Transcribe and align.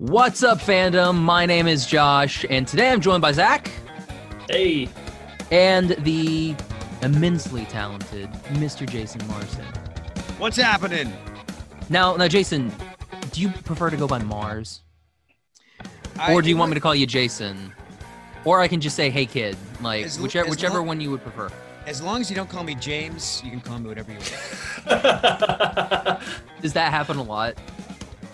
What's 0.00 0.42
up, 0.42 0.60
fandom? 0.60 1.16
My 1.20 1.44
name 1.44 1.68
is 1.68 1.84
Josh, 1.84 2.46
and 2.48 2.66
today 2.66 2.90
I'm 2.90 3.02
joined 3.02 3.20
by 3.20 3.32
Zach 3.32 3.70
Hey, 4.48 4.88
and 5.50 5.90
the 5.90 6.56
immensely 7.02 7.66
talented 7.66 8.32
Mr. 8.54 8.88
Jason 8.88 9.20
Marsden. 9.28 9.66
What's 10.38 10.56
happening? 10.56 11.12
Now, 11.90 12.16
now, 12.16 12.28
Jason, 12.28 12.72
do 13.32 13.42
you 13.42 13.50
prefer 13.50 13.90
to 13.90 13.96
go 13.98 14.06
by 14.06 14.20
Mars, 14.20 14.80
I- 16.18 16.32
or 16.32 16.40
do 16.40 16.48
you 16.48 16.56
want 16.56 16.70
me 16.70 16.76
to 16.76 16.80
call 16.80 16.94
you 16.94 17.06
Jason, 17.06 17.70
or 18.46 18.60
I 18.62 18.68
can 18.68 18.80
just 18.80 18.96
say, 18.96 19.10
"Hey, 19.10 19.26
kid," 19.26 19.54
like 19.82 20.06
As 20.06 20.18
whichever 20.18 20.46
as 20.46 20.50
whichever 20.50 20.78
long- 20.78 20.86
one 20.86 21.00
you 21.02 21.10
would 21.10 21.22
prefer. 21.22 21.50
As 21.86 22.00
long 22.00 22.22
as 22.22 22.30
you 22.30 22.36
don't 22.36 22.48
call 22.48 22.64
me 22.64 22.74
James, 22.74 23.42
you 23.44 23.50
can 23.50 23.60
call 23.60 23.78
me 23.78 23.88
whatever 23.88 24.10
you 24.12 24.18
want. 24.18 24.30
Does 26.62 26.72
that 26.72 26.90
happen 26.90 27.18
a 27.18 27.22
lot? 27.22 27.58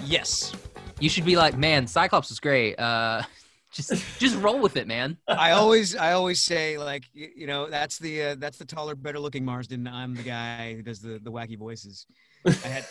Yes. 0.04 0.52
You 1.00 1.08
should 1.08 1.24
be 1.24 1.36
like, 1.36 1.56
"Man, 1.56 1.86
Cyclops 1.86 2.30
is 2.30 2.40
great." 2.40 2.78
Uh, 2.78 3.22
just 3.72 3.92
just 4.18 4.36
roll 4.36 4.60
with 4.60 4.76
it, 4.76 4.86
man. 4.86 5.18
I 5.28 5.50
always 5.52 5.94
I 5.94 6.12
always 6.12 6.40
say 6.40 6.78
like 6.78 7.04
y- 7.14 7.30
you 7.36 7.46
know 7.46 7.68
that's 7.68 7.98
the 7.98 8.22
uh, 8.22 8.34
that's 8.38 8.58
the 8.58 8.64
taller 8.64 8.94
better 8.94 9.18
looking 9.18 9.44
Marsden. 9.44 9.86
I'm 9.86 10.14
the 10.14 10.22
guy 10.22 10.74
who 10.74 10.82
does 10.82 11.00
the 11.00 11.18
the 11.22 11.30
wacky 11.30 11.58
voices. 11.58 12.06
I 12.46 12.68
had 12.68 12.84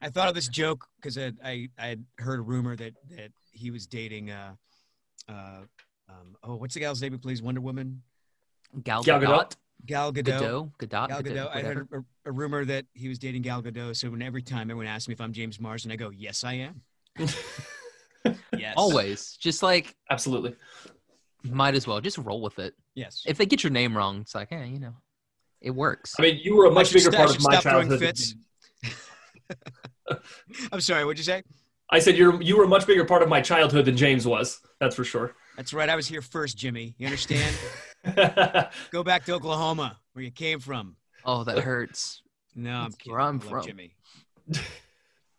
I 0.00 0.08
thought 0.10 0.28
of 0.28 0.34
this 0.34 0.48
joke 0.48 0.86
because 0.96 1.16
I, 1.16 1.32
I 1.44 1.68
I 1.78 1.86
had 1.86 2.04
heard 2.18 2.40
a 2.40 2.42
rumor 2.42 2.74
that 2.76 2.94
that 3.16 3.30
he 3.52 3.70
was 3.70 3.86
dating 3.86 4.30
uh 4.30 4.54
uh 5.28 5.60
um 6.08 6.36
oh 6.42 6.56
what's 6.56 6.74
the 6.74 6.80
gal's 6.80 7.00
name 7.00 7.12
who 7.12 7.18
plays 7.18 7.40
Wonder 7.40 7.60
Woman 7.60 8.02
Gal 8.82 9.02
Gal 9.04 9.20
Gadot? 9.20 9.28
Gadot, 9.28 9.56
Gal 9.86 10.12
Gadot. 10.12 10.24
Gadot, 10.24 10.70
Gadot, 10.78 11.08
Gal 11.08 11.22
Gadot, 11.22 11.24
Gadot. 11.24 11.50
I 11.54 11.62
heard 11.62 11.88
a, 11.92 12.04
a 12.28 12.32
rumor 12.32 12.64
that 12.64 12.86
he 12.94 13.08
was 13.08 13.18
dating 13.18 13.42
Gal 13.42 13.62
Gadot. 13.62 13.96
So 13.96 14.10
when 14.10 14.22
every 14.22 14.42
time 14.42 14.62
everyone 14.70 14.86
asks 14.86 15.06
me 15.06 15.12
if 15.14 15.20
I'm 15.20 15.32
James 15.32 15.60
Marsden, 15.60 15.92
I 15.92 15.96
go, 15.96 16.10
"Yes, 16.10 16.42
I 16.42 16.54
am." 16.54 16.82
yes. 18.56 18.74
Always, 18.76 19.36
just 19.40 19.62
like 19.62 19.94
Absolutely. 20.10 20.56
might 21.44 21.74
as 21.74 21.86
well 21.86 22.00
just 22.00 22.18
roll 22.18 22.40
with 22.40 22.58
it. 22.58 22.74
Yes. 22.94 23.22
If 23.26 23.36
they 23.38 23.46
get 23.46 23.62
your 23.62 23.70
name 23.72 23.96
wrong, 23.96 24.20
it's 24.22 24.34
like, 24.34 24.52
eh, 24.52 24.64
you 24.64 24.78
know, 24.78 24.94
it 25.60 25.70
works. 25.70 26.14
I 26.18 26.22
mean, 26.22 26.40
you 26.42 26.56
were 26.56 26.66
a 26.66 26.70
much 26.70 26.88
should 26.88 26.94
bigger 26.94 27.12
st- 27.12 27.16
part 27.16 27.30
should 27.30 27.38
of 27.38 27.44
my 27.44 27.52
stop 27.52 27.62
throwing 27.62 27.88
childhood. 27.88 28.00
fits. 28.00 28.34
I'm 30.72 30.80
sorry. 30.80 31.04
What'd 31.04 31.18
you 31.18 31.24
say? 31.24 31.42
I 31.90 31.98
said 31.98 32.16
you're 32.16 32.40
you 32.42 32.56
were 32.56 32.64
a 32.64 32.68
much 32.68 32.86
bigger 32.86 33.04
part 33.04 33.22
of 33.22 33.28
my 33.28 33.40
childhood 33.40 33.84
than 33.84 33.96
James 33.96 34.26
was. 34.26 34.60
That's 34.80 34.96
for 34.96 35.04
sure. 35.04 35.34
That's 35.56 35.72
right. 35.72 35.88
I 35.88 35.96
was 35.96 36.06
here 36.06 36.22
first, 36.22 36.56
Jimmy. 36.58 36.94
You 36.98 37.06
understand? 37.06 37.54
Go 38.90 39.04
back 39.04 39.24
to 39.26 39.32
Oklahoma, 39.34 39.98
where 40.12 40.24
you 40.24 40.30
came 40.30 40.60
from. 40.60 40.96
Oh, 41.24 41.44
that 41.44 41.58
hurts. 41.58 42.22
No, 42.54 42.70
I'm 42.72 42.82
That's 42.84 42.96
kidding. 42.96 43.12
where 43.12 43.20
I'm 43.20 43.40
I 43.40 43.44
love 43.44 43.50
from. 43.50 43.66
Jimmy. 43.66 43.94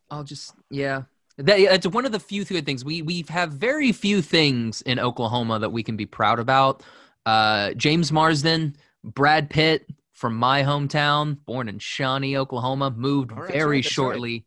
I'll 0.09 0.23
just 0.23 0.53
yeah. 0.69 1.03
That, 1.37 1.59
it's 1.59 1.87
one 1.87 2.05
of 2.05 2.11
the 2.13 2.19
few 2.19 2.45
good 2.45 2.65
things 2.65 2.85
we 2.85 3.01
we 3.01 3.25
have 3.29 3.51
very 3.51 3.91
few 3.91 4.21
things 4.21 4.81
in 4.83 4.99
Oklahoma 4.99 5.59
that 5.59 5.71
we 5.71 5.83
can 5.83 5.97
be 5.97 6.05
proud 6.05 6.39
about. 6.39 6.81
Uh, 7.25 7.73
James 7.73 8.11
Marsden, 8.11 8.75
Brad 9.03 9.49
Pitt 9.49 9.89
from 10.13 10.35
my 10.37 10.63
hometown, 10.63 11.37
born 11.45 11.67
in 11.67 11.79
Shawnee, 11.79 12.37
Oklahoma, 12.37 12.89
moved 12.91 13.31
right, 13.31 13.41
that's 13.41 13.51
very 13.51 13.65
right, 13.77 13.83
that's 13.83 13.85
right. 13.85 13.91
shortly 13.93 14.45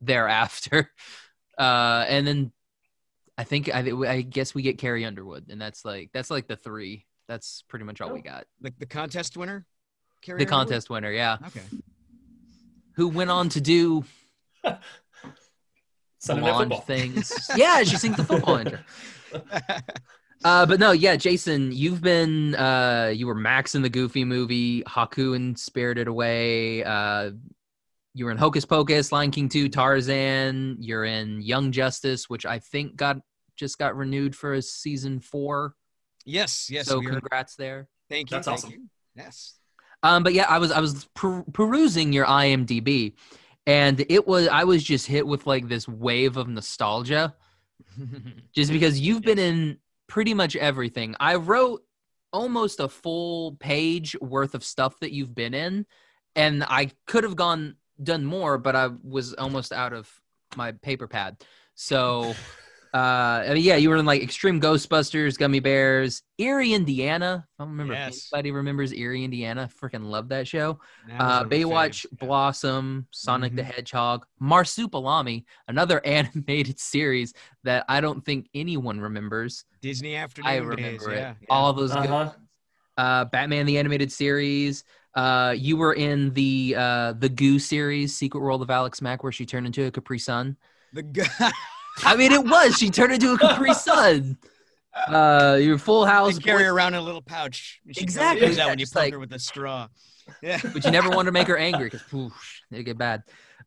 thereafter, 0.00 0.92
uh, 1.58 2.04
and 2.08 2.26
then 2.26 2.52
I 3.36 3.44
think 3.44 3.74
I, 3.74 3.80
I 4.06 4.20
guess 4.22 4.54
we 4.54 4.62
get 4.62 4.78
Carrie 4.78 5.04
Underwood, 5.04 5.46
and 5.48 5.60
that's 5.60 5.84
like 5.84 6.10
that's 6.12 6.30
like 6.30 6.46
the 6.46 6.56
three. 6.56 7.06
That's 7.26 7.64
pretty 7.68 7.84
much 7.84 8.00
all 8.00 8.12
we 8.12 8.20
Oh. 8.20 8.22
got. 8.22 8.44
Like 8.62 8.78
the 8.78 8.86
contest 8.86 9.36
winner. 9.36 9.64
Carrie 10.22 10.38
The 10.38 10.44
Underwood? 10.44 10.66
contest 10.68 10.90
winner, 10.90 11.10
yeah, 11.10 11.38
Okay. 11.46 11.62
who 12.96 13.08
went 13.08 13.30
on 13.30 13.48
to 13.50 13.60
do 13.60 14.04
Sunday 16.20 16.42
Night 16.46 16.58
Football. 16.58 16.80
things. 16.82 17.50
yeah, 17.56 17.82
she 17.82 17.96
sings 17.96 18.16
the 18.16 18.24
football 18.24 18.56
intro. 18.58 18.78
Uh, 20.42 20.64
but 20.64 20.80
no, 20.80 20.92
yeah, 20.92 21.16
Jason, 21.16 21.70
you've 21.70 22.00
been 22.00 22.54
uh, 22.54 23.12
you 23.14 23.26
were 23.26 23.34
Max 23.34 23.74
in 23.74 23.82
the 23.82 23.90
Goofy 23.90 24.24
movie, 24.24 24.82
Haku 24.84 25.36
in 25.36 25.54
Spirited 25.54 26.08
Away. 26.08 26.82
Uh, 26.82 27.32
you 28.14 28.24
were 28.24 28.30
in 28.30 28.38
Hocus 28.38 28.64
Pocus, 28.64 29.12
Lion 29.12 29.30
King 29.30 29.50
Two, 29.50 29.68
Tarzan. 29.68 30.78
You're 30.80 31.04
in 31.04 31.42
Young 31.42 31.72
Justice, 31.72 32.30
which 32.30 32.46
I 32.46 32.58
think 32.58 32.96
got 32.96 33.18
just 33.56 33.78
got 33.78 33.94
renewed 33.94 34.34
for 34.34 34.54
a 34.54 34.62
season 34.62 35.20
four. 35.20 35.74
yes. 36.24 36.70
Yes. 36.70 36.86
so 36.86 36.98
we 37.00 37.06
are- 37.08 37.10
congrats 37.10 37.54
there. 37.56 37.88
Thank 38.08 38.30
you. 38.30 38.36
That's 38.36 38.46
thank 38.46 38.58
awesome. 38.60 38.70
you. 38.70 38.84
Yes. 39.14 39.58
Um, 40.02 40.22
but 40.22 40.32
yeah, 40.32 40.46
I 40.48 40.56
was 40.56 40.72
I 40.72 40.80
was 40.80 41.04
per- 41.14 41.44
perusing 41.52 42.14
your 42.14 42.24
IMDb, 42.24 43.12
and 43.66 44.04
it 44.08 44.26
was 44.26 44.48
I 44.48 44.64
was 44.64 44.82
just 44.82 45.06
hit 45.06 45.26
with 45.26 45.46
like 45.46 45.68
this 45.68 45.86
wave 45.88 46.36
of 46.36 46.48
nostalgia. 46.48 47.34
just 48.54 48.70
because 48.70 49.00
you've 49.00 49.22
been 49.22 49.38
in 49.38 49.78
pretty 50.06 50.34
much 50.34 50.56
everything. 50.56 51.14
I 51.18 51.36
wrote 51.36 51.82
almost 52.32 52.80
a 52.80 52.88
full 52.88 53.56
page 53.56 54.16
worth 54.20 54.54
of 54.54 54.64
stuff 54.64 54.98
that 55.00 55.12
you've 55.12 55.34
been 55.34 55.54
in, 55.54 55.86
and 56.36 56.64
I 56.64 56.90
could 57.06 57.24
have 57.24 57.36
gone 57.36 57.76
done 58.02 58.24
more, 58.24 58.58
but 58.58 58.76
I 58.76 58.90
was 59.02 59.34
almost 59.34 59.72
out 59.72 59.92
of 59.92 60.10
my 60.56 60.72
paper 60.72 61.06
pad. 61.06 61.36
So, 61.74 62.34
uh, 62.92 62.96
I 63.48 63.54
mean, 63.54 63.62
yeah, 63.62 63.76
you 63.76 63.88
were 63.90 63.96
in 63.96 64.04
like 64.06 64.22
Extreme 64.22 64.60
Ghostbusters, 64.60 65.38
Gummy 65.38 65.60
Bears, 65.60 66.22
Erie, 66.38 66.72
Indiana. 66.72 67.46
I 67.58 67.62
don't 67.62 67.70
remember 67.70 67.92
Yes. 67.94 68.16
if 68.16 68.28
anybody 68.34 68.50
remembers 68.50 68.92
Erie, 68.92 69.24
Indiana. 69.24 69.68
Freaking 69.80 70.04
love 70.06 70.28
that 70.30 70.48
show. 70.48 70.80
That 71.08 71.20
Uh, 71.20 71.24
one 71.24 71.42
of 71.44 71.50
my 71.50 71.56
Baywatch, 71.56 72.06
faves. 72.06 72.18
Blossom, 72.18 73.06
Sonic 73.12 73.54
the 73.54 73.62
Mhm. 73.62 73.72
Hedgehog, 73.72 74.26
Marsupilami, 74.42 75.44
another 75.68 76.04
animated 76.06 76.80
series 76.80 77.32
that 77.64 77.84
I 77.88 78.00
don't 78.00 78.24
think 78.24 78.48
anyone 78.54 79.00
remembers. 79.00 79.64
Disney 79.82 80.16
afternoon. 80.16 80.50
I 80.50 80.58
days, 80.58 80.66
remember 80.66 81.12
it. 81.12 81.16
Yeah. 81.16 81.34
yeah. 81.40 81.46
All 81.48 81.72
those 81.72 81.92
good. 81.92 82.06
Uh-huh. 82.10 82.32
Uh, 82.96 83.24
Batman 83.26 83.66
the 83.66 83.78
animated 83.78 84.10
series. 84.12 84.84
Uh, 85.14 85.54
you 85.56 85.76
were 85.76 85.94
in 85.94 86.32
the 86.34 86.74
uh, 86.76 87.12
the 87.14 87.28
Goo 87.28 87.58
series, 87.58 88.14
Secret 88.16 88.40
World 88.40 88.62
of 88.62 88.70
Alex 88.70 89.00
Mack, 89.00 89.22
where 89.22 89.32
she 89.32 89.46
turned 89.46 89.66
into 89.66 89.84
a 89.86 89.90
Capri 89.90 90.18
Sun. 90.18 90.56
The 90.92 91.02
guy. 91.02 91.52
I 92.04 92.16
mean, 92.16 92.32
it 92.32 92.44
was 92.44 92.76
she 92.78 92.90
turned 92.90 93.12
into 93.12 93.32
a 93.32 93.38
Capri 93.38 93.74
Sun. 93.74 94.38
Uh, 95.08 95.56
your 95.62 95.78
Full 95.78 96.04
House, 96.04 96.36
carry 96.40 96.64
around 96.64 96.94
in 96.94 97.00
a 97.00 97.02
little 97.02 97.22
pouch. 97.22 97.80
she 97.92 98.02
Exactly. 98.02 98.44
Comes 98.48 98.58
out 98.58 98.70
when 98.70 98.78
you 98.80 98.86
poke 98.86 98.94
like- 98.96 99.12
her 99.12 99.20
with 99.20 99.32
a 99.32 99.38
straw. 99.38 99.86
Yeah. 100.42 100.60
but 100.72 100.84
you 100.84 100.90
never 100.90 101.10
want 101.10 101.26
to 101.26 101.32
make 101.32 101.46
her 101.46 101.56
angry 101.56 101.90
because 101.90 102.32
they 102.72 102.82
get 102.82 102.98
bad. 102.98 103.22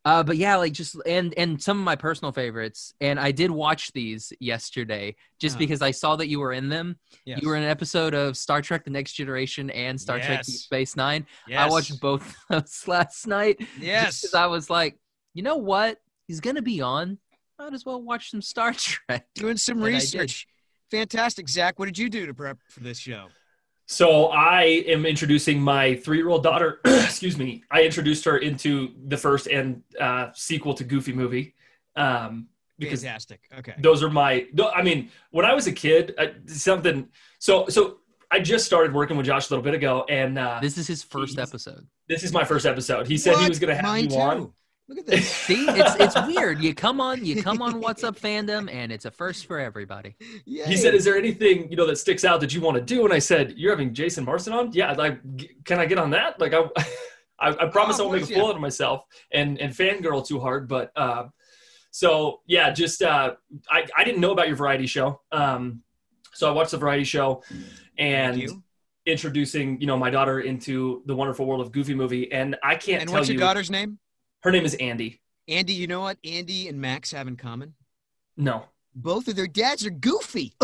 Uh, 0.06 0.22
but 0.24 0.36
yeah, 0.38 0.58
like 0.58 0.74
just 0.74 0.98
and 1.06 1.34
and 1.38 1.62
some 1.62 1.78
of 1.80 1.84
my 1.86 1.96
personal 1.96 2.32
favorites, 2.34 2.94
and 3.02 3.20
I 3.20 3.32
did 3.32 3.52
watch 3.52 3.92
these 3.94 4.32
yesterday 4.42 5.16
just 5.40 5.56
Uh-huh. 5.56 5.60
because 5.60 5.82
I 5.82 5.92
saw 5.92 6.16
that 6.18 6.28
you 6.28 6.40
were 6.42 6.52
in 6.54 6.68
them. 6.70 6.98
Yes. 7.26 7.42
You 7.42 7.48
were 7.50 7.56
in 7.56 7.64
an 7.64 7.70
episode 7.70 8.14
of 8.14 8.36
Star 8.38 8.62
Trek: 8.62 8.84
The 8.84 8.92
Next 8.92 9.14
Generation 9.14 9.70
and 9.70 10.00
Star 10.00 10.20
Trek: 10.20 10.44
Deep 10.44 10.56
Space 10.56 10.96
Nine. 10.98 11.26
Yes. 11.48 11.62
I 11.62 11.70
watched 11.70 12.00
both 12.02 12.36
of 12.50 12.64
those 12.64 12.88
last 12.88 13.28
night. 13.28 13.58
Yes. 13.80 14.22
because 14.22 14.34
I 14.36 14.48
was 14.48 14.70
like, 14.70 14.98
you 15.34 15.42
know 15.44 15.56
what, 15.58 16.00
he's 16.28 16.42
gonna 16.42 16.62
be 16.62 16.82
on. 16.82 17.18
Might 17.60 17.74
as 17.74 17.86
well 17.86 18.02
watch 18.02 18.32
some 18.32 18.42
Star 18.42 18.74
Trek. 18.78 19.28
Doing 19.36 19.58
some 19.58 19.78
And 19.78 19.86
research. 19.86 20.48
Fantastic, 20.92 21.50
Zach. 21.50 21.80
What 21.80 21.86
did 21.86 21.98
you 21.98 22.10
do 22.10 22.26
to 22.26 22.34
prep 22.34 22.58
for 22.68 22.82
this 22.82 23.00
show? 23.00 23.28
So 23.86 24.28
I 24.28 24.64
am 24.88 25.06
introducing 25.06 25.62
my 25.62 25.96
three-year-old 25.96 26.44
daughter. 26.44 26.80
excuse 26.86 27.38
me. 27.38 27.64
I 27.70 27.84
introduced 27.84 28.26
her 28.26 28.38
into 28.38 28.94
the 29.08 29.18
first 29.18 29.48
and 29.48 29.84
uh, 30.00 30.30
sequel 30.34 30.74
to 30.76 30.84
Goofy 30.84 31.14
movie 31.14 31.56
um, 31.96 32.48
because 32.80 33.02
Fantastic. 33.02 33.42
Okay. 33.60 33.74
those 33.80 34.02
are 34.02 34.10
my. 34.10 34.48
I 34.74 34.84
mean, 34.84 35.10
when 35.32 35.46
I 35.46 35.54
was 35.54 35.68
a 35.68 35.72
kid, 35.72 36.16
I, 36.18 36.34
something. 36.46 37.10
So 37.40 37.68
so 37.68 37.98
I 38.32 38.40
just 38.40 38.66
started 38.66 38.94
working 38.94 39.18
with 39.18 39.26
Josh 39.26 39.50
a 39.50 39.54
little 39.54 39.64
bit 39.64 39.74
ago, 39.74 40.06
and 40.10 40.40
uh, 40.40 40.60
this, 40.62 40.76
This 40.76 40.84
is 40.84 40.88
his 40.88 41.04
first 41.04 41.38
episode. 41.38 41.86
This 42.08 42.24
is 42.24 42.34
my 42.34 42.44
first 42.44 42.66
episode. 42.66 43.08
He 43.08 43.18
said 43.18 43.38
he 43.38 43.50
was 43.50 43.60
going 43.60 43.70
to 43.70 43.76
have 43.76 43.86
Mine 43.86 44.10
you 44.10 44.20
on. 44.20 44.54
Too. 44.88 44.94
Look 44.94 45.00
at 45.00 45.06
this. 45.06 45.30
See, 45.30 45.66
it's 45.70 45.96
it's 45.96 46.16
weird. 46.28 46.62
You 46.62 46.74
come 46.74 47.00
on, 47.00 47.26
you 47.26 47.42
come 47.42 47.62
on. 47.62 47.80
What's 47.80 48.04
up, 48.04 48.20
fandom, 48.20 48.72
and 48.72 48.92
it's 48.92 49.06
a 49.06 49.12
first 49.12 49.46
for 49.46 49.60
everybody. 49.60 50.16
He 50.46 50.76
said, 50.78 50.94
"Is 50.94 51.06
there 51.06 51.18
anything 51.18 51.70
you 51.70 51.78
know 51.78 51.86
that 51.88 51.98
sticks 51.98 52.26
out 52.26 52.40
that 52.42 52.54
you 52.54 52.62
want 52.62 52.76
to 52.78 52.84
do?" 52.84 53.06
And 53.06 53.14
I 53.14 53.20
said, 53.20 53.54
"You're 53.58 53.72
having 53.72 53.94
Jason 53.94 54.26
Marsden 54.26 54.54
on? 54.54 54.72
Yeah, 54.74 54.92
like, 54.94 55.20
can 55.66 55.80
I 55.80 55.86
get 55.86 55.98
on 55.98 56.10
that? 56.12 56.40
Like, 56.40 56.54
I, 56.54 56.64
I, 57.40 57.50
I 57.50 57.68
promise 57.68 58.00
Oh, 58.00 58.04
I 58.04 58.08
won't 58.08 58.22
make 58.22 58.30
a 58.30 58.34
fool 58.34 58.48
out 58.48 58.56
of 58.56 58.62
myself 58.62 59.06
and 59.32 59.58
and 59.60 59.74
fangirl 59.74 60.26
too 60.28 60.40
hard, 60.40 60.68
but 60.68 60.92
uh, 60.96 61.26
so 61.92 62.42
yeah, 62.46 62.72
just 62.72 63.02
uh, 63.02 63.36
I 63.70 63.86
I 63.98 64.04
didn't 64.04 64.20
know 64.22 64.32
about 64.32 64.48
your 64.48 64.58
variety 64.58 64.86
show, 64.86 65.22
um, 65.32 65.82
so 66.34 66.50
I 66.50 66.52
watched 66.52 66.72
the 66.72 66.78
variety 66.78 67.04
show, 67.06 67.42
and 67.98 68.38
you. 68.40 68.64
introducing 69.06 69.80
you 69.80 69.88
know 69.88 69.98
my 69.98 70.10
daughter 70.10 70.42
into 70.42 71.04
the 71.06 71.16
wonderful 71.16 71.46
world 71.46 71.62
of 71.62 71.72
Goofy 71.72 71.94
movie, 71.96 72.32
and 72.32 72.58
I 72.64 72.76
can't 72.76 73.02
And 73.02 73.10
tell 73.10 73.20
what's 73.20 73.30
you. 73.30 73.36
your 73.36 73.42
daughter's 73.42 73.72
name? 73.72 73.98
Her 74.44 74.52
name 74.52 74.66
is 74.66 74.76
Andy. 74.76 75.22
Andy, 75.48 75.74
you 75.74 75.88
know 75.88 76.02
what 76.02 76.18
Andy 76.24 76.68
and 76.68 76.80
Max 76.80 77.12
have 77.12 77.28
in 77.28 77.36
common? 77.36 77.74
No, 78.36 78.66
Both 78.96 79.28
of 79.28 79.36
their 79.36 79.48
dads 79.48 79.86
are 79.86 79.92
goofy. 79.92 80.54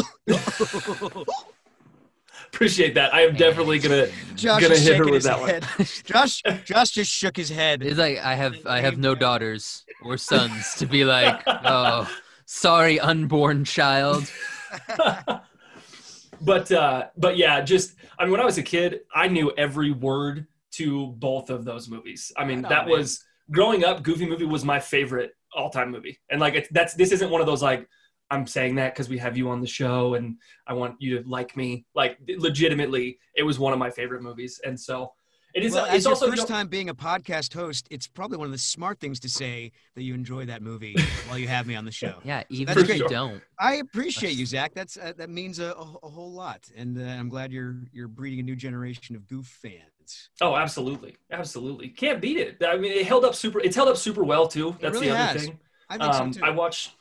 appreciate 2.47 2.95
that. 2.95 3.13
I 3.13 3.21
am 3.21 3.35
definitely 3.35 3.79
gonna 3.79 4.07
Josh 4.35 4.61
Gonna 4.61 4.77
hit 4.77 4.97
her 4.97 5.05
with 5.05 5.13
his 5.15 5.23
that 5.25 5.39
one. 5.39 5.61
Josh, 6.03 6.41
Josh 6.65 6.89
just 6.91 7.11
shook 7.11 7.37
his 7.37 7.49
head. 7.49 7.83
It's 7.83 7.99
like 7.99 8.17
I 8.17 8.35
have 8.35 8.55
I 8.65 8.81
have 8.81 8.97
no 8.97 9.15
daughters 9.15 9.85
or 10.03 10.17
sons 10.17 10.75
to 10.75 10.85
be 10.85 11.05
like, 11.05 11.41
oh, 11.47 12.09
Sorry, 12.45 12.99
unborn 12.99 13.63
child. 13.63 14.31
but 16.41 16.71
uh, 16.71 17.07
but 17.15 17.37
yeah, 17.37 17.61
just 17.61 17.93
I 18.17 18.23
mean, 18.23 18.31
when 18.31 18.41
I 18.41 18.45
was 18.45 18.57
a 18.57 18.63
kid, 18.63 19.01
I 19.13 19.27
knew 19.27 19.51
every 19.55 19.91
word 19.91 20.47
to 20.71 21.07
both 21.07 21.51
of 21.51 21.63
those 21.65 21.87
movies. 21.87 22.31
I 22.35 22.45
mean, 22.45 22.63
Right 22.63 22.65
on, 22.65 22.69
that 22.71 22.87
man. 22.87 22.97
was 22.97 23.23
growing 23.51 23.83
up. 23.83 24.03
Goofy 24.03 24.27
movie 24.27 24.45
was 24.45 24.65
my 24.65 24.79
favorite 24.79 25.31
all 25.53 25.69
time 25.69 25.91
movie, 25.91 26.19
and 26.29 26.39
like 26.39 26.67
that's 26.71 26.93
this 26.93 27.11
isn't 27.11 27.29
one 27.29 27.41
of 27.41 27.47
those 27.47 27.63
like 27.63 27.87
I'm 28.31 28.45
saying 28.45 28.75
that 28.75 28.93
because 28.93 29.09
we 29.09 29.17
have 29.17 29.37
you 29.37 29.49
on 29.49 29.61
the 29.61 29.67
show 29.67 30.13
and 30.13 30.37
I 30.67 30.73
want 30.73 30.95
you 30.99 31.19
to 31.21 31.27
like 31.27 31.57
me. 31.57 31.85
Like 31.95 32.17
legitimately, 32.27 33.17
it 33.35 33.43
was 33.43 33.59
one 33.59 33.73
of 33.73 33.79
my 33.79 33.89
favorite 33.89 34.21
movies, 34.21 34.59
and 34.65 34.79
so 34.79 35.11
it 35.55 35.63
is. 35.63 35.73
well, 35.73 35.85
it's 35.85 35.93
as 35.95 36.03
your 36.03 36.13
also 36.13 36.25
you 36.25 36.31
first 36.33 36.49
know- 36.49 36.55
time 36.55 36.67
being 36.67 36.89
a 36.89 36.95
podcast 36.95 37.53
host, 37.53 37.87
it's 37.89 38.07
probably 38.07 38.37
one 38.37 38.45
of 38.45 38.51
the 38.51 38.57
smart 38.57 38.99
things 38.99 39.19
to 39.21 39.29
say 39.29 39.71
that 39.95 40.03
you 40.03 40.13
enjoy 40.13 40.45
that 40.45 40.61
movie 40.61 40.95
while 41.27 41.37
you 41.37 41.47
have 41.47 41.65
me 41.67 41.75
on 41.75 41.85
the 41.85 41.91
show. 41.91 42.15
Yeah, 42.23 42.43
even 42.49 42.67
That's 42.67 42.81
if 42.81 42.87
great. 42.87 42.99
you 43.01 43.09
don't. 43.09 43.41
I 43.59 43.75
appreciate 43.75 44.33
you, 44.35 44.45
Zach. 44.45 44.73
That's 44.73 44.97
uh, 44.97 45.13
that 45.17 45.29
means 45.29 45.59
a, 45.59 45.71
a, 45.73 45.95
a 46.03 46.09
whole 46.09 46.31
lot, 46.31 46.69
and 46.75 46.97
uh, 46.97 47.03
I'm 47.03 47.29
glad 47.29 47.51
you're 47.51 47.75
you're 47.91 48.07
breeding 48.07 48.39
a 48.39 48.43
new 48.43 48.55
generation 48.55 49.15
of 49.15 49.27
goof 49.27 49.45
fans. 49.47 50.29
Oh, 50.41 50.55
absolutely, 50.55 51.17
absolutely. 51.31 51.89
Can't 51.89 52.19
beat 52.19 52.37
it. 52.37 52.63
I 52.65 52.77
mean, 52.77 52.91
it 52.91 53.05
held 53.05 53.25
up 53.25 53.35
super. 53.35 53.59
It's 53.59 53.75
held 53.75 53.89
up 53.89 53.97
super 53.97 54.23
well 54.23 54.47
too. 54.47 54.75
That's 54.79 54.93
really 54.93 55.07
the 55.09 55.13
other 55.13 55.23
has. 55.33 55.45
thing. 55.45 55.59
I 55.89 55.97
think 55.97 56.13
Um, 56.13 56.33
so 56.33 56.39
too. 56.39 56.45
I 56.45 56.49
watch, 56.51 56.91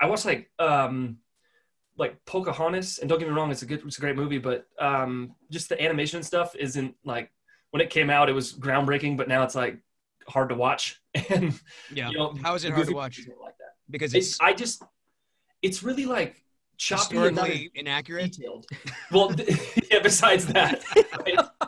I 0.00 0.06
watch 0.06 0.24
like 0.24 0.50
um, 0.58 1.18
like 1.96 2.22
Pocahontas, 2.26 2.98
and 2.98 3.08
don't 3.08 3.18
get 3.18 3.28
me 3.28 3.34
wrong, 3.34 3.50
it's 3.50 3.62
a 3.62 3.66
good, 3.66 3.82
it's 3.86 3.98
a 3.98 4.00
great 4.00 4.16
movie, 4.16 4.38
but 4.38 4.66
um, 4.78 5.34
just 5.50 5.68
the 5.68 5.82
animation 5.82 6.22
stuff 6.22 6.54
isn't 6.56 6.94
like 7.04 7.30
when 7.70 7.80
it 7.80 7.90
came 7.90 8.10
out, 8.10 8.28
it 8.28 8.32
was 8.32 8.52
groundbreaking, 8.52 9.16
but 9.16 9.28
now 9.28 9.42
it's 9.42 9.54
like 9.54 9.78
hard 10.28 10.48
to 10.50 10.54
watch. 10.54 11.00
And 11.30 11.58
yeah. 11.92 12.10
you 12.10 12.16
know, 12.18 12.34
How 12.42 12.54
is 12.54 12.64
it 12.64 12.72
hard 12.72 12.86
to 12.86 12.94
watch? 12.94 13.18
Like 13.42 13.56
that. 13.58 13.74
Because 13.90 14.14
it's 14.14 14.28
It's, 14.28 14.40
I 14.40 14.52
just, 14.52 14.82
it's 15.62 15.82
really 15.82 16.06
like 16.06 16.42
choppy 16.76 17.16
and 17.16 17.34
not 17.36 17.50
inaccurate. 17.74 18.32
detailed. 18.32 18.66
Well, 19.10 19.32
yeah. 19.90 19.98
Besides 20.02 20.46
that, 20.46 20.82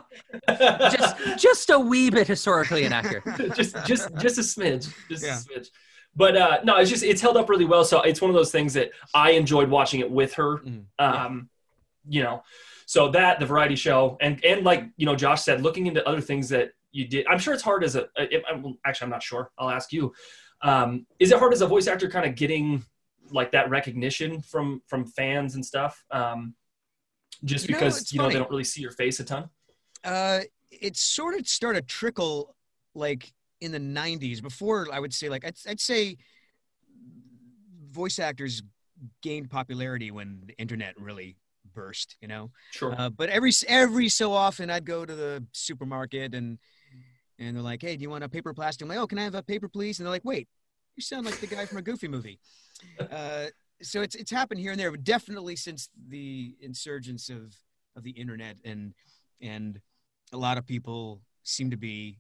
Just 0.93 1.17
just 1.43 1.71
a 1.71 1.79
wee 1.79 2.11
bit 2.11 2.27
historically 2.29 2.85
inaccurate. 2.85 3.25
just 3.55 3.75
just 3.87 4.09
just 4.19 4.39
a 4.39 4.43
smidge 4.43 4.93
just 5.09 5.25
Yeah. 5.25 5.39
a 5.39 5.41
smidge 5.41 5.69
but 6.15 6.37
uh 6.37 6.59
no 6.65 6.77
it's 6.77 6.91
just 6.91 7.03
it's 7.03 7.21
held 7.21 7.37
up 7.37 7.49
really 7.49 7.65
well 7.65 7.85
so 7.85 8.01
it's 8.03 8.21
one 8.21 8.31
of 8.31 8.35
those 8.37 8.51
things 8.53 8.75
that 8.75 8.91
i 9.15 9.33
enjoyed 9.33 9.69
watching 9.69 10.01
it 10.01 10.11
with 10.11 10.35
her 10.35 10.59
Mhm. 10.59 10.85
um 10.99 11.49
you 12.09 12.23
know 12.23 12.43
so 12.91 13.09
that 13.09 13.39
the 13.39 13.47
variety 13.47 13.77
show 13.77 14.17
and 14.21 14.45
and 14.45 14.65
like 14.65 14.83
you 14.97 15.07
know 15.07 15.15
josh 15.15 15.43
said 15.43 15.63
looking 15.63 15.87
into 15.87 16.05
other 16.09 16.21
things 16.21 16.49
that 16.49 16.73
you 16.91 17.07
did 17.07 17.25
i'm 17.29 17.39
sure 17.39 17.55
it's 17.55 17.63
hard 17.63 17.85
as 17.85 17.95
a 17.95 18.09
if, 18.17 18.43
actually 18.85 19.05
i'm 19.05 19.11
not 19.11 19.23
sure. 19.23 19.53
I'll 19.57 19.71
ask 19.71 19.93
you. 19.93 20.13
Um 20.61 21.07
is 21.21 21.31
it 21.31 21.39
hard 21.39 21.53
as 21.53 21.61
a 21.61 21.69
voice 21.69 21.87
actor 21.87 22.11
kind 22.11 22.27
of 22.27 22.35
getting 22.35 22.85
like 23.31 23.53
that 23.53 23.71
recognition 23.71 24.43
from 24.43 24.83
from 24.89 25.07
fans 25.07 25.55
and 25.55 25.65
stuff 25.65 26.05
um 26.11 26.57
just 27.45 27.69
You 27.69 27.77
because 27.77 28.01
it's 28.01 28.13
you 28.13 28.19
know 28.19 28.29
they 28.29 28.41
don't 28.41 28.51
really 28.51 28.65
see 28.65 28.83
your 28.83 28.91
face 28.91 29.21
a 29.21 29.25
ton? 29.25 29.49
Uh, 30.03 30.41
it 30.73 30.97
sort 30.97 31.39
of 31.39 31.47
started 31.47 31.87
trickle 31.87 32.57
like 32.97 33.33
in 33.61 33.71
the 33.71 33.79
90s 33.79 34.43
before 34.43 34.89
i 34.93 34.99
would 34.99 35.15
say 35.15 35.29
like 35.29 35.45
i'd, 35.45 35.55
I'd 35.69 35.81
say 35.81 36.17
voice 37.89 38.19
actors 38.19 38.63
gained 39.23 39.49
popularity 39.49 40.11
when 40.11 40.43
the 40.47 40.59
internet 40.59 41.01
really 41.01 41.37
burst 41.75 42.17
you 42.21 42.29
know? 42.29 42.51
Sure. 42.71 42.95
Uh, 42.97 43.11
but 43.11 43.29
every 43.29 43.53
every 43.69 44.09
so 44.09 44.33
often 44.33 44.71
i'd 44.71 44.85
go 44.85 45.05
to 45.05 45.15
the 45.15 45.45
supermarket 45.53 46.35
and 46.35 46.59
and 47.39 47.57
they're 47.57 47.63
like 47.63 47.83
hey 47.83 47.97
do 47.97 48.03
you 48.03 48.11
want 48.11 48.25
a 48.25 48.29
paper 48.29 48.53
plastic 48.53 48.83
i'm 48.83 48.89
like 48.89 48.99
oh 48.99 49.07
can 49.07 49.19
i 49.19 49.25
have 49.25 49.35
a 49.35 49.43
paper 49.43 49.69
please? 49.69 49.99
And 49.99 50.07
they're 50.07 50.13
like 50.13 50.25
wait 50.25 50.49
you 50.97 51.03
sound 51.03 51.25
like 51.25 51.41
the 51.41 51.47
guy 51.47 51.65
from 51.67 51.79
a 51.79 51.83
goofy 51.83 52.09
movie. 52.09 52.39
Uh, 52.99 53.47
so 53.83 54.01
it's 54.01 54.15
it's 54.15 54.31
happened 54.31 54.59
here 54.59 54.71
and 54.71 54.81
there 54.81 54.91
but 54.91 55.05
definitely 55.05 55.55
since 55.55 55.91
the 56.09 56.55
insurgence 56.63 57.29
of 57.29 57.55
of 57.95 58.03
the 58.03 58.11
internet 58.11 58.57
and 58.65 58.95
and 59.43 59.81
a 60.33 60.37
lot 60.37 60.57
of 60.57 60.67
people 60.67 61.21
seem 61.43 61.71
to 61.71 61.77
be 61.77 62.19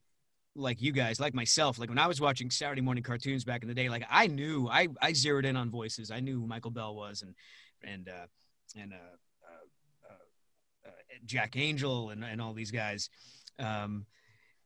like 0.54 0.82
you 0.82 0.92
guys 0.92 1.18
like 1.18 1.32
myself 1.32 1.78
like 1.78 1.88
when 1.88 1.98
i 1.98 2.06
was 2.06 2.20
watching 2.20 2.50
saturday 2.50 2.82
morning 2.82 3.02
cartoons 3.02 3.44
back 3.44 3.62
in 3.62 3.68
the 3.68 3.74
day 3.74 3.88
like 3.88 4.04
i 4.10 4.26
knew 4.26 4.68
i 4.68 4.88
i 5.00 5.14
zeroed 5.14 5.46
in 5.46 5.56
on 5.56 5.70
voices. 5.70 6.10
I 6.10 6.20
knew 6.20 6.40
who 6.40 6.46
michael 6.46 6.70
bell 6.70 6.94
was 6.94 7.22
and 7.22 7.34
and 7.82 8.08
uh 8.08 8.26
and 8.78 8.92
uh, 8.92 9.16
jack 11.26 11.56
angel 11.56 12.10
and, 12.10 12.24
and 12.24 12.40
all 12.40 12.52
these 12.54 12.70
guys 12.70 13.10
um 13.58 14.06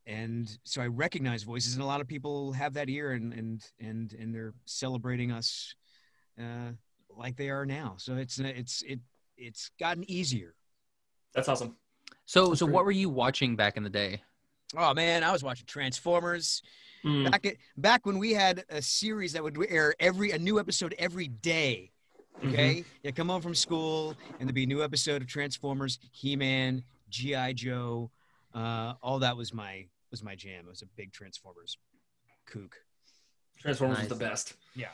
and 0.06 0.58
so 0.64 0.80
i 0.82 0.86
recognize 0.86 1.42
voices 1.42 1.74
and 1.74 1.82
a 1.82 1.86
lot 1.86 2.00
of 2.00 2.06
people 2.06 2.52
have 2.52 2.74
that 2.74 2.88
ear 2.88 3.12
and 3.12 3.32
and 3.32 3.62
and 3.80 4.12
and 4.12 4.34
they're 4.34 4.54
celebrating 4.66 5.32
us 5.32 5.74
uh 6.38 6.70
like 7.16 7.36
they 7.36 7.50
are 7.50 7.66
now 7.66 7.94
so 7.98 8.16
it's 8.16 8.38
it's 8.38 8.82
it 8.82 9.00
it's 9.36 9.70
gotten 9.80 10.08
easier 10.10 10.54
that's 11.34 11.48
awesome 11.48 11.76
So 12.26 12.48
That's 12.48 12.60
so 12.60 12.66
great. 12.66 12.74
what 12.74 12.84
were 12.84 12.90
you 12.92 13.08
watching 13.08 13.56
back 13.56 13.76
in 13.76 13.82
the 13.82 13.90
day? 13.90 14.22
Oh 14.76 14.94
man, 14.94 15.22
I 15.24 15.32
was 15.32 15.42
watching 15.42 15.66
Transformers 15.66 16.62
Mm. 17.04 17.30
back 17.30 17.44
at, 17.46 17.56
back 17.76 18.06
when 18.06 18.18
we 18.18 18.32
had 18.32 18.64
a 18.70 18.80
series 18.80 19.34
that 19.34 19.42
would 19.42 19.58
air 19.68 19.94
every 20.00 20.30
a 20.30 20.38
new 20.38 20.58
episode 20.58 20.94
every 20.98 21.28
day. 21.28 21.92
Okay, 22.44 22.84
you 23.02 23.12
come 23.12 23.28
home 23.28 23.40
from 23.42 23.54
school 23.54 24.14
and 24.38 24.48
there'd 24.48 24.54
be 24.54 24.64
a 24.64 24.66
new 24.66 24.82
episode 24.82 25.22
of 25.22 25.28
Transformers, 25.28 25.98
He-Man, 26.12 26.82
GI 27.08 27.54
Joe. 27.54 28.10
Uh, 28.54 28.94
all 29.02 29.18
that 29.20 29.36
was 29.36 29.54
my 29.54 29.86
was 30.10 30.22
my 30.22 30.34
jam. 30.34 30.64
It 30.66 30.70
was 30.70 30.82
a 30.82 30.86
big 30.96 31.12
Transformers 31.12 31.78
kook. 32.46 32.76
Transformers 33.58 33.98
Nice. 33.98 34.04
is 34.04 34.08
the 34.18 34.24
best. 34.24 34.54
Yeah. 34.74 34.88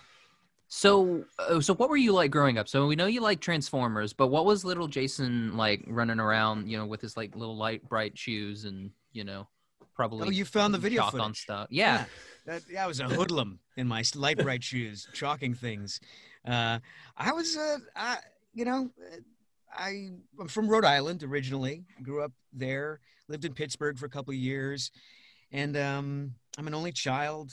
So 0.68 1.24
uh, 1.38 1.60
so 1.60 1.74
what 1.74 1.88
were 1.90 1.96
you 1.96 2.12
like 2.12 2.30
growing 2.30 2.56
up? 2.58 2.68
So 2.68 2.86
we 2.86 2.94
know 2.94 3.06
you 3.06 3.20
like 3.20 3.40
Transformers, 3.40 4.12
but 4.12 4.28
what 4.28 4.44
was 4.44 4.64
little 4.64 4.86
Jason 4.86 5.56
like 5.56 5.82
running 5.88 6.20
around, 6.20 6.68
you 6.70 6.78
know, 6.78 6.86
with 6.86 7.00
his 7.00 7.16
like 7.16 7.34
little 7.34 7.56
light 7.56 7.88
bright 7.88 8.16
shoes 8.16 8.64
and, 8.64 8.90
you 9.12 9.24
know, 9.24 9.48
probably 9.94 10.28
Oh, 10.28 10.30
you 10.30 10.44
found 10.44 10.72
the 10.72 10.78
video 10.78 11.02
chalk 11.02 11.14
on 11.14 11.20
footage. 11.20 11.42
stuff. 11.42 11.66
Yeah. 11.70 12.04
that, 12.46 12.62
yeah, 12.70 12.84
I 12.84 12.86
was 12.86 13.00
a 13.00 13.08
hoodlum 13.08 13.58
in 13.76 13.88
my 13.88 14.04
light 14.14 14.38
bright 14.38 14.62
shoes, 14.62 15.08
chalking 15.12 15.54
things. 15.54 16.00
Uh, 16.46 16.78
I 17.16 17.32
was, 17.32 17.56
uh, 17.56 17.78
I, 17.94 18.16
you 18.54 18.64
know, 18.64 18.90
uh, 19.12 19.16
I, 19.72 20.08
I'm 20.40 20.48
from 20.48 20.68
Rhode 20.68 20.84
Island 20.84 21.22
originally. 21.22 21.84
Grew 22.02 22.22
up 22.22 22.32
there. 22.52 23.00
Lived 23.28 23.44
in 23.44 23.54
Pittsburgh 23.54 23.98
for 23.98 24.06
a 24.06 24.10
couple 24.10 24.32
of 24.32 24.36
years, 24.38 24.90
and 25.52 25.76
um, 25.76 26.34
I'm 26.58 26.66
an 26.66 26.74
only 26.74 26.90
child, 26.90 27.52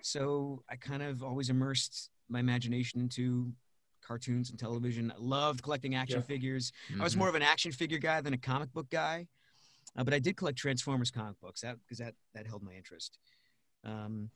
so 0.00 0.62
I 0.70 0.76
kind 0.76 1.02
of 1.02 1.22
always 1.22 1.50
immersed 1.50 2.08
my 2.30 2.40
imagination 2.40 2.98
into 3.00 3.52
cartoons 4.00 4.48
and 4.48 4.58
television. 4.58 5.12
Loved 5.18 5.62
collecting 5.62 5.94
action 5.94 6.20
Yeah. 6.20 6.26
figures. 6.26 6.72
I 6.98 7.02
was 7.04 7.14
Mhm. 7.14 7.18
more 7.18 7.28
of 7.28 7.34
an 7.34 7.42
action 7.42 7.72
figure 7.72 7.98
guy 7.98 8.22
than 8.22 8.32
a 8.32 8.38
comic 8.38 8.72
book 8.72 8.88
guy, 8.88 9.26
uh, 9.96 10.04
but 10.04 10.14
I 10.14 10.18
did 10.18 10.36
collect 10.38 10.56
Transformers 10.56 11.10
comic 11.10 11.38
books. 11.40 11.60
That 11.60 11.76
because 11.80 11.98
that 11.98 12.14
that 12.32 12.46
held 12.46 12.62
my 12.62 12.72
interest. 12.72 13.18
Um, 13.84 14.30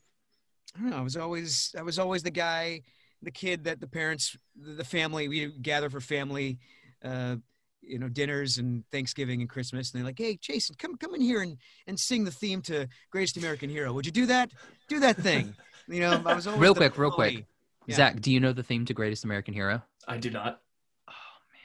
I 0.74 0.80
don't 0.80 0.90
know. 0.90 0.98
I 0.98 1.02
was 1.02 1.16
always 1.16 1.74
I 1.78 1.80
was 1.82 1.98
always 1.98 2.22
the 2.22 2.30
guy, 2.30 2.82
the 3.22 3.30
kid 3.30 3.64
that 3.64 3.80
the 3.80 3.86
parents, 3.86 4.36
the 4.56 4.72
the 4.72 4.84
family, 4.84 5.28
we 5.28 5.46
gather 5.62 5.88
for 5.90 6.00
family, 6.00 6.58
uh, 7.04 7.36
you 7.80 7.98
know, 7.98 8.08
dinners 8.08 8.58
and 8.58 8.84
Thanksgiving 8.90 9.40
and 9.40 9.48
Christmas, 9.50 9.92
and 9.92 9.98
they're 10.00 10.06
like, 10.06 10.18
"Hey, 10.18 10.36
Jason, 10.40 10.74
come 10.78 10.96
come 10.96 11.14
in 11.14 11.20
here 11.20 11.42
and 11.42 11.56
and 11.86 11.98
sing 11.98 12.24
the 12.24 12.30
theme 12.30 12.62
to 12.62 12.88
Greatest 13.10 13.36
American 13.36 13.70
Hero. 13.70 13.92
Would 13.92 14.06
you 14.06 14.12
do 14.12 14.26
that? 14.26 14.50
Do 14.88 15.00
that 15.00 15.16
thing." 15.16 15.54
You 15.88 16.00
know, 16.00 16.22
I 16.24 16.34
was 16.34 16.46
Real 16.58 16.74
quick, 16.74 16.96
real 16.98 17.10
quick. 17.10 17.44
Yeah. 17.86 17.96
Zach, 17.96 18.20
do 18.20 18.30
you 18.32 18.38
know 18.38 18.52
the 18.52 18.62
theme 18.62 18.84
to 18.86 18.94
Greatest 18.94 19.24
American 19.24 19.52
Hero? 19.54 19.82
I 20.06 20.16
do 20.18 20.30
not. 20.30 20.60
Oh 21.08 21.12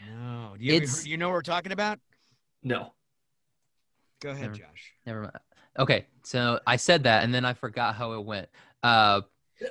man, 0.05 0.19
no, 0.49 0.55
do 0.57 0.63
you, 0.63 0.71
you 0.71 0.77
It's- 0.77 0.97
heard- 0.99 1.07
you 1.07 1.17
know 1.17 1.27
what 1.29 1.33
we're 1.35 1.41
talking 1.43 1.71
about? 1.71 1.99
No. 2.63 2.93
Go 4.21 4.29
ahead, 4.31 4.41
Never- 4.47 4.55
Josh. 4.55 4.93
Never 5.05 5.21
mind. 5.21 5.33
Okay, 5.77 6.07
so 6.23 6.59
I 6.65 6.75
said 6.77 7.03
that 7.03 7.23
and 7.23 7.31
then 7.31 7.45
I 7.45 7.53
forgot 7.53 7.93
how 7.93 8.13
it 8.13 8.25
went. 8.25 8.49
Uh 8.81 9.21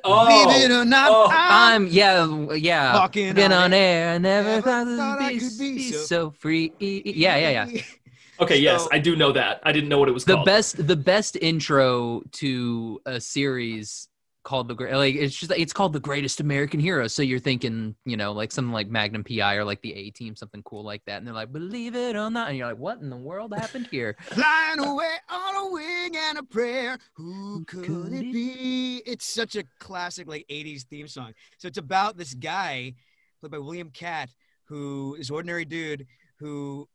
Oh. 0.02 0.44
Believe 0.46 0.64
it 0.64 0.74
or 0.74 0.84
not, 0.84 1.10
oh, 1.12 1.28
I'm 1.30 1.84
I'm 1.84 1.86
yeah 1.86 2.26
yeah. 2.54 2.94
walking 2.94 3.34
Been 3.34 3.52
on 3.52 3.64
on 3.64 3.72
air, 3.72 4.14
I 4.14 4.18
never 4.18 4.48
Never 4.48 4.62
thought, 4.62 4.86
thought 4.86 5.20
I 5.22 5.26
I'd 5.28 5.38
could 5.40 5.58
be 5.58 5.74
be 5.76 5.92
so- 5.92 5.98
so 5.98 6.30
free. 6.30 6.72
Yeah, 6.80 7.36
yeah, 7.36 7.66
yeah. 7.66 7.80
Okay, 8.38 8.58
yes, 8.58 8.86
I 8.92 8.98
do 8.98 9.16
know 9.16 9.32
that. 9.32 9.60
I 9.62 9.72
didn't 9.72 9.88
know 9.88 9.98
what 9.98 10.10
it 10.10 10.12
was 10.12 10.26
The 10.26 10.34
called. 10.34 10.44
best, 10.44 10.86
the 10.86 10.94
best 10.96 11.36
intro 11.40 12.20
to 12.32 13.00
a 13.06 13.18
series 13.18 14.08
called 14.46 14.68
the 14.68 14.74
great. 14.74 14.94
Like 14.94 15.16
it's 15.16 15.36
just 15.36 15.50
it's 15.50 15.72
called 15.72 15.92
the 15.92 16.00
Greatest 16.00 16.38
American 16.38 16.78
Hero. 16.78 17.08
So 17.08 17.20
you're 17.20 17.40
thinking, 17.40 17.96
you 18.04 18.16
know, 18.16 18.30
like 18.32 18.52
something 18.52 18.72
like 18.72 18.88
Magnum 18.88 19.24
PI 19.24 19.56
or 19.56 19.64
like 19.64 19.82
the 19.82 19.92
A 19.92 20.10
Team, 20.10 20.36
something 20.36 20.62
cool 20.62 20.84
like 20.84 21.04
that. 21.06 21.18
And 21.18 21.26
they're 21.26 21.34
like, 21.34 21.52
believe 21.52 21.96
it 21.96 22.14
or 22.14 22.30
not, 22.30 22.48
and 22.48 22.56
you're 22.56 22.68
like, 22.68 22.78
what 22.78 23.00
in 23.00 23.10
the 23.10 23.16
world 23.16 23.52
happened 23.52 23.88
here? 23.90 24.16
Flying 24.20 24.78
away 24.78 25.16
on 25.28 25.56
a 25.56 25.72
wing 25.72 26.16
and 26.16 26.38
a 26.38 26.44
prayer. 26.44 26.96
Who 27.14 27.64
could 27.64 27.84
could 27.84 28.12
it 28.12 28.26
it 28.26 28.32
be? 28.32 29.02
It's 29.04 29.26
such 29.26 29.56
a 29.56 29.64
classic, 29.80 30.28
like 30.28 30.46
80s 30.48 30.84
theme 30.84 31.08
song. 31.08 31.34
So 31.58 31.66
it's 31.66 31.78
about 31.78 32.16
this 32.16 32.32
guy 32.32 32.94
played 33.40 33.50
by 33.50 33.58
William 33.58 33.90
Katt, 33.90 34.30
who 34.64 35.16
is 35.18 35.28
ordinary 35.28 35.64
dude 35.64 36.06
who 36.38 36.88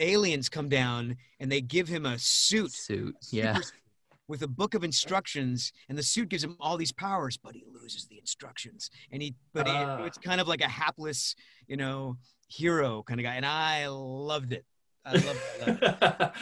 aliens 0.00 0.48
come 0.48 0.68
down 0.68 1.16
and 1.38 1.52
they 1.52 1.60
give 1.60 1.86
him 1.86 2.06
a 2.06 2.18
suit. 2.18 2.72
Suit, 2.72 3.14
yeah. 3.30 3.60
With 4.28 4.42
a 4.42 4.48
book 4.48 4.74
of 4.74 4.84
instructions, 4.84 5.72
and 5.88 5.96
the 5.98 6.02
suit 6.02 6.28
gives 6.28 6.44
him 6.44 6.56
all 6.60 6.76
these 6.76 6.92
powers, 6.92 7.36
but 7.36 7.54
he 7.54 7.64
loses 7.72 8.06
the 8.06 8.18
instructions, 8.18 8.90
and 9.10 9.22
he 9.22 9.34
but 9.54 9.66
he- 9.66 9.72
Ah. 9.74 10.04
it's 10.04 10.18
kind 10.18 10.40
of 10.40 10.46
like 10.46 10.60
a 10.60 10.68
hapless, 10.68 11.34
you 11.66 11.76
know, 11.76 12.16
hero 12.48 13.02
kind 13.02 13.18
of 13.20 13.24
guy, 13.24 13.34
and 13.36 13.46
I 13.46 13.86
loved 13.88 14.52
it. 14.52 14.64
I 15.04 15.12
loved 15.14 15.40
it. 15.60 16.32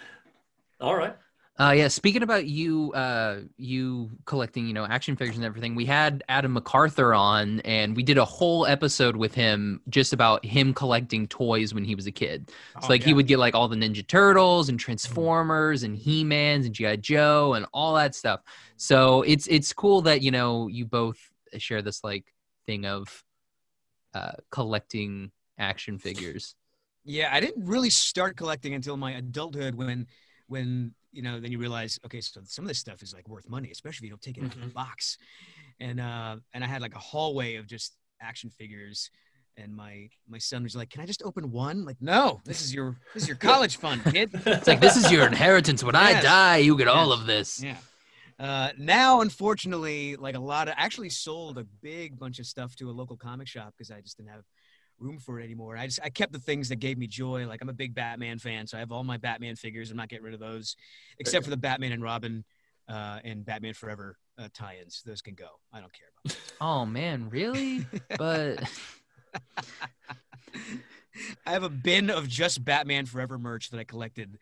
All 0.80 0.94
right. 0.94 1.16
Uh, 1.60 1.72
yeah. 1.72 1.88
Speaking 1.88 2.22
about 2.22 2.46
you, 2.46 2.90
uh, 2.94 3.40
you 3.58 4.10
collecting, 4.24 4.66
you 4.66 4.72
know, 4.72 4.86
action 4.86 5.14
figures 5.14 5.36
and 5.36 5.44
everything. 5.44 5.74
We 5.74 5.84
had 5.84 6.24
Adam 6.30 6.54
MacArthur 6.54 7.12
on, 7.12 7.60
and 7.60 7.94
we 7.94 8.02
did 8.02 8.16
a 8.16 8.24
whole 8.24 8.64
episode 8.64 9.14
with 9.14 9.34
him 9.34 9.82
just 9.90 10.14
about 10.14 10.42
him 10.42 10.72
collecting 10.72 11.28
toys 11.28 11.74
when 11.74 11.84
he 11.84 11.94
was 11.94 12.06
a 12.06 12.12
kid. 12.12 12.50
So 12.80 12.86
Oh, 12.86 12.88
like 12.88 13.02
he 13.02 13.12
would 13.12 13.26
get 13.26 13.38
like 13.38 13.54
all 13.54 13.68
the 13.68 13.76
Ninja 13.76 14.06
Turtles 14.06 14.70
and 14.70 14.80
Transformers 14.80 15.82
and 15.82 15.94
He 15.94 16.24
Mans 16.24 16.64
and 16.64 16.74
GI 16.74 16.96
Joe 16.96 17.52
and 17.52 17.66
all 17.74 17.94
that 17.96 18.14
stuff. 18.14 18.40
So 18.78 19.20
it's 19.22 19.46
it's 19.46 19.74
cool 19.74 20.00
that 20.02 20.22
you 20.22 20.30
know 20.30 20.66
you 20.66 20.86
both 20.86 21.18
share 21.58 21.82
this 21.82 22.02
like 22.02 22.32
thing 22.64 22.86
of 22.86 23.22
uh, 24.14 24.32
collecting 24.50 25.30
action 25.58 25.98
figures. 25.98 26.54
Yeah, 27.04 27.28
I 27.30 27.40
didn't 27.40 27.66
really 27.66 27.90
start 27.90 28.38
collecting 28.38 28.72
until 28.72 28.96
my 28.96 29.12
adulthood 29.12 29.74
when 29.74 30.06
when 30.46 30.94
you 31.12 31.22
know 31.22 31.40
then 31.40 31.50
you 31.52 31.58
realize 31.58 31.98
okay 32.04 32.20
so 32.20 32.40
some 32.44 32.64
of 32.64 32.68
this 32.68 32.78
stuff 32.78 33.02
is 33.02 33.12
like 33.12 33.28
worth 33.28 33.48
money 33.48 33.70
especially 33.70 34.04
if 34.06 34.10
you 34.10 34.10
don't 34.10 34.22
take 34.22 34.38
it 34.38 34.44
out 34.44 34.54
of 34.54 34.60
the 34.60 34.66
Mhm. 34.68 34.72
box 34.74 35.18
and 35.80 36.00
uh 36.00 36.36
and 36.54 36.62
i 36.62 36.66
had 36.66 36.80
like 36.82 36.94
a 36.94 36.98
hallway 36.98 37.56
of 37.56 37.66
just 37.66 37.96
action 38.20 38.50
figures 38.50 39.10
and 39.56 39.74
my 39.74 40.08
my 40.28 40.38
son 40.38 40.62
was 40.62 40.76
like 40.76 40.90
can 40.90 41.00
i 41.02 41.06
just 41.06 41.22
open 41.24 41.50
one 41.50 41.84
like 41.84 41.96
no 42.00 42.40
this 42.44 42.60
is 42.62 42.72
your 42.72 42.96
this 43.14 43.22
is 43.24 43.28
your 43.28 43.36
college 43.50 43.76
fund 43.78 44.02
kid 44.04 44.30
It's 44.46 44.68
like 44.68 44.80
this 44.80 44.96
is 44.96 45.10
your 45.10 45.26
inheritance. 45.26 45.82
When 45.82 45.94
I 45.96 46.20
die, 46.20 46.58
you 46.58 46.76
get 46.76 46.88
all 46.88 47.12
of 47.12 47.26
this. 47.26 47.62
yeah 47.62 47.76
uh, 48.38 48.70
now, 48.78 49.20
unfortunately, 49.20 50.16
like 50.16 50.34
a 50.34 50.40
lot 50.40 50.66
of 50.66 50.72
actually 50.78 51.10
sold 51.10 51.58
a 51.58 51.64
big 51.82 52.18
bunch 52.18 52.38
of 52.38 52.46
stuff 52.46 52.74
to 52.76 52.88
a 52.88 52.90
local 53.00 53.14
comic 53.14 53.46
shop 53.46 53.74
because 53.76 53.90
I 53.90 54.00
just 54.00 54.16
didn't 54.16 54.30
have 54.30 54.44
room 55.00 55.18
for 55.18 55.40
it 55.40 55.44
anymore. 55.44 55.76
I 55.76 55.86
just 55.86 56.00
I 56.02 56.10
kept 56.10 56.32
the 56.32 56.38
things 56.38 56.68
that 56.68 56.76
gave 56.76 56.98
me 56.98 57.06
joy. 57.06 57.46
Like 57.46 57.60
I'm 57.62 57.68
a 57.68 57.74
big 57.74 57.94
Batman 57.94 58.38
fan, 58.38 58.66
so 58.66 58.76
I 58.76 58.80
have 58.80 58.92
all 58.92 59.04
my 59.04 59.16
Batman 59.16 59.56
figures. 59.56 59.90
I'm 59.90 59.96
not 59.96 60.08
getting 60.08 60.24
rid 60.24 60.34
of 60.34 60.40
those, 60.40 60.76
except 61.18 61.44
for 61.44 61.50
the 61.50 61.56
Batman 61.56 61.92
and 61.92 62.02
Robin 62.02 62.44
uh, 62.88 63.20
and 63.24 63.44
Batman 63.44 63.74
Forever 63.74 64.16
uh, 64.38 64.48
tie-ins. 64.52 65.02
Those 65.04 65.22
can 65.22 65.34
go. 65.34 65.48
I 65.72 65.80
don't 65.80 65.92
care 65.92 66.08
about. 66.24 66.36
Oh 66.62 66.84
man, 66.84 67.30
really? 67.30 67.86
But 68.18 68.62
I 71.46 71.52
have 71.52 71.62
a 71.62 71.70
bin 71.70 72.10
of 72.10 72.28
just 72.28 72.62
Batman 72.64 73.06
Forever 73.06 73.38
merch 73.38 73.70
that 73.70 73.78
I 73.80 73.84
collected. 73.84 74.28
And 74.28 74.38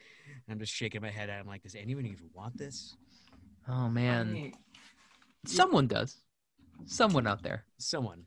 I'm 0.55 0.59
just 0.59 0.73
shaking 0.73 1.01
my 1.01 1.11
head 1.11 1.31
at. 1.31 1.37
it. 1.37 1.41
I'm 1.41 1.47
like, 1.47 1.63
does 1.63 1.77
anyone 1.77 2.07
even 2.07 2.31
want 2.35 2.59
this? 2.59 2.97
oh 3.69 3.89
man, 3.89 4.53
someone 5.45 5.87
does. 5.87 6.17
Someone 6.87 7.27
out 7.27 7.43
there. 7.43 7.65
Someone. 7.79 8.25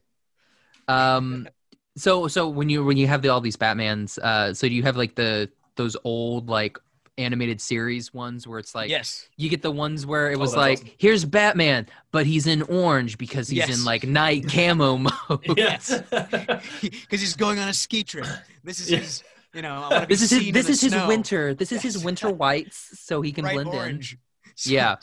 Um, 0.87 1.47
so 1.97 2.27
so 2.27 2.47
when 2.47 2.69
you 2.69 2.83
when 2.85 2.97
you 2.97 3.07
have 3.07 3.21
the, 3.21 3.29
all 3.29 3.41
these 3.41 3.57
Batmans, 3.57 4.17
uh, 4.19 4.53
so 4.53 4.67
do 4.67 4.73
you 4.73 4.83
have 4.83 4.97
like 4.97 5.15
the 5.15 5.49
those 5.75 5.95
old 6.03 6.49
like 6.49 6.77
animated 7.17 7.59
series 7.61 8.13
ones 8.13 8.47
where 8.47 8.57
it's 8.57 8.73
like 8.73 8.89
yes. 8.89 9.27
you 9.37 9.49
get 9.49 9.61
the 9.61 9.69
ones 9.71 10.05
where 10.05 10.31
it 10.31 10.37
Oh, 10.37 10.39
was 10.39 10.51
that's 10.51 10.57
like 10.57 10.77
awesome. 10.79 10.89
here's 10.97 11.25
Batman, 11.25 11.87
but 12.11 12.25
he's 12.25 12.47
in 12.47 12.61
orange 12.63 13.17
because 13.17 13.47
he's 13.49 13.59
Yes. 13.59 13.77
in 13.77 13.83
like 13.85 14.05
night 14.07 14.45
camo 14.51 14.97
mode. 15.29 15.57
Yes. 15.57 16.01
because 16.09 17.19
he's 17.21 17.35
going 17.35 17.59
on 17.59 17.67
a 17.67 17.73
ski 17.73 18.03
trip. 18.03 18.25
This 18.63 18.79
is 18.79 18.89
Yeah. 18.89 18.97
his, 18.99 19.23
you 19.53 19.61
know. 19.61 19.73
I 19.75 19.89
wanna 19.89 20.07
be 20.07 20.13
This 20.15 20.21
is 20.23 20.31
his 20.31 20.51
this 20.53 20.69
is 20.69 20.81
his 20.81 20.93
snow. 20.93 21.07
winter. 21.07 21.53
This 21.53 21.71
is 21.71 21.81
his 21.81 22.03
winter 22.03 22.29
whites, 22.31 22.99
so 22.99 23.21
he 23.21 23.31
can 23.31 23.43
bright 23.43 23.55
blend 23.55 23.69
orange. 23.69 24.17
So, 24.55 24.69
Yeah. 24.71 24.95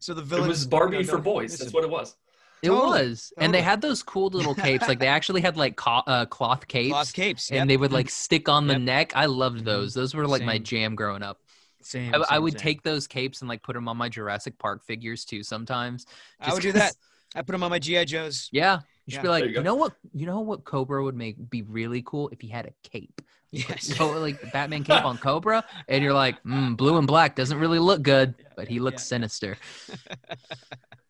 So 0.00 0.14
the 0.14 0.22
it 0.22 0.26
villain 0.26 0.48
was 0.48 0.66
Barbie 0.66 1.04
for 1.04 1.18
boys. 1.18 1.56
That's 1.58 1.72
what 1.72 1.84
it 1.84 1.90
was. 1.90 2.16
In. 2.64 2.72
It 2.72 2.74
Totally, 2.74 3.06
was, 3.08 3.32
and 3.38 3.52
they 3.54 3.62
had 3.62 3.80
those 3.80 4.02
cool 4.02 4.28
little 4.28 4.54
capes. 4.54 4.88
Like 4.88 4.98
they 4.98 5.06
actually 5.08 5.40
had 5.42 5.56
like 5.56 5.76
co- 5.76 6.02
uh, 6.06 6.26
cloth 6.26 6.66
capes, 6.68 6.90
Cloth 6.92 7.12
capes. 7.12 7.50
and 7.50 7.56
yep. 7.58 7.68
they 7.68 7.76
would 7.76 7.92
like 7.92 8.10
stick 8.10 8.48
on 8.48 8.66
the 8.66 8.74
Yep. 8.74 8.82
neck. 8.82 9.12
I 9.16 9.26
loved 9.26 9.60
Mhm. 9.60 9.64
those. 9.64 9.94
Those 9.94 10.14
were 10.14 10.26
like 10.26 10.42
my 10.42 10.58
jam 10.58 10.94
growing 10.94 11.22
up. 11.22 11.40
same. 11.82 12.14
I, 12.14 12.24
I 12.30 12.38
would 12.38 12.54
same. 12.54 12.60
take 12.60 12.82
those 12.82 13.06
capes 13.06 13.42
and 13.42 13.48
like 13.48 13.62
put 13.62 13.74
them 13.74 13.88
on 13.88 13.96
my 13.98 14.08
Jurassic 14.08 14.58
Park 14.58 14.82
figures 14.84 15.24
too. 15.26 15.42
Sometimes 15.42 16.06
I 16.40 16.52
would 16.54 16.62
do 16.62 16.72
that. 16.72 16.94
I 17.36 17.42
put 17.42 17.52
them 17.52 17.62
on 17.62 17.70
my 17.70 17.78
GI 17.78 18.06
Joes. 18.06 18.48
Yeah, 18.52 18.80
you 19.04 19.10
should 19.12 19.18
Yeah. 19.18 19.22
be 19.22 19.28
like, 19.28 19.44
you, 19.44 19.50
you 19.50 19.62
know 19.62 19.74
what? 19.74 19.92
You 20.14 20.24
know 20.24 20.40
what 20.40 20.64
Cobra 20.64 21.02
would 21.04 21.14
make 21.16 21.36
be 21.50 21.60
really 21.62 22.02
cool 22.06 22.28
if 22.30 22.40
he 22.40 22.48
had 22.48 22.64
a 22.66 22.72
cape. 22.88 23.20
Yes. 23.50 23.86
So 23.98 24.10
like 24.18 24.50
Batman 24.52 24.82
cape 24.82 25.04
on 25.04 25.18
Cobra, 25.18 25.62
and 25.88 26.02
you're 26.02 26.14
like, 26.14 26.42
mm, 26.42 26.76
blue 26.76 26.96
and 26.96 27.06
black 27.06 27.36
doesn't 27.36 27.58
really 27.58 27.78
look 27.78 28.02
good, 28.02 28.34
but 28.56 28.66
he 28.66 28.80
looks 28.80 29.02
Yeah. 29.02 29.06
sinister. 29.18 29.58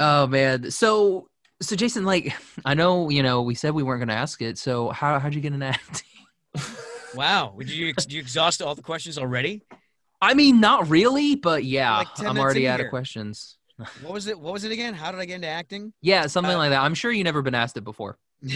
oh 0.00 0.26
man, 0.26 0.70
so 0.70 1.28
so 1.60 1.74
Jason, 1.76 2.04
like, 2.04 2.34
I 2.64 2.74
know 2.74 3.08
you 3.10 3.22
know 3.22 3.42
we 3.42 3.54
said 3.54 3.74
we 3.74 3.82
weren't 3.82 4.00
going 4.00 4.08
to 4.08 4.14
ask 4.14 4.40
it. 4.42 4.58
So 4.58 4.90
how 4.90 5.18
how'd 5.18 5.34
you 5.34 5.40
get 5.40 5.52
an 5.52 5.62
acting? 5.62 6.06
Wow. 7.14 7.54
Did 7.58 7.70
you, 7.70 7.92
did 7.94 8.12
you 8.12 8.20
exhaust 8.20 8.60
all 8.60 8.74
the 8.74 8.82
questions 8.82 9.16
already? 9.18 9.62
I 10.20 10.34
mean, 10.34 10.60
not 10.60 10.88
really, 10.88 11.36
but 11.36 11.64
yeah, 11.64 11.98
Like 11.98 12.20
I'm 12.20 12.38
already 12.38 12.66
in 12.66 12.72
out 12.72 12.80
of 12.80 12.90
questions. 12.90 13.56
What 14.02 14.12
was 14.12 14.26
it? 14.26 14.38
What 14.38 14.52
was 14.52 14.64
it 14.64 14.72
again? 14.72 14.92
How 14.92 15.10
did 15.10 15.20
I 15.20 15.24
get 15.24 15.36
into 15.36 15.46
acting? 15.48 15.92
Yeah, 16.02 16.26
something 16.26 16.54
Uh, 16.54 16.58
like 16.58 16.70
that. 16.70 16.82
I'm 16.82 16.94
sure 16.94 17.10
you 17.10 17.24
never 17.24 17.42
been 17.42 17.54
asked 17.54 17.76
it 17.76 17.84
before. 17.84 18.18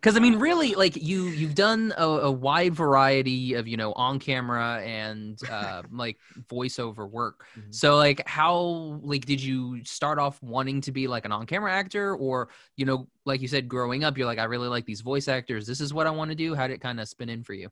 Because 0.00 0.16
I 0.16 0.20
mean, 0.20 0.38
really, 0.38 0.74
like 0.74 0.96
you 0.96 1.24
you've 1.24 1.54
done 1.54 1.92
a, 1.96 2.06
a 2.06 2.30
wide 2.30 2.74
variety 2.74 3.54
of 3.54 3.66
you 3.66 3.76
know 3.76 3.92
on 3.92 4.18
camera 4.18 4.82
and 4.84 5.38
uh, 5.50 5.82
like 5.90 6.18
voiceover 6.48 7.08
work. 7.08 7.46
Mhm. 7.58 7.74
So 7.74 7.96
like, 7.96 8.26
how 8.28 9.00
like 9.02 9.24
did 9.24 9.40
you 9.40 9.84
start 9.84 10.18
off 10.18 10.42
wanting 10.42 10.80
to 10.82 10.92
be 10.92 11.06
like 11.06 11.24
an 11.24 11.32
on 11.32 11.46
camera 11.46 11.72
actor, 11.72 12.14
or 12.14 12.48
you 12.76 12.84
know, 12.84 13.08
like 13.24 13.40
you 13.40 13.48
said, 13.48 13.68
growing 13.68 14.04
up, 14.04 14.16
you're 14.16 14.26
like, 14.26 14.38
I 14.38 14.44
really 14.44 14.68
like 14.68 14.86
these 14.86 15.00
voice 15.00 15.28
actors. 15.28 15.66
This 15.66 15.80
is 15.80 15.92
what 15.92 16.06
I 16.06 16.10
want 16.10 16.30
to 16.30 16.36
do. 16.36 16.54
How 16.54 16.66
did 16.66 16.74
it 16.74 16.80
kind 16.80 17.00
of 17.00 17.08
spin 17.08 17.28
in 17.28 17.42
for 17.42 17.54
you? 17.54 17.70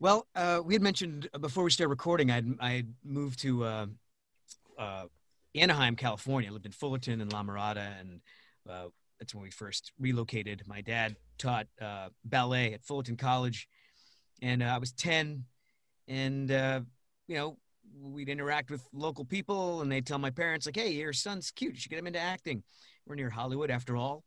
Well, 0.00 0.26
uh, 0.34 0.60
we 0.64 0.74
had 0.74 0.82
mentioned 0.82 1.28
before 1.40 1.62
we 1.62 1.70
started 1.70 1.90
recording, 1.90 2.28
I'd, 2.30 2.60
I 2.60 2.86
moved 3.04 3.38
to 3.42 3.64
uh, 3.64 3.86
uh, 4.76 5.04
Anaheim, 5.54 5.94
California. 5.94 6.50
I 6.50 6.52
lived 6.52 6.66
in 6.66 6.72
Fullerton 6.72 7.20
and 7.20 7.32
La 7.32 7.44
Mirada, 7.44 8.00
and 8.00 8.20
uh, 8.68 8.86
that's 9.22 9.36
when 9.36 9.44
we 9.44 9.50
first 9.50 9.92
relocated. 10.00 10.64
My 10.66 10.80
dad 10.80 11.14
taught 11.38 11.68
uh, 11.80 12.08
ballet 12.24 12.74
at 12.74 12.82
Fullerton 12.82 13.16
College, 13.16 13.68
and 14.42 14.64
uh, 14.64 14.66
I 14.66 14.78
was 14.78 14.90
10. 14.90 15.44
And, 16.08 16.50
uh, 16.50 16.80
you 17.28 17.36
know, 17.36 17.56
we'd 18.00 18.28
interact 18.28 18.68
with 18.68 18.82
local 18.92 19.24
people, 19.24 19.80
and 19.80 19.92
they'd 19.92 20.04
tell 20.04 20.18
my 20.18 20.30
parents, 20.30 20.66
like, 20.66 20.74
hey, 20.74 20.90
your 20.90 21.12
son's 21.12 21.52
cute. 21.52 21.74
You 21.74 21.80
should 21.80 21.90
get 21.90 22.00
him 22.00 22.08
into 22.08 22.18
acting. 22.18 22.64
We're 23.06 23.14
near 23.14 23.30
Hollywood, 23.30 23.70
after 23.70 23.96
all. 23.96 24.24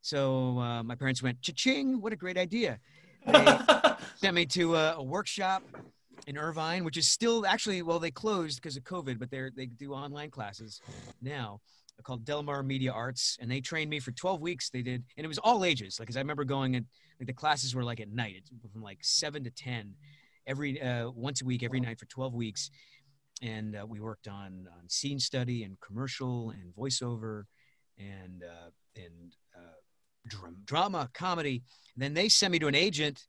So 0.00 0.58
uh, 0.58 0.82
my 0.82 0.96
parents 0.96 1.22
went, 1.22 1.40
cha-ching, 1.40 2.00
what 2.00 2.12
a 2.12 2.16
great 2.16 2.36
idea. 2.36 2.80
They, 3.24 3.58
sent 4.16 4.34
me 4.34 4.46
to 4.46 4.74
a, 4.74 4.94
a 4.96 5.02
workshop 5.04 5.62
in 6.26 6.36
Irvine, 6.36 6.82
which 6.82 6.96
is 6.96 7.06
still 7.06 7.46
actually 7.46 7.82
well 7.82 8.00
they 8.00 8.10
closed 8.10 8.60
because 8.60 8.76
of 8.76 8.82
COVID, 8.82 9.20
but 9.20 9.30
they 9.30 9.50
they 9.54 9.66
do 9.66 9.92
online 9.92 10.30
classes 10.30 10.80
now 11.20 11.60
called 12.02 12.24
Delmar 12.24 12.62
Media 12.62 12.92
Arts, 12.92 13.38
and 13.40 13.50
they 13.50 13.60
trained 13.60 13.90
me 13.90 14.00
for 14.00 14.12
12 14.12 14.40
weeks. 14.40 14.70
They 14.70 14.82
did, 14.82 15.04
and 15.16 15.24
it 15.24 15.28
was 15.28 15.38
all 15.38 15.64
ages. 15.64 15.98
Like, 15.98 16.08
cause 16.08 16.16
I 16.16 16.20
remember 16.20 16.44
going 16.44 16.76
and 16.76 16.86
like 17.18 17.26
the 17.26 17.32
classes 17.32 17.74
were 17.74 17.84
like 17.84 18.00
at 18.00 18.10
night, 18.10 18.34
it's 18.36 18.50
from 18.72 18.82
like 18.82 18.98
seven 19.02 19.44
to 19.44 19.50
ten, 19.50 19.94
every 20.46 20.80
uh, 20.80 21.10
once 21.10 21.42
a 21.42 21.44
week, 21.44 21.62
every 21.62 21.80
night 21.80 21.98
for 21.98 22.06
12 22.06 22.34
weeks, 22.34 22.70
and 23.40 23.76
uh, 23.76 23.86
we 23.86 24.00
worked 24.00 24.28
on 24.28 24.68
on 24.78 24.88
scene 24.88 25.18
study 25.18 25.64
and 25.64 25.80
commercial 25.80 26.50
and 26.50 26.74
voiceover, 26.74 27.44
and 27.98 28.42
uh, 28.42 28.70
and 28.96 29.34
uh, 29.56 29.78
dram- 30.28 30.62
drama, 30.64 31.10
comedy. 31.14 31.62
And 31.94 32.02
then 32.02 32.14
they 32.14 32.28
sent 32.28 32.52
me 32.52 32.58
to 32.58 32.68
an 32.68 32.74
agent 32.74 33.26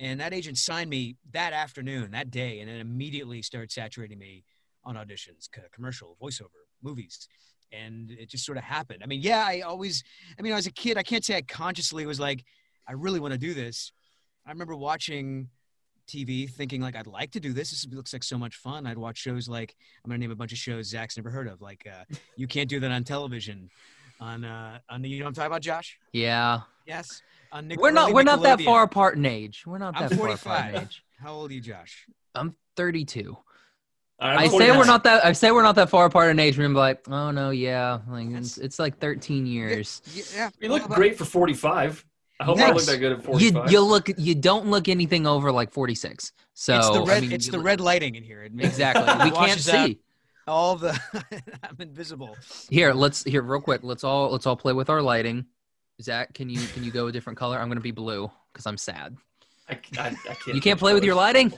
and 0.00 0.18
that 0.20 0.32
agent 0.32 0.56
signed 0.56 0.88
me 0.88 1.16
that 1.32 1.52
afternoon, 1.52 2.12
that 2.12 2.30
day, 2.30 2.60
and 2.60 2.70
then 2.70 2.80
immediately 2.80 3.42
started 3.42 3.70
saturating 3.70 4.18
me 4.18 4.44
on 4.82 4.96
auditions, 4.96 5.46
commercial, 5.72 6.16
voiceover, 6.20 6.64
movies. 6.82 7.28
And 7.72 8.10
it 8.10 8.28
just 8.28 8.44
sort 8.44 8.58
of 8.58 8.64
happened. 8.64 9.02
I 9.02 9.06
mean, 9.06 9.20
yeah, 9.20 9.44
I 9.46 9.60
always, 9.60 10.02
I 10.38 10.42
mean, 10.42 10.52
I 10.52 10.56
was 10.56 10.66
a 10.66 10.72
kid, 10.72 10.98
I 10.98 11.02
can't 11.02 11.24
say 11.24 11.36
I 11.36 11.42
consciously 11.42 12.04
was 12.06 12.18
like, 12.18 12.44
I 12.88 12.92
really 12.92 13.20
want 13.20 13.32
to 13.32 13.38
do 13.38 13.54
this. 13.54 13.92
I 14.44 14.50
remember 14.50 14.74
watching 14.74 15.48
TV 16.08 16.50
thinking 16.50 16.80
like, 16.80 16.96
I'd 16.96 17.06
like 17.06 17.30
to 17.32 17.40
do 17.40 17.52
this. 17.52 17.70
This 17.70 17.86
looks 17.92 18.12
like 18.12 18.24
so 18.24 18.36
much 18.36 18.56
fun. 18.56 18.86
I'd 18.86 18.98
watch 18.98 19.18
shows 19.18 19.48
like, 19.48 19.76
I'm 20.04 20.08
going 20.08 20.20
to 20.20 20.26
name 20.26 20.32
a 20.32 20.36
bunch 20.36 20.52
of 20.52 20.58
shows 20.58 20.88
Zach's 20.88 21.16
never 21.16 21.30
heard 21.30 21.46
of, 21.46 21.62
like 21.62 21.86
uh, 21.86 22.04
You 22.36 22.48
Can't 22.48 22.68
Do 22.68 22.80
That 22.80 22.90
on 22.90 23.04
Television. 23.04 23.70
On, 24.20 24.44
uh, 24.44 24.80
on 24.88 25.00
the, 25.02 25.08
you 25.08 25.20
know 25.20 25.24
what 25.26 25.28
I'm 25.28 25.34
talking 25.34 25.46
about, 25.46 25.62
Josh? 25.62 25.98
Yeah, 26.12 26.60
Yes. 26.86 27.22
On 27.52 27.66
Nic- 27.66 27.80
we're 27.80 27.90
not, 27.90 28.12
we're 28.12 28.22
not 28.22 28.42
that 28.42 28.60
far 28.60 28.82
apart 28.82 29.16
in 29.16 29.26
age. 29.26 29.64
We're 29.66 29.78
not 29.78 29.96
I'm 29.96 30.08
that 30.08 30.16
far 30.16 30.30
apart 30.30 30.74
in 30.74 30.82
age. 30.82 31.02
How 31.20 31.32
old 31.32 31.50
are 31.50 31.54
you, 31.54 31.60
Josh? 31.60 32.06
I'm 32.34 32.54
32. 32.76 33.36
I'm 34.20 34.50
say 34.50 34.70
we're 34.76 34.84
not 34.84 35.04
that. 35.04 35.24
I 35.24 35.32
say 35.32 35.50
we're 35.50 35.62
not 35.62 35.74
that 35.76 35.88
far 35.90 36.06
apart 36.06 36.30
in 36.30 36.38
age. 36.38 36.56
And 36.56 36.64
I'm 36.66 36.74
like, 36.74 37.08
oh 37.08 37.30
no, 37.30 37.50
yeah, 37.50 38.00
like 38.08 38.28
it's, 38.30 38.58
it's 38.58 38.78
like 38.78 38.98
13 38.98 39.46
years. 39.46 40.02
Yeah, 40.14 40.22
yeah. 40.34 40.50
You 40.60 40.68
look 40.68 40.88
Well, 40.88 40.96
great 40.96 41.16
for 41.16 41.24
45. 41.24 42.04
I 42.38 42.44
hope 42.44 42.58
I 42.58 42.70
look 42.72 42.84
that 42.84 42.98
good 42.98 43.12
at 43.12 43.18
You 43.18 43.24
45. 43.52 43.70
you 43.72 43.80
look 43.80 44.08
you 44.18 44.34
don't 44.34 44.66
look 44.68 44.88
anything 44.88 45.26
over 45.26 45.52
like 45.52 45.70
46. 45.70 46.32
So 46.54 46.76
it's 46.76 46.88
the 46.90 47.00
I 47.02 47.04
red. 47.04 47.22
mean, 47.22 47.32
it's 47.32 47.48
the 47.48 47.56
look- 47.58 47.66
red 47.66 47.80
lighting 47.80 48.14
in 48.14 48.22
here. 48.24 48.42
Exactly. 48.42 49.02
We 49.24 49.30
can't 49.30 49.60
see. 49.60 49.98
all 50.46 50.76
the. 50.76 50.98
I'm 51.62 51.76
invisible. 51.78 52.36
Here, 52.68 52.92
let's 52.92 53.22
here 53.24 53.42
real 53.42 53.60
quick. 53.60 53.80
Let's 53.84 54.04
all 54.04 54.30
let's 54.30 54.46
all 54.46 54.56
play 54.56 54.72
with 54.72 54.90
our 54.90 55.02
lighting. 55.02 55.46
Zach, 56.02 56.32
can 56.34 56.48
you 56.48 56.60
can 56.74 56.82
you 56.82 56.90
go 56.90 57.06
a 57.08 57.12
different 57.12 57.38
color? 57.38 57.58
I'm 57.58 57.68
gonna 57.68 57.80
be 57.80 57.90
blue 57.90 58.30
because 58.52 58.66
I'm 58.66 58.76
sad. 58.78 59.16
I, 59.68 59.78
I, 59.98 60.06
I 60.08 60.12
can't. 60.34 60.54
You 60.54 60.60
can't 60.60 60.78
play 60.80 60.94
with 60.94 61.04
your 61.04 61.14
lighting. 61.14 61.52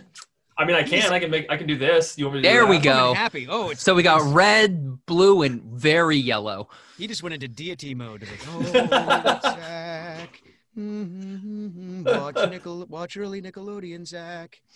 I 0.62 0.64
mean, 0.64 0.76
I 0.76 0.82
can. 0.84 1.12
I 1.12 1.18
can 1.18 1.30
make. 1.30 1.46
I 1.50 1.56
can 1.56 1.66
do 1.66 1.76
this. 1.76 2.16
You 2.16 2.26
want 2.26 2.36
me 2.36 2.42
to? 2.42 2.48
do 2.48 2.52
There 2.54 2.66
we 2.66 2.78
go. 2.78 3.10
I'm 3.10 3.16
happy. 3.16 3.48
Oh, 3.50 3.70
it's 3.70 3.82
So 3.82 3.94
we 3.94 4.02
got 4.04 4.22
red, 4.32 5.04
blue, 5.06 5.42
and 5.42 5.62
very 5.64 6.16
yellow. 6.16 6.68
he 6.96 7.06
just 7.08 7.22
went 7.22 7.34
into 7.34 7.48
deity 7.48 7.94
mode. 7.94 8.22
Like, 8.22 8.40
oh, 8.48 9.40
Zach. 9.42 10.40
Mm-hmm. 10.78 12.04
Watch 12.04 12.50
Nickel. 12.50 12.86
Watch 12.88 13.16
early 13.16 13.42
Nickelodeon, 13.42 14.06
Zach. 14.06 14.60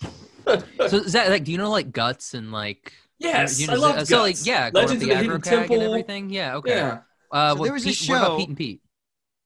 So 0.88 1.02
Zach, 1.02 1.28
like, 1.28 1.43
do 1.43 1.50
you 1.50 1.59
know 1.59 1.71
like 1.71 1.90
guts 1.90 2.33
and 2.35 2.52
like? 2.52 2.93
Yes, 3.19 3.59
you 3.61 3.66
I 3.69 3.75
love 3.75 3.97
guts. 3.97 4.11
So 4.11 4.23
like, 4.23 4.37
yeah, 4.47 4.71
going 4.71 4.87
Legends 4.87 5.02
of 5.02 5.09
the 5.09 5.14
the 5.14 5.21
Hidden 5.21 5.31
Agrocag 5.31 5.35
and 5.35 5.45
Temple. 5.69 5.83
everything. 5.83 6.31
Yeah, 6.31 6.57
okay. 6.57 6.76
Yeah. 6.76 6.99
Uh, 7.33 7.50
So 7.52 7.59
what, 7.59 7.64
there 7.64 7.73
was 7.73 7.85
a 7.85 7.88
Pete, 7.88 8.09
what 8.09 8.16
about 8.19 8.26
show- 8.28 8.37
Pete 8.37 8.49
and 8.49 8.57
Pete? 8.57 8.81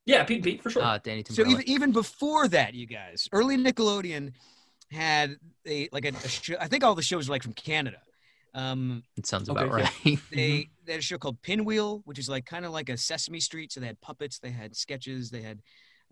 Yeah, 0.04 0.24
Pete 0.24 0.36
and 0.38 0.44
Pete 0.44 0.62
for 0.62 0.70
sure. 0.70 0.82
Uh, 0.82 0.98
Danny 1.02 1.24
So 1.30 1.46
even 1.46 1.62
even 1.68 1.92
before 1.92 2.48
that, 2.48 2.74
you 2.74 2.86
guys, 2.86 3.28
early 3.32 3.56
Nickelodeon 3.56 4.32
had 4.90 5.36
a 5.66 5.88
like 5.92 6.04
a, 6.04 6.08
a 6.08 6.28
show. 6.28 6.56
I 6.60 6.68
think 6.68 6.84
all 6.84 6.94
the 6.94 7.02
shows 7.02 7.28
were 7.28 7.34
like 7.34 7.42
from 7.42 7.52
Canada. 7.52 7.98
Um, 8.54 9.04
it 9.16 9.26
sounds 9.26 9.48
okay, 9.48 9.62
about 9.62 9.78
yeah. 9.78 9.88
right. 10.04 10.18
they 10.30 10.70
they 10.84 10.92
had 10.92 10.98
a 10.98 11.02
show 11.02 11.18
called 11.18 11.40
Pinwheel, 11.42 12.02
which 12.04 12.18
is 12.18 12.28
like 12.28 12.46
kind 12.46 12.64
of 12.64 12.72
like 12.72 12.88
a 12.88 12.96
Sesame 12.96 13.40
Street. 13.40 13.72
So 13.72 13.80
they 13.80 13.86
had 13.86 14.00
puppets, 14.00 14.38
they 14.38 14.50
had 14.50 14.74
sketches, 14.74 15.30
they 15.30 15.42
had 15.42 15.62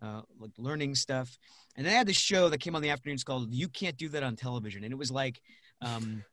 uh, 0.02 0.22
like 0.38 0.52
learning 0.58 0.94
stuff, 0.94 1.36
and 1.76 1.86
they 1.86 1.90
had 1.90 2.06
this 2.06 2.16
show 2.16 2.48
that 2.48 2.58
came 2.58 2.76
on 2.76 2.82
the 2.82 2.90
afternoons 2.90 3.24
called 3.24 3.52
"You 3.52 3.68
Can't 3.68 3.96
Do 3.96 4.08
That 4.10 4.22
on 4.22 4.36
Television," 4.36 4.84
and 4.84 4.92
it 4.92 4.96
was 4.96 5.10
like 5.10 5.40
um, 5.80 6.24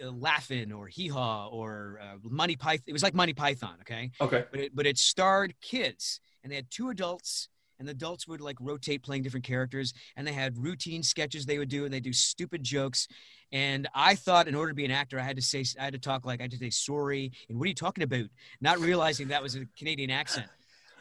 Laugh-In 0.00 0.72
or 0.72 0.88
Hee 0.88 1.08
Haw 1.08 1.48
or 1.48 2.00
uh, 2.02 2.16
Monty 2.24 2.56
Python. 2.56 2.84
It 2.86 2.92
was 2.92 3.02
like 3.02 3.14
Monty 3.14 3.34
Python, 3.34 3.76
okay? 3.82 4.10
okay. 4.20 4.44
But 4.50 4.60
it 4.60 4.74
but 4.74 4.86
it 4.86 4.98
starred 4.98 5.54
kids, 5.60 6.20
and 6.42 6.50
they 6.50 6.56
had 6.56 6.70
two 6.70 6.90
adults. 6.90 7.48
And 7.82 7.88
the 7.88 7.94
adults 7.94 8.28
would 8.28 8.40
like 8.40 8.56
rotate 8.60 9.02
playing 9.02 9.24
different 9.24 9.44
characters, 9.44 9.92
and 10.16 10.24
they 10.24 10.32
had 10.32 10.56
routine 10.56 11.02
sketches 11.02 11.44
they 11.44 11.58
would 11.58 11.68
do, 11.68 11.84
and 11.84 11.92
they 11.92 11.98
do 11.98 12.12
stupid 12.12 12.62
jokes. 12.62 13.08
And 13.50 13.88
I 13.92 14.14
thought, 14.14 14.46
in 14.46 14.54
order 14.54 14.70
to 14.70 14.74
be 14.76 14.84
an 14.84 14.92
actor, 14.92 15.18
I 15.18 15.24
had 15.24 15.34
to 15.34 15.42
say, 15.42 15.64
I 15.80 15.82
had 15.82 15.92
to 15.92 15.98
talk 15.98 16.24
like 16.24 16.38
I 16.38 16.44
had 16.44 16.52
to 16.52 16.58
say 16.58 16.70
sorry. 16.70 17.32
And 17.48 17.58
what 17.58 17.64
are 17.64 17.68
you 17.68 17.74
talking 17.74 18.04
about? 18.04 18.26
Not 18.60 18.78
realizing 18.78 19.26
that 19.28 19.42
was 19.42 19.56
a 19.56 19.66
Canadian 19.76 20.10
accent. 20.10 20.46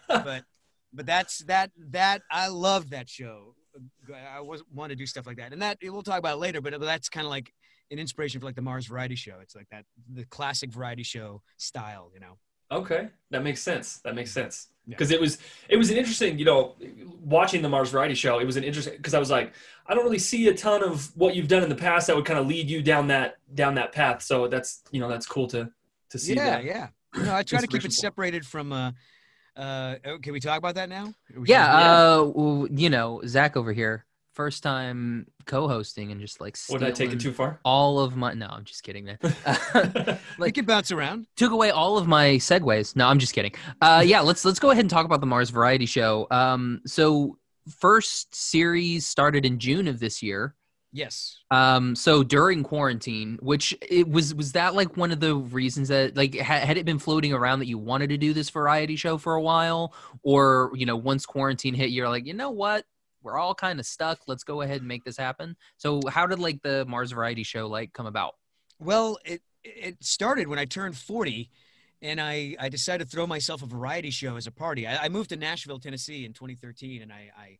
but, 0.07 0.43
but 0.91 1.05
that's 1.05 1.39
that. 1.45 1.69
That 1.91 2.23
I 2.31 2.47
loved 2.47 2.89
that 2.89 3.07
show. 3.07 3.53
I 4.33 4.39
was 4.39 4.63
want 4.73 4.89
to 4.89 4.95
do 4.95 5.05
stuff 5.05 5.27
like 5.27 5.37
that, 5.37 5.53
and 5.53 5.61
that 5.61 5.77
we'll 5.83 6.01
talk 6.01 6.17
about 6.17 6.39
later. 6.39 6.61
But 6.61 6.81
that's 6.81 7.09
kind 7.09 7.27
of 7.27 7.29
like 7.29 7.53
an 7.91 7.99
inspiration 7.99 8.39
for 8.39 8.47
like 8.47 8.55
the 8.55 8.63
Mars 8.63 8.87
Variety 8.87 9.15
Show. 9.15 9.37
It's 9.39 9.55
like 9.55 9.67
that 9.69 9.85
the 10.11 10.25
classic 10.25 10.71
variety 10.71 11.03
show 11.03 11.43
style, 11.57 12.09
you 12.11 12.21
know. 12.21 12.39
Okay, 12.71 13.09
that 13.29 13.43
makes 13.43 13.61
sense. 13.61 13.99
That 14.03 14.15
makes 14.15 14.31
sense 14.31 14.70
Yeah. 14.87 14.95
because 14.95 15.11
it 15.11 15.21
was 15.21 15.37
it 15.69 15.77
was 15.77 15.91
an 15.91 15.97
interesting, 15.97 16.39
you 16.39 16.45
know, 16.45 16.75
watching 17.23 17.61
the 17.61 17.69
Mars 17.69 17.91
Variety 17.91 18.15
Show. 18.15 18.39
It 18.39 18.45
was 18.45 18.57
an 18.57 18.63
interesting 18.63 18.97
because 18.97 19.13
I 19.13 19.19
was 19.19 19.29
like, 19.29 19.53
I 19.85 19.93
don't 19.93 20.03
really 20.03 20.19
see 20.19 20.47
a 20.47 20.53
ton 20.53 20.83
of 20.83 21.15
what 21.15 21.35
you've 21.35 21.47
done 21.47 21.63
in 21.63 21.69
the 21.69 21.75
past 21.75 22.07
that 22.07 22.15
would 22.15 22.25
kind 22.25 22.39
of 22.39 22.47
lead 22.47 22.69
you 22.69 22.81
down 22.81 23.07
that 23.07 23.37
down 23.53 23.75
that 23.75 23.91
path. 23.91 24.21
So 24.23 24.47
that's 24.47 24.81
you 24.91 24.99
know 24.99 25.07
that's 25.07 25.25
cool 25.25 25.47
to 25.47 25.69
to 26.09 26.19
see. 26.19 26.35
yeah, 26.35 26.57
that. 26.57 26.63
yeah. 26.63 26.87
No, 27.15 27.35
I 27.35 27.43
try 27.43 27.59
to 27.59 27.67
keep 27.67 27.85
it 27.85 27.93
separated 27.93 28.45
from. 28.45 28.71
Uh, 28.71 28.91
uh, 29.55 29.95
oh, 30.05 30.17
can 30.19 30.33
we 30.33 30.39
talk 30.39 30.57
about 30.57 30.75
that 30.75 30.89
now? 30.89 31.13
Yeah, 31.45 31.65
uh, 31.65 32.23
well, 32.33 32.67
you 32.71 32.89
know, 32.89 33.21
Zach 33.25 33.57
over 33.57 33.73
here, 33.73 34.05
first 34.33 34.63
time 34.63 35.27
co-hosting 35.45 36.11
and 36.11 36.21
just 36.21 36.39
like 36.39 36.57
Would 36.69 36.83
I 36.83 36.91
take 36.91 37.11
it 37.11 37.19
too 37.19 37.33
far? 37.33 37.59
all 37.65 37.99
of 37.99 38.15
my. 38.15 38.33
No, 38.33 38.47
I'm 38.49 38.63
just 38.63 38.83
kidding, 38.83 39.05
man. 39.05 39.17
we 39.21 39.29
like- 40.37 40.53
can 40.55 40.65
bounce 40.65 40.91
around. 40.91 41.27
took 41.35 41.51
away 41.51 41.71
all 41.71 41.97
of 41.97 42.07
my 42.07 42.31
segues. 42.35 42.95
No, 42.95 43.07
I'm 43.07 43.19
just 43.19 43.33
kidding. 43.33 43.53
Uh, 43.81 44.03
yeah, 44.05 44.21
let's 44.21 44.45
let's 44.45 44.59
go 44.59 44.71
ahead 44.71 44.83
and 44.83 44.89
talk 44.89 45.05
about 45.05 45.19
the 45.21 45.27
Mars 45.27 45.49
Variety 45.49 45.85
Show. 45.85 46.27
Um, 46.31 46.81
so 46.85 47.37
first 47.79 48.33
series 48.33 49.05
started 49.07 49.45
in 49.45 49.59
June 49.59 49.87
of 49.87 49.99
this 49.99 50.21
year. 50.23 50.55
Yes. 50.93 51.37
Um, 51.51 51.95
so 51.95 52.21
during 52.21 52.63
quarantine, 52.63 53.39
which 53.41 53.73
it 53.81 54.09
was 54.09 54.35
was 54.35 54.51
that 54.53 54.75
like 54.75 54.97
one 54.97 55.11
of 55.13 55.21
the 55.21 55.35
reasons 55.35 55.87
that 55.87 56.17
like 56.17 56.35
ha- 56.37 56.59
had 56.59 56.77
it 56.77 56.85
been 56.85 56.99
floating 56.99 57.31
around 57.31 57.59
that 57.59 57.67
you 57.67 57.77
wanted 57.77 58.09
to 58.09 58.17
do 58.17 58.33
this 58.33 58.49
variety 58.49 58.97
show 58.97 59.17
for 59.17 59.35
a 59.35 59.41
while, 59.41 59.93
or 60.21 60.69
you 60.75 60.85
know 60.85 60.97
once 60.97 61.25
quarantine 61.25 61.73
hit, 61.75 61.91
you're 61.91 62.09
like, 62.09 62.25
you 62.25 62.33
know 62.33 62.51
what, 62.51 62.83
we're 63.21 63.37
all 63.37 63.53
kind 63.55 63.79
of 63.79 63.85
stuck. 63.85 64.19
Let's 64.27 64.43
go 64.43 64.61
ahead 64.61 64.79
and 64.79 64.87
make 64.87 65.03
this 65.03 65.17
happen. 65.17 65.55
So 65.77 66.01
how 66.09 66.27
did 66.27 66.39
like 66.39 66.61
the 66.61 66.85
Mars 66.85 67.11
Variety 67.11 67.43
Show 67.43 67.67
like 67.67 67.93
come 67.93 68.05
about? 68.05 68.35
Well, 68.79 69.17
it 69.25 69.41
it 69.63 70.03
started 70.03 70.47
when 70.47 70.59
I 70.59 70.65
turned 70.65 70.97
40 70.97 71.49
and 72.01 72.19
I, 72.19 72.55
I 72.59 72.69
decided 72.69 73.05
to 73.05 73.11
throw 73.11 73.27
myself 73.27 73.61
a 73.61 73.67
variety 73.67 74.09
show 74.09 74.35
as 74.35 74.47
a 74.47 74.51
party. 74.51 74.87
I, 74.87 75.05
I 75.05 75.09
moved 75.09 75.29
to 75.29 75.35
Nashville, 75.35 75.79
Tennessee 75.79 76.25
in 76.25 76.33
2013 76.33 77.03
and 77.03 77.13
I, 77.13 77.29
I 77.37 77.57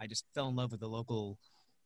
I 0.00 0.06
just 0.06 0.24
fell 0.34 0.48
in 0.48 0.56
love 0.56 0.70
with 0.70 0.80
the 0.80 0.88
local 0.88 1.38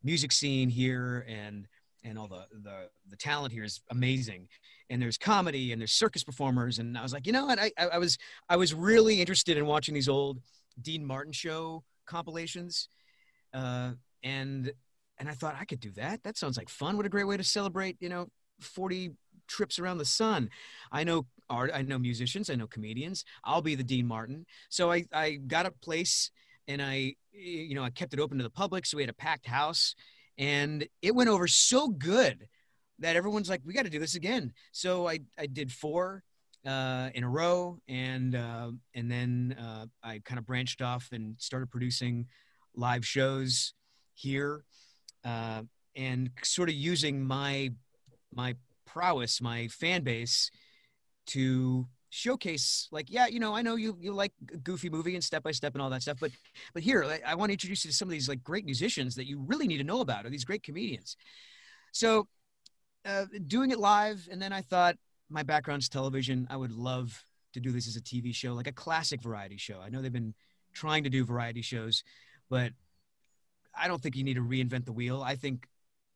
music 0.03 0.31
scene 0.31 0.69
here 0.69 1.25
and 1.27 1.67
and 2.03 2.19
all 2.19 2.27
the, 2.27 2.45
the 2.63 2.89
the 3.09 3.15
talent 3.15 3.53
here 3.53 3.63
is 3.63 3.81
amazing. 3.89 4.47
And 4.89 5.01
there's 5.01 5.17
comedy 5.17 5.71
and 5.71 5.81
there's 5.81 5.93
circus 5.93 6.23
performers 6.23 6.79
and 6.79 6.97
I 6.97 7.01
was 7.01 7.13
like, 7.13 7.25
you 7.25 7.31
know 7.31 7.45
what? 7.45 7.59
I, 7.59 7.71
I, 7.77 7.87
I 7.87 7.97
was 7.97 8.17
I 8.49 8.57
was 8.57 8.73
really 8.73 9.21
interested 9.21 9.57
in 9.57 9.65
watching 9.65 9.93
these 9.93 10.09
old 10.09 10.39
Dean 10.81 11.05
Martin 11.05 11.33
show 11.33 11.83
compilations. 12.05 12.89
Uh, 13.53 13.91
and 14.23 14.71
and 15.19 15.29
I 15.29 15.33
thought 15.33 15.55
I 15.59 15.65
could 15.65 15.79
do 15.79 15.91
that. 15.91 16.23
That 16.23 16.37
sounds 16.37 16.57
like 16.57 16.69
fun. 16.69 16.97
What 16.97 17.05
a 17.05 17.09
great 17.09 17.27
way 17.27 17.37
to 17.37 17.43
celebrate, 17.43 17.97
you 17.99 18.09
know, 18.09 18.27
40 18.59 19.11
trips 19.47 19.79
around 19.79 19.97
the 19.97 20.05
sun. 20.05 20.49
I 20.91 21.03
know 21.03 21.27
art, 21.49 21.71
I 21.73 21.81
know 21.81 21.99
musicians, 21.99 22.49
I 22.49 22.55
know 22.55 22.67
comedians. 22.67 23.23
I'll 23.43 23.61
be 23.61 23.75
the 23.75 23.83
Dean 23.83 24.07
Martin. 24.07 24.45
So 24.69 24.91
I, 24.91 25.05
I 25.13 25.35
got 25.47 25.65
a 25.65 25.71
place 25.71 26.31
and 26.67 26.81
I, 26.81 27.15
you 27.31 27.75
know, 27.75 27.83
I 27.83 27.89
kept 27.89 28.13
it 28.13 28.19
open 28.19 28.37
to 28.37 28.43
the 28.43 28.49
public. 28.49 28.85
So 28.85 28.97
we 28.97 29.03
had 29.03 29.09
a 29.09 29.13
packed 29.13 29.45
house 29.45 29.95
and 30.37 30.87
it 31.01 31.13
went 31.13 31.29
over 31.29 31.47
so 31.47 31.89
good 31.89 32.47
that 32.99 33.15
everyone's 33.15 33.49
like, 33.49 33.61
we 33.65 33.73
got 33.73 33.83
to 33.83 33.91
do 33.91 33.99
this 33.99 34.15
again. 34.15 34.53
So 34.71 35.07
I, 35.07 35.19
I 35.37 35.45
did 35.45 35.71
four 35.71 36.23
uh, 36.65 37.09
in 37.13 37.23
a 37.23 37.29
row. 37.29 37.77
And, 37.87 38.35
uh, 38.35 38.71
and 38.93 39.11
then 39.11 39.55
uh, 39.59 39.85
I 40.03 40.21
kind 40.23 40.39
of 40.39 40.45
branched 40.45 40.81
off 40.81 41.09
and 41.11 41.35
started 41.39 41.69
producing 41.69 42.27
live 42.75 43.05
shows 43.05 43.73
here 44.13 44.63
uh, 45.25 45.61
and 45.95 46.29
sort 46.43 46.69
of 46.69 46.75
using 46.75 47.25
my 47.25 47.71
my 48.33 48.55
prowess, 48.85 49.41
my 49.41 49.67
fan 49.67 50.03
base, 50.03 50.49
to 51.27 51.87
showcase 52.09 52.87
like 52.91 53.09
yeah 53.09 53.25
you 53.25 53.39
know 53.39 53.55
i 53.55 53.63
know 53.63 53.73
you 53.73 53.97
you 53.99 54.13
like 54.13 54.31
goofy 54.61 54.87
movie 54.87 55.15
and 55.15 55.23
step 55.23 55.41
by 55.41 55.51
step 55.51 55.73
and 55.73 55.81
all 55.81 55.89
that 55.89 56.03
stuff 56.03 56.19
but 56.21 56.29
but 56.71 56.83
here 56.83 57.03
like, 57.05 57.23
i 57.25 57.33
want 57.33 57.49
to 57.49 57.53
introduce 57.53 57.83
you 57.83 57.89
to 57.89 57.97
some 57.97 58.07
of 58.07 58.11
these 58.11 58.29
like 58.29 58.43
great 58.43 58.65
musicians 58.65 59.15
that 59.15 59.25
you 59.25 59.43
really 59.47 59.65
need 59.65 59.79
to 59.79 59.83
know 59.83 59.99
about 59.99 60.23
or 60.23 60.29
these 60.29 60.45
great 60.45 60.61
comedians. 60.61 61.17
So 61.91 62.27
uh, 63.03 63.25
doing 63.47 63.71
it 63.71 63.79
live 63.79 64.27
and 64.31 64.39
then 64.39 64.53
i 64.53 64.61
thought 64.61 64.95
my 65.27 65.41
background's 65.41 65.89
television 65.89 66.45
i 66.51 66.55
would 66.55 66.71
love 66.71 67.25
to 67.53 67.59
do 67.59 67.71
this 67.71 67.87
as 67.87 67.95
a 67.95 68.01
tv 68.01 68.33
show 68.33 68.53
like 68.53 68.67
a 68.67 68.71
classic 68.71 69.19
variety 69.19 69.57
show. 69.57 69.79
I 69.83 69.89
know 69.89 69.99
they've 69.99 70.13
been 70.13 70.35
trying 70.73 71.03
to 71.05 71.09
do 71.09 71.25
variety 71.25 71.63
shows 71.63 72.03
but 72.49 72.71
i 73.75 73.87
don't 73.87 74.01
think 74.01 74.15
you 74.15 74.23
need 74.23 74.35
to 74.35 74.41
reinvent 74.41 74.85
the 74.85 74.91
wheel 74.91 75.21
i 75.21 75.35
think 75.35 75.67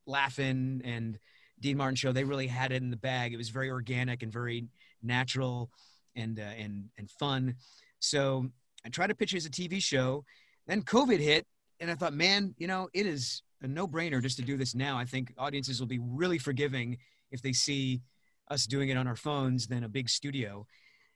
Laugh-In 0.07 0.81
and 0.83 1.19
Dean 1.59 1.77
Martin 1.77 1.95
show, 1.95 2.11
they 2.11 2.23
really 2.23 2.47
had 2.47 2.71
it 2.71 2.81
in 2.81 2.89
the 2.89 2.97
bag. 2.97 3.33
It 3.33 3.37
was 3.37 3.49
very 3.49 3.69
organic 3.69 4.23
and 4.23 4.31
very 4.31 4.67
natural 5.03 5.69
and 6.15 6.39
uh, 6.39 6.43
and 6.43 6.85
and 6.97 7.09
fun. 7.11 7.55
So 7.99 8.47
I 8.85 8.89
tried 8.89 9.07
to 9.07 9.15
pitch 9.15 9.33
it 9.33 9.37
as 9.37 9.45
a 9.45 9.49
TV 9.49 9.81
show. 9.81 10.23
Then 10.67 10.81
COVID 10.81 11.19
hit, 11.19 11.45
and 11.79 11.89
I 11.89 11.95
thought, 11.95 12.13
man, 12.13 12.53
you 12.57 12.67
know, 12.67 12.89
it 12.93 13.05
is 13.05 13.41
a 13.61 13.67
no-brainer 13.67 14.21
just 14.21 14.37
to 14.37 14.43
do 14.43 14.57
this 14.57 14.75
now. 14.75 14.97
I 14.97 15.05
think 15.05 15.33
audiences 15.37 15.79
will 15.79 15.87
be 15.87 15.99
really 15.99 16.37
forgiving 16.37 16.97
if 17.31 17.41
they 17.41 17.53
see 17.53 18.01
us 18.49 18.65
doing 18.65 18.89
it 18.89 18.97
on 18.97 19.07
our 19.07 19.15
phones 19.15 19.67
than 19.67 19.83
a 19.83 19.89
big 19.89 20.09
studio. 20.09 20.65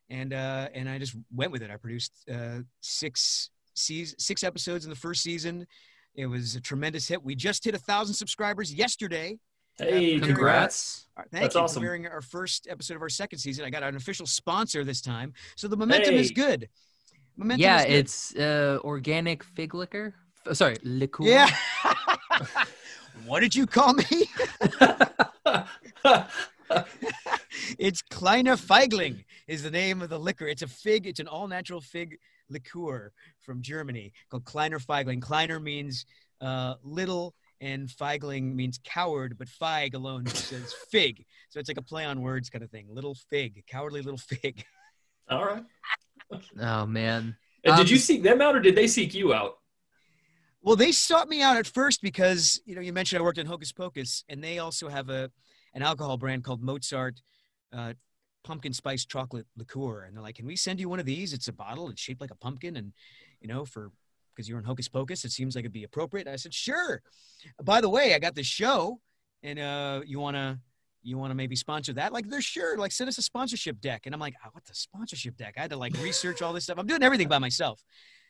And 0.09 0.33
uh, 0.33 0.69
and 0.73 0.89
I 0.89 0.97
just 0.97 1.15
went 1.33 1.51
with 1.51 1.61
it. 1.61 1.71
I 1.71 1.77
produced 1.77 2.11
uh, 2.31 2.59
six 2.81 3.49
seas- 3.81 4.15
six 4.17 4.43
episodes 4.43 4.85
in 4.85 4.89
the 4.89 4.95
first 4.95 5.21
season. 5.21 5.65
It 6.15 6.25
was 6.25 6.55
a 6.55 6.61
tremendous 6.61 7.07
hit. 7.07 7.23
We 7.23 7.35
just 7.35 7.63
hit 7.63 7.73
a 7.75 7.79
thousand 7.79 8.15
subscribers 8.15 8.73
yesterday. 8.73 9.37
Hey, 9.77 10.19
Congrats. 10.19 10.27
congrats. 10.27 11.07
All 11.15 11.21
right, 11.21 11.31
Thank 11.31 11.43
That's 11.43 11.55
you 11.55 11.61
awesome. 11.61 11.81
for 11.81 11.85
hearing 11.85 12.05
our 12.07 12.21
first 12.21 12.67
episode 12.69 12.95
of 12.95 13.01
our 13.01 13.09
second 13.09 13.39
season. 13.39 13.63
I 13.65 13.69
got 13.69 13.83
an 13.83 13.95
official 13.95 14.25
sponsor 14.27 14.83
this 14.83 15.01
time, 15.01 15.33
so 15.55 15.67
the 15.67 15.77
momentum 15.77 16.15
is 16.15 16.31
good. 16.31 16.67
Momentum 17.37 17.61
yeah, 17.61 17.79
is 17.79 17.85
good. 17.85 17.93
it's 17.93 18.35
uh, 18.35 18.79
organic 18.83 19.43
fig 19.43 19.73
liquor. 19.73 20.13
F- 20.45 20.57
sorry, 20.57 20.75
liqueur. 20.83 21.23
yeah. 21.23 21.49
what 23.25 23.39
did 23.39 23.55
you 23.55 23.65
call 23.65 23.93
me? 23.93 24.03
it's 27.79 28.01
Kleiner 28.01 28.57
Feigling 28.57 29.23
is 29.47 29.63
the 29.63 29.71
name 29.71 30.01
of 30.01 30.09
the 30.09 30.19
liquor. 30.19 30.47
It's 30.47 30.61
a 30.61 30.67
fig. 30.67 31.07
It's 31.07 31.19
an 31.19 31.27
all 31.27 31.47
natural 31.47 31.81
fig 31.81 32.17
liqueur 32.51 33.11
from 33.39 33.61
Germany 33.61 34.11
called 34.29 34.45
Kleiner 34.45 34.79
Feigling. 34.79 35.19
Kleiner 35.21 35.59
means 35.59 36.05
uh, 36.41 36.75
little, 36.83 37.33
and 37.59 37.89
Feigling 37.89 38.55
means 38.55 38.79
coward, 38.83 39.37
but 39.37 39.47
Feig 39.47 39.93
alone 39.95 40.25
says 40.27 40.73
fig. 40.89 41.25
So 41.49 41.59
it's 41.59 41.69
like 41.69 41.77
a 41.77 41.81
play 41.83 42.05
on 42.05 42.21
words 42.21 42.49
kind 42.49 42.63
of 42.63 42.69
thing. 42.71 42.87
Little 42.89 43.15
fig, 43.29 43.63
cowardly 43.67 44.01
little 44.01 44.17
fig. 44.17 44.63
All 45.29 45.45
right. 45.45 45.63
Oh 46.59 46.85
man. 46.85 47.35
And 47.63 47.75
did 47.75 47.81
Um, 47.81 47.87
you 47.87 47.97
seek 47.97 48.23
them 48.23 48.41
out 48.41 48.55
or 48.55 48.59
did 48.59 48.75
they 48.75 48.87
seek 48.87 49.13
you 49.13 49.33
out? 49.33 49.57
Well, 50.63 50.75
they 50.75 50.91
sought 50.91 51.27
me 51.27 51.41
out 51.41 51.57
at 51.57 51.67
first 51.67 52.01
because 52.01 52.59
you 52.65 52.75
know 52.75 52.81
you 52.81 52.93
mentioned 52.93 53.19
I 53.19 53.23
worked 53.23 53.37
in 53.39 53.47
Hocus 53.47 53.71
Pocus, 53.71 54.23
and 54.29 54.43
they 54.43 54.59
also 54.59 54.89
have 54.89 55.09
a 55.09 55.31
an 55.73 55.81
alcohol 55.81 56.17
brand 56.17 56.43
called 56.43 56.61
Mozart 56.61 57.21
uh, 57.73 57.93
Pumpkin 58.43 58.73
Spice 58.73 59.05
Chocolate 59.05 59.45
Liqueur, 59.55 60.03
and 60.03 60.15
they're 60.15 60.23
like, 60.23 60.35
"Can 60.35 60.45
we 60.45 60.55
send 60.55 60.79
you 60.79 60.89
one 60.89 60.99
of 60.99 61.05
these? 61.05 61.33
It's 61.33 61.47
a 61.47 61.53
bottle. 61.53 61.89
It's 61.89 62.01
shaped 62.01 62.21
like 62.21 62.31
a 62.31 62.35
pumpkin, 62.35 62.75
and 62.77 62.93
you 63.39 63.47
know, 63.47 63.65
for 63.65 63.91
because 64.33 64.47
you're 64.47 64.59
in 64.59 64.65
Hocus 64.65 64.87
Pocus, 64.87 65.25
it 65.25 65.31
seems 65.31 65.55
like 65.55 65.63
it'd 65.63 65.73
be 65.73 65.83
appropriate." 65.83 66.27
I 66.27 66.35
said, 66.35 66.53
"Sure." 66.53 67.01
By 67.63 67.81
the 67.81 67.89
way, 67.89 68.13
I 68.13 68.19
got 68.19 68.35
this 68.35 68.47
show, 68.47 68.99
and 69.43 69.59
uh, 69.59 70.01
you 70.05 70.19
wanna 70.19 70.59
you 71.03 71.17
wanna 71.17 71.35
maybe 71.35 71.55
sponsor 71.55 71.93
that? 71.93 72.13
Like, 72.13 72.29
they're 72.29 72.41
sure. 72.41 72.77
Like, 72.77 72.91
send 72.91 73.07
us 73.07 73.17
a 73.17 73.23
sponsorship 73.23 73.81
deck, 73.81 74.05
and 74.05 74.13
I'm 74.15 74.21
like, 74.21 74.35
oh, 74.45 74.49
"What 74.51 74.65
the 74.65 74.75
sponsorship 74.75 75.37
deck?" 75.37 75.55
I 75.57 75.61
had 75.61 75.71
to 75.71 75.77
like 75.77 75.93
research 76.01 76.41
all 76.41 76.53
this 76.53 76.65
stuff. 76.65 76.77
I'm 76.77 76.87
doing 76.87 77.03
everything 77.03 77.27
by 77.27 77.39
myself. 77.39 77.83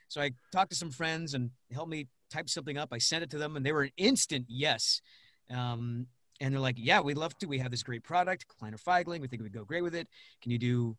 So 0.07 0.21
I 0.21 0.31
talked 0.51 0.71
to 0.71 0.77
some 0.77 0.91
friends 0.91 1.33
and 1.33 1.51
helped 1.71 1.89
me 1.89 2.07
type 2.29 2.49
something 2.49 2.77
up. 2.77 2.89
I 2.91 2.97
sent 2.97 3.23
it 3.23 3.29
to 3.31 3.37
them, 3.37 3.55
and 3.55 3.65
they 3.65 3.71
were 3.71 3.83
an 3.83 3.91
instant 3.97 4.45
yes. 4.49 5.01
Um, 5.49 6.07
and 6.41 6.53
they're 6.53 6.59
like, 6.59 6.75
"Yeah, 6.77 6.99
we'd 6.99 7.17
love 7.17 7.37
to. 7.37 7.45
We 7.45 7.59
have 7.59 7.71
this 7.71 7.83
great 7.83 8.03
product, 8.03 8.47
Kleiner 8.47 8.77
Feigling. 8.77 9.21
We 9.21 9.27
think 9.27 9.39
it 9.39 9.43
would 9.43 9.53
go 9.53 9.63
great 9.63 9.83
with 9.83 9.95
it. 9.95 10.07
Can 10.41 10.51
you 10.51 10.57
do 10.57 10.97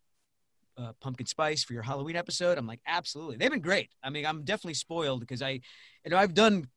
uh, 0.79 0.93
pumpkin 1.01 1.27
spice 1.27 1.65
for 1.65 1.75
your 1.75 1.83
Halloween 1.83 2.17
episode?" 2.17 2.57
I'm 2.57 2.67
like, 2.67 2.81
"Absolutely." 2.87 3.37
They've 3.37 3.51
been 3.51 3.61
great. 3.61 3.91
I 4.03 4.11
mean, 4.11 4.25
I'm 4.25 4.45
definitely 4.45 4.75
spoiled 4.75 5.21
because 5.21 5.43
I, 5.43 5.61
you 6.05 6.11
know, 6.11 6.17
I've 6.17 6.35
done 6.35 6.69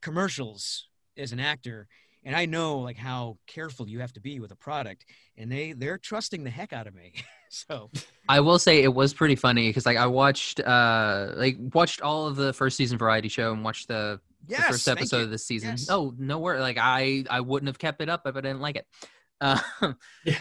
commercials 0.00 0.88
as 1.16 1.32
an 1.32 1.40
actor, 1.40 1.86
and 2.24 2.34
I 2.34 2.46
know 2.46 2.78
like 2.78 2.96
how 2.96 3.36
careful 3.46 3.88
you 3.88 4.00
have 4.00 4.14
to 4.14 4.20
be 4.20 4.40
with 4.40 4.50
a 4.50 4.56
product, 4.56 5.04
and 5.36 5.52
they 5.52 5.72
they're 5.72 5.98
trusting 5.98 6.44
the 6.44 6.50
heck 6.50 6.72
out 6.72 6.86
of 6.86 6.94
me. 6.94 7.12
so 7.50 7.90
I 8.30 8.40
will 8.40 8.58
say 8.58 8.82
it 8.82 8.94
was 8.94 9.12
pretty 9.12 9.36
funny 9.36 9.68
because 9.68 9.84
like 9.84 9.98
I 9.98 10.06
watched 10.06 10.60
uh 10.60 11.32
like 11.34 11.58
watched 11.74 12.00
all 12.00 12.26
of 12.26 12.36
the 12.36 12.54
first 12.54 12.78
season 12.78 12.96
variety 12.96 13.28
show 13.28 13.52
and 13.52 13.62
watched 13.62 13.88
the, 13.88 14.20
the 14.46 14.54
yes, 14.54 14.68
first 14.68 14.88
episode 14.88 15.22
of 15.22 15.30
this 15.30 15.46
season. 15.46 15.70
Yes. 15.70 15.88
Oh 15.90 16.14
no 16.18 16.38
worry, 16.38 16.60
like 16.60 16.78
I 16.78 17.24
I 17.28 17.40
wouldn't 17.40 17.68
have 17.68 17.78
kept 17.78 18.00
it 18.00 18.08
up 18.08 18.22
if 18.26 18.36
I 18.36 18.40
didn't 18.40 18.60
like 18.60 18.76
it. 18.76 18.86
Uh, 19.40 19.60
Yeah. 20.24 20.36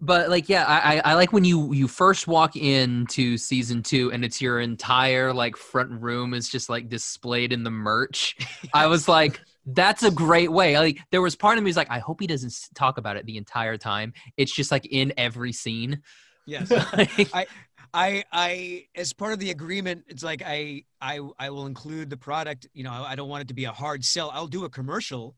But 0.00 0.30
like 0.30 0.48
yeah, 0.48 0.64
I, 0.64 0.96
I 0.96 1.02
I 1.10 1.14
like 1.14 1.30
when 1.30 1.44
you 1.44 1.74
you 1.74 1.86
first 1.86 2.26
walk 2.26 2.56
into 2.56 3.36
season 3.36 3.82
two 3.82 4.10
and 4.12 4.24
it's 4.24 4.40
your 4.40 4.60
entire 4.60 5.34
like 5.34 5.58
front 5.58 6.00
room 6.00 6.32
is 6.32 6.48
just 6.48 6.70
like 6.70 6.88
displayed 6.88 7.52
in 7.52 7.64
the 7.64 7.70
merch. 7.70 8.36
I 8.74 8.86
was 8.86 9.08
like. 9.08 9.40
That's 9.66 10.02
a 10.02 10.10
great 10.10 10.50
way. 10.50 10.78
Like 10.78 10.98
there 11.12 11.20
was 11.20 11.36
part 11.36 11.58
of 11.58 11.62
me 11.62 11.68
was 11.68 11.76
like, 11.76 11.90
I 11.90 11.98
hope 11.98 12.18
he 12.18 12.26
doesn't 12.26 12.54
talk 12.74 12.96
about 12.96 13.18
it 13.18 13.26
the 13.26 13.36
entire 13.36 13.76
time. 13.76 14.14
It's 14.38 14.52
just 14.52 14.72
like 14.72 14.86
in 14.86 15.12
every 15.18 15.52
scene. 15.52 16.00
Yes. 16.46 16.70
I, 17.32 17.46
I 17.92 18.24
I 18.32 18.86
as 18.94 19.12
part 19.12 19.32
of 19.32 19.38
the 19.38 19.50
agreement, 19.50 20.04
it's 20.08 20.22
like 20.22 20.42
I 20.44 20.84
I 21.00 21.20
I 21.38 21.50
will 21.50 21.66
include 21.66 22.10
the 22.10 22.16
product. 22.16 22.66
You 22.72 22.84
know, 22.84 22.92
I, 22.92 23.12
I 23.12 23.16
don't 23.16 23.28
want 23.28 23.42
it 23.42 23.48
to 23.48 23.54
be 23.54 23.64
a 23.64 23.72
hard 23.72 24.04
sell. 24.04 24.30
I'll 24.30 24.46
do 24.46 24.64
a 24.64 24.70
commercial, 24.70 25.34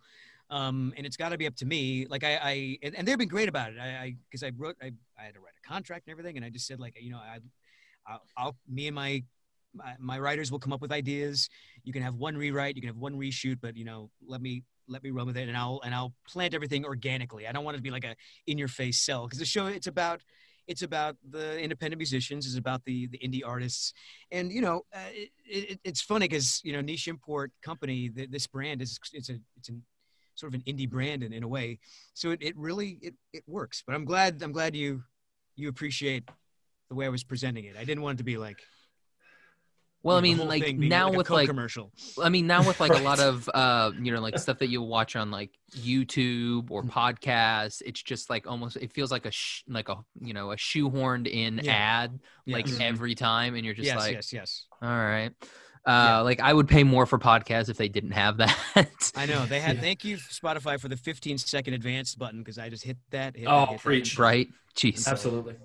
um, 0.51 0.93
and 0.97 1.07
it's 1.07 1.17
got 1.17 1.31
to 1.31 1.39
be 1.39 1.47
up 1.47 1.57
to 1.57 1.67
me. 1.67 2.07
Like 2.09 2.25
I 2.25 2.39
I 2.43 2.79
and, 2.83 2.95
and 2.95 3.09
they've 3.09 3.19
been 3.19 3.29
great 3.29 3.49
about 3.49 3.73
it. 3.73 3.79
I 3.79 4.17
because 4.31 4.43
I, 4.43 4.53
wrote 4.57 4.77
I 4.83 4.93
I 5.19 5.25
had 5.25 5.35
to 5.35 5.41
write 5.41 5.55
a 5.65 5.69
contract 5.69 6.07
and 6.07 6.13
everything, 6.13 6.37
and 6.37 6.45
I 6.45 6.51
just 6.51 6.67
said 6.67 6.79
like 6.79 6.97
you 7.01 7.11
know 7.11 7.19
I 7.19 7.39
I'll, 8.07 8.23
I'll 8.37 8.57
me 8.69 8.87
and 8.87 8.95
my, 8.95 9.23
my 9.75 9.95
my 9.99 10.19
writers 10.19 10.51
will 10.51 10.59
come 10.59 10.73
up 10.73 10.81
with 10.81 10.93
ideas. 10.93 11.49
You 11.85 11.93
can 11.93 12.03
have 12.03 12.17
one 12.17 12.37
rewrite, 12.37 12.77
you 12.77 12.83
can 12.83 12.89
have 12.89 12.99
one 12.99 13.15
reshoot, 13.15 13.59
but 13.61 13.77
you 13.77 13.85
know 13.85 14.11
let 14.27 14.43
me 14.43 14.65
let 14.89 15.03
me 15.03 15.11
run 15.11 15.27
with 15.27 15.37
it 15.37 15.49
and 15.49 15.57
I'll 15.57 15.81
and 15.85 15.95
I'll 15.95 16.13
plant 16.29 16.55
everything 16.55 16.85
organically. 16.85 17.47
I 17.47 17.53
don't 17.53 17.65
want 17.65 17.77
it 17.77 17.79
to 17.79 17.83
be 17.83 17.91
like 17.91 18.05
a 18.05 18.15
in 18.47 18.59
your 18.59 18.69
face 18.69 18.99
sell 18.99 19.27
because 19.27 19.39
the 19.39 19.45
show 19.45 19.67
it's 19.67 19.87
about 19.87 20.21
it's 20.67 20.83
about 20.83 21.17
the 21.31 21.59
independent 21.61 21.99
musicians 21.99 22.47
it's 22.47 22.57
about 22.57 22.85
the 22.85 23.07
the 23.09 23.19
indie 23.19 23.43
artists. 23.45 23.93
And 24.31 24.53
you 24.53 24.61
know 24.61 24.83
uh, 24.95 25.11
it, 25.13 25.31
it, 25.45 25.81
it's 25.85 26.03
funny 26.03 26.29
because 26.29 26.61
you 26.65 26.73
know 26.73 26.81
niche 26.81 27.09
import 27.09 27.53
company 27.63 28.09
th- 28.09 28.31
this 28.31 28.47
brand 28.47 28.83
is 28.83 28.99
it's 29.13 29.29
a 29.29 29.39
it's 29.57 29.69
a 29.69 29.73
sort 30.35 30.55
of 30.55 30.61
an 30.61 30.73
indie 30.73 30.89
brand 30.89 31.23
in, 31.23 31.33
in 31.33 31.43
a 31.43 31.49
way. 31.49 31.79
So 32.15 32.31
it, 32.31 32.43
it 32.43 32.57
really 32.57 32.99
it, 33.03 33.15
it 33.33 33.45
works. 33.47 33.83
But 33.87 33.95
i'm 33.95 34.05
glad 34.05 34.43
i'm 34.43 34.53
glad 34.53 34.75
you 34.75 35.03
you 35.57 35.69
appreciate 35.69 36.25
the 36.89 36.95
way 36.95 37.07
i 37.07 37.11
was 37.11 37.25
presenting 37.25 37.65
it. 37.65 37.77
I 37.77 37.85
didn't 37.85 38.03
want 38.03 38.17
it 38.17 38.19
to 38.19 38.25
be 38.25 38.37
like 38.37 38.59
well, 40.03 40.17
I 40.19 40.21
you 40.23 40.35
know, 40.37 40.45
the 40.45 40.49
mean, 40.51 40.63
like 40.63 40.77
now 40.77 41.13
a 41.13 41.17
with 41.17 41.31
like 41.31 41.49
commercial 41.49 41.93
I 42.23 42.29
mean, 42.29 42.47
now 42.47 42.67
with 42.67 42.81
like 42.81 42.93
a 42.93 43.03
lot 43.03 43.21
of 43.31 43.49
uh, 43.53 43.93
you 44.01 44.13
know, 44.13 44.21
like 44.21 44.39
stuff 44.39 44.59
that 44.59 44.69
you'll 44.69 44.89
watch 44.89 45.17
on 45.17 45.31
like 45.31 45.51
YouTube 45.77 46.71
or 46.71 46.83
podcasts, 46.83 47.83
it's 47.85 48.03
just 48.03 48.31
like 48.31 48.47
almost 48.47 48.77
it 48.77 48.93
feels 48.93 49.11
like 49.11 49.27
a 49.27 49.31
sh- 49.31 49.63
like 49.69 49.89
a 49.89 49.97
you 50.21 50.35
know 50.35 50.53
a 50.53 50.57
shoehorned 50.57 51.29
in 51.29 51.61
Yeah. 51.63 51.73
ad 51.73 52.21
like 52.47 52.67
Yes. 52.69 52.79
every 52.81 53.15
time, 53.15 53.55
and 53.55 53.65
you're 53.65 53.75
just 53.75 53.87
yes 53.87 53.97
like, 53.99 54.13
yes 54.15 54.33
yes 54.33 54.67
all 54.83 54.89
right. 54.89 55.33
Uh, 55.85 55.91
Yeah. 55.91 56.19
like 56.21 56.41
I 56.41 56.53
would 56.53 56.69
pay 56.69 56.85
more 56.85 57.07
for 57.07 57.19
podcasts 57.19 57.69
if 57.69 57.77
they 57.77 57.89
didn't 57.89 58.13
have 58.13 58.37
that. 58.37 59.13
i 59.17 59.27
know 59.27 59.45
they 59.47 59.59
had 59.69 59.77
Yeah. 59.77 59.83
thank 59.83 60.05
you 60.05 60.17
spotify 60.17 60.79
for 60.81 60.87
the 60.89 60.97
15 60.97 61.39
second 61.39 61.75
advanced 61.75 62.19
button 62.21 62.39
because 62.39 62.57
i 62.57 62.69
just 62.69 62.85
hit 62.85 62.99
that 63.11 63.37
hit 63.37 63.47
Oh, 63.49 63.61
that, 63.63 63.69
hit 63.69 63.79
that. 63.79 63.83
preach. 63.83 64.19
right? 64.19 64.47
Jeez. 64.77 65.09
Absolutely. 65.09 65.57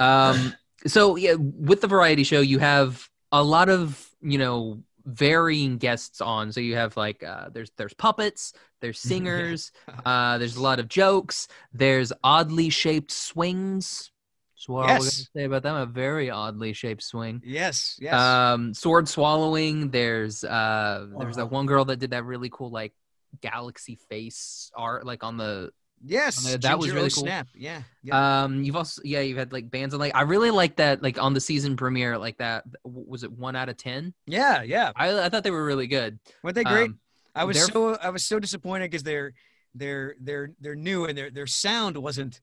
Um, 0.00 0.54
so 0.86 1.16
yeah, 1.16 1.34
with 1.38 1.80
the 1.80 1.86
variety 1.86 2.24
show, 2.24 2.40
you 2.40 2.58
have 2.58 3.08
a 3.40 3.42
lot 3.42 3.68
of 3.68 4.10
you 4.22 4.38
know 4.38 4.82
varying 5.04 5.76
guests 5.78 6.20
on. 6.20 6.52
So 6.52 6.60
you 6.60 6.76
have 6.76 6.96
like 6.96 7.22
uh, 7.22 7.50
there's 7.52 7.70
there's 7.76 7.94
puppets, 7.94 8.52
there's 8.80 8.98
singers, 9.08 9.72
uh, 10.04 10.38
there's 10.38 10.56
a 10.56 10.62
lot 10.62 10.80
of 10.80 10.88
jokes, 10.88 11.48
there's 11.72 12.12
oddly 12.22 12.70
shaped 12.70 13.10
swings. 13.10 14.10
That's 14.56 14.68
what 14.68 14.86
I 14.86 14.98
was 14.98 15.06
Yes. 15.08 15.16
gonna 15.16 15.42
say 15.42 15.44
about 15.44 15.62
them. 15.62 15.76
A 15.76 15.86
very 15.86 16.30
oddly 16.30 16.72
shaped 16.72 17.02
swing. 17.02 17.42
yes 17.44 17.98
yes 18.00 18.18
Um, 18.18 18.74
sword 18.74 19.08
swallowing. 19.08 19.90
There's 19.90 20.44
uh, 20.44 21.06
there's 21.18 21.36
that 21.36 21.50
one 21.50 21.66
girl 21.66 21.84
that 21.86 21.98
did 21.98 22.10
that 22.10 22.24
really 22.24 22.50
cool 22.50 22.70
like 22.70 22.92
galaxy 23.40 23.98
face 24.08 24.70
art 24.76 25.04
like 25.04 25.24
on 25.24 25.36
the 25.36 25.70
Yes, 26.06 26.46
Uh, 26.54 26.58
that 26.58 26.78
was 26.78 26.90
really 26.92 27.08
cool. 27.10 27.22
Snap. 27.24 27.48
Yeah, 27.54 27.82
yeah. 28.02 28.42
Um, 28.44 28.62
you've 28.62 28.76
also 28.76 29.00
yeah, 29.04 29.20
you've 29.20 29.38
had 29.38 29.52
like 29.52 29.70
bands 29.70 29.94
and 29.94 30.00
like 30.00 30.14
I 30.14 30.22
really 30.22 30.50
like 30.50 30.76
that 30.76 31.02
like 31.02 31.18
on 31.20 31.32
the 31.32 31.40
season 31.40 31.76
premiere 31.76 32.18
like 32.18 32.36
that 32.38 32.64
was 32.84 33.24
it 33.24 33.32
one 33.32 33.56
out 33.56 33.68
of 33.70 33.76
ten? 33.78 34.12
yeah, 34.26 34.62
yeah. 34.62 34.92
I 34.96 35.24
I 35.24 35.28
thought 35.30 35.44
they 35.44 35.50
were 35.50 35.64
really 35.64 35.86
good. 35.86 36.18
Weren't 36.42 36.56
they 36.56 36.64
great? 36.64 36.90
Um, 36.90 36.98
I 37.34 37.44
was 37.44 37.64
so 37.64 37.96
I 37.96 38.10
was 38.10 38.24
so 38.24 38.38
disappointed 38.38 38.90
because 38.90 39.02
they're 39.02 39.32
they're 39.74 40.14
they're 40.20 40.50
they're 40.60 40.76
new 40.76 41.06
and 41.06 41.16
their 41.16 41.30
their 41.30 41.46
sound 41.46 41.96
wasn't 41.96 42.40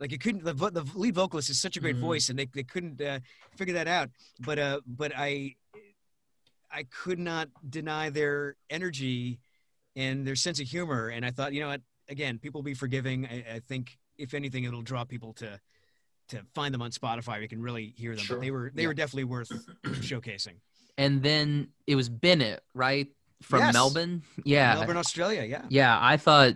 like 0.00 0.10
you 0.10 0.18
couldn't 0.18 0.44
the 0.44 0.54
the 0.54 0.84
lead 0.94 1.14
vocalist 1.14 1.50
is 1.50 1.60
such 1.60 1.76
a 1.76 1.80
great 1.80 1.96
Mhm. 1.96 2.00
voice 2.00 2.28
and 2.30 2.38
they 2.38 2.46
they 2.46 2.64
couldn't 2.64 3.00
uh, 3.00 3.20
figure 3.56 3.74
that 3.74 3.88
out. 3.88 4.08
But 4.40 4.58
uh, 4.58 4.80
but 4.86 5.12
I 5.14 5.54
I 6.70 6.84
could 6.84 7.18
not 7.18 7.48
deny 7.68 8.08
their 8.08 8.56
energy 8.70 9.38
and 9.94 10.26
their 10.26 10.34
sense 10.36 10.58
of 10.58 10.66
humor. 10.66 11.08
And 11.08 11.24
I 11.26 11.30
thought, 11.30 11.52
you 11.52 11.60
know 11.60 11.68
what? 11.68 11.82
Again, 12.12 12.38
people 12.38 12.60
will 12.60 12.64
be 12.64 12.74
forgiving. 12.74 13.26
I, 13.26 13.56
I 13.56 13.58
think 13.60 13.98
if 14.18 14.34
anything, 14.34 14.64
it'll 14.64 14.82
draw 14.92 15.04
people 15.04 15.32
to 15.34 15.58
to 16.28 16.36
find 16.54 16.72
them 16.72 16.82
on 16.82 16.90
Spotify. 16.92 17.28
where 17.34 17.42
You 17.42 17.48
can 17.48 17.60
really 17.62 17.86
hear 17.96 18.14
them. 18.14 18.24
Sure. 18.24 18.36
But 18.36 18.42
they 18.42 18.50
were 18.50 18.70
they 18.74 18.82
Yeah. 18.82 18.88
were 18.88 18.94
definitely 18.94 19.24
worth 19.24 19.50
showcasing. 20.10 20.56
And 20.98 21.22
then 21.22 21.68
it 21.86 21.96
was 21.96 22.08
Bennett, 22.08 22.62
right? 22.74 23.08
From 23.42 23.60
Yes. 23.60 23.72
Melbourne. 23.74 24.22
Yeah. 24.44 24.74
Melbourne, 24.74 24.98
Australia. 24.98 25.42
Yeah. 25.42 25.64
Yeah, 25.68 25.98
I 26.00 26.16
thought 26.18 26.54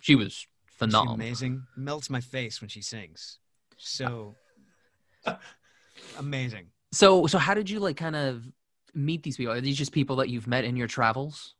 she 0.00 0.14
was 0.14 0.32
She's 0.32 0.46
phenomenal. 0.78 1.14
amazing. 1.14 1.64
Melts 1.76 2.08
my 2.08 2.20
face 2.20 2.60
when 2.60 2.68
she 2.68 2.80
sings. 2.80 3.38
So 3.76 4.36
amazing. 6.18 6.66
So 6.92 7.26
so 7.26 7.38
how 7.38 7.54
did 7.54 7.68
you 7.70 7.80
like 7.80 7.96
kind 7.96 8.16
of 8.16 8.46
meet 8.94 9.22
these 9.24 9.36
people? 9.36 9.52
Are 9.52 9.60
these 9.60 9.76
just 9.76 9.92
people 9.92 10.16
that 10.16 10.28
you've 10.28 10.46
met 10.46 10.64
in 10.64 10.76
your 10.76 10.86
travels? 10.88 11.54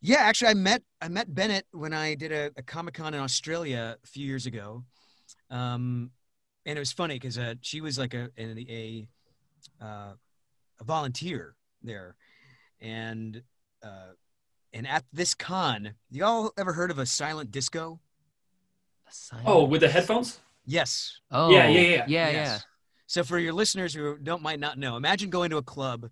Yeah, 0.00 0.18
actually, 0.18 0.48
I 0.50 0.54
met 0.54 0.82
I 1.00 1.08
met 1.08 1.34
Bennett 1.34 1.66
when 1.72 1.92
I 1.92 2.14
did 2.14 2.32
a, 2.32 2.50
a 2.56 2.62
Comic 2.62 2.94
Con 2.94 3.14
in 3.14 3.20
Australia 3.20 3.96
a 4.02 4.06
few 4.06 4.26
years 4.26 4.46
ago, 4.46 4.84
um, 5.50 6.10
and 6.64 6.76
it 6.76 6.80
was 6.80 6.92
funny 6.92 7.14
because 7.14 7.38
uh, 7.38 7.54
she 7.60 7.80
was 7.80 7.98
like 7.98 8.14
a 8.14 8.28
a 8.38 8.66
a, 9.80 9.84
uh, 9.84 10.12
a 10.80 10.84
volunteer 10.84 11.54
there, 11.82 12.14
and 12.80 13.42
uh, 13.82 14.12
and 14.72 14.86
at 14.86 15.04
this 15.12 15.34
con, 15.34 15.94
y'all 16.10 16.52
ever 16.58 16.72
heard 16.72 16.90
of 16.90 16.98
a 16.98 17.06
silent 17.06 17.50
disco? 17.50 17.98
A 19.08 19.12
silent- 19.12 19.48
Oh, 19.48 19.64
with 19.64 19.80
the 19.80 19.88
headphones? 19.88 20.40
Yes. 20.66 21.20
oh 21.30 21.50
yeah, 21.50 21.68
yeah, 21.68 21.80
yeah. 21.80 22.04
yeah, 22.08 22.30
Yes. 22.30 22.64
So 23.06 23.22
for 23.22 23.38
your 23.38 23.52
listeners 23.52 23.94
who 23.94 24.18
don't 24.18 24.42
might 24.42 24.58
not 24.58 24.78
know, 24.78 24.96
imagine 24.96 25.30
going 25.30 25.50
to 25.50 25.58
a 25.58 25.62
club 25.62 26.10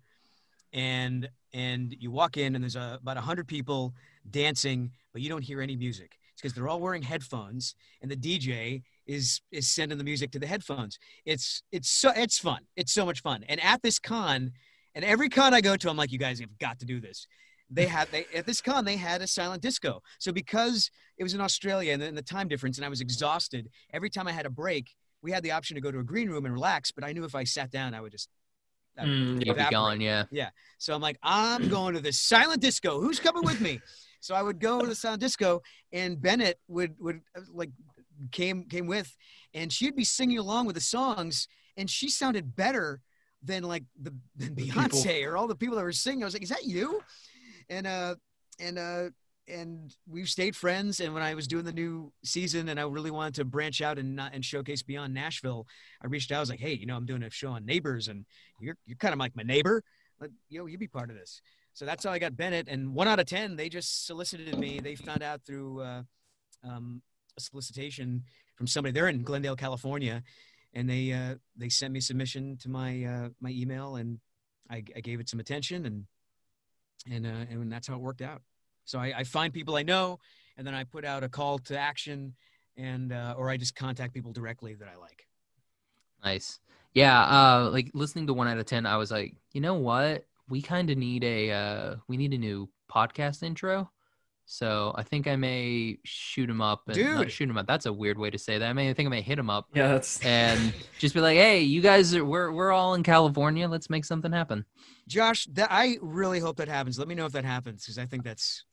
and 0.71 1.29
and 1.55 1.95
you 1.99 2.11
walk 2.11 2.35
in 2.37 2.53
and 2.53 2.63
there's 2.63 2.75
a, 2.75 2.99
about 3.01 3.15
100 3.15 3.47
people 3.47 3.95
dancing 4.29 4.91
but 5.13 5.21
you 5.21 5.29
don't 5.29 5.43
hear 5.43 5.61
any 5.61 5.77
music 5.77 6.17
It's 6.33 6.41
because 6.41 6.53
they're 6.53 6.67
all 6.67 6.81
wearing 6.81 7.01
headphones, 7.01 7.73
and 8.01 8.11
the 8.11 8.17
DJ 8.17 8.83
is 9.07 9.39
is 9.49 9.65
sending 9.69 9.97
the 9.97 10.03
music 10.03 10.31
to 10.31 10.39
the 10.39 10.45
headphones. 10.45 10.99
It's 11.25 11.63
it's 11.71 11.89
so 11.89 12.11
it's 12.13 12.37
fun. 12.37 12.61
It's 12.75 12.91
so 12.91 13.05
much 13.05 13.21
fun. 13.21 13.45
And 13.47 13.63
at 13.63 13.81
this 13.81 13.97
con, 13.97 14.51
and 14.93 15.05
every 15.05 15.29
con 15.29 15.53
I 15.53 15.61
go 15.61 15.77
to, 15.77 15.89
I'm 15.89 15.95
like, 15.95 16.11
you 16.11 16.19
guys 16.19 16.41
have 16.41 16.59
got 16.59 16.79
to 16.79 16.85
do 16.85 16.99
this. 16.99 17.27
They 17.69 17.85
had 17.85 18.09
they 18.11 18.25
at 18.35 18.45
this 18.45 18.61
con 18.61 18.83
they 18.83 18.97
had 18.97 19.21
a 19.21 19.27
silent 19.27 19.61
disco. 19.61 20.01
So 20.19 20.33
because 20.33 20.91
it 21.17 21.23
was 21.23 21.33
in 21.33 21.39
Australia 21.39 21.93
and 21.93 22.01
the, 22.01 22.07
and 22.07 22.17
the 22.17 22.21
time 22.21 22.49
difference, 22.49 22.77
and 22.77 22.85
I 22.85 22.89
was 22.89 22.99
exhausted, 22.99 23.69
every 23.93 24.09
time 24.09 24.27
I 24.27 24.33
had 24.33 24.45
a 24.45 24.49
break, 24.49 24.93
we 25.21 25.31
had 25.31 25.43
the 25.43 25.51
option 25.51 25.75
to 25.75 25.81
go 25.81 25.91
to 25.91 25.99
a 25.99 26.03
green 26.03 26.29
room 26.29 26.43
and 26.43 26.53
relax. 26.53 26.91
But 26.91 27.05
I 27.05 27.13
knew 27.13 27.23
if 27.23 27.35
I 27.35 27.45
sat 27.45 27.71
down, 27.71 27.93
I 27.93 28.01
would 28.01 28.11
just 28.11 28.27
Mm, 28.99 29.45
You'll 29.45 29.55
be 29.55 29.61
gone, 29.71 29.99
yeah. 30.31 30.49
So 30.77 30.93
I'm 30.93 31.01
like, 31.01 31.17
I'm 31.23 31.67
going 31.69 31.93
to 31.95 31.99
this 32.01 32.19
silent 32.21 32.61
disco. 32.61 33.01
Who's 33.01 33.19
coming 33.19 33.43
with 33.43 33.59
me? 33.61 33.79
So 34.21 34.33
I 34.35 34.41
would 34.41 34.59
go 34.59 34.81
to 34.81 34.87
the 34.87 34.95
silent 34.95 35.21
disco, 35.21 35.61
and 35.91 36.21
Bennett 36.21 36.59
would 36.67 36.95
would 36.99 37.21
uh, 37.37 37.41
like 37.53 37.71
came 38.31 38.63
came 38.69 38.87
with, 38.87 39.13
and 39.53 39.71
she'd 39.71 39.95
be 39.95 40.03
singing 40.05 40.37
along 40.39 40.65
with 40.65 40.75
the 40.75 40.81
songs, 40.81 41.47
and 41.77 41.89
she 41.89 42.09
sounded 42.09 42.55
better 42.55 43.01
than 43.43 43.63
like 43.63 43.83
the 44.01 44.13
than 44.35 44.55
The 44.55 44.63
people. 44.65 44.81
Beyonce 44.81 45.25
or 45.27 45.37
all 45.37 45.47
the 45.47 45.55
people 45.55 45.75
that 45.75 45.83
were 45.83 45.91
singing. 45.91 46.23
I 46.23 46.25
was 46.25 46.33
like, 46.33 46.43
is 46.43 46.49
that 46.49 46.65
you? 46.65 47.01
And 47.69 47.85
uh 47.85 48.15
and 48.59 48.79
uh 48.79 49.09
and 49.47 49.95
we've 50.07 50.29
stayed 50.29 50.55
friends. 50.55 50.99
And 50.99 51.13
when 51.13 51.23
I 51.23 51.33
was 51.33 51.47
doing 51.47 51.65
the 51.65 51.73
new 51.73 52.11
season, 52.23 52.69
and 52.69 52.79
I 52.79 52.83
really 52.83 53.11
wanted 53.11 53.35
to 53.35 53.45
branch 53.45 53.81
out 53.81 53.97
and 53.97 54.15
not, 54.15 54.33
and 54.33 54.43
showcase 54.43 54.81
beyond 54.81 55.13
Nashville, 55.13 55.67
I 56.01 56.07
reached 56.07 56.31
out. 56.31 56.37
I 56.37 56.39
was 56.41 56.49
like, 56.49 56.59
hey, 56.59 56.73
you 56.73 56.85
know, 56.85 56.95
I'm 56.95 57.05
doing 57.05 57.23
a 57.23 57.29
show 57.29 57.49
on 57.49 57.65
Neighbors, 57.65 58.07
and 58.07 58.25
you're 58.59 58.77
you're 58.85 58.97
kind 58.97 59.13
of 59.13 59.19
like 59.19 59.35
my 59.35 59.43
neighbor. 59.43 59.83
Like, 60.19 60.31
you 60.49 60.59
know, 60.59 60.65
you 60.65 60.77
be 60.77 60.87
part 60.87 61.09
of 61.09 61.15
this. 61.15 61.41
So 61.73 61.85
that's 61.85 62.05
how 62.05 62.11
I 62.11 62.19
got 62.19 62.37
Bennett. 62.37 62.67
And 62.69 62.93
one 62.93 63.07
out 63.07 63.19
of 63.19 63.25
ten, 63.25 63.55
they 63.55 63.67
just 63.67 64.05
solicited 64.05 64.57
me. 64.57 64.79
They 64.79 64.95
found 64.95 65.21
out 65.21 65.41
through 65.45 65.81
uh, 65.81 66.03
um, 66.63 67.01
a 67.37 67.41
solicitation 67.41 68.23
from 68.55 68.67
somebody. 68.67 68.93
They're 68.93 69.09
in 69.09 69.23
Glendale, 69.23 69.57
California, 69.57 70.23
and 70.73 70.89
they 70.89 71.11
uh, 71.11 71.35
they 71.57 71.69
sent 71.69 71.93
me 71.93 71.99
submission 71.99 72.57
to 72.61 72.69
my 72.69 73.03
uh, 73.03 73.29
my 73.41 73.49
email, 73.49 73.97
and 73.97 74.19
I, 74.69 74.83
I 74.95 75.01
gave 75.01 75.19
it 75.19 75.29
some 75.29 75.39
attention, 75.39 75.85
and 75.85 76.05
and 77.11 77.25
uh, 77.25 77.51
and 77.51 77.71
that's 77.71 77.87
how 77.87 77.95
it 77.95 78.01
worked 78.01 78.21
out. 78.21 78.41
So 78.85 78.99
I, 78.99 79.13
I 79.17 79.23
find 79.23 79.53
people 79.53 79.75
I 79.75 79.83
know, 79.83 80.19
and 80.57 80.65
then 80.65 80.73
I 80.73 80.83
put 80.83 81.03
out 81.05 81.23
a 81.23 81.29
call 81.29 81.59
to 81.59 81.77
action, 81.77 82.35
and 82.77 83.11
uh, 83.11 83.35
or 83.37 83.49
I 83.49 83.57
just 83.57 83.75
contact 83.75 84.13
people 84.13 84.31
directly 84.31 84.75
that 84.75 84.87
I 84.87 84.95
like. 84.97 85.27
Nice. 86.23 86.59
Yeah, 86.93 87.21
uh 87.21 87.69
like 87.71 87.91
listening 87.93 88.27
to 88.27 88.33
1 88.33 88.47
out 88.47 88.57
of 88.57 88.65
10, 88.65 88.85
I 88.85 88.97
was 88.97 89.11
like, 89.11 89.35
"You 89.51 89.61
know 89.61 89.75
what? 89.75 90.25
We 90.49 90.61
kind 90.61 90.89
of 90.89 90.97
need 90.97 91.23
a 91.23 91.51
uh 91.51 91.95
we 92.07 92.15
need 92.17 92.33
a 92.33 92.37
new 92.37 92.69
podcast 92.89 93.43
intro." 93.43 93.91
So, 94.47 94.93
I 94.95 95.01
think 95.01 95.25
I 95.27 95.35
may 95.35 95.97
shoot 96.03 96.47
him 96.47 96.61
up 96.61 96.83
and 96.87 96.95
not 96.95 97.23
Dude. 97.23 97.31
shoot 97.31 97.49
him 97.49 97.57
up. 97.57 97.65
That's 97.65 97.87
a 97.87 97.91
weird 97.93 98.19
way 98.19 98.29
to 98.29 98.37
say 98.37 98.59
that. 98.59 98.69
I 98.69 98.73
may 98.73 98.91
I 98.91 98.93
think 98.93 99.07
I 99.07 99.09
may 99.09 99.23
hit 99.23 99.39
him 99.39 99.49
up 99.49 99.67
Yeah, 99.73 99.87
that's 99.87 100.23
and 100.25 100.73
just 100.99 101.15
be 101.15 101.21
like, 101.21 101.35
"Hey, 101.35 101.61
you 101.61 101.81
guys 101.81 102.15
are 102.15 102.23
we're 102.23 102.51
we're 102.51 102.71
all 102.71 102.93
in 102.93 103.03
California. 103.03 103.67
Let's 103.67 103.89
make 103.89 104.05
something 104.05 104.31
happen." 104.31 104.65
Josh, 105.07 105.47
that 105.53 105.69
I 105.71 105.97
really 106.01 106.39
hope 106.39 106.57
that 106.57 106.67
happens. 106.67 106.97
Let 106.97 107.07
me 107.07 107.15
know 107.15 107.25
if 107.25 107.33
that 107.33 107.45
happens 107.45 107.83
because 107.83 107.97
I 107.97 108.05
think 108.05 108.23
that's 108.23 108.63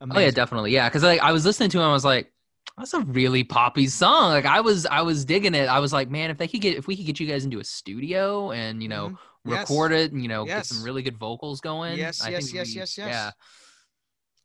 Oh 0.00 0.18
yeah, 0.18 0.30
definitely. 0.30 0.72
Yeah, 0.72 0.88
cuz 0.90 1.02
like 1.02 1.20
I 1.20 1.32
was 1.32 1.44
listening 1.44 1.70
to 1.70 1.78
him 1.78 1.84
I 1.84 1.92
was 1.92 2.04
like, 2.04 2.32
that's 2.76 2.92
a 2.94 3.00
really 3.00 3.44
poppy 3.44 3.86
song. 3.86 4.30
Like 4.30 4.44
I 4.44 4.60
was 4.60 4.86
I 4.86 5.02
was 5.02 5.24
digging 5.24 5.54
it. 5.54 5.68
I 5.68 5.78
was 5.78 5.92
like, 5.92 6.10
man, 6.10 6.30
if 6.30 6.38
they 6.38 6.48
could 6.48 6.60
get 6.60 6.76
if 6.76 6.86
we 6.86 6.96
could 6.96 7.06
get 7.06 7.18
you 7.20 7.26
guys 7.26 7.44
into 7.44 7.58
a 7.60 7.64
studio 7.64 8.50
and, 8.52 8.82
you 8.82 8.88
know, 8.88 9.08
Mhm. 9.10 9.18
Yes. 9.48 9.70
record 9.70 9.92
it 9.92 10.12
and 10.12 10.20
you 10.22 10.28
know 10.28 10.44
get 10.44 10.66
some 10.66 10.82
really 10.82 11.02
good 11.02 11.16
vocals 11.18 11.60
going. 11.60 11.96
Yes, 11.98 12.20
I 12.22 12.30
yes, 12.30 12.52
yes, 12.52 12.68
we- 12.68 12.74
yes, 12.80 12.98
yes. 12.98 13.08
Yeah, 13.08 13.30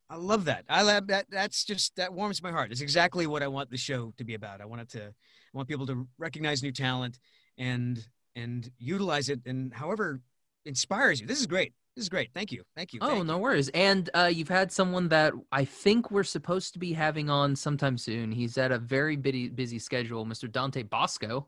I 0.10 0.16
love 0.18 0.46
that. 0.46 0.66
I 0.70 0.82
love 0.82 1.08
that. 1.08 1.26
That's 1.30 1.64
just 1.64 1.96
that 1.96 2.14
warms 2.14 2.44
my 2.44 2.52
heart. 2.52 2.72
It's 2.72 2.82
exactly 2.82 3.28
what 3.28 3.42
I 3.42 3.48
want 3.48 3.70
the 3.72 3.78
show 3.78 4.14
to 4.18 4.24
be 4.24 4.34
about. 4.36 4.62
I 4.62 4.66
want 4.66 4.82
it 4.82 4.90
to. 4.90 5.06
I 5.08 5.58
want 5.58 5.68
people 5.70 5.88
to 5.88 6.08
recognize 6.18 6.62
new 6.62 6.72
talent 6.72 7.18
and 7.58 8.06
and 8.36 8.70
utilize 8.78 9.30
it 9.30 9.42
and 9.46 9.74
however 9.74 10.22
inspires 10.66 11.20
you. 11.20 11.28
This 11.28 11.40
is 11.40 11.48
great. 11.48 11.74
This 11.96 12.04
is 12.04 12.10
great. 12.10 12.30
Thank 12.34 12.52
you. 12.54 12.64
Thank 12.76 12.94
you. 12.94 13.00
Oh, 13.02 13.08
Thank 13.10 13.26
no 13.26 13.36
you. 13.36 13.42
worries. 13.42 13.68
And 13.70 14.10
uh, 14.14 14.30
you've 14.34 14.48
had 14.48 14.72
someone 14.72 15.10
that 15.10 15.34
I 15.52 15.66
think 15.66 16.10
we're 16.10 16.24
supposed 16.24 16.72
to 16.74 16.80
be 16.80 16.94
having 16.94 17.30
on 17.30 17.56
sometime 17.56 17.98
soon. 17.98 18.32
He's 18.32 18.58
at 18.58 18.72
a 18.72 18.78
very 18.78 19.18
busy, 19.18 19.50
busy 19.50 19.78
schedule, 19.80 20.26
Mr. 20.26 20.50
Dante 20.50 20.84
Basco. 20.84 21.48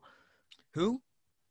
Who 0.72 1.00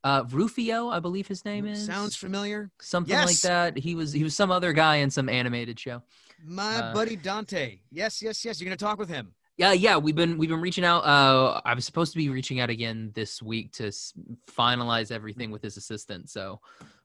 Uh, 0.04 0.24
Rufio, 0.30 0.90
I 0.90 1.00
believe 1.00 1.28
his 1.28 1.44
name 1.46 1.66
is. 1.66 1.86
sounds 1.86 2.16
familiar? 2.16 2.70
something 2.82 3.16
like 3.16 3.38
that. 3.42 3.78
He 3.78 3.96
was 3.96 4.12
he 4.14 4.24
was 4.24 4.36
some 4.36 4.52
other 4.52 4.74
guy 4.74 4.98
in 4.98 5.10
some 5.10 5.28
animated 5.30 5.80
show. 5.80 6.04
My 6.46 6.76
Uh, 6.78 6.94
buddy 6.94 7.16
Dante. 7.16 7.80
Yes, 7.90 8.22
yes, 8.22 8.44
yes. 8.46 8.60
You're 8.60 8.66
gonna 8.68 8.76
talk 8.78 9.00
with 9.00 9.10
him. 9.10 9.34
Yeah, 9.58 9.72
yeah, 9.72 9.98
we've 9.98 10.16
been 10.16 10.38
we've 10.38 10.50
been 10.50 10.62
reaching 10.62 10.84
out. 10.84 11.04
Uh, 11.06 11.62
I 11.64 11.74
was 11.74 11.86
supposed 11.86 12.12
to 12.14 12.18
be 12.18 12.28
reaching 12.30 12.60
out 12.60 12.70
again 12.70 13.12
this 13.16 13.42
week 13.42 13.72
to 13.74 13.88
s- 13.88 14.14
finalize 14.52 15.10
everything 15.12 15.52
with 15.52 15.62
his 15.64 15.78
assistant. 15.78 16.30
So 16.30 16.60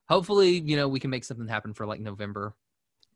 hopefully, 0.08 0.60
you 0.60 0.76
know, 0.76 0.88
we 0.88 1.00
can 1.00 1.10
make 1.10 1.24
something 1.24 1.48
happen 1.48 1.74
for 1.74 1.86
like 1.86 2.00
November. 2.00 2.54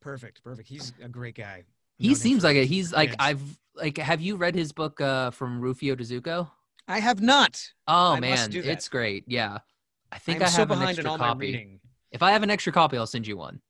Perfect. 0.01 0.43
Perfect. 0.43 0.69
He's 0.69 0.93
a 1.03 1.09
great 1.09 1.37
guy. 1.37 1.65
He 1.99 2.09
Known 2.09 2.17
seems 2.17 2.45
like 2.45 2.57
it. 2.57 2.67
He's 2.67 2.93
like. 2.93 3.15
I've 3.19 3.43
like. 3.75 3.99
Have 3.99 4.21
you 4.21 4.37
read 4.37 4.55
his 4.55 4.73
book 4.73 5.01
uh, 5.01 5.31
from 5.31 5.61
Rufio 5.61 5.95
to 5.95 6.03
Zuko? 6.03 6.51
I 6.89 6.99
have 6.99 7.23
not. 7.23 7.63
Oh 7.87 8.15
I 8.15 8.21
man, 8.21 8.51
it's 8.53 8.89
great. 8.89 9.25
Yeah, 9.29 9.59
I 10.11 10.19
think 10.19 10.41
I'm 10.41 10.47
I 10.47 10.51
so 10.51 10.59
have 10.59 10.71
an 10.73 10.83
extra 10.83 11.05
in 11.05 11.07
all 11.07 11.19
my 11.19 11.29
copy. 11.29 11.81
If 12.11 12.23
I 12.23 12.33
have 12.33 12.43
an 12.43 12.51
extra 12.51 12.73
copy, 12.73 12.99
I'll 12.99 13.07
send 13.07 13.27
you 13.27 13.37
one. 13.37 13.61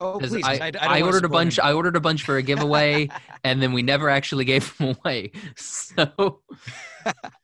Oh, 0.00 0.18
please. 0.20 0.44
I, 0.44 0.52
I, 0.52 0.72
I, 0.80 0.98
I 0.98 1.02
ordered 1.02 1.24
a 1.24 1.28
bunch. 1.28 1.58
him. 1.58 1.64
I 1.66 1.72
ordered 1.72 1.96
a 1.96 2.00
bunch 2.00 2.22
for 2.22 2.36
a 2.36 2.42
giveaway, 2.42 3.08
and 3.44 3.60
then 3.60 3.72
we 3.72 3.82
never 3.82 4.08
actually 4.08 4.44
gave 4.44 4.76
them 4.78 4.96
away. 5.04 5.32
So, 5.56 6.40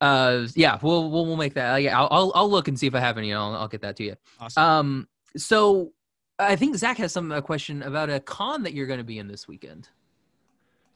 uh, 0.00 0.46
yeah, 0.54 0.78
we'll 0.82 1.10
we'll, 1.10 1.26
we'll 1.26 1.36
make 1.36 1.54
that. 1.54 1.74
Uh, 1.74 1.76
yeah, 1.76 1.98
I'll, 1.98 2.08
I'll 2.10 2.32
I'll 2.34 2.50
look 2.50 2.68
and 2.68 2.78
see 2.78 2.86
if 2.86 2.94
I 2.94 3.00
have 3.00 3.18
any. 3.18 3.32
I'll, 3.32 3.54
I'll 3.54 3.68
get 3.68 3.82
that 3.82 3.96
to 3.96 4.04
you. 4.04 4.16
Awesome. 4.40 4.62
Um, 4.62 5.08
so 5.36 5.92
I 6.38 6.56
think 6.56 6.76
Zach 6.76 6.96
has 6.98 7.12
some 7.12 7.32
a 7.32 7.40
question 7.42 7.82
about 7.82 8.10
a 8.10 8.20
con 8.20 8.62
that 8.64 8.72
you're 8.74 8.86
going 8.86 8.98
to 8.98 9.04
be 9.04 9.18
in 9.18 9.28
this 9.28 9.46
weekend. 9.48 9.88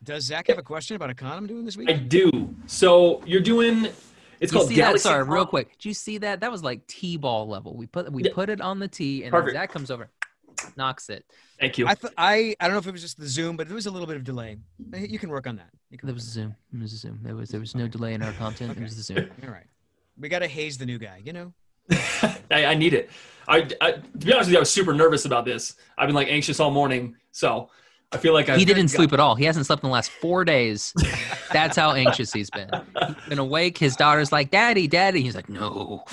Does 0.02 0.24
Zach 0.24 0.46
have 0.48 0.58
a 0.58 0.62
question 0.62 0.96
about 0.96 1.10
a 1.10 1.14
con 1.14 1.32
I'm 1.36 1.46
doing 1.46 1.64
this 1.64 1.76
week? 1.76 1.90
I 1.90 1.94
do. 1.94 2.54
So 2.66 3.22
you're 3.26 3.40
doing. 3.42 3.88
It's 4.40 4.50
you 4.52 4.58
called 4.58 4.68
see 4.70 4.76
Galaxy. 4.76 5.02
that? 5.02 5.08
Sorry, 5.10 5.22
real 5.24 5.44
quick. 5.44 5.72
Did 5.76 5.84
you 5.84 5.92
see 5.94 6.16
that? 6.18 6.40
That 6.40 6.50
was 6.50 6.64
like 6.64 6.86
t-ball 6.86 7.46
level. 7.48 7.76
We 7.76 7.86
put 7.86 8.10
we 8.10 8.22
Yeah. 8.24 8.30
put 8.32 8.48
it 8.48 8.62
on 8.62 8.78
the 8.78 8.88
tee, 8.88 9.24
and 9.24 9.34
then 9.34 9.50
Zach 9.52 9.70
comes 9.70 9.90
over, 9.90 10.08
knocks 10.76 11.08
it. 11.10 11.24
Thank 11.58 11.78
you. 11.78 11.86
I, 11.86 11.94
th- 11.94 12.12
I 12.16 12.54
I 12.60 12.64
don't 12.66 12.72
know 12.74 12.78
if 12.78 12.86
it 12.86 12.92
was 12.92 13.02
just 13.02 13.18
the 13.18 13.28
Zoom, 13.28 13.56
but 13.56 13.66
there 13.68 13.74
was 13.74 13.86
a 13.86 13.90
little 13.90 14.06
bit 14.06 14.16
of 14.16 14.24
delay. 14.24 14.56
You 14.94 15.18
can 15.18 15.28
work 15.30 15.46
on 15.46 15.56
that. 15.56 15.70
You 15.90 15.98
can 15.98 16.06
There 16.06 16.14
was 16.14 16.26
a 16.26 16.30
Zoom. 16.30 16.54
It 16.74 16.80
was 16.80 16.92
a 16.92 16.96
Zoom. 16.96 17.18
There 17.22 17.34
was 17.36 17.50
there 17.50 17.60
was 17.60 17.74
no 17.74 17.84
Okay. 17.84 17.90
delay 17.92 18.14
in 18.14 18.22
our 18.22 18.32
content. 18.32 18.70
Okay. 18.72 18.80
It 18.80 18.84
was 18.84 18.96
the 18.96 19.02
Zoom. 19.02 19.30
All 19.44 19.50
right. 19.50 19.66
We 20.18 20.28
got 20.28 20.40
to 20.40 20.48
haze 20.48 20.76
the 20.78 20.86
new 20.86 20.98
guy, 20.98 21.20
you 21.24 21.32
know? 21.32 21.52
I, 22.50 22.66
I 22.66 22.74
need 22.74 22.94
it. 22.94 23.10
I, 23.48 23.68
I 23.80 23.92
to 23.92 24.00
be 24.18 24.32
honest 24.32 24.48
with 24.48 24.50
you, 24.50 24.56
I 24.56 24.60
was 24.60 24.70
super 24.70 24.92
nervous 24.94 25.24
about 25.24 25.44
this. 25.44 25.74
I've 25.98 26.06
been 26.08 26.14
like 26.14 26.28
anxious 26.28 26.60
all 26.60 26.70
morning, 26.70 27.16
so 27.32 27.70
I 28.12 28.18
feel 28.18 28.32
like 28.32 28.48
I 28.48 28.56
He 28.58 28.64
didn't 28.64 28.88
sleep 28.88 29.12
at 29.12 29.20
all. 29.20 29.34
He 29.34 29.44
hasn't 29.44 29.66
slept 29.66 29.82
in 29.82 29.88
the 29.88 29.92
last 29.92 30.10
four 30.10 30.44
days. 30.44 30.92
That's 31.52 31.76
how 31.76 31.92
anxious 31.92 32.32
he's 32.32 32.50
been. 32.50 32.68
He's 33.06 33.28
been 33.28 33.38
awake. 33.38 33.76
His 33.78 33.96
daughter's 33.96 34.30
like, 34.30 34.50
"Daddy, 34.50 34.86
Daddy." 34.86 35.22
He's 35.22 35.34
like, 35.34 35.48
"No." 35.48 36.04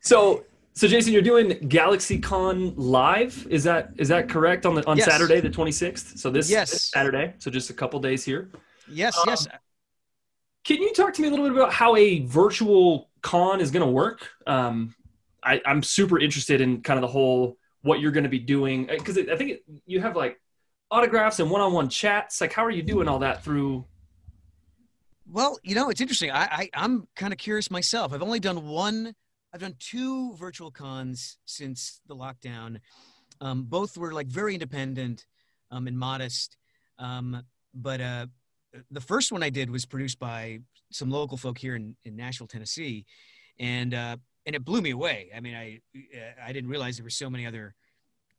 So, 0.00 0.44
so 0.74 0.88
Jason, 0.88 1.12
you're 1.12 1.22
doing 1.22 1.50
GalaxyCon 1.68 2.74
live. 2.76 3.46
Is 3.50 3.64
that 3.64 3.90
is 3.98 4.08
that 4.08 4.28
correct 4.28 4.64
on 4.66 4.74
the 4.74 4.86
on 4.86 4.96
Yes. 4.96 5.10
Saturday 5.10 5.40
the 5.40 5.50
26th? 5.50 6.18
So 6.18 6.30
this, 6.30 6.50
Yes. 6.50 6.70
this 6.70 6.84
Saturday. 6.84 7.34
So 7.38 7.50
just 7.50 7.70
a 7.70 7.74
couple 7.74 8.00
days 8.00 8.24
here. 8.24 8.50
Yes, 8.88 9.16
Um, 9.18 9.24
yes. 9.28 9.46
Can 10.64 10.80
you 10.80 10.92
talk 10.94 11.12
to 11.14 11.22
me 11.22 11.28
a 11.28 11.30
little 11.30 11.46
bit 11.48 11.56
about 11.56 11.72
how 11.72 11.96
a 11.96 12.20
virtual 12.20 13.10
con 13.20 13.60
is 13.60 13.70
going 13.70 13.84
to 13.84 13.90
work? 13.90 14.28
Um, 14.46 14.94
I, 15.42 15.60
I'm 15.66 15.82
super 15.82 16.18
interested 16.20 16.60
in 16.60 16.82
kind 16.82 16.96
of 16.98 17.02
the 17.02 17.08
whole 17.08 17.56
what 17.82 18.00
you're 18.00 18.12
going 18.12 18.22
to 18.24 18.30
be 18.30 18.38
doing 18.38 18.86
because 18.86 19.18
I 19.18 19.36
think 19.36 19.50
it, 19.50 19.64
you 19.86 20.00
have 20.00 20.14
like 20.14 20.40
autographs 20.90 21.40
and 21.40 21.50
one-on-one 21.50 21.88
chats. 21.88 22.40
Like, 22.40 22.52
how 22.52 22.64
are 22.64 22.70
you 22.70 22.82
doing 22.82 23.08
all 23.08 23.18
that 23.20 23.42
through? 23.42 23.84
Well, 25.28 25.58
you 25.62 25.74
know, 25.74 25.90
it's 25.90 26.00
interesting. 26.00 26.30
I, 26.30 26.44
I 26.44 26.70
I'm 26.74 27.08
kind 27.16 27.32
of 27.32 27.38
curious 27.38 27.70
myself. 27.70 28.12
I've 28.12 28.22
only 28.22 28.40
done 28.40 28.66
one. 28.68 29.14
I've 29.52 29.60
done 29.60 29.76
two 29.78 30.34
virtual 30.34 30.70
cons 30.70 31.36
since 31.44 32.00
the 32.06 32.16
lockdown. 32.16 32.80
Um, 33.40 33.64
both 33.64 33.98
were 33.98 34.12
like 34.12 34.26
very 34.26 34.54
independent 34.54 35.26
um, 35.70 35.86
and 35.86 35.98
modest. 35.98 36.56
Um, 36.98 37.42
but 37.74 38.00
uh, 38.00 38.26
the 38.90 39.00
first 39.00 39.32
one 39.32 39.42
I 39.42 39.50
did 39.50 39.70
was 39.70 39.84
produced 39.84 40.18
by 40.18 40.60
some 40.90 41.10
local 41.10 41.36
folk 41.36 41.58
here 41.58 41.76
in, 41.76 41.96
in 42.04 42.16
Nashville, 42.16 42.46
Tennessee, 42.46 43.04
and 43.58 43.92
uh, 43.92 44.16
and 44.46 44.56
it 44.56 44.64
blew 44.64 44.80
me 44.80 44.90
away. 44.90 45.30
I 45.34 45.40
mean, 45.40 45.54
I 45.54 45.80
I 46.42 46.52
didn't 46.52 46.70
realize 46.70 46.96
there 46.96 47.04
were 47.04 47.10
so 47.10 47.30
many 47.30 47.46
other 47.46 47.74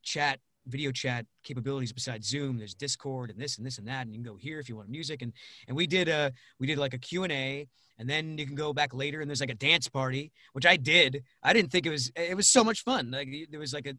chat 0.02 0.40
video 0.68 0.92
chat 0.92 1.26
capabilities 1.44 1.92
besides 1.92 2.28
Zoom. 2.28 2.58
There's 2.58 2.74
Discord 2.74 3.30
and 3.30 3.40
this 3.40 3.58
and 3.58 3.66
this 3.66 3.78
and 3.78 3.88
that, 3.88 4.02
and 4.02 4.14
you 4.14 4.22
can 4.22 4.32
go 4.32 4.38
here 4.38 4.60
if 4.60 4.70
you 4.70 4.76
want 4.76 4.90
music. 4.90 5.22
And 5.22 5.34
and 5.68 5.76
we 5.76 5.88
did 5.88 6.08
a 6.10 6.32
we 6.60 6.68
did 6.68 6.78
like 6.78 6.94
a 6.94 6.98
Q 6.98 7.24
and 7.24 7.32
A, 7.32 7.68
and 7.98 8.10
then 8.10 8.38
you 8.38 8.46
can 8.46 8.56
go 8.56 8.74
back 8.74 8.94
later 8.94 9.22
and 9.22 9.30
there's 9.30 9.42
like 9.42 9.50
a 9.50 9.56
dance 9.56 9.88
party, 9.88 10.32
which 10.54 10.66
I 10.66 10.78
did. 10.78 11.24
I 11.42 11.54
didn't 11.54 11.72
think 11.72 11.86
it 11.86 11.92
was 11.92 12.12
it 12.16 12.36
was 12.36 12.50
so 12.50 12.64
much 12.64 12.84
fun. 12.84 13.12
Like 13.12 13.30
there 13.50 13.60
was 13.60 13.74
like 13.74 13.86
a, 13.86 13.96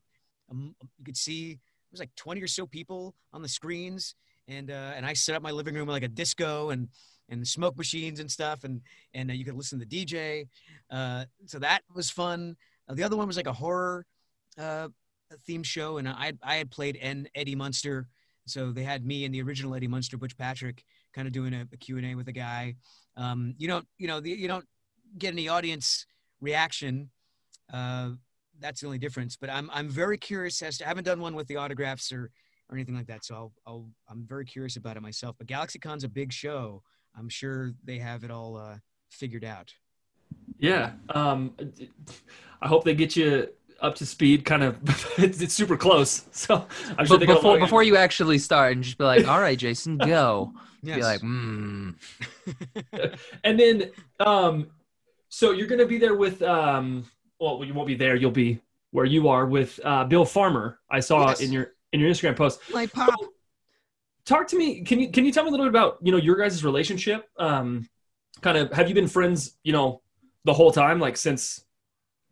a 0.51 0.55
you 0.55 1.05
could 1.05 1.17
see 1.17 1.55
there 1.55 1.93
was 1.93 2.01
like 2.01 2.15
20 2.17 2.43
or 2.43 2.49
so 2.49 2.67
people 2.67 3.15
on 3.33 3.43
the 3.43 3.49
screens, 3.49 4.15
and 4.49 4.71
uh, 4.71 4.93
and 4.97 5.07
I 5.07 5.13
set 5.13 5.35
up 5.35 5.43
my 5.43 5.51
living 5.51 5.75
room 5.75 5.89
like 5.89 6.03
a 6.03 6.09
disco 6.09 6.71
and 6.71 6.89
and 7.29 7.47
smoke 7.47 7.77
machines 7.77 8.21
and 8.21 8.31
stuff, 8.31 8.65
and 8.65 8.81
and 9.13 9.31
uh, 9.31 9.35
you 9.35 9.45
could 9.45 9.55
listen 9.55 9.79
to 9.79 9.87
the 9.87 10.05
DJ. 10.05 10.49
Uh, 10.91 11.25
so 11.47 11.59
that 11.59 11.83
was 11.95 12.11
fun. 12.11 12.57
Uh, 12.89 12.95
the 12.95 13.03
other 13.03 13.17
one 13.17 13.27
was 13.27 13.37
like 13.37 13.47
a 13.47 13.53
horror 13.53 14.07
uh, 14.59 14.89
theme 15.47 15.63
show, 15.63 15.99
and 15.99 16.09
I 16.09 16.33
I 16.43 16.57
had 16.57 16.71
played 16.71 16.99
N 17.01 17.29
Eddie 17.35 17.55
Munster, 17.55 18.09
so 18.47 18.73
they 18.73 18.85
had 18.85 19.05
me 19.05 19.25
and 19.25 19.35
the 19.35 19.43
original 19.43 19.75
Eddie 19.75 19.89
Munster, 19.89 20.17
Butch 20.17 20.37
Patrick, 20.37 20.85
kind 21.15 21.27
of 21.27 21.33
doing 21.33 21.55
a, 21.55 21.67
a 21.73 21.77
Q 21.77 21.97
and 21.97 22.07
A 22.07 22.15
with 22.15 22.29
a 22.29 22.33
guy. 22.33 22.77
Um, 23.17 23.55
you 23.59 23.69
don't 23.69 23.87
you 23.99 24.07
know 24.07 24.21
the, 24.21 24.31
you 24.31 24.49
don't 24.49 24.67
get 25.19 25.33
any 25.33 25.49
audience 25.49 26.07
reaction. 26.41 27.11
Uh, 27.73 28.11
that's 28.61 28.81
the 28.81 28.87
only 28.87 28.99
difference. 28.99 29.37
But 29.37 29.51
I'm 29.51 29.71
I'm 29.73 29.89
very 29.89 30.19
curious 30.19 30.63
as 30.63 30.79
to 30.79 30.85
I 30.85 30.89
haven't 30.89 31.05
done 31.05 31.21
one 31.21 31.35
with 31.35 31.47
the 31.49 31.57
autographs 31.57 32.13
or 32.13 32.31
or 32.71 32.77
anything 32.77 32.97
like 32.97 33.07
that. 33.07 33.25
So 33.25 33.35
I'll, 33.35 33.53
I'll 33.67 33.89
I'm 34.09 34.25
very 34.27 34.45
curious 34.45 34.77
about 34.77 34.97
it 34.97 35.03
myself. 35.03 35.37
But 35.39 35.47
GalaxyCon's 35.47 36.05
a 36.05 36.09
big 36.09 36.33
show. 36.33 36.83
I'm 37.17 37.29
sure 37.29 37.73
they 37.85 37.99
have 37.99 38.25
it 38.25 38.31
all 38.31 38.57
uh, 38.57 38.77
figured 39.11 39.45
out. 39.45 39.73
Yeah. 40.59 40.93
Um, 41.11 41.55
I 42.61 42.69
hope 42.69 42.85
they 42.85 42.95
get 42.95 43.17
you 43.17 43.49
up 43.85 43.95
to 43.97 44.07
speed. 44.07 44.45
Kind 44.45 44.63
of, 44.65 44.79
it's, 45.19 45.41
it's 45.41 45.55
super 45.55 45.77
close. 45.77 46.25
So 46.33 46.67
I'm 46.99 47.07
sure 47.07 47.19
But 47.19 47.27
before 47.27 47.59
before 47.59 47.83
you 47.83 47.97
actually 47.97 48.39
start, 48.39 48.73
and 48.73 48.83
just 48.83 48.99
be 48.99 49.05
like, 49.05 49.29
"All 49.29 49.41
right, 49.41 49.59
Jason, 49.59 49.99
go." 49.99 50.53
Yes. 50.83 50.97
Be 50.97 51.03
like, 51.03 51.21
"Hmm." 51.21 51.91
and 53.45 53.59
then, 53.59 53.91
um, 54.21 54.67
so 55.29 55.53
you're 55.53 55.67
gonna 55.67 55.87
be 55.87 55.99
there 55.99 56.15
with, 56.15 56.43
um, 56.43 57.07
well, 57.41 57.65
you 57.65 57.73
won't 57.73 57.87
be 57.87 57.95
there. 57.95 58.17
You'll 58.17 58.31
be 58.31 58.61
where 58.91 59.07
you 59.07 59.29
are 59.29 59.47
with 59.47 59.81
uh, 59.85 60.05
Bill 60.05 60.25
Farmer. 60.25 60.79
I 60.91 61.01
saw 61.01 61.29
Yes. 61.29 61.41
in 61.41 61.53
your 61.53 61.73
in 61.93 62.01
your 62.01 62.11
Instagram 62.11 62.37
post. 62.37 62.61
My 62.73 62.87
pop. 62.87 63.15
talk 64.25 64.47
to 64.49 64.57
me 64.57 64.83
can 64.83 64.99
you 65.01 65.11
can 65.11 65.25
you 65.25 65.33
tell 65.33 65.45
me 65.45 65.49
a 65.49 65.51
little 65.51 65.67
bit 65.67 65.71
about 65.71 65.99
you 66.03 66.11
know 66.13 66.19
your 66.19 66.37
guys' 66.37 66.65
relationship 66.65 67.29
um 67.39 67.87
kind 68.41 68.57
of 68.57 68.73
have 68.73 68.89
you 68.89 68.95
been 68.95 69.07
friends 69.09 69.57
you 69.63 69.73
know 69.73 70.01
the 70.45 70.53
whole 70.53 70.73
time 70.73 70.99
like 70.99 71.17
since 71.17 71.65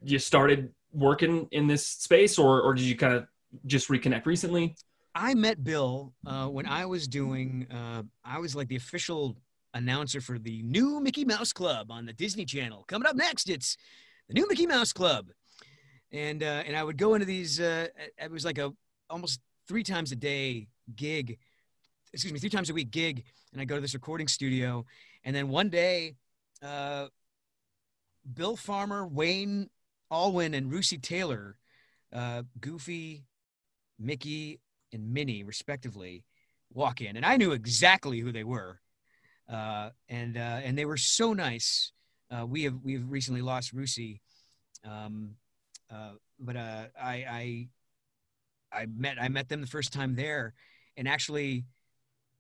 you 0.03 0.19
started 0.19 0.73
working 0.93 1.49
in 1.53 1.67
this 1.67 1.87
space 1.87 2.39
or 2.39 2.61
or 2.61 2.75
did 2.75 2.85
you 2.85 2.97
kind 2.97 3.15
of 3.15 3.27
just 3.67 3.89
reconnect 3.89 4.27
recently 4.27 4.75
I 5.15 5.35
met 5.35 5.63
Bill 5.63 6.13
uh, 6.27 6.47
when 6.47 6.67
I 6.67 6.87
was 6.87 7.07
doing. 7.07 7.67
Uh, 7.71 8.03
I 8.25 8.39
was 8.39 8.57
like 8.57 8.69
the 8.69 8.77
official 8.77 9.37
announcer 9.75 10.21
for 10.21 10.39
the 10.39 10.63
new 10.63 11.01
Mickey 11.01 11.25
Mouse 11.25 11.53
Club 11.53 11.91
on 11.91 12.07
the 12.07 12.13
Disney 12.13 12.45
Channel. 12.45 12.85
Coming 12.89 13.07
up 13.07 13.17
next, 13.17 13.49
it's 13.49 13.77
the 14.29 14.35
new 14.35 14.49
Mickey 14.49 14.67
Mouse 14.67 14.93
Club, 14.93 15.29
and 16.13 16.43
uh, 16.43 16.63
and 16.67 16.77
I 16.77 16.83
would 16.83 16.97
go 16.97 17.15
into 17.15 17.27
these. 17.27 17.61
Uh, 17.61 17.89
it 18.19 18.31
was 18.31 18.45
like 18.45 18.59
a 18.59 18.73
almost 19.11 19.41
three 19.69 19.83
times 19.83 20.13
a 20.13 20.17
day 20.17 20.69
gig. 20.97 21.39
Excuse 22.13 22.33
me, 22.33 22.39
three 22.39 22.51
times 22.51 22.71
a 22.71 22.75
week 22.75 22.91
gig, 22.91 23.25
and 23.53 23.61
I 23.61 23.65
go 23.65 23.75
to 23.75 23.81
this 23.81 23.95
recording 23.95 24.29
studio, 24.29 24.85
and 25.25 25.37
then 25.37 25.49
one 25.49 25.69
day, 25.69 26.15
uh, 26.63 27.09
Bill 28.33 28.57
Farmer, 28.57 29.07
Wayne 29.07 29.69
Allwine, 30.13 30.55
and 30.55 30.71
Russi 30.71 31.01
Taylor, 31.01 31.57
uh, 32.13 32.43
Goofy, 32.61 33.25
Mickey, 33.99 34.61
and 34.93 35.13
Minnie, 35.13 35.43
respectively, 35.43 36.25
walk 36.73 37.01
in, 37.01 37.17
and 37.17 37.25
I 37.25 37.37
knew 37.37 37.53
exactly 37.53 38.21
who 38.21 38.31
they 38.31 38.45
were, 38.45 38.81
uh, 39.49 39.91
and 40.09 40.37
uh, 40.37 40.61
and 40.63 40.77
they 40.77 40.85
were 40.85 40.99
so 40.99 41.33
nice. 41.33 41.93
Uh, 42.31 42.47
we 42.47 42.65
have 42.65 42.75
we 42.83 42.95
have 42.95 43.11
recently 43.11 43.43
lost 43.43 43.75
Russi, 43.75 44.21
um, 44.85 45.31
uh, 45.91 46.13
but 46.39 46.57
I, 46.57 46.89
I 47.01 47.69
I 48.73 48.87
met 48.87 49.17
I 49.21 49.29
met 49.29 49.49
them 49.49 49.61
the 49.61 49.67
first 49.67 49.93
time 49.93 50.15
there, 50.15 50.55
and 50.97 51.09
actually, 51.09 51.65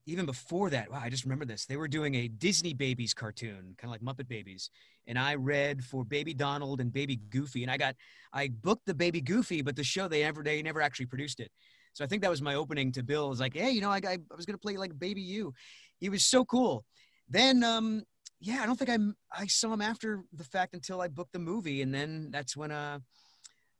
even 0.07 0.27
before 0.27 0.71
that, 0.71 0.91
wow, 0.91 1.01
I 1.03 1.09
just 1.11 1.25
remember 1.25 1.45
this. 1.45 1.67
They 1.67 1.77
were 1.77 1.88
doing 1.88 2.15
a 2.17 2.29
Disney 2.29 2.75
Babies 2.75 3.15
cartoon, 3.15 3.75
kind 3.79 3.85
of 3.85 3.91
like 3.91 4.01
Muppet 4.01 4.29
Babies, 4.29 4.71
and 5.07 5.19
I 5.19 5.37
read 5.37 5.85
for 5.85 6.05
Baby 6.05 6.35
Donald 6.35 6.81
and 6.81 6.93
Baby 6.93 7.21
Goofy, 7.31 7.62
and 7.62 7.71
I 7.71 7.77
got 7.77 7.95
I 8.33 8.49
booked 8.49 8.87
the 8.87 8.95
Baby 8.95 9.21
Goofy, 9.21 9.62
but 9.62 9.77
the 9.77 9.85
show 9.85 10.09
they 10.09 10.23
never 10.23 10.43
they 10.43 10.62
never 10.62 10.81
actually 10.81 11.07
produced 11.07 11.41
it. 11.41 11.51
So 11.93 12.05
I 12.05 12.09
think 12.09 12.23
that 12.23 12.31
was 12.31 12.43
my 12.43 12.55
opening 12.55 12.91
to 12.93 13.03
Bill. 13.03 13.29
Was 13.29 13.41
like, 13.41 13.55
hey, 13.55 13.71
you 13.71 13.81
know, 13.81 13.91
I, 13.91 14.01
I, 14.05 14.19
I 14.31 14.35
was 14.37 14.47
gonna 14.47 14.59
play 14.59 14.77
like 14.77 14.99
Baby 14.99 15.23
You. 15.23 15.55
He 15.99 16.09
was 16.09 16.25
so 16.25 16.45
cool. 16.45 16.85
Then, 17.29 17.62
um, 17.62 18.03
yeah, 18.41 18.61
I 18.62 18.67
don't 18.67 18.77
think 18.77 18.91
I 18.91 18.99
I 19.43 19.47
saw 19.47 19.73
him 19.73 19.81
after 19.83 20.25
the 20.33 20.45
fact 20.45 20.75
until 20.75 21.01
I 21.01 21.09
booked 21.09 21.33
the 21.33 21.38
movie, 21.38 21.81
and 21.83 21.95
then 21.95 22.31
that's 22.33 22.57
when 22.57 22.73
uh, 22.73 22.99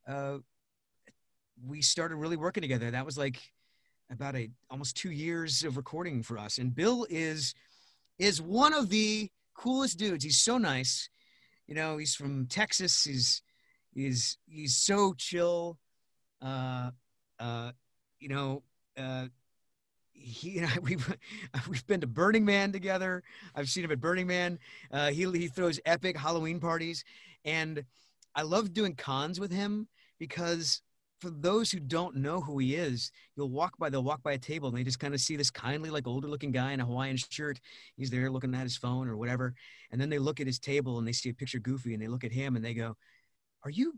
uh, 0.07 0.39
we 1.67 1.83
started 1.83 2.17
really 2.17 2.37
working 2.37 2.61
together. 2.61 2.93
That 2.93 3.07
was 3.07 3.19
like 3.19 3.41
about 4.13 4.37
a 4.37 4.51
almost 4.71 4.97
two 4.97 5.11
years 5.11 5.65
of 5.65 5.77
recording 5.77 6.23
for 6.23 6.39
us. 6.39 6.59
And 6.59 6.75
Bill 6.75 7.07
is 7.09 7.55
is 8.19 8.41
one 8.41 8.75
of 8.75 8.91
the 8.91 9.31
coolest 9.55 9.99
dudes. 9.99 10.25
He's 10.25 10.39
so 10.39 10.59
nice. 10.59 11.09
You 11.67 11.75
know, 11.75 11.97
he's 11.97 12.15
from 12.15 12.47
Texas. 12.47 13.05
He's 13.05 13.43
he's 13.95 14.39
he's 14.47 14.77
so 14.77 15.15
chill. 15.15 15.79
Uh, 16.41 16.91
uh, 17.39 17.73
you 18.21 18.29
know, 18.29 18.63
uh, 18.97 19.27
he 20.13 20.59
and 20.59 20.67
I 20.67 20.79
we've 20.83 21.17
we've 21.69 21.87
been 21.87 22.01
to 22.03 22.07
Burning 22.07 22.45
Man 22.45 22.73
together. 22.73 23.23
I've 23.55 23.69
seen 23.69 23.85
him 23.85 23.93
at 23.93 24.01
Burning 24.01 24.27
Man. 24.27 24.59
Uh, 24.91 25.11
he 25.11 25.31
he 25.33 25.49
throws 25.49 25.81
epic 25.87 26.17
Halloween 26.17 26.61
parties, 26.61 27.05
and 27.45 27.85
I 28.35 28.43
love 28.43 28.73
doing 28.73 28.95
cons 28.95 29.41
with 29.41 29.53
him 29.53 29.89
because 30.19 30.83
for 31.23 31.31
those 31.31 31.71
who 31.71 31.79
don't 31.79 32.17
know 32.17 32.41
who 32.41 32.59
he 32.59 32.75
is, 32.75 33.13
you'll 33.37 33.49
walk 33.49 33.79
by, 33.79 33.89
they'll 33.89 34.03
walk 34.03 34.25
by 34.25 34.33
a 34.33 34.39
table 34.39 34.69
and 34.69 34.77
they 34.77 34.83
just 34.83 34.99
kind 34.99 35.15
of 35.15 35.21
see 35.21 35.37
this 35.37 35.53
kindly, 35.53 35.89
like 35.89 36.09
older 36.09 36.27
looking 36.27 36.51
guy 36.51 36.73
in 36.73 36.81
a 36.81 36.85
Hawaiian 36.85 37.17
shirt. 37.17 37.61
He's 37.97 38.11
there 38.11 38.29
looking 38.29 38.53
at 38.57 38.65
his 38.65 38.77
phone 38.77 39.07
or 39.07 39.17
whatever. 39.17 39.55
And 39.93 40.01
then 40.01 40.11
they 40.11 40.19
look 40.19 40.41
at 40.41 40.49
his 40.49 40.59
table 40.59 40.99
and 40.99 41.07
they 41.07 41.13
see 41.13 41.29
a 41.29 41.35
picture 41.35 41.59
of 41.59 41.63
Goofy 41.63 41.95
and 41.95 42.03
they 42.03 42.09
look 42.09 42.25
at 42.25 42.33
him 42.33 42.57
and 42.57 42.65
they 42.65 42.75
go, 42.75 42.97
Are 43.63 43.71
you 43.71 43.95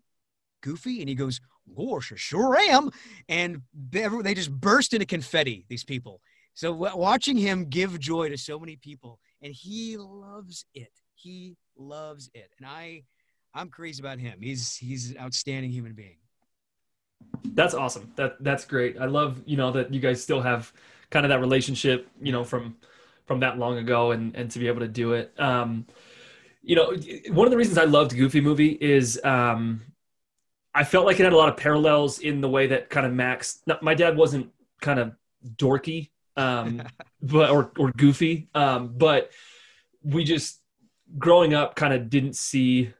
Goofy? 0.60 1.00
And 1.00 1.08
he 1.08 1.14
goes, 1.14 1.40
Gosh, 1.74 2.12
I 2.12 2.16
sure 2.16 2.58
am. 2.58 2.90
And 3.26 3.62
they 3.90 4.34
just 4.34 4.52
burst 4.52 4.92
into 4.92 5.06
confetti, 5.06 5.64
these 5.70 5.84
people. 5.84 6.20
So 6.52 6.72
watching 6.72 7.38
him 7.38 7.70
give 7.70 7.98
joy 7.98 8.28
to 8.28 8.36
so 8.36 8.60
many 8.60 8.76
people 8.76 9.18
and 9.40 9.54
he 9.54 9.96
loves 9.96 10.66
it. 10.74 10.92
He 11.14 11.56
loves 11.74 12.30
it. 12.34 12.50
And 12.58 12.66
I, 12.66 13.04
I'm 13.54 13.70
crazy 13.70 14.02
about 14.02 14.18
him. 14.18 14.40
He's, 14.42 14.76
he's 14.76 15.12
an 15.12 15.18
outstanding 15.18 15.70
human 15.70 15.94
being. 15.94 16.18
That's 17.54 17.74
awesome. 17.74 18.12
That 18.16 18.42
that's 18.42 18.64
great. 18.64 18.98
I 18.98 19.06
love 19.06 19.42
you 19.46 19.56
know 19.56 19.70
that 19.72 19.92
you 19.92 20.00
guys 20.00 20.22
still 20.22 20.40
have 20.40 20.72
kind 21.10 21.24
of 21.26 21.30
that 21.30 21.40
relationship 21.40 22.08
you 22.20 22.32
know 22.32 22.44
from 22.44 22.76
from 23.26 23.40
that 23.40 23.58
long 23.58 23.78
ago 23.78 24.12
and 24.12 24.34
and 24.34 24.50
to 24.50 24.58
be 24.58 24.68
able 24.68 24.80
to 24.80 24.88
do 24.88 25.12
it. 25.12 25.32
Um 25.38 25.86
you 26.62 26.76
know 26.76 26.94
one 27.32 27.46
of 27.46 27.50
the 27.50 27.56
reasons 27.56 27.78
i 27.78 27.84
loved 27.84 28.16
goofy 28.16 28.40
movie 28.40 28.70
is 28.80 29.20
um 29.24 29.82
i 30.74 30.84
felt 30.84 31.06
like 31.06 31.20
it 31.20 31.24
had 31.24 31.32
a 31.32 31.36
lot 31.36 31.48
of 31.48 31.56
parallels 31.56 32.18
in 32.20 32.40
the 32.40 32.48
way 32.48 32.66
that 32.68 32.90
kind 32.90 33.06
of 33.06 33.12
max 33.12 33.60
not, 33.66 33.82
my 33.82 33.94
dad 33.94 34.16
wasn't 34.16 34.50
kind 34.80 34.98
of 34.98 35.12
dorky 35.56 36.10
um 36.36 36.82
but 37.22 37.50
or 37.50 37.72
or 37.78 37.92
goofy 37.92 38.48
um 38.54 38.94
but 38.96 39.30
we 40.02 40.24
just 40.24 40.60
growing 41.18 41.54
up 41.54 41.76
kind 41.76 41.94
of 41.94 42.10
didn't 42.10 42.36
see 42.36 42.92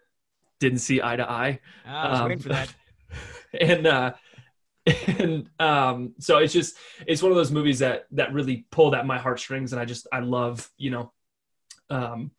didn't 0.61 0.79
see 0.79 1.03
eye 1.03 1.17
to 1.17 1.31
eye. 1.31 1.61
Ah, 1.85 2.07
I 2.07 2.11
was 2.11 2.21
Um, 2.21 2.29
waiting 2.29 2.43
for 2.43 2.49
that. 2.51 2.75
and 3.61 3.87
uh 3.87 4.13
and 5.19 5.49
um 5.59 6.15
so 6.19 6.39
it's 6.39 6.53
just 6.53 6.77
it's 7.07 7.23
one 7.23 7.33
of 7.33 7.37
those 7.37 7.51
movies 7.51 7.79
that 7.79 8.07
that 8.11 8.33
really 8.33 8.67
pulled 8.71 8.95
at 8.95 9.07
my 9.07 9.19
heartstrings 9.19 9.73
and 9.73 9.81
i 9.81 9.85
just 9.85 10.07
i 10.13 10.21
love 10.21 10.71
you 10.77 10.91
know 10.91 11.13
um 11.91 12.31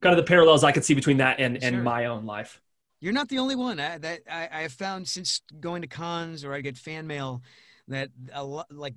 kind 0.00 0.12
of 0.12 0.16
the 0.16 0.28
parallels 0.28 0.64
i 0.64 0.72
could 0.72 0.84
see 0.84 0.94
between 0.94 1.18
that 1.18 1.38
and 1.38 1.62
and 1.62 1.74
Sure. 1.76 1.82
my 1.82 2.06
own 2.06 2.26
life 2.26 2.60
You're 3.00 3.12
not 3.12 3.28
the 3.28 3.38
only 3.38 3.56
one 3.56 3.78
I, 3.80 3.98
that 3.98 4.20
I, 4.30 4.48
I 4.50 4.62
have 4.62 4.72
found 4.72 5.06
since 5.08 5.42
going 5.60 5.82
to 5.82 5.88
cons 5.88 6.44
or 6.44 6.54
I 6.54 6.60
get 6.60 6.76
fan 6.76 7.06
mail 7.06 7.42
that 7.88 8.10
a 8.32 8.44
lot 8.44 8.66
like 8.70 8.94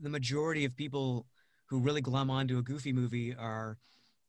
the 0.00 0.10
majority 0.10 0.64
of 0.64 0.76
people 0.76 1.26
who 1.66 1.78
really 1.78 2.00
glom 2.00 2.30
onto 2.30 2.58
a 2.58 2.62
goofy 2.62 2.92
movie 2.92 3.34
are 3.34 3.78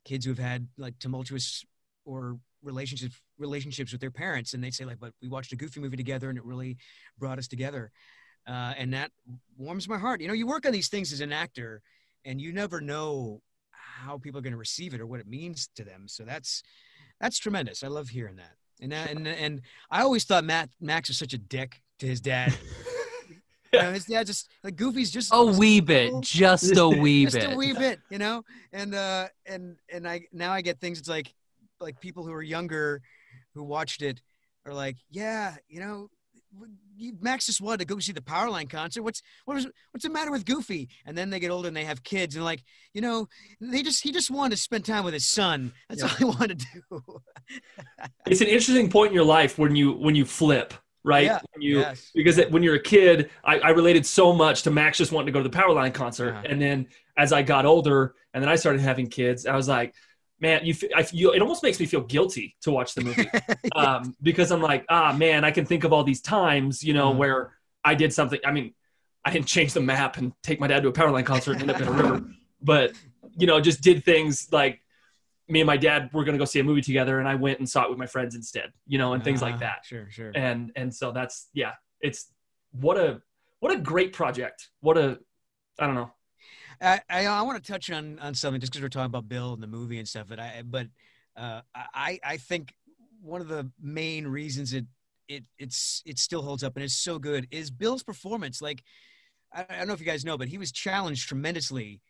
kids 0.06 0.26
who 0.26 0.32
have 0.32 0.40
had 0.40 0.68
like 0.78 0.98
tumultuous 1.00 1.66
or 2.06 2.38
relationships 2.64 3.20
relationships 3.38 3.92
with 3.92 4.02
their 4.02 4.12
parents 4.12 4.54
and 4.54 4.64
they 4.64 4.72
say 4.72 4.86
like 4.86 5.00
but 5.00 5.14
we 5.22 5.28
watched 5.28 5.52
a 5.52 5.56
goofy 5.56 5.80
movie 5.80 5.98
together 5.98 6.30
and 6.30 6.38
it 6.38 6.46
really 6.46 6.78
brought 7.18 7.38
us 7.38 7.48
together 7.48 7.92
uh, 8.48 8.74
and 8.78 8.94
that 8.94 9.12
warms 9.58 9.88
my 9.88 9.98
heart 9.98 10.22
you 10.22 10.28
know 10.28 10.34
you 10.34 10.48
work 10.48 10.66
on 10.66 10.72
these 10.72 10.90
things 10.90 11.12
as 11.14 11.22
an 11.22 11.34
actor 11.34 11.82
and 12.26 12.42
you 12.42 12.54
never 12.54 12.80
know 12.80 13.42
how 13.72 14.18
people 14.18 14.40
are 14.40 14.42
going 14.44 14.54
to 14.54 14.58
receive 14.58 14.94
it 14.94 15.02
or 15.02 15.06
what 15.06 15.20
it 15.20 15.28
means 15.28 15.70
to 15.76 15.84
them 15.84 16.08
so 16.08 16.24
that's 16.24 16.64
that's 17.20 17.38
tremendous 17.38 17.84
i 17.84 17.88
love 17.88 18.10
hearing 18.10 18.36
that 18.38 18.56
and 18.82 18.92
that, 18.92 19.12
and 19.12 19.28
and 19.28 19.62
I 19.90 20.02
always 20.02 20.26
thought 20.26 20.44
Matt 20.44 20.70
Max 20.82 21.10
was 21.10 21.18
such 21.18 21.34
a 21.34 21.38
dick 21.38 21.82
to 22.00 22.06
his 22.06 22.22
dad. 22.22 22.54
You 23.72 23.82
know, 23.82 23.92
his 23.92 24.06
dad 24.06 24.28
just 24.28 24.52
like 24.64 24.76
Goofy's 24.76 25.10
just 25.10 25.32
A 25.34 25.44
wee 25.44 25.80
bit, 25.80 26.12
cool. 26.12 26.22
just 26.22 26.78
a 26.78 26.88
wee 26.88 27.24
just 27.24 27.34
bit. 27.34 27.42
Just 27.42 27.54
a 27.56 27.58
wee 27.58 27.74
bit, 27.74 28.00
you 28.12 28.20
know. 28.20 28.44
And 28.72 28.94
uh, 28.94 29.30
and 29.48 29.78
and 29.92 30.08
I 30.08 30.28
now 30.32 30.54
I 30.54 30.62
get 30.62 30.80
things. 30.80 31.00
It's 31.00 31.10
like 31.10 31.34
like 31.84 32.00
people 32.00 32.26
who 32.26 32.34
are 32.34 32.42
younger 32.42 33.02
who 33.54 33.64
watched 33.64 34.02
it 34.02 34.22
are 34.66 34.74
like, 34.74 34.98
yeah, 35.12 35.56
you 35.68 35.80
know, 35.80 36.08
Max 37.20 37.48
just 37.48 37.62
wanted 37.62 37.80
to 37.80 37.86
go 37.86 37.98
see 38.00 38.12
the 38.12 38.22
Powerline 38.22 38.70
concert. 38.70 39.02
What's 39.02 39.22
what 39.46 39.56
was 39.56 39.68
what's 39.92 40.04
the 40.04 40.10
matter 40.12 40.32
with 40.32 40.46
Goofy? 40.46 40.88
And 41.06 41.18
then 41.18 41.32
they 41.32 41.40
get 41.40 41.50
older 41.50 41.68
and 41.68 41.76
they 41.76 41.84
have 41.86 42.04
kids 42.04 42.36
and 42.36 42.46
like 42.46 42.64
you 42.94 43.02
know 43.02 43.28
they 43.60 43.82
just 43.82 44.04
he 44.04 44.12
just 44.12 44.30
wanted 44.30 44.56
to 44.56 44.62
spend 44.62 44.86
time 44.86 45.04
with 45.04 45.16
his 45.16 45.28
son. 45.28 45.74
That's 45.90 46.02
Yeah. 46.04 46.10
all 46.10 46.16
he 46.16 46.26
wanted 46.40 46.60
to 46.60 46.66
do. 46.90 47.02
It's 48.28 48.42
an 48.42 48.48
interesting 48.48 48.90
point 48.90 49.10
in 49.10 49.16
your 49.16 49.26
life 49.26 49.58
when 49.58 49.76
you 49.76 49.94
when 49.94 50.16
you 50.16 50.26
flip, 50.26 50.74
right? 51.04 51.26
Yeah. 51.26 51.40
When 51.54 51.62
you 51.64 51.80
Yes. 51.80 52.12
because 52.14 52.38
it, 52.38 52.52
when 52.52 52.62
you're 52.64 52.76
a 52.76 52.82
kid, 52.82 53.32
I, 53.44 53.58
I 53.60 53.70
related 53.70 54.06
so 54.06 54.32
much 54.34 54.62
to 54.64 54.72
Max 54.72 54.98
just 55.00 55.12
wanting 55.12 55.28
to 55.28 55.32
go 55.32 55.42
to 55.44 55.50
the 55.50 55.56
Powerline 55.58 55.94
concert, 55.94 56.34
Yeah. 56.44 56.52
and 56.52 56.62
then 56.62 56.88
as 57.18 57.34
I 57.34 57.42
got 57.42 57.66
older, 57.66 58.14
and 58.34 58.42
then 58.44 58.50
I 58.50 58.56
started 58.56 58.82
having 58.82 59.08
kids, 59.08 59.46
I 59.46 59.56
was 59.56 59.68
like, 59.68 59.94
man, 60.44 60.66
you, 60.66 60.76
I 60.96 61.04
feel 61.04 61.32
it 61.32 61.42
almost 61.42 61.64
makes 61.64 61.80
me 61.80 61.86
feel 61.88 62.02
guilty 62.02 62.56
to 62.62 62.70
watch 62.72 62.94
the 62.94 63.02
movie 63.02 63.30
um, 63.76 64.16
because 64.22 64.52
I'm 64.52 64.62
like, 64.62 64.86
ah, 64.90 65.16
man, 65.26 65.44
I 65.46 65.52
can 65.52 65.66
think 65.66 65.84
of 65.86 65.94
all 65.94 66.04
these 66.04 66.22
times, 66.22 66.84
you 66.84 66.94
know, 66.94 67.12
Mhm. 67.14 67.18
where 67.18 67.40
I 67.84 67.96
did 67.96 68.12
something. 68.14 68.40
I 68.46 68.52
mean, 68.52 68.74
I 69.26 69.32
didn't 69.32 69.48
change 69.48 69.72
the 69.74 69.80
map 69.82 70.18
and 70.18 70.34
take 70.44 70.60
my 70.60 70.68
dad 70.68 70.84
to 70.84 70.90
a 70.90 70.94
Powerline 70.94 71.26
concert 71.26 71.54
and 71.54 71.62
end 71.62 71.72
up 71.72 71.80
in 71.82 71.88
a 71.88 71.92
river, 71.92 72.24
but 72.62 72.92
you 73.38 73.48
know, 73.48 73.60
just 73.62 73.82
did 73.82 74.04
things 74.04 74.50
like 74.52 74.82
me 75.48 75.62
and 75.62 75.68
my 75.68 75.78
dad 75.78 76.10
were 76.14 76.24
going 76.26 76.34
to 76.38 76.40
go 76.40 76.46
see 76.46 76.60
a 76.60 76.64
movie 76.64 76.82
together, 76.82 77.20
and 77.20 77.28
I 77.28 77.36
went 77.36 77.60
and 77.60 77.68
saw 77.68 77.84
it 77.86 77.90
with 77.90 77.98
my 77.98 78.06
friends 78.06 78.36
instead, 78.36 78.72
you 78.86 78.98
know, 78.98 79.14
and 79.14 79.24
things 79.24 79.42
like 79.42 79.56
Ah, 79.56 79.66
that. 79.66 79.86
Sure, 79.86 80.08
sure. 80.12 80.32
And 80.36 80.72
and 80.76 80.94
so 80.94 81.12
that's 81.12 81.50
yeah, 81.54 81.74
it's 82.02 82.32
what 82.72 82.98
a 82.98 83.22
what 83.62 83.72
a 83.72 83.78
great 83.80 84.12
project. 84.14 84.70
What 84.82 84.98
a 84.98 85.20
I 85.80 85.86
don't 85.88 85.96
know. 85.96 86.12
I, 86.82 87.02
I, 87.10 87.26
I 87.26 87.42
want 87.42 87.64
to 87.64 87.72
touch 87.72 87.90
on 87.90 88.20
on 88.20 88.34
something 88.34 88.60
just 88.60 88.72
because 88.72 88.84
we're 88.84 88.90
talking 88.90 89.06
about 89.06 89.28
Bill 89.28 89.54
and 89.54 89.62
the 89.62 89.68
movie 89.68 90.00
and 90.00 90.08
stuff. 90.08 90.28
But 90.28 90.40
I 90.40 90.64
but 90.66 90.88
uh, 91.36 91.62
I 91.76 92.20
I 92.24 92.38
think 92.38 92.74
one 93.22 93.42
of 93.42 93.48
the 93.48 93.70
main 93.82 94.28
reasons 94.28 94.74
it 94.74 94.86
it 95.28 95.44
it's 95.58 96.04
it 96.06 96.20
still 96.20 96.42
holds 96.42 96.64
up 96.64 96.76
and 96.76 96.84
it's 96.84 96.96
so 96.96 97.20
good 97.20 97.48
is 97.52 97.72
Bill's 97.72 98.04
performance. 98.04 98.62
Like 98.62 98.84
I, 99.54 99.66
I 99.70 99.78
don't 99.78 99.88
know 99.88 99.94
if 99.94 100.00
you 100.00 100.06
guys 100.06 100.26
know, 100.26 100.38
but 100.38 100.48
he 100.48 100.58
was 100.58 100.72
challenged 100.72 101.28
tremendously 101.28 102.02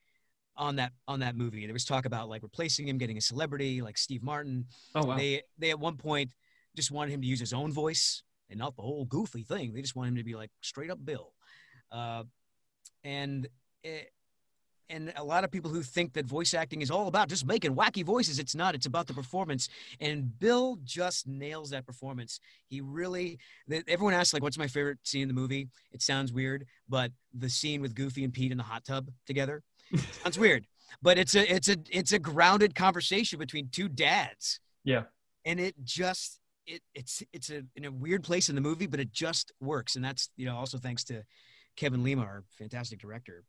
on 0.55 0.76
that 0.78 0.91
on 1.07 1.20
that 1.20 1.36
movie. 1.36 1.66
There 1.66 1.74
was 1.74 1.86
talk 1.86 2.05
about 2.05 2.30
like 2.30 2.43
replacing 2.43 2.88
him, 2.88 2.97
getting 2.97 3.18
a 3.18 3.22
celebrity 3.22 3.82
like 3.82 3.97
Steve 3.97 4.24
Martin. 4.24 4.66
Oh 4.95 5.05
wow. 5.05 5.18
They 5.18 5.43
they 5.57 5.70
at 5.70 5.80
one 5.80 5.97
point 5.97 6.32
just 6.76 6.91
wanted 6.91 7.11
him 7.11 7.22
to 7.22 7.28
use 7.28 7.39
his 7.39 7.53
own 7.53 7.72
voice 7.72 8.24
and 8.49 8.59
not 8.59 8.76
the 8.76 8.82
whole 8.82 9.05
goofy 9.05 9.43
thing. 9.43 9.74
They 9.74 9.82
just 9.82 9.95
wanted 9.95 10.09
him 10.09 10.18
to 10.18 10.24
be 10.24 10.36
like 10.36 10.51
straight 10.61 10.91
up 10.91 11.03
Bill. 11.03 11.34
Uh, 11.91 12.24
and 13.03 13.47
it, 13.84 14.11
and 14.93 15.11
a 15.15 15.23
lot 15.23 15.43
of 15.43 15.51
people 15.51 15.71
who 15.71 15.81
think 15.81 16.13
that 16.13 16.25
voice 16.25 16.53
acting 16.53 16.81
is 16.81 16.91
all 16.91 17.07
about 17.07 17.27
just 17.27 17.45
making 17.45 17.75
wacky 17.75 18.05
voices, 18.05 18.39
it's 18.39 18.55
not. 18.55 18.75
It's 18.75 18.85
about 18.85 19.07
the 19.07 19.13
performance. 19.13 19.67
And 19.99 20.37
Bill 20.39 20.77
just 20.83 21.27
nails 21.27 21.71
that 21.71 21.85
performance. 21.85 22.39
He 22.67 22.79
really. 22.81 23.39
Everyone 23.87 24.13
asks 24.13 24.33
like, 24.33 24.43
"What's 24.43 24.57
my 24.57 24.67
favorite 24.67 24.99
scene 25.03 25.23
in 25.23 25.27
the 25.27 25.33
movie?" 25.33 25.67
It 25.91 26.01
sounds 26.01 26.31
weird, 26.31 26.65
but 26.87 27.11
the 27.33 27.49
scene 27.49 27.81
with 27.81 27.95
Goofy 27.95 28.23
and 28.23 28.33
Pete 28.33 28.51
in 28.51 28.57
the 28.57 28.63
hot 28.63 28.85
tub 28.85 29.09
together 29.25 29.63
sounds 30.23 30.37
weird, 30.37 30.67
but 31.01 31.17
it's 31.17 31.35
a 31.35 31.51
it's 31.53 31.69
a 31.69 31.77
it's 31.89 32.11
a 32.11 32.19
grounded 32.19 32.75
conversation 32.75 33.39
between 33.39 33.69
two 33.69 33.89
dads 33.89 34.59
yeah. 34.83 35.03
and 35.45 35.59
it 35.59 35.75
just 35.83 36.39
it 36.65 36.81
it's 36.93 37.23
it's 37.33 37.49
a 37.49 37.63
in 37.75 37.85
a 37.85 37.91
weird 37.91 38.23
place 38.23 38.49
in 38.49 38.55
the 38.55 38.61
movie, 38.61 38.87
but 38.87 38.99
it 38.99 39.11
just 39.11 39.51
works, 39.59 39.95
and 39.95 40.05
that's 40.05 40.29
you 40.35 40.45
know 40.45 40.55
also 40.55 40.77
thanks 40.77 41.03
to 41.05 41.23
Kevin 41.75 42.03
Lima, 42.03 42.21
our 42.21 42.43
fantastic 42.57 42.99
director. 42.99 43.43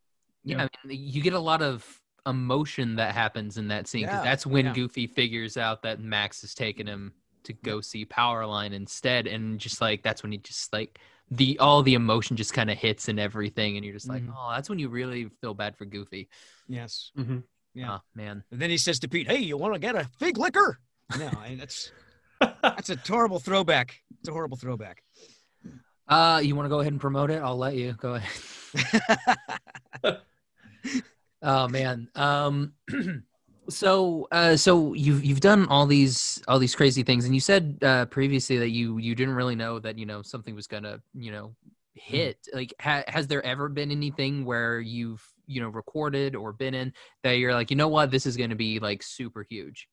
Yeah, 0.44 0.56
Yeah. 0.58 0.68
I 0.84 0.86
mean, 0.86 0.98
you 1.02 1.22
get 1.22 1.32
a 1.32 1.38
lot 1.38 1.62
of 1.62 2.00
emotion 2.26 2.96
that 2.96 3.14
happens 3.14 3.58
in 3.58 3.68
that 3.68 3.86
scene 3.86 4.02
because 4.02 4.18
Yeah, 4.18 4.22
that's 4.24 4.46
when 4.46 4.66
yeah. 4.66 4.72
Goofy 4.72 5.06
figures 5.06 5.56
out 5.56 5.82
that 5.82 6.00
Max 6.00 6.42
is 6.44 6.54
taking 6.54 6.86
him 6.86 7.12
to 7.44 7.52
go 7.52 7.80
see 7.82 8.06
Powerline 8.06 8.72
instead, 8.72 9.26
and 9.26 9.58
just 9.60 9.80
like 9.80 10.02
that's 10.02 10.22
when 10.22 10.32
he 10.32 10.38
just 10.38 10.72
like 10.72 10.98
the 11.30 11.58
all 11.58 11.82
the 11.82 11.94
emotion 11.94 12.36
just 12.36 12.54
kind 12.54 12.70
of 12.70 12.78
hits 12.78 13.08
and 13.08 13.20
everything, 13.20 13.76
and 13.76 13.84
you're 13.84 13.94
just 13.94 14.08
like, 14.08 14.22
Mhm. 14.22 14.34
oh, 14.36 14.50
that's 14.52 14.68
when 14.70 14.78
you 14.78 14.88
really 14.88 15.28
feel 15.40 15.52
bad 15.54 15.76
for 15.76 15.84
Goofy. 15.84 16.28
Yes, 16.68 17.10
hmm 17.14 17.40
Yeah. 17.74 17.96
Oh, 17.96 18.00
man. 18.14 18.44
and 18.50 18.60
then 18.60 18.70
he 18.70 18.78
says 18.78 18.98
to 19.00 19.08
Pete, 19.08 19.26
"Hey, 19.26 19.38
you 19.40 19.56
want 19.58 19.74
to 19.74 19.80
get 19.80 19.94
a 19.94 20.08
fig 20.18 20.38
liquor?" 20.38 20.80
No, 21.18 21.28
I, 21.28 21.50
mean, 21.50 21.58
that's 21.58 21.92
that's 22.40 22.88
a 22.90 22.96
horrible 23.06 23.40
throwback. 23.40 24.02
It's 24.20 24.28
a 24.28 24.32
horrible 24.32 24.56
throwback. 24.56 25.02
Uh, 26.08 26.40
you 26.42 26.54
want 26.56 26.64
to 26.66 26.70
go 26.70 26.80
ahead 26.80 26.92
and 26.92 27.00
promote 27.00 27.30
it? 27.30 27.42
I'll 27.42 27.56
let 27.58 27.74
you 27.76 27.92
go 27.94 28.14
ahead. 28.14 28.30
Oh 31.44 31.68
man. 31.68 32.08
Um 32.14 32.72
so 33.68 34.26
uh 34.32 34.56
so 34.56 34.94
you've 34.94 35.24
you've 35.24 35.40
done 35.40 35.66
all 35.68 35.86
these 35.86 36.42
all 36.48 36.58
these 36.58 36.74
crazy 36.74 37.02
things 37.02 37.24
and 37.24 37.34
you 37.34 37.40
said 37.40 37.78
uh 37.82 38.04
previously 38.06 38.58
that 38.58 38.70
you 38.70 38.98
you 38.98 39.14
didn't 39.14 39.34
really 39.34 39.54
know 39.54 39.78
that 39.78 39.98
you 39.98 40.04
know 40.04 40.20
something 40.22 40.54
was 40.54 40.66
going 40.66 40.82
to, 40.82 41.00
you 41.14 41.30
know, 41.30 41.54
hit. 41.94 42.48
Like 42.52 42.74
ha- 42.80 43.04
has 43.06 43.26
there 43.26 43.44
ever 43.44 43.68
been 43.68 43.90
anything 43.90 44.44
where 44.44 44.80
you've, 44.80 45.22
you 45.46 45.60
know, 45.60 45.68
recorded 45.68 46.34
or 46.34 46.52
been 46.52 46.74
in 46.74 46.92
that 47.22 47.32
you're 47.32 47.54
like, 47.54 47.70
"You 47.70 47.76
know 47.76 47.88
what? 47.88 48.10
This 48.10 48.26
is 48.26 48.36
going 48.36 48.50
to 48.50 48.56
be 48.56 48.80
like 48.80 49.02
super 49.02 49.46
huge." 49.48 49.88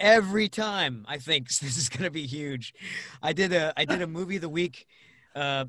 Every 0.00 0.48
time 0.48 1.04
I 1.08 1.18
think 1.18 1.48
this 1.60 1.76
is 1.76 1.88
gonna 1.88 2.10
be 2.10 2.26
huge. 2.26 2.74
I 3.22 3.32
did 3.32 3.52
a 3.52 3.72
I 3.76 3.84
did 3.84 4.02
a 4.02 4.06
movie 4.18 4.36
of 4.36 4.42
the 4.42 4.48
week 4.48 4.86
uh, 5.34 5.66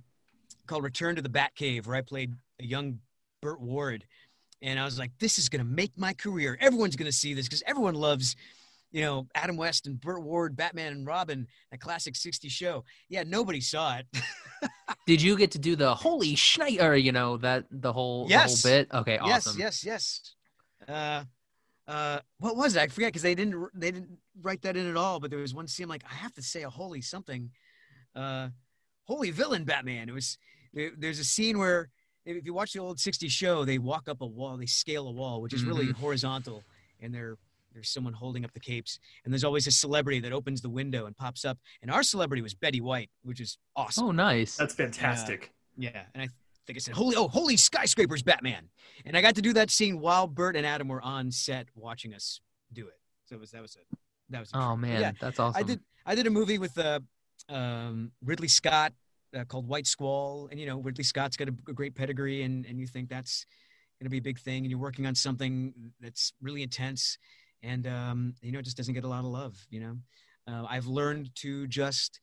called 0.67 0.83
Return 0.83 1.15
to 1.15 1.21
the 1.21 1.29
Batcave, 1.29 1.85
where 1.85 1.95
I 1.95 2.01
played 2.01 2.33
a 2.59 2.65
young 2.65 2.99
Burt 3.41 3.61
Ward, 3.61 4.05
and 4.65 4.79
I 4.79 4.83
was 4.83 4.97
like, 4.97 5.11
this 5.19 5.37
is 5.37 5.47
gonna 5.47 5.63
make 5.63 5.97
my 5.97 6.13
career. 6.13 6.57
Everyone's 6.59 6.95
gonna 6.95 7.11
see 7.11 7.33
this 7.33 7.47
because 7.47 7.63
everyone 7.67 7.93
loves, 7.93 8.35
you 8.91 9.01
know, 9.01 9.27
Adam 9.35 9.57
West 9.57 9.85
and 9.85 10.01
Burt 10.01 10.23
Ward, 10.23 10.55
Batman 10.55 10.91
and 10.91 11.05
Robin, 11.05 11.47
that 11.69 11.79
classic 11.79 12.15
'60s 12.15 12.49
show. 12.49 12.83
Yeah, 13.07 13.23
nobody 13.25 13.61
saw 13.61 13.97
it. 13.97 14.07
Did 15.05 15.21
you 15.21 15.37
get 15.37 15.51
to 15.51 15.59
do 15.59 15.75
the 15.75 15.93
holy 15.93 16.35
schneid 16.35 16.81
or 16.81 16.95
you 16.95 17.11
know 17.11 17.37
that 17.37 17.65
the 17.69 17.93
whole 17.93 18.25
Yes. 18.27 18.61
the 18.61 18.69
whole 18.69 18.77
bit? 18.77 18.91
Okay, 18.91 19.17
awesome. 19.19 19.59
Yes, 19.59 19.83
yes, 19.85 20.35
yes. 20.81 20.89
Uh, 20.89 21.23
uh, 21.87 22.19
what 22.39 22.57
was 22.57 22.75
it? 22.75 22.81
I 22.81 22.87
forget 22.87 23.09
because 23.09 23.21
they 23.21 23.35
didn't 23.35 23.69
they 23.79 23.91
didn't 23.91 24.17
write 24.41 24.63
that 24.63 24.75
in 24.75 24.89
at 24.89 24.97
all. 24.97 25.19
But 25.19 25.29
there 25.29 25.39
was 25.39 25.53
one 25.53 25.67
scene 25.67 25.87
like, 25.87 26.03
I 26.09 26.15
have 26.15 26.33
to 26.33 26.41
say 26.41 26.63
a 26.63 26.69
holy 26.69 27.01
something, 27.01 27.51
uh, 28.15 28.49
holy 29.03 29.29
villain 29.29 29.63
Batman. 29.63 30.09
It 30.09 30.13
was 30.13 30.39
there, 30.73 30.89
there's 30.97 31.19
a 31.19 31.23
scene 31.23 31.59
where 31.59 31.89
if 32.25 32.45
you 32.45 32.53
watch 32.53 32.73
the 32.73 32.79
old 32.79 32.97
'60s 32.97 33.29
show, 33.31 33.65
they 33.65 33.77
walk 33.77 34.07
up 34.09 34.21
a 34.21 34.25
wall, 34.25 34.57
they 34.57 34.65
scale 34.65 35.07
a 35.07 35.11
wall, 35.11 35.41
which 35.41 35.53
is 35.53 35.63
really 35.63 35.87
Mhm. 35.89 35.93
horizontal, 35.93 36.63
and 36.99 37.13
there 37.13 37.37
there's 37.73 37.89
someone 37.89 38.13
holding 38.13 38.45
up 38.45 38.53
the 38.53 38.59
capes, 38.59 38.99
and 39.25 39.33
there's 39.33 39.43
always 39.43 39.67
a 39.67 39.71
celebrity 39.71 40.21
that 40.21 40.31
opens 40.31 40.61
the 40.61 40.69
window 40.69 41.07
and 41.07 41.17
pops 41.17 41.43
up, 41.43 41.59
and 41.81 41.91
our 41.91 42.03
celebrity 42.03 42.41
was 42.41 42.53
Betty 42.53 42.79
White, 42.79 43.11
which 43.23 43.41
is 43.41 43.57
awesome. 43.75 44.05
Oh, 44.05 44.11
nice. 44.11 44.55
That's 44.55 44.73
fantastic. 44.73 45.53
Yeah, 45.75 46.05
and 46.13 46.23
I 46.23 46.29
think 46.65 46.77
I 46.77 46.79
said, 46.79 46.93
"Holy, 46.93 47.17
oh, 47.17 47.27
holy 47.27 47.57
skyscrapers, 47.57 48.23
Batman!" 48.23 48.69
And 49.03 49.17
I 49.17 49.21
got 49.21 49.35
to 49.35 49.41
do 49.41 49.51
that 49.53 49.69
scene 49.69 49.99
while 49.99 50.25
Burt 50.25 50.55
and 50.55 50.65
Adam 50.65 50.87
were 50.87 51.01
on 51.01 51.31
set 51.31 51.67
watching 51.75 52.13
us 52.13 52.39
do 52.71 52.87
it. 52.87 52.97
So 53.25 53.35
it 53.35 53.39
was 53.41 53.51
that 53.51 53.61
was 53.61 53.75
it. 53.75 53.85
That 54.29 54.39
was. 54.39 54.53
a 54.53 54.57
Oh 54.57 54.75
treat. 54.77 54.81
Man, 54.89 55.01
yeah, 55.01 55.11
that's 55.19 55.37
awesome. 55.37 55.59
I 55.59 55.63
did. 55.63 55.81
I 56.05 56.15
did 56.15 56.27
a 56.27 56.31
movie 56.31 56.57
with 56.57 56.77
uh, 56.77 57.01
um, 57.49 58.13
Ridley 58.23 58.47
Scott 58.47 58.93
uh, 59.35 59.45
called 59.45 59.67
White 59.67 59.87
Squall, 59.87 60.47
and 60.49 60.59
you 60.59 60.65
know 60.65 60.79
Ridley 60.79 61.03
Scott's 61.03 61.37
got 61.37 61.49
a, 61.49 61.55
a 61.67 61.73
great 61.73 61.95
pedigree, 61.95 62.43
and 62.43 62.65
and 62.65 62.79
you 62.79 62.87
think 62.87 63.09
that's 63.09 63.45
going 63.99 64.05
to 64.05 64.09
be 64.09 64.17
a 64.17 64.21
big 64.21 64.39
thing, 64.39 64.63
and 64.63 64.69
you're 64.69 64.79
working 64.79 65.05
on 65.05 65.15
something 65.15 65.73
that's 65.99 66.33
really 66.41 66.63
intense, 66.63 67.17
and 67.63 67.87
um, 67.87 68.33
you 68.41 68.51
know 68.51 68.59
it 68.59 68.65
just 68.65 68.77
doesn't 68.77 68.93
get 68.93 69.03
a 69.03 69.07
lot 69.07 69.19
of 69.19 69.25
love. 69.25 69.55
You 69.69 69.79
know, 69.79 69.97
uh, 70.47 70.65
I've 70.69 70.87
learned 70.87 71.33
to 71.35 71.67
just 71.67 72.19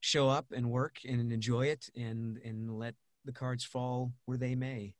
show 0.00 0.28
up 0.28 0.46
and 0.54 0.70
work 0.70 0.98
and 1.06 1.32
enjoy 1.32 1.66
it, 1.66 1.88
and 1.96 2.38
and 2.44 2.78
let 2.78 2.94
the 3.24 3.32
cards 3.32 3.64
fall 3.64 4.12
where 4.24 4.38
they 4.38 4.54
may. 4.54 4.94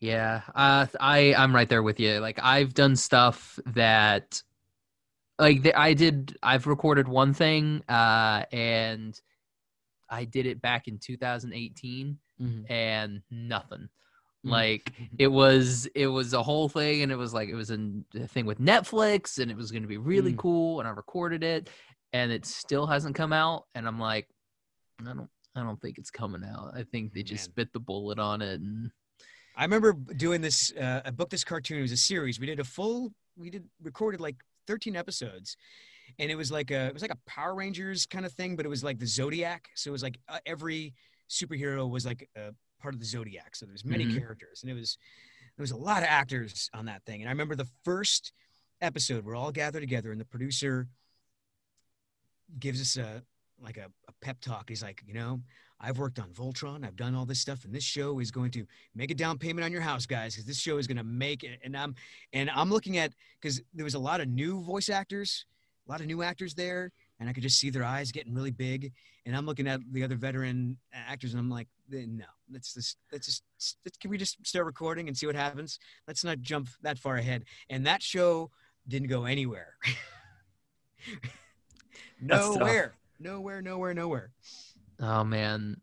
Yeah, 0.00 0.42
uh, 0.54 0.86
I 1.00 1.34
I'm 1.34 1.54
right 1.54 1.68
there 1.68 1.82
with 1.82 1.98
you. 1.98 2.18
Like 2.18 2.38
I've 2.42 2.74
done 2.74 2.96
stuff 2.96 3.58
that, 3.66 4.42
like 5.38 5.62
the, 5.62 5.78
I 5.78 5.94
did. 5.94 6.36
I've 6.42 6.66
recorded 6.66 7.08
one 7.08 7.32
thing, 7.32 7.82
uh, 7.88 8.44
and 8.52 9.18
I 10.14 10.24
did 10.24 10.46
it 10.46 10.60
back 10.62 10.88
in 10.88 10.98
2018, 10.98 12.18
and 12.68 13.22
nothing. 13.30 13.88
Mm. 14.46 14.50
Like 14.50 14.92
it 15.18 15.28
was, 15.28 15.86
it 15.94 16.06
was 16.06 16.32
a 16.32 16.42
whole 16.42 16.68
thing, 16.68 17.02
and 17.02 17.10
it 17.12 17.16
was 17.16 17.32
like 17.34 17.48
it 17.48 17.54
was 17.54 17.70
a, 17.70 17.78
thing 18.28 18.46
with 18.46 18.60
Netflix, 18.60 19.38
and 19.38 19.50
it 19.50 19.56
was 19.56 19.70
going 19.70 19.82
to 19.82 19.88
be 19.88 19.98
really 19.98 20.32
Mm. 20.32 20.38
cool, 20.38 20.80
and 20.80 20.88
I 20.88 20.92
recorded 20.92 21.42
it, 21.42 21.70
and 22.12 22.30
it 22.32 22.44
still 22.46 22.86
hasn't 22.86 23.16
come 23.16 23.32
out, 23.32 23.64
and 23.74 23.86
I'm 23.86 23.98
like, 23.98 24.28
I 25.00 25.04
don't, 25.04 25.28
I 25.56 25.62
don't 25.62 25.80
think 25.80 25.98
it's 25.98 26.10
coming 26.10 26.44
out. 26.44 26.72
I 26.74 26.82
think 26.84 27.12
they 27.12 27.22
just 27.22 27.48
Man. 27.48 27.54
bit 27.56 27.72
the 27.72 27.80
bullet 27.80 28.18
on 28.18 28.42
it, 28.42 28.60
and 28.60 28.90
I 29.56 29.62
remember 29.64 29.92
doing 29.92 30.40
this. 30.40 30.72
Uh, 30.72 31.00
I 31.04 31.10
booked 31.10 31.30
this 31.30 31.44
cartoon. 31.44 31.78
It 31.78 31.82
was 31.82 31.92
a 31.92 31.96
series. 31.96 32.40
We 32.40 32.46
did 32.46 32.60
a 32.60 32.64
full. 32.64 33.12
We 33.36 33.50
did 33.50 33.64
recorded 33.82 34.20
like 34.20 34.36
13 34.66 34.96
episodes, 34.96 35.56
and 36.18 36.30
it 36.30 36.36
was 36.36 36.50
like 36.52 36.70
a 36.70 36.86
it 36.86 36.92
was 36.92 37.02
like 37.02 37.12
a 37.12 37.18
Power 37.26 37.54
Rangers 37.54 38.06
kind 38.06 38.24
of 38.26 38.32
thing, 38.32 38.56
but 38.56 38.64
it 38.66 38.68
was 38.68 38.84
like 38.84 38.98
the 38.98 39.06
Zodiac. 39.06 39.68
So 39.74 39.90
it 39.90 39.92
was 39.92 40.02
like 40.02 40.18
uh, 40.28 40.38
every 40.46 40.94
superhero 41.28 41.88
was 41.88 42.04
like 42.06 42.28
a 42.36 42.52
part 42.80 42.94
of 42.94 43.00
the 43.00 43.06
Zodiac. 43.06 43.56
So 43.56 43.66
there's 43.66 43.84
many 43.84 44.06
Mhm. 44.06 44.18
characters, 44.18 44.62
and 44.62 44.70
it 44.70 44.74
was 44.74 44.98
there 45.56 45.62
was 45.62 45.70
a 45.70 45.76
lot 45.76 46.02
of 46.02 46.08
actors 46.08 46.68
on 46.74 46.86
that 46.86 47.04
thing. 47.04 47.20
And 47.22 47.28
I 47.28 47.32
remember 47.32 47.54
the 47.54 47.68
first 47.84 48.32
episode, 48.80 49.24
we're 49.24 49.36
all 49.36 49.52
gathered 49.52 49.80
together, 49.80 50.10
and 50.10 50.20
the 50.20 50.24
producer 50.24 50.88
gives 52.58 52.80
us 52.80 52.96
a 52.96 53.22
like 53.60 53.76
a, 53.76 53.86
a 54.08 54.12
pep 54.20 54.40
talk. 54.40 54.68
He's 54.68 54.82
like, 54.82 55.02
you 55.06 55.14
know, 55.14 55.40
I've 55.80 55.96
worked 55.98 56.18
on 56.18 56.30
Voltron. 56.30 56.84
I've 56.84 56.96
done 56.96 57.14
all 57.14 57.24
this 57.24 57.40
stuff, 57.40 57.64
and 57.64 57.72
this 57.72 57.84
show 57.84 58.18
is 58.18 58.30
going 58.30 58.50
to 58.50 58.66
make 58.94 59.10
a 59.10 59.14
down 59.14 59.38
payment 59.38 59.64
on 59.64 59.70
your 59.72 59.80
house, 59.80 60.06
guys, 60.06 60.34
because 60.34 60.44
this 60.46 60.58
show 60.58 60.76
is 60.76 60.86
going 60.86 60.96
to 60.96 61.04
make 61.04 61.44
it. 61.44 61.60
And 61.64 61.76
I'm 61.76 61.94
and 62.32 62.50
I'm 62.50 62.68
looking 62.70 62.98
at 62.98 63.12
because 63.40 63.62
there 63.72 63.84
was 63.84 63.94
a 63.94 63.98
lot 63.98 64.20
of 64.20 64.28
new 64.28 64.60
voice 64.62 64.88
actors, 64.88 65.46
a 65.86 65.90
lot 65.90 66.00
of 66.00 66.06
new 66.06 66.22
actors 66.22 66.54
there, 66.54 66.90
and 67.20 67.28
I 67.28 67.32
could 67.32 67.42
just 67.42 67.58
see 67.58 67.70
their 67.70 67.84
eyes 67.84 68.12
getting 68.12 68.34
really 68.34 68.50
big. 68.50 68.92
And 69.26 69.36
I'm 69.36 69.46
looking 69.46 69.66
at 69.66 69.80
the 69.92 70.02
other 70.02 70.16
veteran 70.16 70.76
actors, 70.92 71.32
and 71.32 71.40
I'm 71.40 71.50
like, 71.50 71.68
eh, 71.92 72.04
no, 72.08 72.24
let's 72.52 72.74
just 72.74 72.96
let's 73.12 73.26
just 73.26 73.42
let's, 73.84 73.96
can 73.98 74.10
we 74.10 74.18
just 74.18 74.44
start 74.46 74.66
recording 74.66 75.08
and 75.08 75.16
see 75.16 75.26
what 75.26 75.36
happens? 75.36 75.78
Let's 76.06 76.24
not 76.24 76.40
jump 76.40 76.68
that 76.82 76.98
far 76.98 77.16
ahead. 77.16 77.44
And 77.68 77.86
that 77.86 78.02
show 78.02 78.50
didn't 78.88 79.08
go 79.08 79.24
anywhere. 79.24 79.76
nowhere, 82.20 82.94
nowhere, 83.18 83.62
nowhere, 83.62 83.94
nowhere. 83.94 84.30
Oh 85.00 85.24
man, 85.24 85.80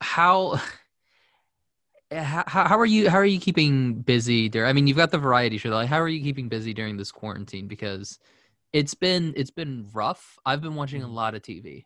how? 0.00 0.60
How, 2.10 2.44
how 2.46 2.78
are 2.78 2.84
you 2.84 3.08
how 3.08 3.16
are 3.16 3.24
you 3.24 3.40
keeping 3.40 3.94
busy 3.94 4.50
there 4.50 4.66
i 4.66 4.74
mean 4.74 4.86
you've 4.86 4.98
got 4.98 5.10
the 5.10 5.16
variety 5.16 5.56
show 5.56 5.70
like 5.70 5.88
how 5.88 5.98
are 5.98 6.08
you 6.08 6.22
keeping 6.22 6.46
busy 6.46 6.74
during 6.74 6.98
this 6.98 7.10
quarantine 7.10 7.68
because 7.68 8.18
it's 8.72 8.94
been 8.94 9.32
it's 9.36 9.50
been 9.50 9.88
rough 9.92 10.38
i've 10.46 10.60
been 10.62 10.74
watching 10.74 11.02
a 11.02 11.04
Mm-hmm. 11.06 11.14
lot 11.14 11.34
of 11.34 11.42
tv 11.42 11.84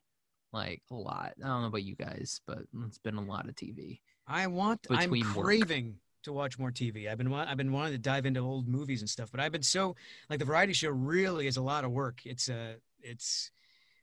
like 0.53 0.82
a 0.91 0.95
lot 0.95 1.32
i 1.43 1.47
don't 1.47 1.62
know 1.62 1.66
about 1.68 1.82
you 1.82 1.95
guys 1.97 2.41
but 2.47 2.59
it's 2.87 2.99
been 2.99 3.16
a 3.16 3.20
lot 3.24 3.49
of 3.49 3.55
tv 3.55 4.01
I 4.28 4.49
want. 4.49 4.84
I'm 4.91 5.11
Between 5.11 5.34
work. 5.34 5.45
craving 5.45 6.01
to 6.24 6.32
watch 6.32 6.59
more 6.59 6.72
TV. 6.72 7.09
I've 7.09 7.16
been. 7.16 7.32
I've 7.32 7.57
been 7.57 7.70
wanting 7.70 7.93
to 7.93 7.99
dive 7.99 8.26
into 8.26 8.41
old 8.41 8.66
movies 8.66 9.01
and 9.01 9.09
stuff, 9.09 9.30
but 9.30 9.39
I've 9.39 9.53
been 9.53 9.62
so 9.62 9.95
like 10.28 10.41
the 10.41 10.45
variety 10.45 10.72
show 10.72 10.91
really 10.91 11.47
is 11.47 11.57
a 11.59 11.62
lot 11.62 11.84
of 11.84 11.93
work. 11.93 12.22
It's 12.24 12.49
a. 12.49 12.74
It's, 13.01 13.53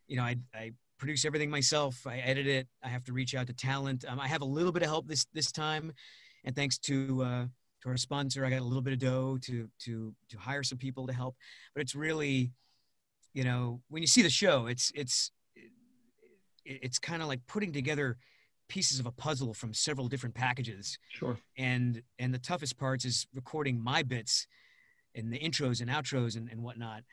you 0.08 0.16
know, 0.16 0.24
I 0.24 0.38
I 0.56 0.72
produce 0.98 1.26
everything 1.26 1.50
myself. 1.50 2.08
I 2.08 2.20
edit 2.20 2.48
it. 2.48 2.70
I 2.82 2.88
have 2.88 3.04
to 3.04 3.12
reach 3.12 3.36
out 3.36 3.48
to 3.48 3.54
talent. 3.54 4.06
Um, 4.08 4.18
I 4.18 4.30
have 4.30 4.42
a 4.42 4.46
little 4.46 4.72
bit 4.72 4.82
of 4.82 4.88
help 4.88 5.10
this 5.10 5.26
this 5.34 5.52
time, 5.52 5.92
and 6.46 6.56
thanks 6.56 6.78
to 6.88 7.22
uh, 7.22 7.46
to 7.82 7.90
our 7.90 7.98
sponsor, 7.98 8.46
I 8.46 8.50
got 8.50 8.62
a 8.62 8.64
little 8.64 8.82
bit 8.82 8.94
of 8.94 9.00
dough 9.00 9.38
to 9.42 9.68
to 9.80 10.16
to 10.30 10.38
hire 10.38 10.64
some 10.64 10.78
people 10.78 11.06
to 11.08 11.14
help. 11.14 11.36
But 11.76 11.82
it's 11.82 11.96
really, 11.96 12.54
you 13.34 13.44
know, 13.44 13.82
when 13.90 14.02
you 14.02 14.08
see 14.08 14.22
the 14.22 14.30
show, 14.30 14.68
it's 14.68 14.92
it's 14.96 15.32
it's 16.66 17.00
kind 17.00 17.22
of 17.22 17.28
like 17.28 17.42
putting 17.48 17.74
together 17.74 18.18
pieces 18.70 19.00
of 19.00 19.06
a 19.06 19.12
puzzle 19.12 19.54
from 19.54 19.74
several 19.74 20.08
different 20.08 20.36
packages. 20.36 20.98
Sure. 21.10 21.38
and 21.58 22.02
and 22.20 22.34
the 22.34 22.40
toughest 22.40 22.78
parts 22.78 23.06
is 23.06 23.28
recording 23.34 23.80
my 23.80 24.04
bits 24.04 24.48
and 25.16 25.32
the 25.32 25.40
intros 25.40 25.82
and 25.82 25.90
outros 25.90 26.38
and, 26.38 26.50
and 26.50 26.62
whatnot. 26.62 27.04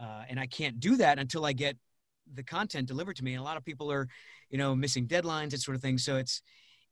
Uh, 0.00 0.24
and 0.28 0.40
i 0.40 0.46
can't 0.46 0.80
do 0.80 0.96
that 0.96 1.20
until 1.20 1.44
i 1.44 1.52
get 1.52 1.76
the 2.32 2.42
content 2.42 2.88
delivered 2.88 3.16
to 3.16 3.24
me. 3.24 3.34
And 3.34 3.40
a 3.40 3.44
lot 3.44 3.56
of 3.56 3.64
people 3.64 3.92
are 3.92 4.08
you 4.50 4.58
know 4.58 4.74
missing 4.74 5.06
deadlines 5.06 5.50
that 5.50 5.60
sort 5.60 5.74
of 5.74 5.82
thing. 5.82 5.98
So 5.98 6.16
it's 6.16 6.42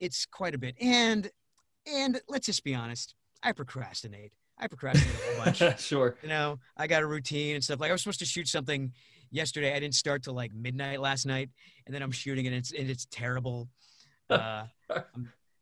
it's 0.01 0.26
quite 0.26 0.55
a 0.55 0.59
bit. 0.59 0.76
And 0.80 1.30
and 1.87 2.20
let's 2.28 2.47
just 2.47 2.64
be 2.64 2.74
honest 2.74 3.14
i 3.43 3.53
procrastinate 3.53 4.33
i 4.62 4.68
procrastinate 4.68 5.14
a 5.14 5.34
whole 5.34 5.44
bunch 5.44 5.80
sure. 5.80 6.16
you 6.22 6.28
know, 6.28 6.58
I 6.76 6.86
got 6.86 7.02
a 7.02 7.06
routine 7.06 7.56
and 7.56 7.64
stuff. 7.64 7.80
Like 7.80 7.90
I 7.90 7.92
was 7.92 8.02
supposed 8.02 8.20
to 8.20 8.24
shoot 8.24 8.46
something 8.46 8.92
yesterday. 9.30 9.74
I 9.74 9.80
didn't 9.80 9.96
start 9.96 10.22
till 10.22 10.34
like 10.34 10.54
midnight 10.54 11.00
last 11.00 11.26
night, 11.26 11.50
and 11.84 11.94
then 11.94 12.02
I'm 12.02 12.12
shooting 12.12 12.46
it. 12.46 12.48
And 12.48 12.56
it's 12.56 12.72
and 12.72 12.88
it's 12.88 13.06
terrible. 13.10 13.68
Uh, 14.30 14.64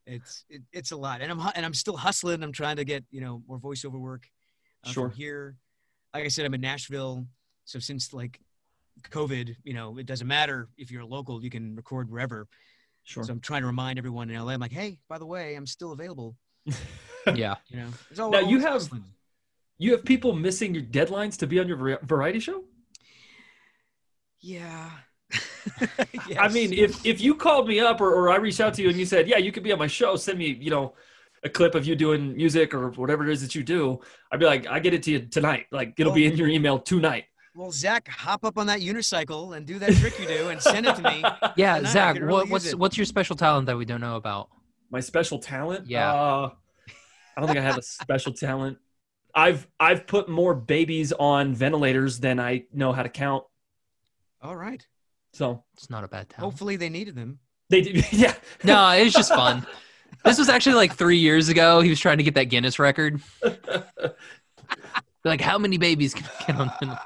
it's 0.06 0.44
it, 0.48 0.62
it's 0.72 0.92
a 0.92 0.96
lot, 0.96 1.22
and 1.22 1.32
I'm 1.32 1.40
and 1.56 1.66
I'm 1.66 1.74
still 1.74 1.96
hustling. 1.96 2.40
I'm 2.44 2.52
trying 2.52 2.76
to 2.76 2.84
get 2.84 3.04
you 3.10 3.20
know 3.20 3.42
more 3.48 3.58
voiceover 3.58 3.98
work. 3.98 4.28
Uh, 4.84 4.90
Sure. 4.90 5.08
From 5.08 5.16
here, 5.16 5.56
like 6.14 6.24
I 6.24 6.28
said, 6.28 6.46
I'm 6.46 6.54
in 6.54 6.60
Nashville, 6.60 7.26
so 7.64 7.80
since 7.80 8.12
like 8.12 8.38
COVID, 9.10 9.56
you 9.64 9.74
know, 9.74 9.98
it 9.98 10.06
doesn't 10.06 10.28
matter 10.28 10.68
if 10.78 10.92
you're 10.92 11.04
local. 11.04 11.42
You 11.42 11.50
can 11.50 11.74
record 11.74 12.10
wherever. 12.10 12.46
Sure. 13.02 13.24
So 13.24 13.32
I'm 13.32 13.40
trying 13.40 13.62
to 13.62 13.66
remind 13.66 13.98
everyone 13.98 14.30
in 14.30 14.40
LA. 14.40 14.52
I'm 14.52 14.60
like, 14.60 14.72
hey, 14.72 14.98
by 15.08 15.18
the 15.18 15.26
way, 15.26 15.56
I'm 15.56 15.66
still 15.66 15.90
available. 15.90 16.36
yeah 17.36 17.56
You 17.68 17.80
know, 18.16 18.30
Now, 18.30 18.40
you 18.40 18.58
have- 18.60 18.72
hustling. 18.72 19.04
You 19.78 19.92
have 19.92 20.04
people 20.04 20.34
missing 20.34 20.74
your 20.74 20.82
deadlines 20.84 21.38
to 21.38 21.46
be 21.46 21.58
on 21.58 21.66
your 21.66 21.98
variety 22.02 22.38
show? 22.38 22.64
Yeah. 24.40 24.90
I 26.38 26.48
mean, 26.48 26.72
if 26.72 27.04
if 27.06 27.20
you 27.20 27.34
called 27.34 27.68
me 27.68 27.80
up 27.80 28.00
or, 28.00 28.12
or 28.12 28.30
I 28.30 28.36
reached 28.36 28.60
out 28.60 28.74
to 28.74 28.82
you 28.82 28.88
and 28.88 28.98
you 28.98 29.06
said, 29.06 29.28
"Yeah, 29.28 29.38
you 29.38 29.52
could 29.52 29.62
be 29.62 29.72
on 29.72 29.78
my 29.78 29.86
show," 29.86 30.16
send 30.16 30.38
me, 30.38 30.48
you 30.60 30.70
know, 30.70 30.94
a 31.44 31.48
clip 31.48 31.74
of 31.74 31.86
you 31.86 31.94
doing 31.94 32.34
music 32.36 32.74
or 32.74 32.90
whatever 32.90 33.26
it 33.28 33.32
is 33.32 33.40
that 33.42 33.54
you 33.54 33.62
do. 33.62 34.00
I'd 34.32 34.40
be 34.40 34.46
like, 34.46 34.66
"I 34.66 34.80
get 34.80 34.92
it 34.94 35.02
to 35.04 35.12
you 35.12 35.20
tonight. 35.20 35.66
Like 35.70 35.94
it'll 35.98 36.12
be 36.12 36.26
in 36.26 36.36
your 36.36 36.48
email 36.48 36.78
tonight." 36.78 37.24
Well, 37.54 37.70
Zach, 37.72 38.08
hop 38.08 38.44
up 38.44 38.58
on 38.58 38.66
that 38.66 38.80
unicycle 38.80 39.56
and 39.56 39.66
do 39.66 39.78
that 39.78 39.92
trick 39.94 40.18
you 40.18 40.26
do 40.26 40.48
and 40.48 40.60
send 40.60 40.86
it 40.86 40.96
to 40.96 41.02
me. 41.02 41.22
yeah 41.56 41.76
And 41.76 41.86
zach 41.88 42.16
really 42.16 42.26
what, 42.32 42.48
what's 42.48 42.66
it. 42.66 42.78
what's 42.78 42.96
your 42.96 43.04
special 43.06 43.34
talent 43.36 43.66
that 43.66 43.76
we 43.76 43.84
don't 43.84 44.00
know 44.00 44.16
about 44.16 44.48
My 44.90 45.00
special 45.00 45.38
talent? 45.38 45.86
Yeah. 45.88 46.12
Uh, 46.14 46.50
I 47.36 47.40
don't 47.40 47.48
think 47.48 47.58
I 47.58 47.62
have 47.62 47.78
a 47.78 47.82
special 47.82 48.32
talent. 48.32 48.78
I've 49.34 49.66
I've 49.78 50.06
put 50.06 50.28
more 50.28 50.54
babies 50.54 51.12
on 51.12 51.54
ventilators 51.54 52.18
than 52.18 52.40
I 52.40 52.64
know 52.72 52.92
how 52.92 53.02
to 53.02 53.08
count. 53.08 53.44
All 54.42 54.56
right. 54.56 54.84
So 55.32 55.62
it's 55.74 55.88
not 55.90 56.02
a 56.02 56.08
bad 56.08 56.28
talent 56.28 56.50
Hopefully 56.52 56.74
they 56.76 56.88
needed 56.88 57.14
them. 57.14 57.38
they 57.68 57.82
did, 57.82 58.04
yeah. 58.12 58.34
no 58.64 58.88
it 58.90 59.04
was 59.04 59.12
just 59.12 59.32
fun 59.32 59.64
this 60.24 60.38
was 60.38 60.48
actually 60.48 60.74
like 60.74 60.92
three 60.96 61.18
years 61.18 61.48
ago 61.48 61.80
he 61.80 61.88
was 61.88 62.00
trying 62.00 62.18
to 62.18 62.24
get 62.24 62.34
that 62.34 62.46
guinness 62.46 62.80
record 62.80 63.20
like 65.24 65.40
how 65.40 65.56
many 65.56 65.78
babies 65.78 66.14
can 66.14 66.24
we 66.24 66.46
get 66.46 66.56
on 66.56 66.98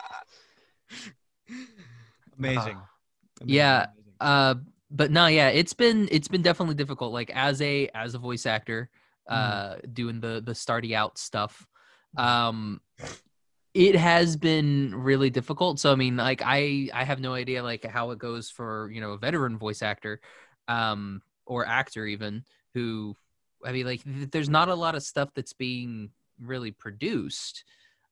Amazing. 2.38 2.78
yeah. 3.44 3.76
Amazing. 3.78 3.90
uh 4.20 4.54
but 4.90 5.10
no 5.10 5.26
yeah 5.26 5.48
it's 5.48 5.74
been 5.74 6.08
it's 6.10 6.28
been 6.28 6.40
definitely 6.42 6.74
difficult 6.76 7.12
like 7.12 7.30
as 7.34 7.60
a 7.60 7.88
as 7.94 8.14
a 8.14 8.18
voice 8.18 8.46
actor 8.46 8.88
uh 9.28 9.76
doing 9.92 10.20
the 10.20 10.42
the 10.44 10.54
starting 10.54 10.94
out 10.94 11.18
stuff. 11.18 11.66
Um 12.16 12.80
it 13.74 13.96
has 13.96 14.36
been 14.36 14.94
really 14.94 15.30
difficult. 15.30 15.80
So 15.80 15.92
i 15.92 15.94
mean 15.94 16.16
like 16.16 16.42
i 16.44 16.88
i 16.92 17.04
have 17.04 17.20
no 17.20 17.34
idea 17.34 17.62
like 17.62 17.84
how 17.84 18.10
it 18.10 18.18
goes 18.18 18.50
for 18.50 18.90
you 18.92 19.00
know 19.00 19.12
a 19.12 19.18
veteran 19.18 19.58
voice 19.58 19.82
actor 19.82 20.20
um 20.68 21.20
or 21.46 21.66
actor 21.66 22.06
even 22.06 22.42
who 22.72 23.14
i 23.66 23.70
mean 23.70 23.84
like 23.84 24.02
th- 24.02 24.30
there's 24.30 24.48
not 24.48 24.70
a 24.70 24.74
lot 24.74 24.94
of 24.94 25.02
stuff 25.02 25.28
that's 25.34 25.52
being 25.52 26.10
really 26.40 26.70
produced. 26.70 27.64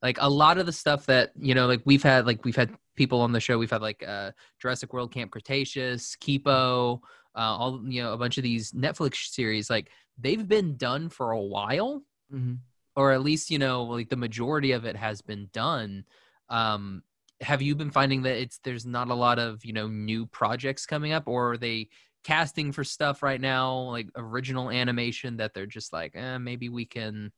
Like 0.02 0.18
a 0.20 0.28
lot 0.28 0.58
of 0.58 0.66
the 0.66 0.72
stuff 0.72 1.06
that 1.06 1.32
you 1.38 1.54
know 1.54 1.66
like 1.66 1.82
we've 1.84 2.02
had 2.02 2.26
like 2.26 2.44
we've 2.44 2.56
had 2.56 2.74
people 2.96 3.20
on 3.20 3.32
the 3.32 3.40
show. 3.40 3.58
We've 3.58 3.70
had 3.70 3.82
like 3.82 4.02
uh 4.06 4.32
jurassic 4.60 4.92
world 4.92 5.12
camp 5.12 5.30
cretaceous 5.30 6.16
kipo 6.16 7.00
uh 7.34 7.38
all 7.38 7.82
you 7.86 8.02
know 8.02 8.12
a 8.12 8.18
bunch 8.18 8.36
of 8.36 8.42
these 8.42 8.72
netflix 8.72 9.30
series. 9.30 9.70
Like 9.70 9.90
they've 10.18 10.46
been 10.46 10.76
done 10.76 11.08
for 11.08 11.30
a 11.30 11.40
while 11.40 12.02
Mhm. 12.32 12.58
or 12.96 13.12
at 13.12 13.22
least 13.22 13.50
you 13.50 13.58
know 13.58 13.84
like 13.84 14.08
the 14.08 14.16
majority 14.16 14.72
of 14.72 14.84
it 14.84 14.96
has 14.96 15.20
been 15.22 15.48
done. 15.52 16.04
Um 16.48 17.02
have 17.40 17.60
you 17.60 17.74
been 17.74 17.90
finding 17.90 18.22
that 18.22 18.36
it's 18.36 18.58
there's 18.62 18.86
not 18.86 19.08
a 19.08 19.14
lot 19.14 19.38
of 19.38 19.64
you 19.64 19.72
know 19.72 19.88
new 19.88 20.26
projects 20.26 20.86
coming 20.86 21.12
up 21.12 21.26
or 21.26 21.52
are 21.52 21.56
they 21.58 21.88
casting 22.24 22.70
for 22.70 22.84
stuff 22.84 23.22
right 23.22 23.40
now 23.40 23.80
like 23.90 24.08
original 24.14 24.70
animation 24.70 25.38
that 25.38 25.52
they're 25.54 25.66
just 25.66 25.92
like 25.92 26.12
eh, 26.14 26.38
maybe 26.38 26.68
we 26.68 26.84
can 26.84 27.32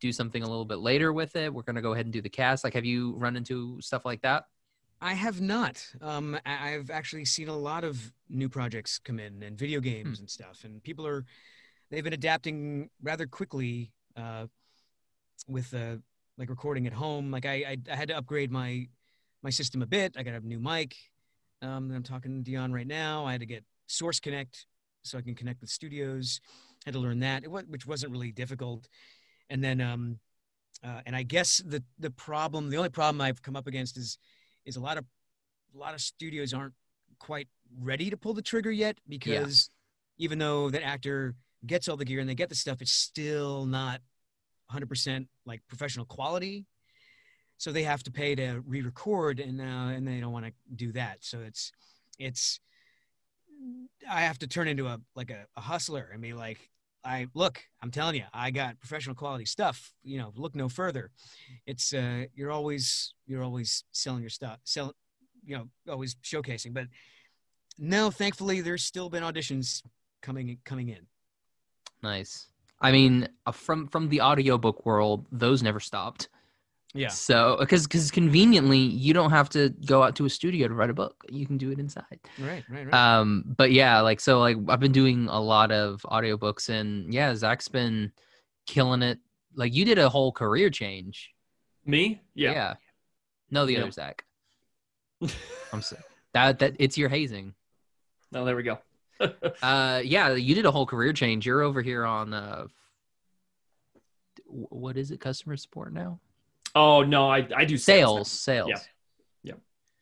do 0.00 0.10
something 0.12 0.42
a 0.42 0.46
little 0.46 0.64
bit 0.66 0.78
later 0.78 1.12
with 1.12 1.36
it. 1.36 1.52
We're 1.52 1.62
going 1.62 1.76
to 1.76 1.82
go 1.82 1.92
ahead 1.94 2.04
and 2.06 2.12
do 2.12 2.20
the 2.20 2.28
cast. 2.28 2.64
Like 2.64 2.74
have 2.74 2.84
you 2.84 3.14
run 3.16 3.36
into 3.36 3.80
stuff 3.80 4.04
like 4.04 4.22
that? 4.22 4.44
I 5.00 5.12
have 5.14 5.40
not. 5.42 5.86
Um, 6.00 6.38
I've 6.46 6.90
actually 6.90 7.24
seen 7.26 7.48
a 7.48 7.56
lot 7.56 7.84
of 7.84 8.12
new 8.30 8.48
projects 8.48 8.98
come 8.98 9.18
in 9.18 9.42
and 9.42 9.58
video 9.58 9.80
games 9.80 10.20
and 10.20 10.30
stuff, 10.30 10.64
and 10.64 10.82
people 10.82 11.06
are 11.06 11.26
they've 11.90 12.04
been 12.04 12.12
adapting 12.12 12.90
rather 13.02 13.26
quickly 13.26 13.92
uh, 14.16 14.46
with 15.48 15.72
uh, 15.74 15.96
like 16.38 16.50
recording 16.50 16.86
at 16.86 16.92
home. 16.92 17.30
Like 17.30 17.46
I, 17.46 17.54
I, 17.54 17.76
I 17.90 17.96
had 17.96 18.08
to 18.08 18.16
upgrade 18.16 18.50
my 18.50 18.88
my 19.42 19.50
system 19.50 19.82
a 19.82 19.86
bit. 19.86 20.16
I 20.16 20.22
got 20.22 20.34
a 20.34 20.40
new 20.40 20.58
mic. 20.58 20.96
Um, 21.62 21.90
I'm 21.92 22.02
talking 22.02 22.42
to 22.42 22.50
Dion 22.50 22.72
right 22.72 22.86
now. 22.86 23.24
I 23.24 23.32
had 23.32 23.40
to 23.40 23.46
get 23.46 23.64
Source 23.86 24.20
Connect 24.20 24.66
so 25.02 25.18
I 25.18 25.22
can 25.22 25.34
connect 25.34 25.60
with 25.60 25.70
studios. 25.70 26.40
Had 26.84 26.94
to 26.94 27.00
learn 27.00 27.20
that, 27.20 27.46
which 27.48 27.86
wasn't 27.86 28.12
really 28.12 28.32
difficult. 28.32 28.88
And 29.50 29.62
then, 29.62 29.80
um, 29.80 30.18
uh, 30.84 31.00
and 31.06 31.16
I 31.16 31.22
guess 31.22 31.62
the 31.64 31.82
the 31.98 32.10
problem, 32.10 32.70
the 32.70 32.76
only 32.76 32.90
problem 32.90 33.20
I've 33.20 33.42
come 33.42 33.56
up 33.56 33.66
against 33.66 33.96
is 33.96 34.18
is 34.64 34.76
a 34.76 34.80
lot 34.80 34.98
of 34.98 35.04
a 35.74 35.78
lot 35.78 35.94
of 35.94 36.00
studios 36.00 36.52
aren't 36.52 36.74
quite 37.18 37.48
ready 37.80 38.10
to 38.10 38.16
pull 38.16 38.34
the 38.34 38.42
trigger 38.42 38.70
yet 38.70 38.98
because 39.08 39.70
even 40.18 40.38
though 40.38 40.70
that 40.70 40.82
actor 40.82 41.34
gets 41.64 41.88
all 41.88 41.96
the 41.96 42.04
gear 42.04 42.20
and 42.20 42.28
they 42.28 42.34
get 42.34 42.48
the 42.48 42.54
stuff, 42.54 42.82
it's 42.82 42.92
still 42.92 43.64
not 43.64 44.00
100% 44.72 45.26
like 45.44 45.62
professional 45.68 46.06
quality. 46.06 46.66
So 47.58 47.72
they 47.72 47.84
have 47.84 48.02
to 48.02 48.10
pay 48.10 48.34
to 48.34 48.62
re-record, 48.66 49.40
and 49.40 49.60
uh, 49.60 49.64
and 49.64 50.06
they 50.06 50.20
don't 50.20 50.32
want 50.32 50.44
to 50.44 50.52
do 50.74 50.92
that. 50.92 51.24
So 51.24 51.40
it's 51.40 51.72
it's 52.18 52.60
I 54.10 54.20
have 54.22 54.38
to 54.40 54.46
turn 54.46 54.68
into 54.68 54.86
a 54.86 55.00
like 55.14 55.30
a, 55.30 55.46
a 55.56 55.60
hustler 55.60 56.10
and 56.12 56.20
be 56.20 56.34
like, 56.34 56.70
I 57.04 57.28
look, 57.34 57.62
I'm 57.82 57.90
telling 57.90 58.16
you, 58.16 58.24
I 58.32 58.50
got 58.50 58.78
professional 58.78 59.14
quality 59.14 59.46
stuff. 59.46 59.92
You 60.02 60.18
know, 60.18 60.32
look 60.36 60.54
no 60.54 60.68
further. 60.68 61.10
It's 61.66 61.94
uh, 61.94 62.24
you're 62.34 62.50
always 62.50 63.14
you're 63.26 63.42
always 63.42 63.84
selling 63.92 64.20
your 64.20 64.30
stuff, 64.30 64.58
sell, 64.64 64.92
you 65.44 65.56
know, 65.56 65.68
always 65.90 66.16
showcasing. 66.16 66.74
But 66.74 66.88
No, 67.78 68.10
thankfully, 68.10 68.60
there's 68.60 68.84
still 68.84 69.08
been 69.08 69.22
auditions 69.22 69.82
coming 70.20 70.58
coming 70.64 70.88
in. 70.88 71.06
Nice. 72.02 72.48
I 72.80 72.92
mean, 72.92 73.28
uh, 73.46 73.52
from 73.52 73.88
from 73.88 74.08
the 74.08 74.20
audiobook 74.20 74.84
world, 74.84 75.26
those 75.32 75.62
never 75.62 75.80
stopped. 75.80 76.28
Yeah. 76.94 77.08
So, 77.08 77.56
because 77.58 77.86
because 77.86 78.10
conveniently, 78.10 78.78
you 78.78 79.12
don't 79.12 79.30
have 79.30 79.48
to 79.50 79.70
go 79.86 80.02
out 80.02 80.16
to 80.16 80.24
a 80.24 80.30
studio 80.30 80.68
to 80.68 80.74
write 80.74 80.90
a 80.90 80.94
book. 80.94 81.24
You 81.28 81.46
can 81.46 81.58
do 81.58 81.70
it 81.70 81.78
inside. 81.78 82.04
Right. 82.38 82.64
Right. 82.70 82.86
Right. 82.86 82.94
Um, 82.94 83.44
but 83.56 83.72
yeah, 83.72 84.00
like 84.00 84.20
so, 84.20 84.40
like 84.40 84.56
I've 84.68 84.80
been 84.80 84.92
doing 84.92 85.28
a 85.28 85.40
lot 85.40 85.72
of 85.72 86.00
audiobooks, 86.04 86.68
and 86.68 87.12
yeah, 87.12 87.34
Zach's 87.34 87.68
been 87.68 88.12
killing 88.66 89.02
it. 89.02 89.18
Like 89.54 89.74
you 89.74 89.84
did 89.84 89.98
a 89.98 90.08
whole 90.08 90.32
career 90.32 90.70
change. 90.70 91.30
Me? 91.84 92.22
Yeah. 92.34 92.52
Yeah. 92.52 92.74
No, 93.50 93.64
the 93.66 93.74
Yep. 93.74 93.82
other 93.82 93.90
Zach. 93.92 94.24
I'm 95.72 95.82
so, 95.82 95.96
that 96.34 96.58
that 96.60 96.76
it's 96.78 96.96
your 96.98 97.08
hazing. 97.08 97.54
Oh, 98.34 98.44
there 98.44 98.56
we 98.56 98.62
go. 98.62 98.78
Uh, 99.62 100.02
yeah, 100.04 100.34
you 100.34 100.54
did 100.54 100.66
a 100.66 100.70
whole 100.70 100.86
career 100.86 101.12
change. 101.12 101.46
You're 101.46 101.62
over 101.62 101.82
here 101.82 102.04
on 102.04 102.32
uh, 102.34 102.66
what 104.46 104.96
is 104.96 105.10
it? 105.10 105.20
Customer 105.20 105.56
support 105.56 105.92
now? 105.92 106.20
oh 106.76 107.02
no, 107.02 107.28
I 107.28 107.48
I 107.56 107.64
do 107.64 107.76
Sales, 107.76 108.30
sales. 108.30 108.68
Yeah. 108.68 108.78
Yeah. 109.42 109.54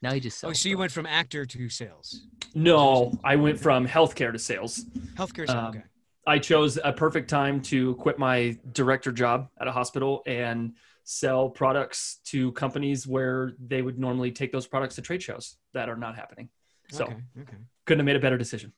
Now 0.03 0.13
you 0.13 0.21
just 0.21 0.39
sell. 0.39 0.51
oh, 0.51 0.53
so 0.53 0.69
you 0.69 0.77
went 0.77 0.93
from 0.93 1.07
actor 1.07 1.47
to 1.47 1.69
sales. 1.71 2.27
No, 2.55 3.19
I 3.25 3.37
went 3.37 3.59
from 3.59 3.87
healthcare 3.87 4.33
to 4.33 4.39
sales. 4.39 4.85
Healthcare. 5.15 5.49
Um, 5.49 5.67
okay. 5.67 5.83
I 6.27 6.39
chose 6.39 6.79
a 6.83 6.93
perfect 6.93 7.31
time 7.31 7.61
to 7.63 7.95
quit 7.97 8.19
my 8.19 8.59
director 8.73 9.13
job 9.13 9.49
at 9.61 9.69
a 9.69 9.73
hospital 9.73 10.23
and 10.27 10.75
sell 11.05 11.51
products 11.51 12.21
to 12.25 12.51
companies 12.53 13.07
where 13.07 13.53
they 13.65 13.83
would 13.83 13.99
normally 13.99 14.33
take 14.33 14.51
those 14.51 14.67
products 14.67 14.95
to 14.95 15.03
trade 15.03 15.23
shows 15.23 15.57
that 15.75 15.89
are 15.89 15.97
not 15.97 16.17
happening. 16.17 16.49
So 16.91 17.05
okay. 17.05 17.17
Okay. 17.41 17.57
couldn't 17.85 18.01
have 18.01 18.07
made 18.07 18.17
a 18.17 18.21
better 18.21 18.39
decision. 18.39 18.73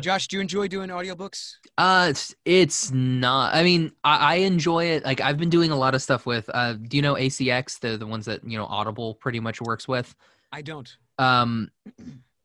Josh, 0.00 0.28
do 0.28 0.36
you 0.36 0.40
enjoy 0.40 0.68
doing 0.68 0.90
audiobooks? 0.90 1.54
Uh, 1.78 2.08
it's 2.10 2.34
it's 2.44 2.90
not. 2.90 3.54
I 3.54 3.62
mean, 3.62 3.92
I, 4.04 4.16
I 4.16 4.34
enjoy 4.36 4.84
it. 4.86 5.04
Like 5.04 5.20
I've 5.20 5.38
been 5.38 5.50
doing 5.50 5.70
a 5.70 5.76
lot 5.76 5.94
of 5.94 6.02
stuff 6.02 6.26
with. 6.26 6.48
Uh, 6.52 6.74
do 6.74 6.96
you 6.96 7.02
know 7.02 7.14
ACX? 7.14 7.80
The 7.80 7.96
the 7.96 8.06
ones 8.06 8.26
that 8.26 8.44
you 8.44 8.58
know 8.58 8.66
Audible 8.66 9.14
pretty 9.14 9.40
much 9.40 9.60
works 9.60 9.86
with. 9.88 10.14
I 10.52 10.62
don't. 10.62 10.94
Um, 11.18 11.70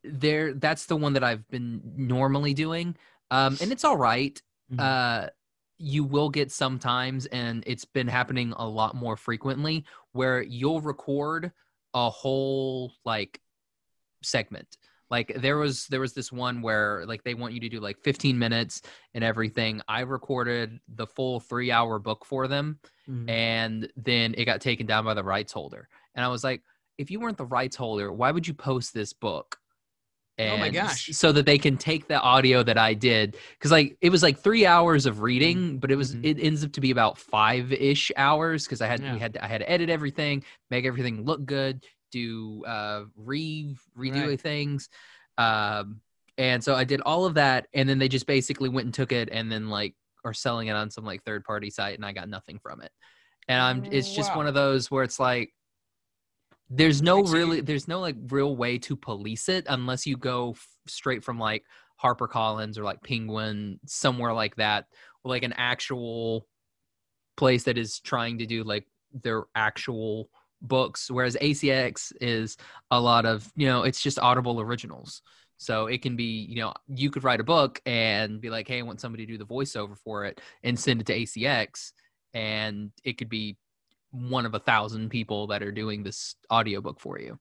there. 0.04 0.54
That's 0.54 0.86
the 0.86 0.96
one 0.96 1.14
that 1.14 1.24
I've 1.24 1.48
been 1.48 1.80
normally 1.96 2.54
doing. 2.54 2.96
Um, 3.30 3.56
and 3.60 3.72
it's 3.72 3.84
all 3.84 3.96
right. 3.96 4.40
Mhm. 4.72 4.80
Uh, 4.80 5.30
you 5.78 6.04
will 6.04 6.30
get 6.30 6.50
sometimes, 6.50 7.26
and 7.26 7.62
it's 7.66 7.84
been 7.84 8.08
happening 8.08 8.54
a 8.56 8.66
lot 8.66 8.94
more 8.94 9.16
frequently, 9.16 9.84
where 10.12 10.40
you'll 10.42 10.80
record 10.80 11.52
a 11.92 12.08
whole 12.08 12.92
like 13.04 13.40
segment. 14.22 14.76
Like 15.10 15.32
there 15.36 15.56
was 15.58 15.86
there 15.86 16.00
was 16.00 16.14
this 16.14 16.32
one 16.32 16.62
where 16.62 17.04
like 17.06 17.22
they 17.22 17.34
want 17.34 17.54
you 17.54 17.60
to 17.60 17.68
do 17.68 17.80
like 17.80 17.98
15 18.00 18.38
minutes 18.38 18.82
and 19.14 19.22
everything. 19.22 19.80
I 19.88 20.00
recorded 20.00 20.80
the 20.88 21.06
full 21.06 21.38
three 21.40 21.70
hour 21.70 21.98
book 21.98 22.24
for 22.24 22.48
them, 22.48 22.80
Mhm. 23.08 23.30
and 23.30 23.92
then 23.96 24.34
it 24.36 24.44
got 24.46 24.60
taken 24.60 24.86
down 24.86 25.04
by 25.04 25.14
the 25.14 25.22
rights 25.24 25.52
holder. 25.52 25.88
And 26.14 26.24
I 26.24 26.28
was 26.28 26.42
like, 26.42 26.62
if 26.98 27.10
you 27.10 27.20
weren't 27.20 27.38
the 27.38 27.46
rights 27.46 27.76
holder, 27.76 28.12
why 28.12 28.30
would 28.32 28.46
you 28.48 28.54
post 28.54 28.94
this 28.94 29.12
book? 29.12 29.58
Oh 30.38 30.58
my 30.58 30.68
gosh. 30.68 31.06
So 31.12 31.32
that 31.32 31.46
they 31.46 31.56
can 31.56 31.78
take 31.78 32.08
the 32.08 32.20
audio 32.20 32.62
that 32.62 32.76
I 32.76 32.92
did, 32.92 33.38
because 33.52 33.70
like 33.70 33.96
it 34.02 34.10
was 34.10 34.22
like 34.22 34.38
three 34.38 34.66
hours 34.66 35.06
of 35.06 35.22
reading, 35.22 35.78
but 35.78 35.90
it 35.90 35.96
was 35.96 36.14
Mhm. 36.14 36.24
it 36.26 36.38
ends 36.40 36.62
up 36.62 36.72
to 36.72 36.80
be 36.82 36.90
about 36.90 37.16
five 37.16 37.72
ish 37.72 38.12
hours 38.18 38.64
because 38.64 38.82
I 38.82 38.86
had 38.86 39.00
Yeah. 39.02 39.14
we 39.14 39.18
had 39.18 39.32
to, 39.34 39.42
I 39.44 39.48
had 39.48 39.58
to 39.62 39.70
edit 39.70 39.88
everything, 39.88 40.44
make 40.70 40.84
everything 40.84 41.24
look 41.24 41.46
good, 41.46 41.86
do 42.16 42.64
uh 42.66 43.04
re 43.16 43.76
redo 43.96 44.28
Right. 44.28 44.40
things, 44.40 44.88
um, 45.38 46.00
and 46.38 46.62
so 46.62 46.74
I 46.74 46.84
did 46.84 47.00
all 47.02 47.24
of 47.26 47.34
that, 47.34 47.68
and 47.74 47.88
then 47.88 47.98
they 47.98 48.08
just 48.08 48.26
basically 48.26 48.68
went 48.68 48.86
and 48.86 48.94
took 48.94 49.12
it 49.12 49.28
and 49.32 49.50
then 49.50 49.68
like 49.68 49.94
are 50.24 50.34
selling 50.34 50.68
it 50.68 50.76
on 50.76 50.90
some 50.90 51.04
like 51.04 51.22
third 51.24 51.44
party 51.44 51.70
site, 51.70 51.96
and 51.96 52.04
I 52.04 52.12
got 52.12 52.28
nothing 52.28 52.58
from 52.58 52.80
it. 52.82 52.92
And 53.48 53.60
I'm 53.60 53.84
it's 53.92 54.12
just 54.12 54.30
Wow. 54.30 54.38
one 54.38 54.46
of 54.46 54.54
those 54.54 54.90
where 54.90 55.04
it's 55.04 55.20
like 55.20 55.52
there's 56.68 57.00
no 57.00 57.18
Right, 57.18 57.26
so 57.26 57.32
you- 57.36 57.38
really 57.38 57.60
there's 57.60 57.88
no 57.88 58.00
like 58.00 58.16
real 58.28 58.56
way 58.56 58.78
to 58.78 58.96
police 58.96 59.48
it 59.48 59.66
unless 59.68 60.06
you 60.06 60.16
go 60.16 60.52
f- 60.52 60.68
straight 60.88 61.22
from 61.24 61.38
like 61.38 61.62
HarperCollins 62.02 62.76
or 62.76 62.82
like 62.84 63.02
Penguin 63.02 63.78
somewhere 63.86 64.32
like 64.32 64.56
that, 64.56 64.86
or 65.22 65.30
like 65.30 65.44
an 65.44 65.54
actual 65.56 66.46
place 67.36 67.64
that 67.64 67.78
is 67.78 68.00
trying 68.00 68.38
to 68.38 68.46
do 68.46 68.64
like 68.64 68.86
their 69.12 69.44
actual 69.54 70.28
books 70.62 71.10
whereas 71.10 71.36
ACX 71.40 72.12
is 72.20 72.56
a 72.90 73.00
lot 73.00 73.26
of 73.26 73.50
you 73.56 73.66
know 73.66 73.82
it's 73.82 74.00
just 74.02 74.18
audible 74.18 74.60
originals. 74.60 75.22
So 75.58 75.86
it 75.86 76.02
can 76.02 76.16
be 76.16 76.46
you 76.48 76.56
know 76.56 76.74
you 76.88 77.10
could 77.10 77.24
write 77.24 77.40
a 77.40 77.44
book 77.44 77.80
and 77.86 78.40
be 78.40 78.50
like 78.50 78.68
hey 78.68 78.78
I 78.78 78.82
want 78.82 79.00
somebody 79.00 79.26
to 79.26 79.32
do 79.32 79.38
the 79.38 79.46
voiceover 79.46 79.96
for 79.98 80.24
it 80.24 80.40
and 80.62 80.78
send 80.78 81.00
it 81.00 81.06
to 81.08 81.18
ACX 81.18 81.92
and 82.34 82.90
it 83.04 83.14
could 83.18 83.28
be 83.28 83.56
one 84.10 84.46
of 84.46 84.54
a 84.54 84.58
thousand 84.58 85.10
people 85.10 85.46
that 85.48 85.62
are 85.62 85.72
doing 85.72 86.02
this 86.02 86.36
audiobook 86.52 87.00
for 87.00 87.18
you. 87.18 87.38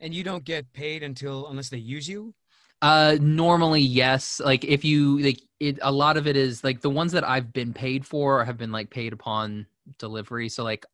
And 0.00 0.14
you 0.14 0.22
don't 0.24 0.44
get 0.44 0.72
paid 0.72 1.02
until 1.02 1.48
unless 1.48 1.68
they 1.68 1.78
use 1.78 2.08
you. 2.08 2.34
uh 2.82 3.16
normally 3.20 3.80
yes. 3.80 4.40
Like 4.44 4.64
if 4.64 4.84
you 4.84 5.18
like 5.20 5.40
it 5.60 5.78
a 5.82 5.92
lot 5.92 6.16
of 6.16 6.26
it 6.26 6.36
is 6.36 6.62
like 6.62 6.80
the 6.80 6.90
ones 6.90 7.12
that 7.12 7.26
i've 7.26 7.52
been 7.52 7.72
paid 7.72 8.04
for 8.06 8.44
have 8.44 8.58
been 8.58 8.72
like 8.72 8.90
paid 8.90 9.12
upon 9.12 9.66
delivery. 9.98 10.48
So 10.48 10.64
like 10.64 10.84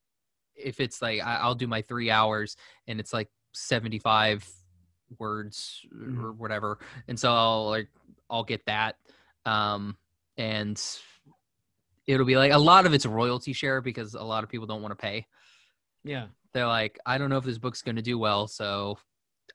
if 0.63 0.81
it's 0.81 1.01
like 1.03 1.21
I, 1.23 1.37
i'll 1.37 1.55
do 1.55 1.67
my 1.67 1.83
three 1.83 2.11
hours 2.11 2.57
and 2.87 3.01
it's 3.01 3.13
like 3.13 3.29
75 3.53 4.49
words 5.19 5.85
or 6.23 6.33
whatever 6.33 6.79
and 7.09 7.19
so 7.19 7.33
i'll 7.33 7.69
like 7.69 7.89
i'll 8.29 8.45
get 8.45 8.65
that 8.67 8.97
um 9.47 9.97
and 10.37 10.81
it'll 12.07 12.27
be 12.27 12.37
like 12.37 12.53
a 12.53 12.59
lot 12.59 12.87
of 12.87 12.95
it's 12.95 13.07
royalty 13.07 13.53
share 13.53 13.81
because 13.81 14.15
a 14.15 14.23
lot 14.23 14.45
of 14.45 14.51
people 14.51 14.67
don't 14.67 14.83
want 14.83 14.93
to 14.93 14.97
pay 15.03 15.27
Yeah. 16.05 16.27
they're 16.53 16.67
like 16.67 16.99
i 17.07 17.19
don't 17.19 17.31
know 17.31 17.39
if 17.39 17.45
this 17.45 17.59
book's 17.59 17.83
going 17.83 17.97
to 17.97 18.03
do 18.03 18.19
well 18.19 18.47
so 18.47 18.99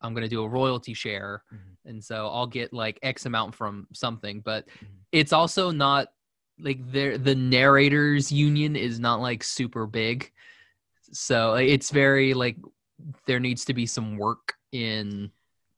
i'm 0.02 0.14
going 0.14 0.24
to 0.24 0.30
do 0.30 0.44
a 0.44 0.48
royalty 0.48 0.94
share 0.94 1.44
Mhm. 1.54 1.90
and 1.90 2.04
so 2.04 2.28
i'll 2.28 2.48
get 2.48 2.74
like 2.74 3.00
x 3.02 3.26
amount 3.26 3.56
from 3.56 3.88
something 3.94 4.42
but 4.42 4.68
Mhm. 4.68 4.88
it's 5.12 5.34
also 5.34 5.72
not 5.72 6.10
like 6.60 6.80
there 6.92 7.18
the 7.18 7.36
narrators 7.36 8.32
union 8.32 8.76
is 8.76 9.00
not 9.00 9.20
like 9.22 9.44
super 9.44 9.86
big 9.86 10.32
so 11.16 11.56
it's 11.56 11.90
very 11.90 12.34
like 12.34 12.58
there 13.26 13.40
needs 13.40 13.66
to 13.66 13.74
be 13.74 13.86
some 13.86 14.18
work 14.18 14.54
in 14.72 15.32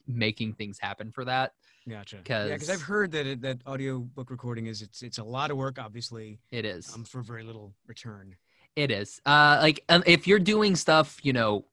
making 0.08 0.54
things 0.54 0.80
happen 0.80 1.12
for 1.12 1.26
that 1.26 1.54
Gotcha. 1.90 2.18
Yeah, 2.28 2.44
because 2.46 2.68
'Cause- 2.68 2.70
I've 2.70 2.82
heard 2.82 3.12
that 3.14 3.26
it, 3.26 3.42
that 3.44 3.60
audio 3.66 4.00
book 4.00 4.30
recording 4.30 4.66
is 4.66 4.82
it's 4.82 5.02
it's 5.04 5.20
a 5.20 5.24
lot 5.24 5.52
of 5.52 5.58
work, 5.58 5.80
obviously, 5.80 6.38
it 6.52 6.66
is 6.66 6.94
um, 6.94 7.06
for 7.06 7.22
very 7.22 7.44
little 7.44 7.74
return. 7.88 8.36
It 8.76 8.92
is. 8.92 9.22
Uh, 9.26 9.60
like 9.62 9.84
um, 9.88 10.04
if 10.06 10.28
you're 10.28 10.38
doing 10.40 10.76
stuff, 10.76 11.18
you 11.24 11.32
know, 11.32 11.64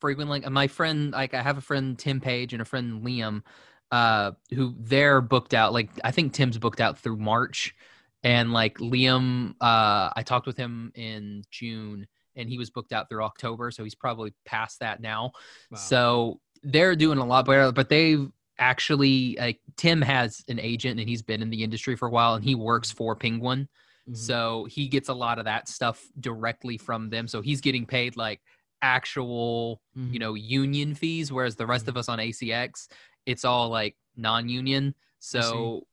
frequently. 0.00 0.40
Like 0.40 0.50
my 0.50 0.66
friend, 0.66 1.12
like 1.12 1.32
I 1.32 1.40
have 1.40 1.56
a 1.56 1.62
friend 1.62 1.98
Tim 1.98 2.20
Page 2.20 2.52
and 2.52 2.60
a 2.60 2.66
friend 2.66 3.02
Liam, 3.02 3.42
uh, 3.90 4.32
who 4.52 4.74
they're 4.78 5.22
booked 5.22 5.54
out. 5.54 5.72
Like 5.72 5.88
I 6.04 6.10
think 6.10 6.34
Tim's 6.34 6.58
booked 6.58 6.80
out 6.82 6.98
through 6.98 7.16
March, 7.16 7.74
and 8.22 8.52
like 8.52 8.76
Liam, 8.76 9.52
uh, 9.60 10.10
I 10.14 10.22
talked 10.22 10.46
with 10.46 10.58
him 10.58 10.92
in 10.94 11.44
June, 11.50 12.06
and 12.36 12.48
he 12.48 12.58
was 12.58 12.70
booked 12.70 12.92
out 12.92 13.08
through 13.08 13.22
October, 13.22 13.70
so 13.70 13.84
he's 13.84 13.94
probably 13.94 14.32
past 14.44 14.80
that 14.80 15.00
now. 15.00 15.32
Wow. 15.70 15.78
So 15.78 16.40
they're 16.62 16.96
doing 16.96 17.18
a 17.18 17.24
lot 17.24 17.46
better, 17.46 17.72
but 17.72 17.88
they've 17.88 18.30
actually 18.58 19.36
like 19.38 19.60
Tim 19.76 20.00
has 20.02 20.44
an 20.48 20.60
agent 20.60 21.00
and 21.00 21.08
he's 21.08 21.22
been 21.22 21.42
in 21.42 21.50
the 21.50 21.64
industry 21.64 21.96
for 21.96 22.06
a 22.06 22.10
while 22.10 22.34
and 22.34 22.44
he 22.44 22.54
works 22.54 22.90
for 22.90 23.16
Penguin. 23.16 23.68
Mhm. 24.08 24.16
So 24.16 24.66
he 24.70 24.88
gets 24.88 25.08
a 25.08 25.14
lot 25.14 25.38
of 25.38 25.46
that 25.46 25.68
stuff 25.68 26.04
directly 26.20 26.78
from 26.78 27.10
them. 27.10 27.26
So 27.26 27.40
he's 27.40 27.60
getting 27.60 27.86
paid 27.86 28.16
like 28.16 28.40
actual, 28.80 29.80
Mhm. 29.96 30.12
you 30.12 30.18
know, 30.18 30.34
union 30.34 30.94
fees, 30.94 31.32
whereas 31.32 31.56
the 31.56 31.66
rest 31.66 31.88
of 31.88 31.96
us 31.96 32.08
on 32.08 32.18
ACX, 32.20 32.88
it's 33.26 33.44
all 33.44 33.68
like 33.68 33.96
non-union. 34.16 34.94
So 35.18 35.86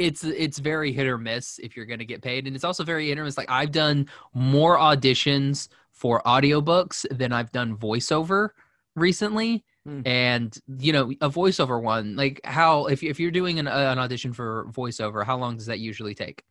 it's 0.00 0.24
it's 0.24 0.58
very 0.58 0.92
hit 0.92 1.06
or 1.06 1.18
miss 1.18 1.58
if 1.58 1.76
you're 1.76 1.86
gonna 1.86 2.04
get 2.04 2.22
paid. 2.22 2.46
And 2.46 2.56
it's 2.56 2.64
also 2.64 2.82
very 2.84 3.08
hit 3.08 3.18
or 3.18 3.24
miss. 3.24 3.36
Like 3.38 3.50
I've 3.50 3.72
done 3.72 4.08
more 4.34 4.78
auditions 4.78 5.68
for 5.92 6.22
audiobooks 6.22 7.06
than 7.16 7.32
I've 7.32 7.52
done 7.52 7.76
voiceover 7.76 8.50
recently. 8.96 9.64
Hmm. 9.84 10.02
And 10.06 10.58
you 10.78 10.92
know, 10.92 11.10
a 11.20 11.30
voiceover 11.30 11.80
one, 11.80 12.16
like 12.16 12.40
how 12.44 12.86
if 12.86 13.02
if 13.02 13.20
you're 13.20 13.30
doing 13.30 13.58
an, 13.58 13.66
an 13.68 13.98
audition 13.98 14.32
for 14.32 14.66
voiceover, 14.70 15.24
how 15.24 15.36
long 15.38 15.56
does 15.56 15.66
that 15.66 15.78
usually 15.78 16.14
take? 16.14 16.42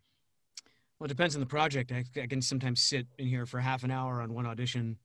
Well, 0.99 1.05
it 1.05 1.09
depends 1.09 1.35
on 1.35 1.39
the 1.39 1.45
project. 1.47 1.91
I, 1.91 2.03
I 2.21 2.27
can 2.27 2.41
sometimes 2.41 2.81
sit 2.81 3.07
in 3.17 3.27
here 3.27 3.45
for 3.45 3.59
half 3.59 3.83
an 3.83 3.91
hour 3.91 4.21
on 4.21 4.33
one 4.33 4.45
audition, 4.45 4.97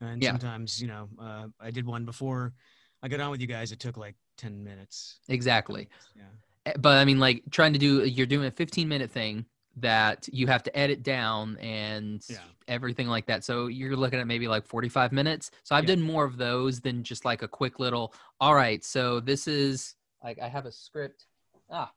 and 0.00 0.22
Yeah. 0.22 0.30
sometimes, 0.30 0.80
you 0.80 0.88
know, 0.88 1.08
uh, 1.20 1.46
I 1.60 1.70
did 1.70 1.84
one 1.84 2.04
before 2.06 2.54
I 3.02 3.08
got 3.08 3.20
on 3.20 3.30
with 3.30 3.40
you 3.42 3.46
guys. 3.46 3.72
It 3.72 3.78
took 3.80 3.96
like 3.96 4.14
ten 4.38 4.64
minutes. 4.64 5.18
Exactly. 5.28 5.88
Yeah. 6.16 6.22
Eh, 6.66 6.72
But 6.78 6.98
I 6.98 7.04
mean, 7.04 7.18
like 7.18 7.42
trying 7.50 7.72
to 7.72 7.78
do, 7.78 8.04
you're 8.04 8.26
doing 8.26 8.46
a 8.46 8.50
15 8.50 8.88
minute 8.88 9.10
thing. 9.10 9.46
that 9.74 10.28
you 10.30 10.46
have 10.46 10.62
to 10.62 10.78
edit 10.78 11.02
down 11.02 11.56
and 11.56 12.22
Yeah. 12.28 12.44
everything 12.68 13.08
like 13.08 13.24
that. 13.24 13.42
So 13.42 13.68
you're 13.68 13.96
looking 13.96 14.20
at 14.20 14.26
maybe 14.26 14.46
like 14.46 14.66
45 14.66 15.12
minutes. 15.12 15.50
So 15.62 15.74
I've 15.74 15.84
Yeah. 15.84 15.94
done 15.94 16.02
more 16.02 16.26
of 16.26 16.36
those 16.36 16.78
than 16.82 17.02
just 17.02 17.24
like 17.24 17.40
a 17.40 17.48
quick 17.48 17.80
little, 17.80 18.12
all 18.38 18.54
right, 18.54 18.84
so 18.84 19.18
this 19.18 19.48
is 19.48 19.96
like 20.22 20.38
I 20.38 20.48
have 20.48 20.66
a 20.66 20.72
script. 20.72 21.24
Ah, 21.70 21.90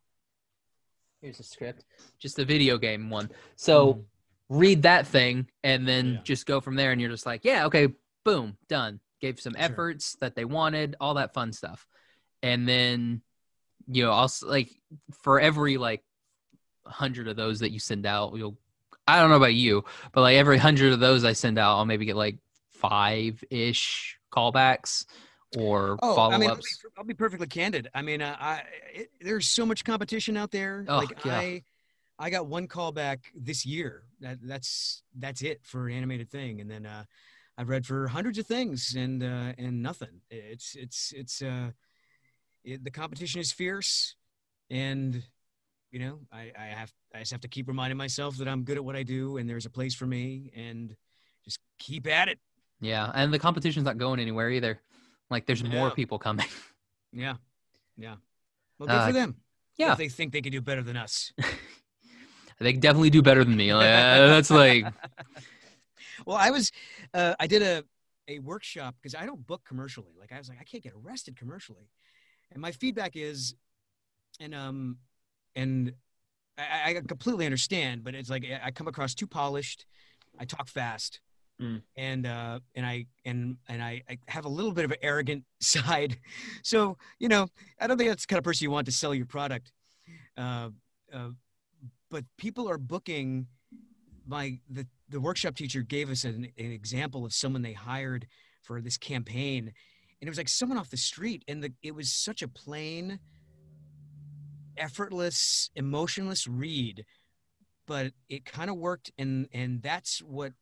here's 1.20 1.41
a 1.41 1.43
script, 1.43 1.84
just 2.18 2.39
a 2.39 2.45
video 2.45 2.78
game 2.78 3.09
one. 3.09 3.30
So 3.57 3.95
Mhm. 3.95 4.05
read 4.47 4.82
that 4.84 5.05
thing 5.05 5.51
and 5.61 5.86
then 5.86 6.13
Yeah. 6.13 6.22
just 6.22 6.45
go 6.45 6.61
from 6.61 6.76
there. 6.76 6.93
And 6.93 7.01
you're 7.01 7.09
just 7.09 7.26
like, 7.26 7.43
yeah, 7.43 7.66
okay, 7.66 7.89
boom, 8.24 8.57
done. 8.70 9.01
Gave 9.20 9.41
some 9.41 9.55
Sure. 9.55 9.61
efforts 9.63 10.16
that 10.22 10.36
they 10.36 10.45
wanted, 10.45 10.95
all 11.01 11.16
that 11.16 11.34
fun 11.34 11.51
stuff. 11.51 11.86
And 12.41 12.66
then, 12.70 13.22
you 13.88 14.03
know, 14.03 14.11
also 14.11 14.47
like 14.47 14.69
for 15.23 15.39
every 15.39 15.77
like 15.77 16.03
hundred 16.86 17.27
of 17.27 17.36
those 17.36 17.59
that 17.59 17.71
you 17.71 17.79
send 17.79 18.05
out, 18.05 18.36
you'll, 18.36 18.57
I 19.07 19.19
don't 19.19 19.29
know 19.29 19.36
about 19.36 19.53
you, 19.53 19.83
but 20.11 20.21
like 20.21 20.38
every 20.38 20.57
hundred 20.57 20.93
of 20.93 20.99
those 20.99 21.23
I 21.23 21.33
send 21.33 21.59
out, 21.59 21.77
I'll 21.77 21.86
maybe 21.86 22.05
get 22.05 22.15
like 22.15 22.38
five 22.71 23.43
ish 23.49 24.17
callbacks 24.31 25.05
or 25.57 25.97
Oh, 26.01 26.15
follow 26.15 26.33
I 26.33 26.38
mean, 26.38 26.49
I'll 26.49 26.55
be. 26.55 26.63
I'll 26.97 27.03
be 27.03 27.13
perfectly 27.13 27.47
candid. 27.47 27.89
I 27.93 28.01
mean, 28.01 28.21
uh, 28.21 28.36
I 28.39 28.63
it, 28.93 29.11
there's 29.21 29.47
so 29.47 29.65
much 29.65 29.83
competition 29.83 30.38
out 30.38 30.51
there. 30.51 30.86
Oh, 30.88 30.97
like 30.97 31.25
yeah. 31.25 31.38
I, 31.38 31.63
I 32.17 32.29
got 32.29 32.47
one 32.47 32.67
callback 32.67 33.19
this 33.36 33.65
year. 33.65 34.03
That 34.21 34.39
that's 34.41 35.03
that's 35.17 35.41
it 35.41 35.61
for 35.63 35.88
an 35.88 35.95
animated 35.95 36.29
thing. 36.29 36.61
And 36.61 36.69
then 36.69 36.86
uh, 36.86 37.05
I've 37.57 37.69
read 37.69 37.86
for 37.86 38.07
hundreds 38.07 38.38
of 38.38 38.47
things 38.47 38.95
and 38.95 39.23
uh, 39.23 39.53
and 39.57 39.81
nothing. 39.81 40.21
It's 40.29 40.75
it's 40.75 41.13
it's 41.15 41.41
uh, 41.41 41.71
it, 42.66 42.84
the 42.84 42.91
competition 42.91 43.39
is 43.39 43.51
fierce, 43.51 44.16
and 44.70 45.24
you 45.91 45.99
know, 45.99 46.20
I 46.32 46.51
I 46.57 46.66
have 46.66 46.91
I 47.13 47.20
just 47.20 47.32
have 47.32 47.41
to 47.41 47.47
keep 47.47 47.68
reminding 47.68 47.97
myself 47.97 48.38
that 48.38 48.47
I'm 48.47 48.63
good 48.63 48.76
at 48.78 48.84
what 48.84 48.95
I 48.97 49.03
do, 49.03 49.38
and 49.38 49.47
there's 49.49 49.66
a 49.66 49.70
place 49.70 49.95
for 49.95 50.05
me, 50.05 50.51
and 50.55 50.95
just 51.45 51.59
keep 51.80 52.07
at 52.07 52.28
it. 52.28 52.39
Yeah. 52.82 53.09
And 53.16 53.34
the 53.34 53.39
competition's 53.39 53.86
not 53.86 53.97
going 53.97 54.20
anywhere 54.20 54.49
either. 54.49 54.82
Like 55.30 55.45
there's 55.45 55.63
more 55.63 55.91
people 55.91 56.20
coming. 56.20 56.45
Yeah, 57.13 57.36
yeah. 57.97 58.16
Well, 58.78 58.88
good 58.88 58.95
Uh, 58.95 59.07
for 59.07 59.13
them. 59.13 59.36
yeah. 59.78 59.93
If 59.93 59.97
they 59.97 60.09
think 60.09 60.34
they 60.34 60.41
can 60.41 60.51
do 60.51 60.59
better 60.59 60.84
than 60.84 60.97
us. 60.97 61.32
they 62.59 62.74
definitely 62.74 63.09
do 63.09 63.22
better 63.22 63.43
than 63.45 63.55
me. 63.55 63.74
Like, 63.74 63.86
uh, 63.86 64.28
that's 64.28 64.51
like, 64.51 64.86
well, 66.26 66.36
I 66.36 66.51
was, 66.51 66.72
uh, 67.13 67.36
I 67.39 67.47
did 67.47 67.61
a, 67.61 67.84
a 68.28 68.39
workshop 68.39 68.95
because 69.01 69.16
I 69.16 69.26
don't 69.26 69.45
book 69.47 69.61
commercially. 69.66 70.11
Like 70.20 70.32
I 70.34 70.38
was 70.38 70.49
like, 70.49 70.57
I 70.59 70.63
can't 70.63 70.84
get 70.84 70.93
arrested 70.93 71.38
commercially. 71.38 71.89
And 72.51 72.61
my 72.61 72.71
feedback 72.71 73.15
is, 73.15 73.55
and, 74.39 74.53
um, 74.53 74.97
and 75.55 75.93
I, 76.57 76.95
I 76.97 77.01
completely 77.07 77.45
understand, 77.45 78.03
but 78.03 78.15
it's 78.15 78.29
like, 78.29 78.45
I 78.63 78.71
come 78.71 78.87
across 78.87 79.13
too 79.13 79.27
polished. 79.27 79.85
I 80.39 80.45
talk 80.45 80.67
fast. 80.67 81.19
Mm. 81.61 81.81
And 81.95 82.25
uh, 82.25 82.59
and 82.75 82.85
I 82.85 83.05
and 83.23 83.55
and 83.69 83.81
I, 83.81 84.03
I 84.09 84.17
have 84.27 84.43
a 84.43 84.49
little 84.49 84.73
bit 84.73 84.83
of 84.83 84.91
an 84.91 84.97
arrogant 85.01 85.45
side, 85.61 86.17
so 86.63 86.97
you 87.17 87.29
know 87.29 87.47
I 87.79 87.87
don't 87.87 87.97
think 87.97 88.09
that's 88.09 88.23
the 88.23 88.27
kind 88.27 88.39
of 88.39 88.43
person 88.43 88.65
you 88.65 88.71
want 88.71 88.87
to 88.87 88.91
sell 88.91 89.15
your 89.15 89.25
product. 89.25 89.71
Uh, 90.35 90.69
uh, 91.13 91.29
but 92.11 92.25
people 92.37 92.69
are 92.69 92.77
booking 92.77 93.47
my 94.27 94.59
the 94.69 94.85
the 95.09 95.21
workshop 95.21 95.55
teacher 95.55 95.81
gave 95.81 96.09
us 96.09 96.25
an, 96.25 96.47
an 96.57 96.71
example 96.71 97.25
of 97.25 97.31
someone 97.31 97.61
they 97.61 97.73
hired 97.73 98.27
for 98.61 98.81
this 98.81 98.97
campaign 98.97 99.71
and 100.22 100.28
it 100.28 100.32
was 100.32 100.38
like 100.38 100.49
someone 100.49 100.78
off 100.78 100.89
the 100.89 100.97
street 100.97 101.43
and 101.47 101.63
the 101.63 101.74
it 101.84 101.93
was 101.93 102.11
such 102.11 102.41
a 102.41 102.47
plain 102.47 103.20
effortless 104.78 105.70
emotionless 105.76 106.47
read 106.47 107.05
but 107.88 108.11
it 108.30 108.45
kind 108.45 108.70
of 108.70 108.78
worked 108.78 109.11
and 109.18 109.47
and 109.53 109.82
that's 109.82 110.20
what 110.22 110.53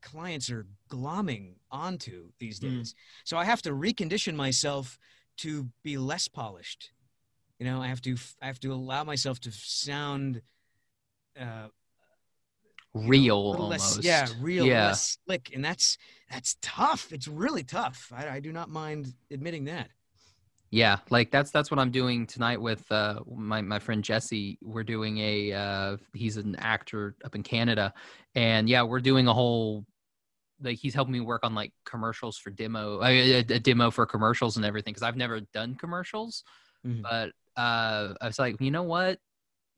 clients 0.00 0.50
are 0.50 0.66
glomming 0.90 1.54
onto 1.70 2.30
these 2.38 2.60
Mm. 2.60 2.78
days 2.78 2.94
so 3.24 3.36
i 3.36 3.44
have 3.44 3.60
to 3.62 3.70
recondition 3.70 4.34
myself 4.34 4.98
to 5.36 5.68
be 5.82 5.98
less 5.98 6.28
polished 6.28 6.92
you 7.58 7.66
know 7.66 7.82
i 7.82 7.88
have 7.88 8.00
to 8.00 8.16
i 8.40 8.46
have 8.46 8.60
to 8.60 8.72
allow 8.72 9.04
myself 9.04 9.38
to 9.40 9.50
sound 9.52 10.40
uh 11.38 11.68
real 12.94 13.50
little 13.50 13.66
almost. 13.66 13.96
less, 13.96 14.04
yeah, 14.04 14.28
real, 14.40 14.66
Yeah. 14.66 14.86
less 14.86 15.18
slick, 15.24 15.50
and 15.54 15.64
that's 15.64 15.98
that's 16.30 16.56
tough. 16.62 17.12
It's 17.12 17.28
really 17.28 17.62
tough. 17.64 18.12
I, 18.14 18.28
I 18.28 18.40
do 18.40 18.52
not 18.52 18.68
mind 18.68 19.12
admitting 19.30 19.64
that. 19.64 19.88
Yeah, 20.70 20.98
like 21.08 21.30
that's 21.30 21.50
that's 21.50 21.70
what 21.70 21.80
I'm 21.80 21.90
doing 21.90 22.26
tonight 22.26 22.60
with 22.60 22.90
uh, 22.92 23.20
my 23.34 23.62
my 23.62 23.78
friend 23.78 24.04
Jesse. 24.04 24.58
We're 24.62 24.84
doing 24.84 25.16
a 25.18 25.52
uh, 25.52 25.96
he's 26.12 26.36
an 26.36 26.56
actor 26.56 27.16
up 27.24 27.34
in 27.34 27.42
Canada, 27.42 27.94
and 28.34 28.68
yeah, 28.68 28.82
we're 28.82 29.00
doing 29.00 29.28
a 29.28 29.32
whole 29.32 29.86
like 30.60 30.76
he's 30.76 30.92
helping 30.94 31.12
me 31.12 31.20
work 31.20 31.40
on 31.44 31.54
like 31.54 31.72
commercials 31.86 32.36
for 32.36 32.50
demo, 32.50 33.00
a, 33.02 33.38
a 33.38 33.42
demo 33.44 33.90
for 33.90 34.04
commercials 34.04 34.56
and 34.56 34.66
everything 34.66 34.92
because 34.92 35.04
I've 35.04 35.16
never 35.16 35.40
done 35.54 35.74
commercials, 35.76 36.44
Mhm. 36.84 37.02
but 37.02 37.30
uh, 37.56 38.14
I 38.20 38.26
was 38.26 38.38
like, 38.38 38.60
you 38.60 38.70
know 38.70 38.82
what, 38.82 39.20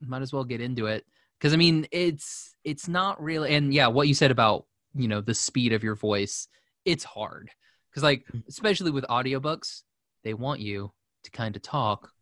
might 0.00 0.22
as 0.22 0.32
well 0.32 0.44
get 0.44 0.60
into 0.60 0.86
it 0.86 1.04
because 1.38 1.52
I 1.52 1.56
mean 1.56 1.86
it's 1.92 2.56
it's 2.64 2.88
not 2.88 3.22
really 3.22 3.54
and 3.54 3.72
yeah, 3.72 3.86
what 3.86 4.08
you 4.08 4.14
said 4.14 4.30
about 4.32 4.66
you 4.94 5.08
know 5.08 5.20
the 5.20 5.34
speed 5.34 5.72
of 5.72 5.82
your 5.84 5.94
voice, 5.94 6.48
it's 6.84 7.04
hard 7.04 7.50
because 7.90 8.02
like 8.02 8.24
Mm. 8.34 8.42
especially 8.48 8.90
with 8.90 9.04
audiobooks 9.08 9.82
they 10.24 10.34
want 10.34 10.60
you 10.60 10.92
to 11.24 11.30
kind 11.30 11.56
of 11.56 11.62
talk 11.62 12.12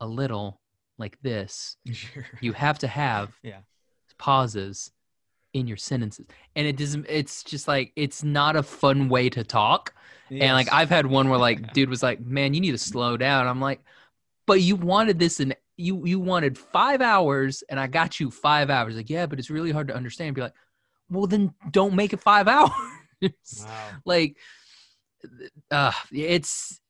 a 0.00 0.06
little 0.06 0.60
like 0.98 1.18
this. 1.22 1.76
Sure. 1.92 2.24
You 2.40 2.52
have 2.52 2.78
to 2.80 2.86
have 2.88 3.36
Yeah. 3.42 3.60
pauses 4.18 4.90
in 5.54 5.66
your 5.66 5.76
sentences. 5.76 6.26
And 6.56 6.66
it 6.66 6.76
doesn't 6.76 7.06
it's 7.08 7.42
just 7.42 7.66
like 7.68 7.92
it's 7.96 8.22
not 8.22 8.56
a 8.56 8.62
fun 8.62 9.08
way 9.08 9.28
to 9.30 9.42
talk. 9.44 9.94
And 10.30 10.52
like 10.52 10.72
I've 10.72 10.90
had 10.90 11.06
one 11.06 11.28
where 11.30 11.38
like 11.38 11.72
dude 11.72 11.88
was 11.88 12.02
like, 12.02 12.20
"Man, 12.20 12.52
you 12.54 12.60
need 12.60 12.72
to 12.72 12.78
slow 12.78 13.16
down." 13.16 13.46
I'm 13.46 13.60
like, 13.60 13.80
"But 14.46 14.60
you 14.60 14.76
wanted 14.76 15.18
this 15.18 15.40
in 15.40 15.54
you 15.76 16.04
you 16.06 16.20
wanted 16.20 16.58
5 16.58 17.00
hours 17.00 17.62
and 17.68 17.80
I 17.80 17.86
got 17.86 18.20
you 18.20 18.30
5 18.30 18.68
hours." 18.70 18.96
Like, 18.96 19.08
"Yeah, 19.10 19.26
but 19.26 19.38
it's 19.38 19.50
really 19.50 19.70
hard 19.70 19.88
to 19.88 19.96
understand." 19.96 20.34
Be 20.34 20.42
like, 20.42 20.54
"Well, 21.10 21.26
then 21.26 21.54
don't 21.70 21.94
make 21.94 22.12
it 22.12 22.20
5 22.20 22.48
hours." 22.56 22.70
Wow. 23.58 23.90
like 24.04 24.36
uh 25.70 25.92
it's 26.12 26.80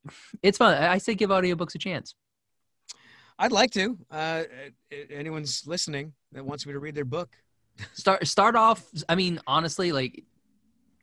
it's 0.43 0.59
fun. 0.59 0.75
I 0.83 0.99
say 0.99 1.15
give 1.15 1.31
audiobooks 1.31 1.75
a 1.75 1.79
chance. 1.79 2.15
I'd 3.39 3.53
like 3.53 3.71
to. 3.73 3.97
Uh, 4.11 4.43
anyone's 5.11 5.63
listening 5.67 6.13
that 6.33 6.45
wants 6.45 6.67
me 6.67 6.73
to 6.73 6.79
read 6.81 6.95
their 6.95 7.05
book. 7.05 7.31
start 7.93 8.27
start 8.27 8.57
off 8.57 8.85
i 9.09 9.15
mean 9.15 9.39
honestly 9.47 9.93
like 9.93 10.25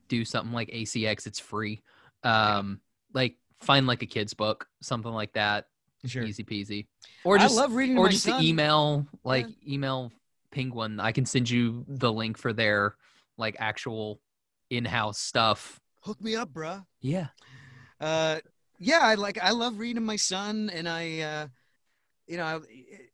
do 0.10 0.26
something 0.26 0.52
like 0.54 0.70
acx 0.72 1.26
it's 1.26 1.40
free 1.40 1.82
um 2.26 2.82
like 3.14 3.38
find 3.62 3.88
like 3.88 4.02
a 4.02 4.06
kid's 4.06 4.34
book 4.34 4.68
something 4.82 5.14
like 5.14 5.32
that 5.34 5.68
Sure. 6.06 6.24
easy 6.24 6.44
peasy 6.44 6.88
or 7.24 7.38
just 7.38 7.58
I 7.58 7.62
love 7.62 7.74
reading. 7.76 7.98
or 7.98 8.10
just 8.10 8.26
son. 8.26 8.44
email 8.44 9.08
like 9.24 9.48
email 9.66 10.12
penguin 10.52 11.00
i 11.00 11.14
can 11.14 11.26
send 11.26 11.50
you 11.50 11.86
the 11.88 12.12
link 12.12 12.38
for 12.38 12.52
their 12.52 12.98
like 13.38 13.56
actual 13.60 14.20
in-house 14.70 15.20
stuff 15.20 15.80
Hook 16.02 16.22
me 16.22 16.36
up, 16.36 16.54
bruh. 16.54 16.86
yeah 17.02 17.28
Uh, 18.00 18.40
yeah, 18.78 19.00
I 19.02 19.16
like. 19.16 19.38
I 19.42 19.52
love 19.52 19.80
reading 19.80 20.04
my 20.04 20.18
son, 20.18 20.70
and 20.74 20.88
I, 20.90 21.20
uh, 21.22 21.48
you 22.28 22.36
know, 22.36 22.44
I, 22.44 22.60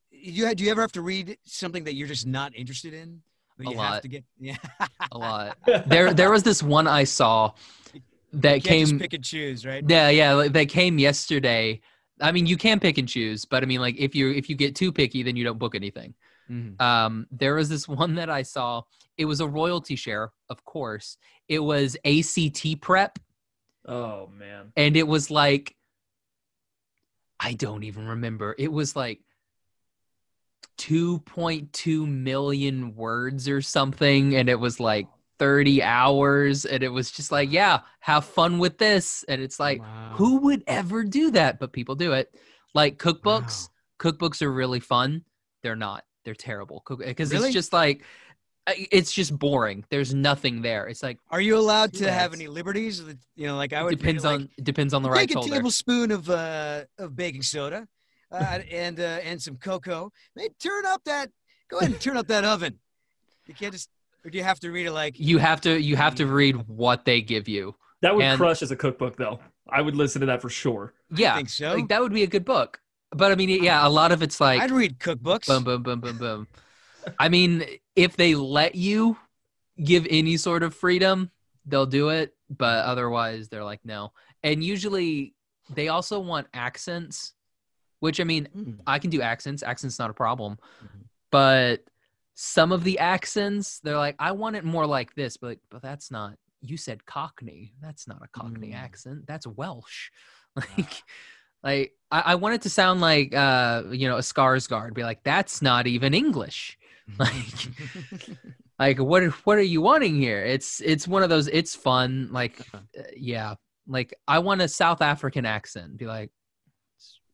you 0.09 0.45
had. 0.47 0.57
Do 0.57 0.63
you 0.63 0.71
ever 0.71 0.81
have 0.81 0.91
to 0.93 1.01
read 1.03 1.37
something 1.45 1.83
that 1.83 1.93
you're 1.93 2.07
just 2.07 2.25
not 2.25 2.55
interested 2.55 2.93
in? 2.95 3.21
But 3.57 3.67
A 3.67 3.69
you 3.69 3.77
lot. 3.77 3.93
have 3.93 4.01
to 4.01 4.07
get. 4.07 4.23
Yeah. 4.39 4.57
a 5.11 5.17
lot 5.17 5.57
there 5.85 6.13
there 6.15 6.31
was 6.31 6.41
this 6.43 6.63
one 6.63 6.87
i 6.87 7.03
saw 7.03 7.51
that 8.33 8.55
You 8.55 8.61
can't 8.61 8.79
just 8.79 8.91
came 8.93 8.99
pick 8.99 9.13
and 9.13 9.23
choose, 9.23 9.65
right? 9.65 9.83
Yeah, 9.87 10.09
yeah, 10.09 10.33
like 10.33 10.51
they 10.53 10.65
came 10.65 10.97
yesterday. 10.97 11.79
I 12.19 12.31
mean, 12.31 12.45
you 12.47 12.55
can 12.57 12.79
pick 12.79 12.97
and 12.97 13.07
choose, 13.07 13.45
but 13.45 13.61
I 13.61 13.65
mean, 13.65 13.81
like 13.81 13.97
if 13.99 14.15
you 14.15 14.31
if 14.31 14.49
you 14.49 14.55
get 14.55 14.75
too 14.75 14.91
picky, 14.91 15.21
then 15.21 15.35
you 15.35 15.43
don't 15.43 15.59
book 15.59 15.75
anything. 15.75 16.13
Mhm. 16.49 16.79
Um, 16.81 17.27
there 17.31 17.55
was 17.55 17.69
this 17.69 17.87
one 17.87 18.15
that 18.15 18.29
I 18.29 18.41
saw. 18.43 18.83
It 19.17 19.25
was 19.25 19.39
a 19.39 19.47
royalty 19.47 19.95
share, 19.95 20.31
of 20.49 20.63
course. 20.65 21.17
It 21.47 21.59
was 21.59 21.97
ACT 22.05 22.81
prep, 22.81 23.19
Oh 23.85 24.27
man. 24.27 24.71
and 24.75 24.95
it 24.95 25.07
was 25.07 25.29
like, 25.29 25.75
I 27.39 27.53
don't 27.53 27.83
even 27.83 28.07
remember. 28.07 28.55
It 28.57 28.71
was 28.71 28.95
like 28.95 29.21
2.2 30.77 32.07
million 32.07 32.95
words 32.95 33.47
or 33.47 33.61
something, 33.61 34.35
and 34.35 34.49
it 34.49 34.59
was 34.59 34.79
like 34.79 35.07
30 35.39 35.83
hours, 35.83 36.65
and 36.65 36.83
it 36.83 36.89
was 36.89 37.11
just 37.11 37.31
like, 37.31 37.51
yeah, 37.51 37.79
have 37.99 38.25
fun 38.25 38.59
with 38.59 38.77
this. 38.77 39.23
And 39.27 39.41
it's 39.41 39.59
like, 39.59 39.81
Wow. 39.81 40.13
who 40.15 40.37
would 40.41 40.63
ever 40.67 41.03
do 41.03 41.31
that? 41.31 41.59
But 41.59 41.73
people 41.73 41.95
do 41.95 42.13
it. 42.13 42.33
Like 42.73 42.97
cookbooks. 42.97 43.69
Cookbooks 43.99 44.41
are 44.41 44.51
really 44.51 44.79
fun. 44.79 45.23
They're 45.61 45.75
not. 45.75 46.03
They're 46.23 46.35
terrible. 46.35 46.83
Because 46.97 47.31
Really? 47.31 47.47
it's 47.47 47.53
just 47.53 47.73
like 47.73 48.03
it's 48.67 49.11
just 49.11 49.37
boring. 49.37 49.83
There's 49.89 50.13
nothing 50.13 50.61
there. 50.61 50.87
It's 50.87 51.01
like 51.01 51.17
Are 51.31 51.41
you 51.41 51.57
allowed 51.57 51.93
to 51.95 52.11
have 52.11 52.33
any 52.33 52.47
liberties? 52.47 53.01
You 53.35 53.47
know, 53.47 53.55
like 53.57 53.73
I 53.73 53.83
would 53.83 53.97
depends 53.97 54.23
like, 54.23 54.35
on 54.41 54.49
depends 54.61 54.93
on 54.93 55.01
the 55.01 55.09
you 55.09 55.15
right 55.15 55.29
take 55.29 55.45
a 55.45 55.49
tablespoon 55.49 56.11
of 56.11 56.29
uh, 56.29 56.83
of 56.99 57.15
baking 57.15 57.41
soda 57.41 57.87
uh, 58.31 58.59
and 58.71 58.99
uh, 58.99 59.19
and 59.23 59.41
some 59.41 59.57
cocoa. 59.57 60.11
Hey, 60.35 60.49
turn 60.59 60.85
up 60.85 61.03
that. 61.05 61.31
Go 61.69 61.79
ahead 61.79 61.91
and 61.91 62.01
turn 62.01 62.17
up 62.17 62.27
that 62.27 62.43
oven. 62.43 62.79
You 63.47 63.53
can't 63.53 63.73
just. 63.73 63.89
Or 64.23 64.29
do 64.29 64.37
you 64.37 64.43
have 64.43 64.59
to 64.59 64.71
read 64.71 64.85
it 64.85 64.91
like? 64.91 65.19
You 65.19 65.39
have 65.39 65.61
to 65.61 65.81
you 65.81 65.95
have 65.95 66.13
to 66.15 66.27
read 66.27 66.55
what 66.67 67.05
they 67.05 67.21
give 67.21 67.47
you. 67.47 67.75
That 68.01 68.15
would 68.15 68.23
And- 68.23 68.37
crush 68.37 68.61
as 68.61 68.71
a 68.71 68.75
cookbook, 68.75 69.15
though. 69.17 69.39
I 69.69 69.81
would 69.81 69.95
listen 69.95 70.19
to 70.21 70.27
that 70.27 70.41
for 70.41 70.49
sure. 70.49 70.93
Yeah, 71.15 71.33
I 71.33 71.37
think 71.37 71.49
so. 71.49 71.73
like 71.73 71.87
that 71.87 72.01
would 72.01 72.13
be 72.13 72.23
a 72.23 72.27
good 72.27 72.45
book. 72.45 72.79
But 73.13 73.31
I 73.31 73.35
mean, 73.35 73.49
yeah, 73.63 73.85
a 73.85 73.89
lot 73.89 74.11
of 74.11 74.21
it's 74.23 74.39
like 74.39 74.61
I'd 74.61 74.71
read 74.71 74.99
cookbooks. 74.99 75.47
boom, 75.47 75.63
boom, 75.63 75.83
boom, 75.83 75.99
boom, 75.99 76.17
boom. 76.17 76.47
I 77.19 77.29
mean, 77.29 77.65
if 77.95 78.15
they 78.15 78.35
let 78.35 78.75
you 78.75 79.17
give 79.83 80.07
any 80.09 80.37
sort 80.37 80.63
of 80.63 80.73
freedom, 80.73 81.29
they'll 81.65 81.85
do 81.85 82.09
it. 82.09 82.33
But 82.49 82.85
otherwise, 82.85 83.49
they're 83.49 83.63
like, 83.63 83.81
no. 83.83 84.11
And 84.43 84.63
usually, 84.63 85.33
they 85.73 85.87
also 85.89 86.19
want 86.19 86.47
accents, 86.53 87.33
which 87.99 88.19
I 88.19 88.23
mean, 88.23 88.47
Mm. 88.55 88.79
I 88.87 88.99
can 88.99 89.09
do 89.09 89.21
accents. 89.21 89.61
Accents 89.63 89.99
not 89.99 90.09
a 90.09 90.13
problem. 90.13 90.57
Mhm. 90.83 91.03
But 91.31 91.83
some 92.33 92.71
of 92.71 92.83
the 92.83 92.99
accents, 92.99 93.79
they're 93.79 93.97
like, 93.97 94.15
I 94.19 94.31
want 94.31 94.55
it 94.55 94.63
more 94.63 94.85
like 94.85 95.15
this. 95.15 95.37
But 95.37 95.47
like, 95.47 95.59
but 95.69 95.81
that's 95.81 96.11
not. 96.11 96.37
You 96.61 96.77
said 96.77 97.05
Cockney. 97.05 97.73
That's 97.81 98.07
not 98.07 98.21
a 98.23 98.27
Cockney 98.27 98.71
Mm. 98.71 98.75
accent. 98.83 99.27
That's 99.27 99.45
Welsh. 99.47 100.11
Like, 100.55 101.03
like 101.63 101.93
I, 102.11 102.21
I 102.21 102.35
want 102.35 102.55
it 102.55 102.61
to 102.63 102.69
sound 102.69 103.01
like 103.01 103.33
uh, 103.33 103.83
you 103.91 104.07
know, 104.07 104.17
a 104.17 104.21
Skarsgård. 104.21 104.93
Be 104.93 105.03
like, 105.03 105.23
that's 105.23 105.61
not 105.61 105.87
even 105.87 106.13
English. 106.13 106.77
Like, 107.19 107.67
like 108.79 108.99
what? 108.99 109.23
What 109.45 109.57
are 109.57 109.61
you 109.63 109.81
wanting 109.81 110.15
here? 110.15 110.45
It's 110.45 110.79
it's 110.79 111.09
one 111.09 111.23
of 111.23 111.29
those. 111.29 111.49
It's 111.49 111.75
fun. 111.75 112.29
Like, 112.31 112.61
uh, 112.73 112.79
yeah. 113.17 113.55
Like 113.85 114.13
I 114.29 114.39
want 114.39 114.61
a 114.61 114.69
South 114.69 115.01
African 115.01 115.45
accent. 115.45 115.97
Be 115.97 116.05
like, 116.05 116.31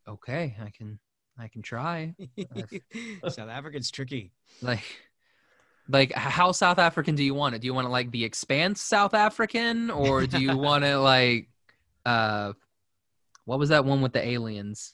okay, 0.08 0.56
I 0.60 0.72
can 0.72 0.98
I 1.38 1.48
can 1.48 1.62
try. 1.62 2.16
South 3.30 3.50
Africa's 3.50 3.92
tricky. 3.92 4.32
Like, 4.62 4.84
like 5.88 6.12
how 6.14 6.52
South 6.52 6.80
African 6.80 7.16
do 7.16 7.24
you 7.24 7.34
want 7.34 7.56
it? 7.56 7.62
Do 7.62 7.68
you 7.68 7.74
want 7.74 7.88
it 7.88 7.92
like 7.92 8.12
the 8.12 8.24
Expanse 8.24 8.82
South 8.82 9.14
African, 9.14 9.92
or 9.92 10.26
do 10.26 10.40
you 10.40 10.58
want 10.58 10.84
it 10.84 10.98
like, 10.98 11.50
uh, 12.06 12.54
what 13.48 13.60
was 13.60 13.70
that 13.70 13.86
one 13.86 14.02
with 14.02 14.12
the 14.12 14.26
aliens? 14.28 14.94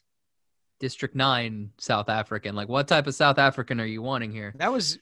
District 0.80 1.16
Nine 1.16 1.72
South 1.80 2.08
African. 2.08 2.56
Like, 2.56 2.70
what 2.70 2.88
type 2.88 3.08
of 3.08 3.16
South 3.16 3.40
African 3.40 3.82
are 3.82 3.86
you 3.86 4.04
wanting 4.04 4.32
here? 4.32 4.54
That 4.58 4.72
was 4.72 5.00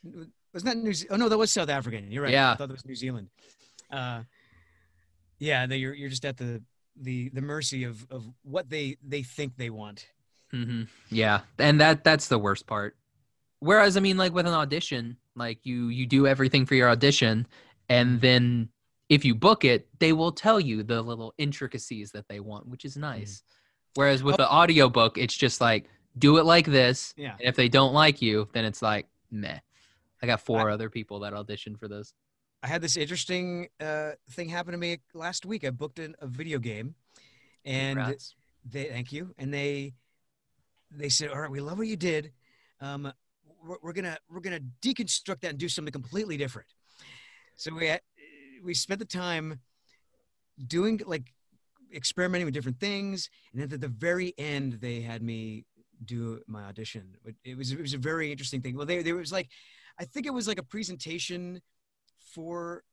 wasn't 0.53 0.73
that 0.73 0.77
New? 0.77 0.93
Ze- 0.93 1.07
Oh 1.09 1.17
no, 1.17 1.27
that 1.27 1.37
was 1.37 1.51
South 1.51 1.69
African. 1.69 2.09
You're 2.11 2.23
right. 2.23 2.31
Yeah. 2.31 2.51
I 2.51 2.55
thought 2.55 2.69
that 2.69 2.73
was 2.73 2.85
New 2.85 2.95
Zealand. 2.95 3.27
Uh, 3.91 4.21
yeah, 5.37 5.65
they, 5.65 5.77
you're 5.77 5.93
you're 5.93 6.09
just 6.09 6.23
at 6.23 6.37
the 6.37 6.63
the 6.95 7.29
the 7.29 7.41
mercy 7.41 7.83
of 7.83 8.05
of 8.09 8.23
what 8.43 8.69
they 8.69 8.97
they 9.05 9.23
think 9.23 9.57
they 9.57 9.69
want. 9.69 10.07
hmm 10.51 10.83
Yeah, 11.09 11.41
and 11.59 11.81
that 11.81 12.05
that's 12.05 12.29
the 12.29 12.39
worst 12.39 12.67
part. 12.67 12.95
Whereas, 13.59 13.97
I 13.97 13.99
mean, 13.99 14.17
like 14.17 14.33
with 14.33 14.47
an 14.47 14.53
audition, 14.53 15.17
like 15.35 15.65
you 15.65 15.87
you 15.89 16.05
do 16.05 16.25
everything 16.25 16.65
for 16.65 16.75
your 16.75 16.89
audition, 16.89 17.47
and 17.89 18.21
then 18.21 18.69
if 19.11 19.25
you 19.25 19.35
book 19.35 19.65
it, 19.65 19.89
they 19.99 20.13
will 20.13 20.31
tell 20.31 20.57
you 20.57 20.83
the 20.83 21.01
little 21.01 21.33
intricacies 21.37 22.11
that 22.11 22.29
they 22.29 22.39
want, 22.39 22.65
which 22.65 22.85
is 22.85 22.95
nice. 22.95 23.43
Whereas 23.95 24.23
with 24.23 24.37
the 24.37 24.49
audiobook, 24.49 25.17
it's 25.17 25.35
just 25.35 25.59
like 25.59 25.89
do 26.17 26.37
it 26.37 26.45
like 26.45 26.65
this, 26.65 27.13
Yeah. 27.17 27.31
and 27.37 27.41
if 27.49 27.57
they 27.57 27.67
don't 27.67 27.93
like 27.93 28.21
you, 28.21 28.47
then 28.53 28.63
it's 28.63 28.81
like 28.81 29.07
meh. 29.29 29.59
I 30.23 30.27
got 30.27 30.39
four 30.39 30.69
other 30.69 30.89
people 30.89 31.19
that 31.19 31.33
auditioned 31.33 31.77
for 31.77 31.89
this. 31.89 32.13
I 32.63 32.67
had 32.67 32.81
this 32.81 32.95
interesting 32.95 33.67
uh, 33.81 34.11
thing 34.29 34.47
happen 34.47 34.71
to 34.71 34.77
me 34.77 34.99
last 35.13 35.45
week. 35.45 35.65
I 35.65 35.71
booked 35.71 35.99
an, 35.99 36.15
a 36.21 36.27
video 36.27 36.57
game, 36.59 36.95
and 37.65 37.97
Congrats. 37.97 38.35
they 38.63 38.85
thank 38.85 39.11
you, 39.11 39.35
and 39.37 39.53
they 39.53 39.93
they 40.89 41.09
said, 41.09 41.31
"All 41.31 41.41
right, 41.41 41.51
we 41.51 41.59
love 41.59 41.77
what 41.79 41.87
you 41.87 41.97
did. 41.97 42.31
Um, 42.79 43.11
we're, 43.61 43.77
we're 43.81 43.93
gonna 43.93 44.17
we're 44.29 44.39
gonna 44.41 44.61
deconstruct 44.81 45.41
that 45.41 45.49
and 45.49 45.57
do 45.57 45.67
something 45.67 45.91
completely 45.91 46.37
different." 46.37 46.69
So 47.57 47.73
we 47.75 47.87
had, 47.87 48.01
we 48.63 48.73
spent 48.73 48.99
the 48.99 49.05
time 49.05 49.59
doing 50.67 51.01
like 51.05 51.33
experimenting 51.93 52.45
with 52.45 52.53
different 52.53 52.79
things, 52.79 53.29
and 53.51 53.61
then 53.61 53.73
at 53.73 53.81
the 53.81 53.87
very 53.87 54.33
end, 54.37 54.73
they 54.73 55.01
had 55.01 55.21
me 55.21 55.65
do 56.03 56.41
my 56.47 56.63
audition. 56.63 57.15
It- 57.43 57.57
was 57.57 57.71
it 57.71 57.79
was 57.79 57.93
a 57.93 57.97
very 57.97 58.31
interesting 58.31 58.61
thing. 58.61 58.75
Well, 58.75 58.85
they 58.85 59.01
there 59.01 59.15
was 59.15 59.31
like, 59.31 59.49
I 59.99 60.05
think 60.05 60.25
it 60.25 60.33
was 60.33 60.47
like 60.47 60.59
a 60.59 60.63
presentation 60.63 61.61
for 62.19 62.83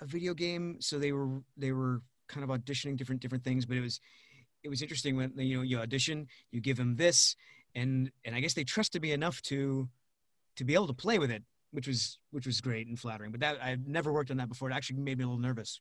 a 0.00 0.06
video 0.06 0.34
game, 0.34 0.80
so 0.80 0.98
they 0.98 1.12
were 1.12 1.42
they 1.56 1.72
were 1.72 2.02
kind 2.28 2.44
of 2.44 2.50
auditioning 2.50 2.96
different 2.96 3.20
different 3.20 3.44
things, 3.44 3.66
but 3.66 3.76
it 3.76 3.80
was 3.80 4.00
it 4.62 4.68
was 4.68 4.82
interesting 4.82 5.16
when 5.16 5.32
you 5.36 5.56
know 5.56 5.62
you 5.62 5.78
audition, 5.78 6.28
you 6.50 6.60
give 6.60 6.76
them 6.76 6.96
this, 6.96 7.36
and 7.74 8.10
and 8.24 8.34
I 8.34 8.40
guess 8.40 8.54
they 8.54 8.64
trusted 8.64 9.02
me 9.02 9.12
enough 9.12 9.40
to 9.42 9.88
to 10.56 10.64
be 10.64 10.74
able 10.74 10.88
to 10.88 10.94
play 10.94 11.18
with 11.18 11.30
it, 11.30 11.42
which 11.72 11.86
was 11.86 12.18
which 12.30 12.46
was 12.46 12.60
great 12.60 12.86
and 12.86 12.98
flattering. 12.98 13.30
But 13.30 13.40
that 13.40 13.62
I've 13.62 13.86
never 13.86 14.12
worked 14.12 14.30
on 14.30 14.36
that 14.38 14.48
before. 14.48 14.70
It 14.70 14.74
actually 14.74 15.00
made 15.00 15.18
me 15.18 15.24
a 15.24 15.26
little 15.26 15.40
nervous. 15.40 15.80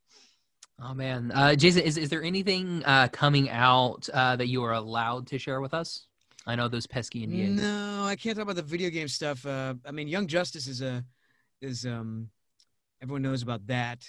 Oh 0.82 0.94
man, 0.94 1.32
uh, 1.34 1.56
Jason, 1.56 1.84
is 1.84 1.98
is 1.98 2.10
there 2.10 2.24
anything 2.24 2.84
uh, 2.86 3.10
coming 3.12 3.50
out 3.50 4.08
uh, 4.14 4.36
that 4.36 4.48
you 4.48 4.64
are 4.64 4.74
allowed 4.74 5.28
to 5.28 5.38
share 5.38 5.62
with 5.62 5.74
us? 5.74 6.06
I 6.46 6.56
know 6.56 6.68
those 6.68 6.88
pesky 6.88 7.28
NDAs. 7.28 7.50
No, 7.50 8.06
I 8.06 8.16
can't 8.16 8.36
talk 8.36 8.44
about 8.44 8.56
the 8.56 8.62
video 8.62 8.90
game 8.90 9.08
stuff. 9.08 9.46
Uh, 9.46 9.76
I 9.86 9.92
mean, 9.92 10.08
Young 10.08 10.28
Justice 10.28 10.68
is 10.68 10.82
a 10.82 11.04
is 11.62 11.86
um 11.86 12.30
everyone 13.02 13.22
knows 13.22 13.42
about 13.42 13.68
that. 13.68 14.08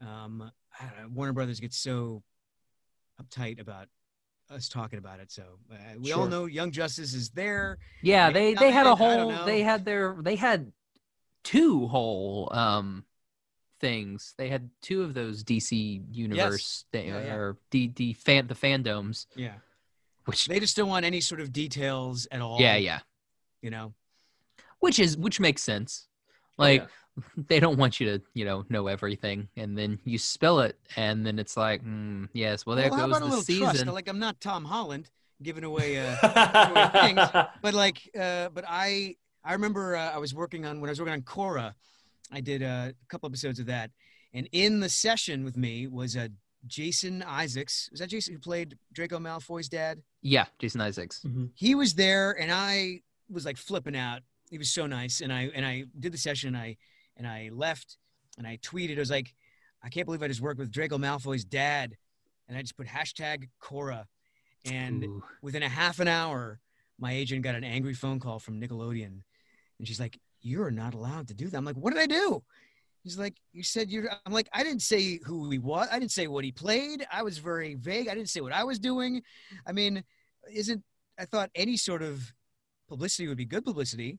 Um, 0.00 0.50
I 0.80 0.84
don't 0.84 1.02
know, 1.02 1.08
Warner 1.14 1.32
Brothers 1.32 1.60
gets 1.60 1.76
so 1.76 2.22
uptight 3.20 3.60
about 3.60 3.88
us 4.50 4.68
talking 4.68 4.98
about 4.98 5.20
it. 5.20 5.30
So 5.30 5.42
uh, 5.70 5.76
we 6.00 6.12
all 6.12 6.26
know 6.26 6.46
Young 6.46 6.70
Justice 6.70 7.12
is 7.14 7.30
there. 7.30 7.78
Yeah, 8.02 8.30
they 8.30 8.54
they 8.54 8.70
had 8.70 8.86
a 8.86 8.90
I 8.90 8.96
don't 8.96 9.32
whole 9.32 9.44
they 9.44 9.62
had 9.62 9.84
their 9.84 10.16
they 10.20 10.36
had 10.36 10.72
two 11.44 11.86
whole 11.88 12.48
um 12.52 13.04
things. 13.80 14.34
They 14.36 14.48
had 14.48 14.70
two 14.82 15.02
of 15.02 15.14
those 15.14 15.44
DC 15.44 16.02
universe 16.10 16.84
thing, 16.92 17.08
Yeah, 17.08 17.20
yeah. 17.20 17.34
or 17.34 17.56
D 17.70 17.86
D 17.86 18.12
fan 18.12 18.46
the 18.46 18.54
FanDomes, 18.54 19.26
Yeah, 19.36 19.54
which 20.24 20.46
they 20.46 20.60
just 20.60 20.76
don't 20.76 20.88
want 20.88 21.04
any 21.04 21.20
sort 21.20 21.40
of 21.40 21.52
details 21.52 22.26
at 22.30 22.40
all. 22.40 22.60
yeah 22.60 22.76
yeah, 22.76 23.00
you 23.62 23.70
know. 23.70 23.94
which 24.80 24.98
is 24.98 25.16
which 25.16 25.40
makes 25.40 25.62
sense. 25.62 26.08
Oh, 26.58 26.62
Like 26.64 26.82
yeah. 26.82 27.22
they 27.48 27.60
don't 27.60 27.78
want 27.78 27.98
you 28.00 28.06
to 28.18 28.24
you 28.34 28.44
know 28.44 28.64
know 28.68 28.86
everything, 28.88 29.48
and 29.56 29.76
then 29.78 29.98
you 30.04 30.18
spill 30.18 30.60
it, 30.60 30.76
and 30.96 31.24
then 31.26 31.38
it's 31.38 31.56
like 31.56 31.84
mm, 31.84 32.28
yes, 32.32 32.66
well 32.66 32.76
there 32.76 32.90
well, 32.90 33.08
goes 33.08 33.18
the 33.18 33.24
little 33.26 33.70
trust? 33.72 33.86
Like 33.86 34.08
I'm 34.08 34.18
not 34.18 34.40
Tom 34.40 34.64
Holland 34.64 35.10
giving 35.42 35.62
away. 35.64 35.98
Uh, 35.98 36.88
things. 37.06 37.20
but 37.62 37.74
like 37.74 38.10
uh 38.18 38.48
but 38.50 38.64
i 38.66 39.14
i 39.44 39.52
remember 39.52 39.96
uh, 39.96 40.10
i 40.12 40.18
was 40.18 40.34
working 40.34 40.64
on 40.66 40.80
when 40.80 40.88
i 40.88 40.92
was 40.92 41.00
working 41.00 41.14
on 41.14 41.22
Korra 41.22 41.72
i 42.32 42.40
did 42.40 42.62
uh, 42.62 42.90
a 42.90 43.06
couple 43.08 43.26
episodes 43.28 43.58
of 43.58 43.66
that. 43.66 43.90
And 44.34 44.46
in 44.52 44.80
the 44.80 44.90
session 44.90 45.42
with 45.44 45.56
me 45.56 45.86
was 45.86 46.16
uh, 46.16 46.28
jason 46.66 47.22
isaacs. 47.22 47.88
Was 47.90 48.00
that 48.00 48.10
jason 48.10 48.34
who 48.34 48.40
played 48.40 48.76
draco 48.92 49.18
malfoy's 49.18 49.68
dad? 49.68 50.02
Yeah, 50.20 50.46
Jason 50.58 50.80
Isaacs. 50.80 51.24
he 51.54 51.74
was 51.74 51.94
there 51.94 52.32
and 52.32 52.50
i 52.52 53.00
was 53.30 53.44
like 53.44 53.56
flipping 53.56 53.96
out. 53.96 54.20
He 54.50 54.58
was 54.58 54.70
so 54.70 54.86
nice 54.86 55.20
and 55.20 55.32
i 55.32 55.50
and 55.54 55.64
i 55.64 55.84
did 55.98 56.12
the 56.12 56.18
session 56.18 56.48
and 56.48 56.56
i 56.56 56.76
and 57.16 57.26
i 57.26 57.50
left 57.52 57.96
and 58.36 58.46
i 58.46 58.58
tweeted. 58.62 58.96
I 58.96 59.00
was 59.00 59.10
like 59.10 59.34
i 59.82 59.88
can't 59.88 60.06
believe 60.06 60.22
i 60.22 60.28
just 60.28 60.40
worked 60.40 60.58
with 60.58 60.70
draco 60.70 60.98
malfoy's 60.98 61.44
dad 61.44 61.96
and 62.48 62.56
i 62.56 62.60
just 62.62 62.76
put 62.76 62.86
hashtag 62.86 63.48
Korra 63.62 64.04
and 64.64 65.04
Ooh. 65.04 65.22
within 65.40 65.62
a 65.62 65.68
half 65.68 66.00
an 66.00 66.08
hour, 66.08 66.58
my 66.98 67.12
agent 67.12 67.42
got 67.42 67.54
an 67.54 67.64
angry 67.64 67.94
phone 67.94 68.20
call 68.20 68.38
from 68.38 68.60
Nickelodeon. 68.60 69.22
And 69.78 69.86
she's 69.86 70.00
like, 70.00 70.18
You're 70.40 70.70
not 70.70 70.94
allowed 70.94 71.28
to 71.28 71.34
do 71.34 71.48
that. 71.48 71.56
I'm 71.56 71.64
like, 71.64 71.76
What 71.76 71.94
did 71.94 72.02
I 72.02 72.06
do? 72.06 72.42
He's 73.04 73.18
like, 73.18 73.36
You 73.52 73.62
said 73.62 73.90
you're. 73.90 74.10
I'm 74.26 74.32
like, 74.32 74.48
I 74.52 74.62
didn't 74.62 74.82
say 74.82 75.20
who 75.24 75.50
he 75.50 75.58
was. 75.58 75.88
I 75.90 75.98
didn't 75.98 76.12
say 76.12 76.26
what 76.26 76.44
he 76.44 76.52
played. 76.52 77.06
I 77.12 77.22
was 77.22 77.38
very 77.38 77.74
vague. 77.74 78.08
I 78.08 78.14
didn't 78.14 78.28
say 78.28 78.40
what 78.40 78.52
I 78.52 78.64
was 78.64 78.78
doing. 78.78 79.22
I 79.66 79.72
mean, 79.72 80.02
isn't, 80.52 80.82
I 81.18 81.24
thought 81.24 81.50
any 81.54 81.76
sort 81.76 82.02
of 82.02 82.32
publicity 82.88 83.28
would 83.28 83.36
be 83.36 83.44
good 83.44 83.64
publicity. 83.64 84.18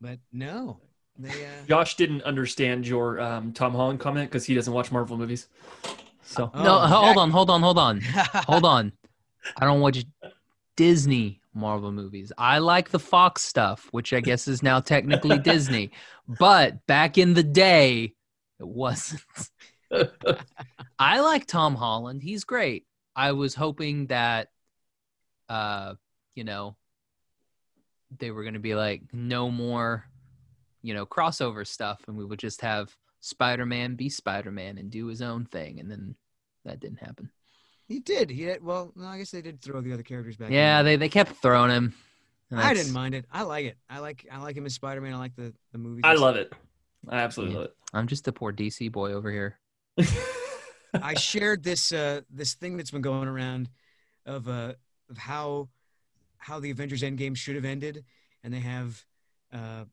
But 0.00 0.18
no. 0.32 0.80
They, 1.18 1.28
uh, 1.28 1.66
Josh 1.68 1.96
didn't 1.96 2.22
understand 2.22 2.86
your 2.86 3.20
um, 3.20 3.52
Tom 3.52 3.72
Holland 3.72 4.00
comment 4.00 4.30
because 4.30 4.44
he 4.46 4.54
doesn't 4.54 4.72
watch 4.72 4.90
Marvel 4.90 5.18
movies. 5.18 5.48
So 6.22 6.50
Oh, 6.54 6.62
no, 6.62 6.78
hold 6.78 7.18
on, 7.18 7.30
hold 7.30 7.50
on, 7.50 7.60
hold 7.60 7.78
on. 7.78 8.00
hold 8.46 8.64
on. 8.64 8.92
I 9.58 9.64
don't 9.64 9.80
watch 9.80 10.04
Disney 10.80 11.42
Marvel 11.52 11.92
movies. 11.92 12.32
I 12.38 12.56
like 12.56 12.88
the 12.88 12.98
Fox 12.98 13.42
stuff, 13.42 13.86
which 13.90 14.14
I 14.14 14.20
guess 14.20 14.48
is 14.48 14.62
now 14.62 14.80
technically 14.80 15.38
Disney. 15.52 15.90
But 16.26 16.86
back 16.86 17.18
in 17.18 17.34
the 17.34 17.42
day, 17.42 18.14
it 18.58 18.66
wasn't. 18.66 19.20
I 20.98 21.20
like 21.20 21.46
Tom 21.46 21.74
Holland. 21.74 22.22
He's 22.22 22.44
great. 22.44 22.86
I 23.14 23.32
was 23.32 23.54
hoping 23.54 24.06
that 24.06 24.48
uh, 25.50 25.96
you 26.34 26.44
know, 26.44 26.76
they 28.18 28.30
were 28.30 28.42
going 28.42 28.54
to 28.54 28.58
be 28.58 28.74
like 28.74 29.02
no 29.12 29.50
more, 29.50 30.06
you 30.80 30.94
know, 30.94 31.04
crossover 31.04 31.66
stuff 31.66 32.00
and 32.08 32.16
we 32.16 32.24
would 32.24 32.38
just 32.38 32.62
have 32.62 32.96
Spider-Man 33.20 33.96
be 33.96 34.08
Spider-Man 34.08 34.78
and 34.78 34.90
do 34.90 35.08
his 35.08 35.20
own 35.20 35.44
thing 35.44 35.78
and 35.78 35.90
then 35.90 36.14
that 36.64 36.80
didn't 36.80 37.00
happen. 37.00 37.28
He 37.90 37.98
did. 37.98 38.30
He 38.30 38.44
did. 38.44 38.62
well, 38.64 38.92
no, 38.94 39.04
I 39.08 39.18
guess 39.18 39.32
they 39.32 39.42
did 39.42 39.60
throw 39.60 39.80
the 39.80 39.92
other 39.92 40.04
characters 40.04 40.36
back. 40.36 40.46
in 40.48 40.54
Yeah, 40.54 40.76
there. 40.82 40.92
they, 40.92 40.96
they 40.96 41.08
kept 41.08 41.32
throwing 41.42 41.72
him. 41.72 41.92
And 42.52 42.60
I 42.60 42.72
didn't 42.72 42.92
mind 42.92 43.16
it. 43.16 43.26
I 43.32 43.42
like 43.42 43.66
it. 43.66 43.76
I 43.90 43.98
like 43.98 44.26
I 44.30 44.38
like 44.38 44.56
him 44.56 44.64
as 44.64 44.74
Spider 44.74 45.00
Man. 45.00 45.12
I 45.12 45.18
like 45.18 45.34
the 45.34 45.52
the 45.72 45.78
movies. 45.78 46.02
I 46.06 46.14
love 46.14 46.36
it. 46.36 46.52
I 47.08 47.16
absolutely 47.18 47.54
Yeah. 47.56 47.60
love 47.62 47.70
I'm 47.92 48.06
just 48.06 48.28
a 48.28 48.32
poor 48.32 48.52
DC 48.52 48.92
boy 48.92 49.12
over 49.12 49.30
here. 49.32 49.58
I 51.02 51.14
shared 51.14 51.64
this 51.64 51.90
uh 51.92 52.20
this 52.30 52.54
thing 52.54 52.76
that's 52.76 52.90
been 52.92 53.02
going 53.02 53.26
around 53.28 53.68
of 54.24 54.48
uh 54.48 54.74
of 55.08 55.18
how 55.18 55.68
how 56.38 56.60
the 56.60 56.70
Avengers 56.70 57.02
Endgame 57.02 57.36
should 57.36 57.56
have 57.56 57.64
ended, 57.64 58.04
and 58.44 58.54
they 58.54 58.60
have 58.60 59.04
uh 59.52 59.84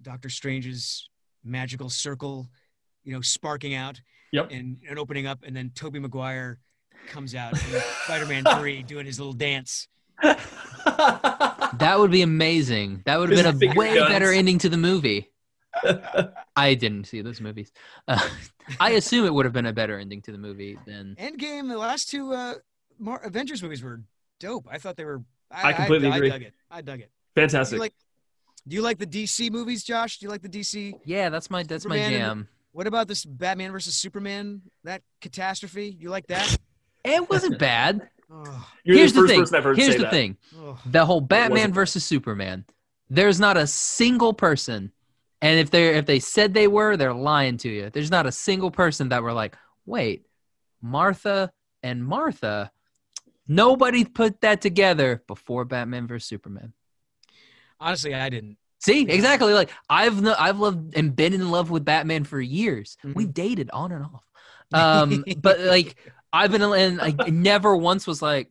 Doctor 0.00 0.28
Strange's 0.28 1.08
magical 1.44 1.90
circle, 1.90 2.48
you 3.04 3.12
know, 3.12 3.20
sparking 3.20 3.74
out 3.74 4.00
Yep. 4.32 4.48
and, 4.52 4.78
and 4.88 4.96
opening 4.98 5.26
up, 5.26 5.40
and 5.44 5.56
then 5.56 5.72
Tobey 5.74 5.98
Maguire 5.98 6.58
comes 7.08 7.34
out 7.34 7.52
in 7.52 7.80
Spider-Man 8.04 8.44
Three 8.58 8.82
doing 8.82 9.06
his 9.06 9.18
little 9.18 9.32
dance. 9.32 9.88
That 10.22 11.96
would 11.98 12.10
be 12.10 12.22
amazing. 12.22 13.02
That 13.06 13.18
would 13.18 13.30
have 13.30 13.38
His 13.38 13.58
been 13.58 13.72
a 13.72 13.74
way 13.74 13.94
guns. 13.94 14.08
better 14.10 14.32
ending 14.32 14.58
to 14.58 14.68
the 14.68 14.76
movie. 14.76 15.30
I 16.56 16.74
didn't 16.74 17.04
see 17.04 17.22
those 17.22 17.40
movies. 17.40 17.70
Uh, 18.08 18.20
I 18.80 18.92
assume 18.92 19.24
it 19.24 19.32
would 19.32 19.44
have 19.46 19.52
been 19.54 19.66
a 19.66 19.72
better 19.72 19.98
ending 19.98 20.20
to 20.22 20.32
the 20.32 20.38
movie 20.38 20.76
than. 20.86 21.16
Endgame, 21.18 21.68
the 21.68 21.78
last 21.78 22.10
two 22.10 22.32
uh 22.32 22.54
Mar- 22.98 23.22
Avengers 23.24 23.62
movies 23.62 23.82
were 23.82 24.02
dope. 24.40 24.66
I 24.70 24.78
thought 24.78 24.96
they 24.96 25.04
were. 25.04 25.22
I, 25.50 25.68
I 25.68 25.72
completely 25.72 26.08
I, 26.08 26.16
agree. 26.16 26.28
I 26.28 26.32
dug 26.32 26.42
it. 26.42 26.54
I 26.70 26.80
dug 26.82 27.00
it. 27.00 27.10
Do 27.34 27.40
Fantastic. 27.42 27.76
you 27.76 27.80
like? 27.80 27.94
Do 28.68 28.76
you 28.76 28.82
like 28.82 28.98
the 28.98 29.06
DC 29.06 29.50
movies, 29.50 29.84
Josh? 29.84 30.18
Do 30.18 30.26
you 30.26 30.30
like 30.30 30.42
the 30.42 30.48
DC? 30.48 30.92
Yeah, 31.04 31.30
that's 31.30 31.50
my 31.50 31.62
that's 31.62 31.86
my 31.86 31.96
Superman 31.96 32.12
and- 32.12 32.20
jam. 32.20 32.48
What 32.72 32.86
about 32.86 33.08
this 33.08 33.24
Batman 33.24 33.72
versus 33.72 33.96
Superman? 33.96 34.62
That 34.84 35.02
catastrophe? 35.20 35.96
You 35.98 36.10
like 36.10 36.28
that? 36.28 36.56
It 37.04 37.28
wasn't 37.30 37.58
bad. 37.70 38.08
You're 38.84 38.96
Here's 38.96 39.12
the 39.12 39.22
the 39.22 39.28
thing. 39.28 39.40
person 39.40 39.56
I've 39.56 39.64
heard 39.64 39.76
Here's 39.76 39.96
the 39.96 40.02
that. 40.02 40.10
thing. 40.12 40.36
The 40.86 41.04
whole 41.04 41.20
Batman 41.20 41.72
versus 41.72 42.04
Superman. 42.04 42.64
There's 43.08 43.40
not 43.40 43.56
a 43.56 43.66
single 43.66 44.32
person, 44.32 44.92
and 45.42 45.58
if 45.58 45.70
they 45.70 45.88
are 45.88 45.92
if 45.94 46.06
they 46.06 46.20
said 46.20 46.54
they 46.54 46.68
were, 46.68 46.96
they're 46.96 47.12
lying 47.12 47.56
to 47.58 47.68
you. 47.68 47.90
There's 47.90 48.10
not 48.10 48.26
a 48.26 48.32
single 48.32 48.70
person 48.70 49.08
that 49.08 49.22
were 49.22 49.32
like, 49.32 49.56
wait, 49.84 50.26
Martha 50.80 51.52
and 51.82 52.04
Martha. 52.06 52.70
Nobody 53.48 54.04
put 54.04 54.42
that 54.42 54.60
together 54.60 55.24
before 55.26 55.64
Batman 55.64 56.06
versus 56.06 56.28
Superman. 56.28 56.72
Honestly, 57.80 58.14
I 58.14 58.28
didn't. 58.28 58.58
See, 58.78 59.02
exactly. 59.02 59.52
Like 59.54 59.70
I've 59.88 60.22
kno- 60.22 60.36
I've 60.38 60.60
loved 60.60 60.96
and 60.96 61.14
been 61.16 61.34
in 61.34 61.50
love 61.50 61.68
with 61.70 61.84
Batman 61.84 62.22
for 62.24 62.40
years. 62.40 62.96
Mhm. 63.04 63.14
We 63.14 63.26
dated 63.26 63.70
on 63.72 63.90
and 63.92 64.04
off. 64.04 64.24
Um, 64.72 65.24
but 65.38 65.58
like 65.60 65.96
I've 66.32 66.52
been 66.52 66.62
and 66.62 67.00
I 67.00 67.12
never 67.28 67.76
once 67.76 68.06
was 68.06 68.22
like, 68.22 68.50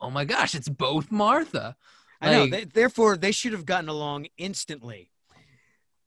oh 0.00 0.10
my 0.10 0.24
gosh, 0.24 0.54
it's 0.54 0.68
both 0.68 1.10
Martha. 1.10 1.76
I 2.20 2.30
know. 2.32 2.46
They, 2.46 2.64
therefore, 2.64 3.16
they 3.16 3.32
should 3.32 3.52
have 3.52 3.64
gotten 3.64 3.88
along 3.88 4.26
instantly. 4.36 5.10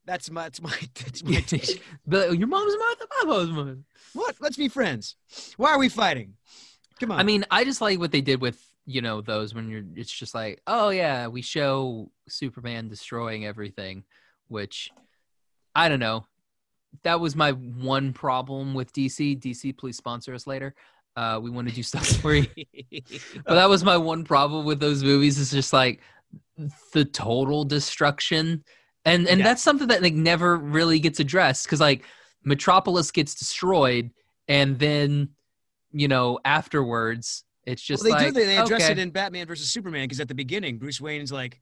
That's 0.06 0.30
my. 0.30 0.44
That's 0.44 0.62
my. 0.62 0.74
That's 0.94 1.24
my 1.24 1.40
take. 1.40 1.82
but 2.06 2.38
your 2.38 2.48
mom's 2.48 2.76
Martha, 2.78 3.06
my 3.22 3.32
mom's 3.32 3.50
Martha. 3.50 3.78
What? 4.12 4.36
Let's 4.40 4.56
be 4.56 4.68
friends. 4.68 5.16
Why 5.56 5.70
are 5.70 5.78
we 5.78 5.88
fighting? 5.88 6.34
Come 7.00 7.10
on. 7.10 7.18
I 7.18 7.22
mean, 7.22 7.44
I 7.50 7.64
just 7.64 7.80
like 7.80 7.98
what 7.98 8.12
they 8.12 8.20
did 8.20 8.40
with 8.40 8.62
you 8.86 9.00
know 9.00 9.20
those 9.20 9.54
when 9.54 9.68
you're. 9.68 9.82
It's 9.96 10.12
just 10.12 10.34
like, 10.34 10.60
oh 10.66 10.90
yeah, 10.90 11.26
we 11.28 11.42
show 11.42 12.10
Superman 12.28 12.88
destroying 12.88 13.46
everything, 13.46 14.04
which 14.48 14.90
I 15.74 15.88
don't 15.88 16.00
know. 16.00 16.26
That 17.02 17.18
was 17.18 17.34
my 17.34 17.50
one 17.52 18.12
problem 18.12 18.74
with 18.74 18.92
DC. 18.92 19.40
DC, 19.40 19.76
please 19.76 19.96
sponsor 19.96 20.32
us 20.32 20.46
later. 20.46 20.74
Uh, 21.16 21.38
we 21.42 21.50
want 21.50 21.68
to 21.68 21.74
do 21.74 21.82
stuff 21.92 22.06
for 22.06 22.34
you. 22.34 22.46
but 23.46 23.54
that 23.54 23.68
was 23.68 23.84
my 23.84 23.96
one 23.96 24.24
problem 24.24 24.64
with 24.64 24.80
those 24.80 25.02
movies. 25.02 25.38
Is 25.38 25.50
just 25.50 25.72
like 25.72 26.00
the 26.92 27.04
total 27.04 27.64
destruction, 27.64 28.64
and 29.04 29.28
and 29.28 29.38
Yeah. 29.38 29.44
that's 29.44 29.62
something 29.62 29.88
that 29.88 30.02
like 30.02 30.14
never 30.14 30.56
really 30.56 30.98
gets 30.98 31.20
addressed 31.20 31.66
because 31.66 31.80
like 31.80 32.04
Metropolis 32.44 33.10
gets 33.10 33.34
destroyed, 33.34 34.10
and 34.48 34.78
then 34.78 35.30
you 35.92 36.08
know 36.08 36.40
afterwards 36.44 37.44
it's 37.66 37.82
just 37.82 38.02
well, 38.04 38.12
they 38.12 38.24
like 38.26 38.34
do. 38.34 38.40
They, 38.40 38.46
they 38.46 38.58
address 38.58 38.82
okay. 38.82 38.92
it 38.92 38.98
in 38.98 39.10
Batman 39.10 39.46
versus 39.46 39.70
Superman 39.70 40.04
because 40.04 40.20
at 40.20 40.28
the 40.28 40.34
beginning, 40.34 40.78
Bruce 40.78 41.00
Wayne's 41.00 41.32
like, 41.32 41.60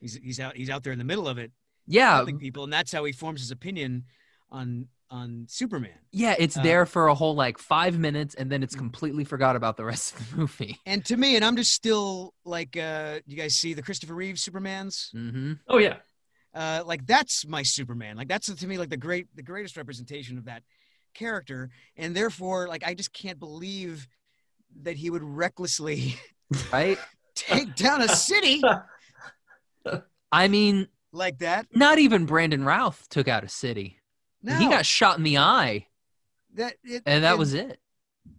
he's 0.00 0.14
he's 0.16 0.40
out 0.40 0.56
he's 0.56 0.70
out 0.70 0.82
there 0.82 0.92
in 0.92 0.98
the 0.98 1.04
middle 1.04 1.28
of 1.28 1.38
it, 1.38 1.52
yeah, 1.86 2.24
people, 2.38 2.64
and 2.64 2.72
that's 2.72 2.92
how 2.92 3.04
he 3.04 3.12
forms 3.12 3.40
his 3.40 3.50
opinion 3.50 4.04
on 4.50 4.86
on 5.10 5.46
Superman. 5.48 5.98
yeah. 6.12 6.34
It's 6.38 6.56
uh, 6.56 6.62
there 6.62 6.86
for 6.86 7.08
a 7.08 7.14
whole 7.14 7.34
like 7.34 7.58
five 7.58 7.98
minutes, 7.98 8.34
and 8.34 8.50
then 8.50 8.62
it's 8.62 8.74
completely 8.74 9.24
forgot 9.24 9.54
about 9.56 9.76
the 9.76 9.84
rest 9.84 10.14
of 10.18 10.30
the 10.30 10.36
movie. 10.36 10.78
And 10.86 11.04
to 11.06 11.16
me, 11.16 11.36
and 11.36 11.44
I'm 11.44 11.56
just 11.56 11.72
still 11.72 12.34
like, 12.44 12.76
uh, 12.76 13.20
you 13.26 13.36
guys 13.36 13.54
see 13.54 13.74
the 13.74 13.82
Christopher 13.82 14.14
Reeve 14.14 14.36
Supermans? 14.36 15.14
Mm-hmm. 15.14 15.52
Oh 15.68 15.78
yeah. 15.78 15.96
uh, 16.54 16.82
like 16.86 17.06
that's 17.06 17.46
my 17.46 17.62
Superman. 17.62 18.16
Like 18.16 18.28
that's 18.28 18.52
to 18.52 18.66
me 18.66 18.78
like 18.78 18.90
the 18.90 18.96
great 18.96 19.26
the 19.34 19.42
greatest 19.42 19.76
representation 19.76 20.38
of 20.38 20.46
that 20.46 20.62
character, 21.14 21.70
and 21.96 22.14
therefore 22.16 22.66
like 22.68 22.82
I 22.84 22.94
just 22.94 23.12
can't 23.12 23.38
believe 23.38 24.08
that 24.82 24.96
he 24.96 25.10
would 25.10 25.22
recklessly 25.22 26.16
Right? 26.72 26.98
take 27.36 27.74
down 27.76 28.00
a 28.02 28.08
city 28.08 28.62
I 30.32 30.48
mean, 30.48 30.88
like 31.12 31.38
that. 31.38 31.66
not 31.74 31.98
even 31.98 32.26
Brandon 32.26 32.64
Routh 32.64 33.06
took 33.08 33.28
out 33.28 33.44
a 33.44 33.48
city. 33.48 33.98
No, 34.44 34.54
He 34.54 34.66
got 34.68 34.84
shot 34.86 35.16
in 35.18 35.24
the 35.24 35.38
eye, 35.38 35.86
that, 36.54 36.74
it, 36.84 37.02
and 37.06 37.24
that 37.24 37.38
was 37.38 37.54
it. 37.54 37.80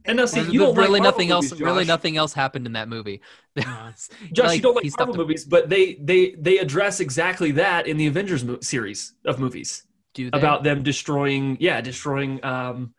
And 0.06 0.18
now 0.18 0.26
see, 0.26 0.40
you 0.42 0.60
don't 0.60 0.76
really 0.76 0.90
like 0.90 1.02
Marvel 1.02 1.02
nothing 1.12 1.32
else. 1.32 1.46
movies, 1.52 1.62
Really 1.62 1.86
nothing 1.86 2.16
else 2.18 2.32
happened 2.34 2.66
in 2.68 2.74
that 2.74 2.88
movie. 2.88 3.22
Josh, 3.58 4.08
Like, 4.38 4.56
you 4.58 4.62
don't 4.62 4.76
like 4.76 4.84
he 4.84 4.90
stuffed 4.90 5.10
Marvel 5.10 5.16
a- 5.16 5.28
movies, 5.28 5.46
but 5.46 5.68
they 5.70 5.96
they 5.96 6.36
they 6.38 6.60
address 6.60 7.00
exactly 7.00 7.52
that 7.54 7.88
in 7.88 7.98
the 7.98 8.06
Avengers 8.08 8.44
mo- 8.44 8.60
series 8.62 9.14
of 9.26 9.40
movies 9.40 9.84
Do 10.14 10.30
they? 10.32 10.38
about 10.38 10.64
them 10.64 10.84
destroying, 10.84 11.58
yeah, 11.60 11.82
destroying. 11.82 12.44
Um, 12.46 12.94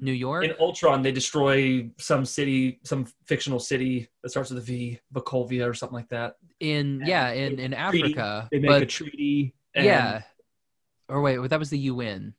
New 0.00 0.12
York. 0.12 0.44
in 0.44 0.52
Ultron, 0.60 1.02
they 1.02 1.10
destroy 1.10 1.90
some 1.98 2.24
city, 2.24 2.78
some 2.84 3.06
fictional 3.26 3.58
city 3.58 4.08
that 4.22 4.28
starts 4.30 4.50
with 4.50 4.58
a 4.62 4.64
V, 4.64 5.00
Sokovia 5.12 5.68
or 5.68 5.74
something 5.74 5.96
like 5.96 6.08
that. 6.10 6.36
in 6.60 7.02
yeah 7.04 7.30
in 7.32 7.58
in 7.58 7.72
Treaty. 7.72 8.04
Africa, 8.14 8.48
They 8.52 8.60
make 8.60 8.82
a 8.82 8.86
treaty. 8.86 9.54
And 9.74 9.84
yeah, 9.84 10.22
or 11.08 11.20
wait, 11.22 11.38
that 11.50 11.58
was 11.58 11.70
the 11.70 11.78
UN. 11.78 12.34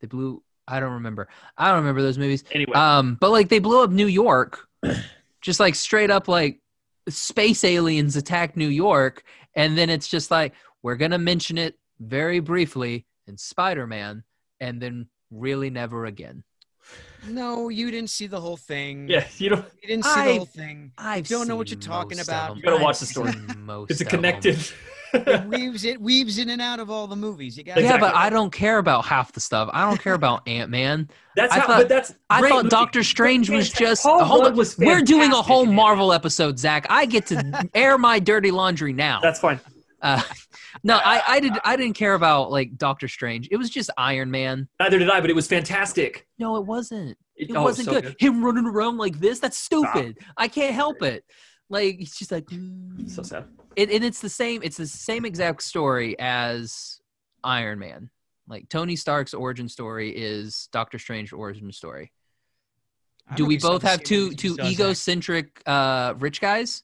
They 0.00 0.06
blew. 0.06 0.42
I 0.68 0.78
don't 0.80 0.92
remember. 0.92 1.28
I 1.58 1.68
don't 1.68 1.78
remember 1.80 2.02
those 2.02 2.18
movies. 2.18 2.44
Anyway, 2.52 2.72
Um, 2.74 3.16
but 3.20 3.30
like 3.30 3.48
they 3.48 3.58
blew 3.58 3.82
up 3.82 3.90
New 3.90 4.06
York, 4.06 4.66
just 5.40 5.58
like 5.60 5.74
straight 5.74 6.10
up 6.10 6.28
like 6.28 6.60
space 7.08 7.64
aliens 7.64 8.16
attack 8.16 8.56
New 8.56 8.68
York, 8.68 9.24
and 9.54 9.76
then 9.76 9.90
it's 9.90 10.06
just 10.08 10.30
like 10.30 10.54
we're 10.82 10.96
gonna 10.96 11.18
mention 11.18 11.58
it 11.58 11.76
very 11.98 12.40
briefly 12.40 13.06
in 13.26 13.36
Spider 13.36 13.86
Man, 13.86 14.22
and 14.60 14.80
then 14.80 15.08
really 15.30 15.70
never 15.70 16.06
again. 16.06 16.44
no, 17.26 17.68
you 17.68 17.90
didn't 17.90 18.10
see 18.10 18.26
the 18.26 18.40
whole 18.40 18.56
thing. 18.56 19.08
yeah, 19.08 19.26
you 19.38 19.50
know, 19.50 19.64
you 19.82 19.88
didn't 19.88 20.04
see 20.04 20.24
the 20.24 20.34
whole 20.36 20.46
thing. 20.46 20.92
I 20.96 21.20
don't 21.20 21.48
know 21.48 21.56
what 21.56 21.70
you're 21.70 21.80
talking 21.80 22.20
about. 22.20 22.56
You 22.56 22.62
gotta 22.62 22.82
watch 22.82 23.00
the 23.00 23.06
story. 23.06 23.32
Most 23.58 23.90
it's 23.90 24.00
a 24.00 24.04
of 24.04 24.12
'em. 24.12 24.18
connected. 24.18 24.58
It 25.12 25.44
weaves 25.48 25.84
it 25.84 26.00
weaves 26.00 26.38
in 26.38 26.50
and 26.50 26.60
out 26.62 26.80
of 26.80 26.90
all 26.90 27.06
the 27.06 27.16
movies. 27.16 27.56
You 27.56 27.64
got 27.64 27.76
Yeah, 27.76 27.82
Exactly. 27.84 28.08
but 28.08 28.16
I 28.16 28.30
don't 28.30 28.50
care 28.52 28.78
about 28.78 29.04
half 29.04 29.32
the 29.32 29.40
stuff. 29.40 29.68
I 29.72 29.88
don't 29.88 30.00
care 30.00 30.14
about 30.14 30.46
Ant 30.48 30.70
Man. 30.70 31.08
that's 31.36 31.52
I 31.52 31.58
how. 31.60 31.66
thought- 31.66 31.78
but 31.78 31.88
that's. 31.88 32.14
I 32.28 32.40
thought 32.48 32.64
movie. 32.64 32.68
Doctor 32.68 33.02
Strange 33.02 33.50
was 33.50 33.68
Fantastic. 33.68 33.86
just. 33.86 34.02
Paul 34.04 34.24
hold 34.24 34.40
Rudd 34.42 34.52
on. 34.52 34.56
was 34.58 34.78
We're 34.78 35.02
doing 35.02 35.32
a 35.32 35.42
whole 35.42 35.64
in 35.64 35.70
it. 35.70 35.74
Marvel 35.74 36.12
episode, 36.12 36.58
Zach. 36.58 36.86
I 36.90 37.06
get 37.06 37.26
to 37.26 37.68
air 37.74 37.98
my 37.98 38.18
dirty 38.18 38.50
laundry 38.50 38.92
now. 38.92 39.20
That's 39.20 39.40
fine. 39.40 39.60
Uh, 40.02 40.22
no, 40.84 40.96
I, 41.02 41.22
I 41.26 41.40
did. 41.40 41.52
I 41.64 41.76
didn't 41.76 41.94
care 41.96 42.14
about 42.14 42.50
like 42.50 42.76
Doctor 42.78 43.08
Strange. 43.08 43.48
It 43.50 43.56
was 43.56 43.68
just 43.70 43.90
Iron 43.98 44.30
Man. 44.30 44.68
Neither 44.78 44.98
did 44.98 45.10
I, 45.10 45.20
but 45.20 45.28
it 45.30 45.36
was 45.36 45.46
fantastic. 45.46 46.26
No, 46.38 46.56
it 46.56 46.64
wasn't. 46.64 47.18
It 47.36 47.50
oh, 47.56 47.62
wasn't 47.62 47.86
so 47.88 48.00
good. 48.00 48.16
Him 48.18 48.44
running 48.44 48.66
around 48.66 48.98
like 48.98 49.18
this. 49.18 49.40
That's 49.40 49.56
Stop. 49.58 49.90
stupid. 49.90 50.18
I 50.36 50.46
can't 50.48 50.74
help 50.74 51.02
it. 51.02 51.24
Like 51.68 51.96
he's 51.98 52.16
just 52.16 52.30
like. 52.32 52.46
mm. 52.46 53.08
So 53.10 53.22
sad. 53.22 53.44
It, 53.76 53.90
and 53.90 54.04
it's 54.04 54.20
the 54.20 54.28
same 54.28 54.62
it's 54.62 54.76
the 54.76 54.86
same 54.86 55.24
exact 55.24 55.62
story 55.62 56.18
as 56.18 57.00
iron 57.42 57.78
man. 57.78 58.10
Like 58.48 58.68
tony 58.68 58.96
stark's 58.96 59.34
origin 59.34 59.68
story 59.68 60.10
is 60.10 60.68
doctor 60.72 60.98
strange 60.98 61.32
origin 61.32 61.70
story. 61.72 62.12
Do 63.36 63.46
we 63.46 63.58
both 63.58 63.82
have 63.82 64.02
two 64.02 64.32
two 64.32 64.48
you 64.48 64.54
saw, 64.56 64.62
Zach. 64.64 64.72
egocentric 64.72 65.62
uh 65.66 66.14
rich 66.18 66.40
guys 66.40 66.82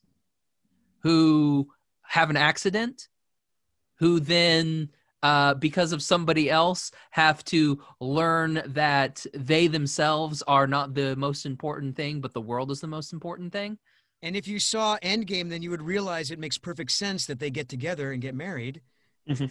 who 1.01 1.69
have 2.03 2.31
an 2.31 2.37
accident 2.37 3.09
who 3.99 4.21
then 4.21 4.91
uh, 5.23 5.55
because 5.55 5.93
of 5.93 6.03
somebody 6.03 6.51
else 6.51 6.93
have 7.11 7.45
to 7.47 7.83
learn 8.01 8.63
that 8.67 9.25
they 9.35 9.67
themselves 9.67 10.43
are 10.47 10.67
not 10.67 10.95
the 10.95 11.17
most 11.17 11.47
important 11.47 11.97
thing 11.97 12.21
but 12.21 12.33
the 12.33 12.41
world 12.41 12.71
is 12.71 12.81
the 12.81 12.87
most 12.87 13.13
important 13.13 13.53
thing 13.53 13.79
And 14.23 14.35
if 14.37 14.49
you 14.49 14.59
saw 14.59 14.97
Endgame, 15.03 15.51
then 15.51 15.63
you 15.63 15.71
would 15.71 15.83
realize 15.83 16.31
it 16.31 16.39
makes 16.39 16.59
perfect 16.59 16.91
sense 16.93 17.27
that 17.27 17.39
they 17.39 17.51
get 17.51 17.69
together 17.69 18.13
and 18.13 18.21
get 18.23 18.35
married, 18.35 18.81
Mhm. 19.29 19.51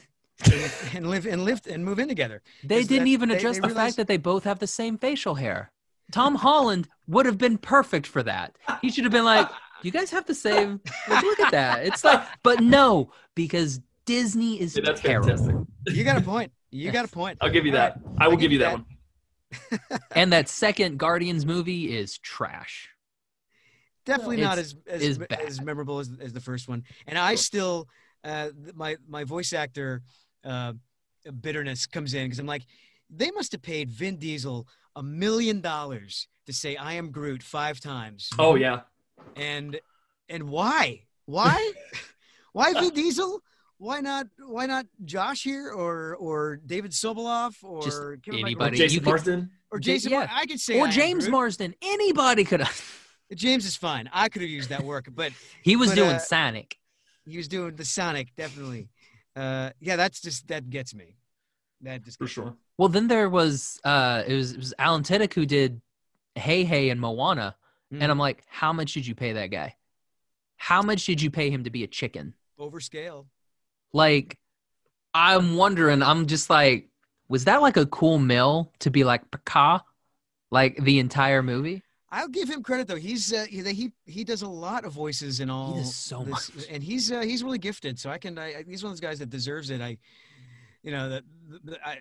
and, 0.51 0.72
and 0.95 1.09
live 1.09 1.26
and 1.26 1.45
live 1.45 1.61
and 1.70 1.86
move 1.86 1.99
in 1.99 2.07
together. 2.07 2.41
They 2.63 2.84
didn't 2.84 3.05
that- 3.05 3.09
even 3.09 3.30
they- 3.30 3.38
address 3.38 3.55
they 3.55 3.61
the 3.61 3.68
realized- 3.68 3.95
fact 3.95 3.97
that 3.97 4.07
they 4.07 4.18
both 4.18 4.43
have 4.43 4.59
the 4.59 4.68
same 4.68 4.97
facial 4.97 5.36
hair. 5.36 5.72
Tom 6.11 6.36
Holland 6.36 6.88
would 7.07 7.26
have 7.26 7.38
been 7.38 7.57
perfect 7.57 8.05
for 8.05 8.22
that. 8.24 8.55
He 8.82 8.91
should 8.91 9.05
have 9.05 9.13
been 9.13 9.26
like, 9.26 9.49
you 9.82 9.91
guys 9.91 10.11
have 10.11 10.26
the 10.26 10.36
same. 10.36 10.82
Like, 11.07 11.24
look 11.24 11.39
at 11.39 11.51
that. 11.51 11.86
It's 11.86 12.03
like, 12.03 12.24
but 12.43 12.59
no, 12.61 13.11
because 13.36 13.80
Disney 14.05 14.59
is 14.61 14.76
Yeah, 14.76 14.84
that's 14.86 15.01
terrible. 15.01 15.30
fantastic. 15.30 15.55
You 15.88 16.03
got 16.03 16.18
a 16.18 16.22
point. 16.22 16.51
You 16.72 16.91
got 16.91 17.05
a 17.05 17.07
point. 17.07 17.38
I'll 17.41 17.49
give 17.49 17.66
you 17.66 17.72
All 17.72 17.78
that. 17.78 17.99
I 18.20 18.28
will 18.28 18.34
I'll 18.34 18.39
give 18.39 18.51
you 18.51 18.59
that 18.59 18.74
one. 18.74 18.86
And 20.11 20.34
that 20.34 20.49
second 20.49 20.97
Guardians 20.99 21.45
movie 21.45 21.95
is 21.95 22.18
trash. 22.18 22.89
Definitely 24.05 24.37
not 24.37 24.57
as 24.57 24.75
as, 24.87 25.01
is 25.01 25.19
as 25.19 25.61
memorable 25.61 25.99
as, 25.99 26.11
as 26.21 26.31
the 26.33 26.39
first 26.39 26.67
one. 26.67 26.83
And 27.07 27.17
I 27.17 27.35
still, 27.35 27.87
uh, 28.23 28.49
my 28.75 28.97
my 29.07 29.23
voice 29.23 29.51
actor 29.53 30.03
uh, 30.43 30.73
bitterness 31.41 31.85
comes 31.87 32.13
in 32.13 32.25
because 32.25 32.39
I'm 32.39 32.45
like, 32.45 32.65
they 33.09 33.31
must 33.31 33.51
have 33.53 33.61
paid 33.61 33.89
Vin 33.89 34.17
Diesel 34.17 34.67
a 34.95 35.03
million 35.03 35.59
dollars 35.61 36.27
to 36.45 36.53
say 36.53 36.75
I 36.75 36.93
am 36.93 37.11
Groot 37.11 37.41
five 37.43 37.79
times. 37.79 38.29
Oh 38.37 38.55
yeah. 38.55 38.81
and 39.35 39.79
and 40.29 40.49
why 40.49 41.01
why 41.25 41.71
why 42.53 42.73
Vin 42.73 42.91
Diesel? 42.93 43.41
Why 43.77 43.99
not? 43.99 44.27
Why 44.39 44.67
not 44.67 44.85
Josh 45.03 45.43
here 45.43 45.69
or 45.71 46.15
or 46.15 46.61
David 46.65 46.91
Sobolov 46.91 47.55
or 47.63 47.81
Just 47.83 47.97
Kevin 47.99 48.19
Or 48.27 48.31
Michael- 48.33 48.45
anybody. 48.45 48.77
Jason 48.77 48.93
you 48.93 48.99
could- 49.01 49.05
Marsden. 49.09 49.51
or 49.71 49.79
Ja- 49.79 49.81
Jason? 49.81 50.11
yeah. 50.11 50.19
Mar- 50.19 50.29
I 50.31 50.45
could 50.45 50.59
say 50.61 50.75
I 50.79 50.83
or 50.83 50.85
am 50.85 50.91
James 50.91 51.23
Groot. 51.25 51.31
Marsden. 51.31 51.75
Anybody 51.81 52.43
could 52.45 52.61
have. 52.61 53.01
James 53.34 53.65
is 53.65 53.76
fine. 53.76 54.09
I 54.13 54.30
could 54.30 54.41
have 54.41 54.51
used 54.51 54.69
that 54.69 54.84
work, 54.84 55.07
but 55.13 55.32
He 55.63 55.76
was 55.76 55.89
But, 55.89 55.95
doing 55.95 56.15
uh, 56.15 56.19
Sonic. 56.19 56.78
he 57.26 57.38
was 57.38 57.47
doing 57.47 57.76
the 57.76 57.86
Sonic 57.86 58.36
definitely. 58.36 58.89
Uh, 59.36 59.71
yeah, 59.80 59.95
that's 59.95 60.21
just 60.21 60.47
that 60.47 60.69
gets 60.69 60.93
me. 60.93 61.15
That 61.82 62.03
just 62.03 62.17
For 62.17 62.26
gets 62.26 62.38
me. 62.38 62.43
sure. 62.43 62.55
Well, 62.78 62.89
then 62.89 63.07
there 63.07 63.30
was 63.30 63.80
uh, 63.84 64.23
it 64.28 64.34
was 64.34 64.51
it 64.53 64.57
was 64.57 64.73
Alan 64.78 65.03
Tudyk 65.03 65.34
who 65.34 65.45
did 65.45 65.82
Heihei 66.38 66.91
and 66.91 66.99
Moana, 67.01 67.55
Mhm. 67.93 68.01
and 68.01 68.11
I'm 68.11 68.19
like, 68.19 68.43
how 68.47 68.73
much 68.73 68.93
did 68.93 69.05
you 69.07 69.15
pay 69.15 69.34
that 69.34 69.47
guy? 69.47 69.76
How 70.57 70.82
much 70.82 71.05
did 71.05 71.21
you 71.21 71.30
pay 71.32 71.49
him 71.49 71.63
to 71.65 71.69
be 71.69 71.84
a 71.84 71.88
chicken? 71.88 72.34
Overscale. 72.59 73.26
Like, 73.93 74.38
I'm 75.13 75.55
wondering. 75.55 76.01
I'm 76.03 76.26
just 76.28 76.49
like, 76.49 76.89
was 77.28 77.45
that 77.45 77.61
like 77.61 77.78
a 77.78 77.86
cool 77.86 78.19
mill 78.19 78.71
to 78.80 78.89
be 78.91 79.03
like 79.03 79.30
Paka, 79.32 79.84
like 80.51 80.78
the 80.84 80.99
entire 80.99 81.41
movie? 81.43 81.84
I'll 82.18 82.30
give 82.30 82.49
him 82.49 82.63
credit 82.63 82.88
though. 82.88 82.95
He's 82.95 83.34
uh, 83.34 83.45
he 83.49 83.61
he 83.74 83.91
he 84.05 84.24
does 84.24 84.41
a 84.41 84.47
lot 84.47 84.86
of 84.86 84.93
voices 84.93 85.41
and 85.41 85.51
all. 85.51 85.74
He 85.74 85.80
does 85.82 85.95
so 85.95 86.24
this- 86.24 86.53
much. 86.55 86.66
and 86.70 86.82
he's 86.82 87.11
uh, 87.11 87.22
he's 87.22 87.43
really 87.43 87.57
gifted. 87.57 87.99
So 87.99 88.09
I 88.09 88.18
can. 88.18 88.38
I, 88.38 88.59
I- 88.59 88.63
he's 88.68 88.84
one 88.84 88.91
of 88.91 88.93
those 88.95 89.01
guys 89.01 89.20
that 89.20 89.30
deserves 89.30 89.70
it. 89.70 89.82
I, 89.82 89.97
you 90.82 90.91
know, 90.91 91.09
the 91.09 91.24
the, 91.66 91.78
I, 91.88 91.97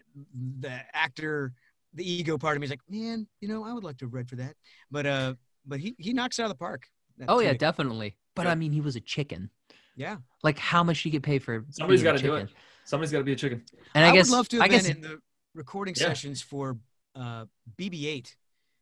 the 0.61 0.81
actor, 0.95 1.53
the 1.95 2.09
ego 2.09 2.39
part 2.39 2.57
of 2.57 2.61
me 2.61 2.67
is 2.67 2.71
like, 2.71 2.81
man, 2.89 3.27
you 3.41 3.49
know, 3.49 3.65
I 3.65 3.73
would 3.73 3.83
like 3.85 3.99
to 3.99 4.05
have 4.05 4.15
read 4.15 4.29
for 4.29 4.37
that. 4.37 4.55
But 4.91 5.07
uh, 5.07 5.35
but 5.67 5.81
he 5.81 5.97
he 5.99 6.13
knocks 6.13 6.39
it 6.39 6.43
out 6.43 6.47
of 6.47 6.51
the 6.51 6.59
park. 6.59 6.87
That 7.19 7.27
Oh 7.29 7.41
yeah, 7.41 7.53
Tudyk. 7.55 7.59
definitely. 7.59 8.17
But 8.37 8.45
Yeah. 8.47 8.53
I 8.53 8.55
mean, 8.55 8.73
he 8.73 8.81
was 8.81 8.95
a 8.97 9.01
chicken. 9.01 9.51
yeah. 9.97 10.17
Like, 10.43 10.59
how 10.59 10.83
much 10.85 11.03
do 11.03 11.09
you 11.09 11.13
get 11.13 11.23
paid 11.23 11.43
for? 11.43 11.65
Somebody's 11.71 12.03
being 12.03 12.11
a 12.11 12.13
got 12.15 12.21
to 12.21 12.27
do 12.27 12.35
it. 12.37 12.49
Somebody's 12.85 13.11
got 13.13 13.19
to 13.19 13.25
be 13.25 13.33
a 13.33 13.37
chicken. 13.37 13.63
And 13.95 14.05
I, 14.05 14.13
guess 14.13 14.29
would 14.29 14.37
love 14.37 14.49
to 14.51 14.57
have 14.57 14.65
I 14.65 14.69
been 14.69 14.79
guess 14.79 14.89
in 14.89 15.01
the 15.01 15.19
recording 15.55 15.95
Yeah. 15.97 16.07
sessions 16.09 16.43
for 16.43 16.77
uh, 17.15 17.47
BB-8 17.81 18.35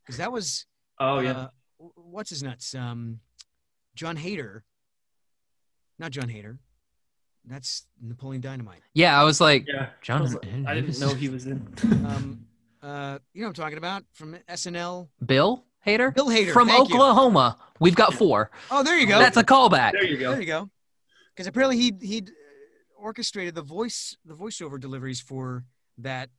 because 0.04 0.16
that 0.16 0.32
was 0.32 0.66
Oh 0.98 1.18
yeah. 1.20 1.32
uh, 1.32 1.48
what's 1.96 2.30
his 2.30 2.42
nuts? 2.42 2.74
Um, 2.74 3.20
John 3.94 4.16
Hader. 4.16 4.62
Not 5.98 6.10
John 6.10 6.28
Hader. 6.28 6.58
That's 7.44 7.86
Napoleon 8.00 8.40
Dynamite. 8.40 8.82
yeah. 8.94 9.20
I 9.20 9.24
was 9.24 9.40
like, 9.40 9.66
yeah. 9.66 9.88
John- 10.00 10.18
I, 10.18 10.22
was 10.22 10.34
like- 10.34 10.46
I 10.66 10.74
didn't 10.74 10.98
know 11.00 11.12
he 11.14 11.28
was 11.28 11.46
in. 11.46 11.66
Um, 12.06 12.46
uh, 12.82 13.18
you 13.32 13.42
know 13.42 13.48
what 13.48 13.58
I'm 13.58 13.62
talking 13.64 13.78
about 13.78 14.04
from 14.12 14.36
SNL. 14.48 15.08
Bill 15.24 15.64
Hader 15.86 16.12
Bill 16.14 16.26
Hader 16.28 16.52
from 16.52 16.68
thank 16.68 16.88
you. 16.88 16.94
Oklahoma. 16.96 17.56
We've 17.80 17.94
got 17.94 18.14
four. 18.14 18.50
Oh, 18.70 18.82
there 18.82 18.96
you 18.98 19.06
go. 19.06 19.18
That's 19.18 19.36
a 19.36 19.44
callback. 19.44 19.92
there 19.92 20.04
you 20.04 20.16
go. 20.18 20.32
there 20.32 20.40
you 20.40 20.46
go. 20.46 20.68
Because 21.34 21.46
apparently 21.46 21.76
he 21.78 21.92
he 22.00 22.24
orchestrated 22.96 23.54
the 23.54 23.62
voice 23.62 24.16
the 24.24 24.34
voiceover 24.34 24.78
deliveries 24.80 25.20
for 25.20 25.64
that, 25.98 26.30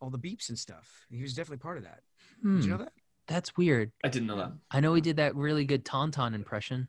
all 0.00 0.10
the 0.10 0.18
beeps 0.18 0.48
and 0.48 0.58
stuff. 0.58 1.06
He 1.10 1.22
was 1.22 1.34
definitely 1.34 1.58
part 1.58 1.78
of 1.78 1.84
that. 1.84 2.00
Hmm, 2.42 2.56
Did 2.56 2.64
you 2.64 2.70
know 2.72 2.78
that? 2.78 2.92
That's 3.26 3.56
weird. 3.56 3.92
I 4.04 4.08
didn't 4.08 4.26
know 4.28 4.36
that. 4.36 4.52
I 4.70 4.80
know 4.80 4.94
he 4.94 5.00
did 5.00 5.16
that 5.16 5.34
really 5.34 5.64
good 5.64 5.84
Tauntaun 5.84 6.34
impression 6.34 6.88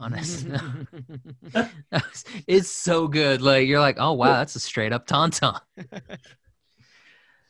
on 0.00 0.12
SNL. 0.12 0.88
it's 2.48 2.70
so 2.70 3.06
good. 3.08 3.40
Like 3.42 3.68
you're 3.68 3.80
like, 3.80 3.96
oh 3.98 4.12
wow, 4.12 4.34
that's 4.34 4.56
a 4.56 4.60
straight 4.60 4.92
up 4.92 5.06
Tauntaun. 5.06 5.60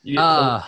You- 0.02 0.20
Uh, 0.20 0.62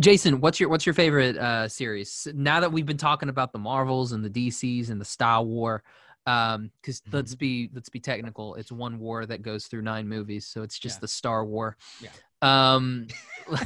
Jason, 0.00 0.40
what's 0.40 0.58
your 0.58 0.68
what's 0.70 0.86
your 0.86 0.94
favorite 0.94 1.36
uh, 1.36 1.68
series? 1.68 2.26
Now 2.34 2.60
that 2.60 2.72
we've 2.72 2.86
been 2.86 2.96
talking 2.96 3.28
about 3.28 3.52
the 3.52 3.58
Marvels 3.58 4.12
and 4.12 4.24
the 4.24 4.30
DCs 4.30 4.90
and 4.90 5.00
the 5.00 5.04
Star 5.04 5.42
War, 5.42 5.82
um, 6.26 6.70
because 6.80 7.02
let's 7.12 7.34
be 7.34 7.70
let's 7.74 7.90
be 7.90 8.00
technical, 8.00 8.54
it's 8.54 8.72
one 8.72 8.98
war 8.98 9.26
that 9.26 9.42
goes 9.42 9.66
through 9.66 9.82
nine 9.82 10.08
movies, 10.08 10.46
so 10.46 10.62
it's 10.62 10.78
just 10.78 10.96
Yeah. 10.96 11.00
the 11.02 11.08
Star 11.08 11.44
War. 11.44 11.76
Yeah. 12.00 12.08
Um, 12.42 13.08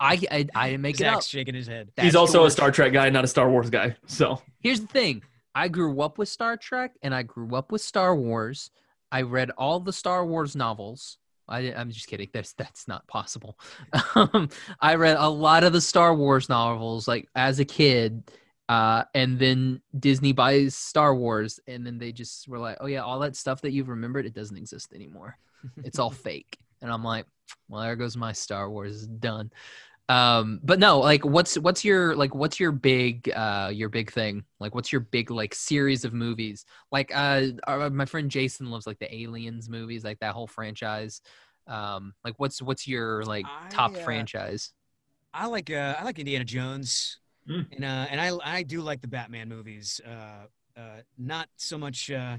I, 0.00 0.18
I 0.30 0.46
I 0.54 0.70
didn't 0.70 0.82
make 0.82 1.00
it 1.00 1.06
up. 1.06 1.14
Zach's 1.14 1.26
shaking 1.26 1.54
his 1.54 1.66
head. 1.66 1.90
he's 2.00 2.14
also 2.14 2.44
a 2.44 2.50
Star 2.50 2.70
Trek 2.70 2.92
guy, 2.92 3.10
not 3.10 3.24
a 3.24 3.28
Star 3.28 3.50
Wars 3.50 3.70
guy. 3.70 3.96
So 4.06 4.40
Here's 4.60 4.80
the 4.80 4.86
thing. 4.86 5.22
I 5.54 5.68
grew 5.68 6.00
up 6.02 6.18
with 6.18 6.28
Star 6.28 6.56
Trek 6.56 6.92
and 7.02 7.14
I 7.14 7.22
grew 7.22 7.54
up 7.56 7.72
with 7.72 7.80
Star 7.80 8.14
Wars. 8.14 8.70
I 9.10 9.22
read 9.22 9.50
all 9.58 9.80
the 9.80 9.92
Star 9.92 10.24
Wars 10.24 10.54
novels. 10.54 11.18
I, 11.48 11.72
I'm 11.72 11.90
just 11.90 12.06
kidding. 12.06 12.28
That's 12.32 12.52
that's 12.52 12.86
not 12.86 13.06
possible. 13.06 13.58
Um, 14.14 14.48
I 14.80 14.96
read 14.96 15.16
a 15.18 15.28
lot 15.28 15.64
of 15.64 15.72
the 15.72 15.80
Star 15.80 16.14
Wars 16.14 16.48
novels 16.48 17.08
like 17.08 17.28
as 17.34 17.58
a 17.60 17.64
kid, 17.64 18.30
uh, 18.68 19.04
and 19.14 19.38
then 19.38 19.80
Disney 19.98 20.32
buys 20.32 20.74
Star 20.74 21.14
Wars, 21.14 21.60
and 21.66 21.86
then 21.86 21.98
they 21.98 22.12
just 22.12 22.48
were 22.48 22.58
like, 22.58 22.78
"Oh 22.80 22.86
yeah, 22.86 23.02
all 23.02 23.20
that 23.20 23.36
stuff 23.36 23.60
that 23.62 23.72
you've 23.72 23.88
remembered, 23.88 24.26
it 24.26 24.34
doesn't 24.34 24.56
exist 24.56 24.92
anymore. 24.92 25.38
It's 25.84 25.98
all 25.98 26.10
fake." 26.26 26.58
And 26.82 26.92
I'm 26.92 27.04
like, 27.04 27.26
"Well, 27.68 27.82
there 27.82 27.96
goes 27.96 28.16
my 28.16 28.32
Star 28.32 28.70
Wars. 28.70 29.06
Done." 29.06 29.50
um 30.10 30.58
but 30.62 30.78
no 30.78 31.00
like 31.00 31.22
what's 31.24 31.58
what's 31.58 31.84
your 31.84 32.16
like 32.16 32.34
what's 32.34 32.58
your 32.58 32.72
big 32.72 33.30
uh 33.36 33.70
your 33.72 33.90
big 33.90 34.10
thing 34.10 34.42
like 34.58 34.74
what's 34.74 34.90
your 34.90 35.02
big 35.02 35.30
like 35.30 35.54
series 35.54 36.02
of 36.04 36.14
movies 36.14 36.64
like 36.90 37.10
uh 37.14 37.42
uh, 37.66 37.90
my 37.90 38.06
friend 38.06 38.30
jason 38.30 38.70
loves 38.70 38.86
like 38.86 38.98
the 38.98 39.14
aliens 39.14 39.68
movies 39.68 40.04
like 40.04 40.18
that 40.20 40.32
whole 40.32 40.46
franchise 40.46 41.20
um 41.66 42.14
like 42.24 42.34
what's 42.38 42.62
what's 42.62 42.88
your 42.88 43.22
like 43.26 43.50
top 43.68 43.96
I, 43.96 44.00
uh, 44.00 44.02
franchise 44.04 44.72
I 45.32 45.46
like 45.46 45.70
uh, 45.70 45.96
I 45.98 46.04
like 46.04 46.18
Indiana 46.18 46.44
Jones, 46.44 47.18
Mm. 47.48 47.66
and 47.72 47.84
uh, 47.84 48.06
and 48.10 48.20
I 48.20 48.32
I 48.44 48.62
do 48.62 48.80
like 48.80 49.00
the 49.00 49.08
Batman 49.08 49.48
movies. 49.48 50.00
Uh, 50.06 50.46
uh, 50.78 51.00
not 51.16 51.48
so 51.56 51.78
much 51.78 52.10
uh, 52.10 52.38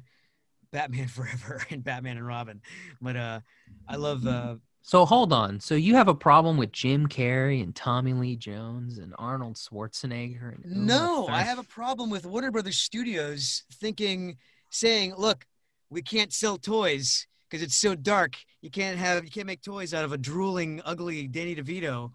Batman 0.72 1.07
Forever 1.09 1.61
and 1.70 1.84
Batman 1.84 2.17
and 2.17 2.28
Robin, 2.28 2.61
but 3.01 3.15
uh, 3.15 3.39
I 3.88 3.95
love 3.95 4.26
uh, 4.26 4.55
so 4.82 5.05
hold 5.05 5.34
on 5.34 5.59
so 5.59 5.76
you 5.76 5.93
have 5.95 6.07
a 6.07 6.15
problem 6.15 6.55
with 6.55 6.72
jim 6.72 7.05
carrey 7.05 7.61
and 7.61 7.76
tommy 7.76 8.13
lee 8.13 8.38
jones 8.38 8.97
and 8.97 9.13
arnold 9.20 9.57
schwarzenegger 9.57 10.55
and 10.55 10.88
no. 10.88 11.28
I 11.28 11.41
have 11.41 11.59
a 11.59 11.63
problem 11.63 12.09
with 12.09 12.26
Warner 12.26 12.51
Brothers 12.51 12.78
Studios 12.78 13.63
thinking, 13.74 14.38
saying, 14.70 15.13
look, 15.17 15.45
we 15.89 16.01
can't 16.01 16.34
sell 16.34 16.57
toys 16.57 17.28
because 17.49 17.63
it's 17.63 17.76
so 17.76 17.95
dark. 17.95 18.36
You 18.61 18.70
can't 18.70 18.97
have 18.97 19.24
you 19.24 19.32
can't 19.32 19.47
make 19.47 19.61
toys 19.61 19.93
out 19.93 20.05
of 20.05 20.11
a 20.11 20.17
drooling, 20.17 20.82
ugly 20.86 21.28
Danny 21.28 21.55
DeVito. 21.55 22.11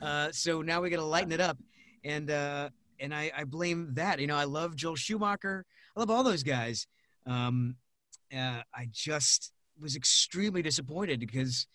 Uh, 0.00 0.28
so 0.32 0.62
now 0.62 0.80
we 0.80 0.90
got 0.90 0.96
to 0.96 1.04
lighten 1.04 1.32
it 1.32 1.40
up, 1.40 1.58
and 2.04 2.30
uh, 2.30 2.70
and 3.00 3.14
I, 3.14 3.30
I 3.36 3.44
blame 3.44 3.90
that. 3.94 4.20
You 4.20 4.26
know, 4.26 4.36
I 4.36 4.44
love 4.44 4.76
Joel 4.76 4.96
Schumacher. 4.96 5.64
I 5.96 6.00
love 6.00 6.10
all 6.10 6.22
those 6.22 6.42
guys. 6.42 6.86
Um, 7.26 7.76
uh, 8.34 8.62
I 8.74 8.88
just 8.92 9.52
was 9.80 9.96
extremely 9.96 10.62
disappointed 10.62 11.20
because 11.20 11.66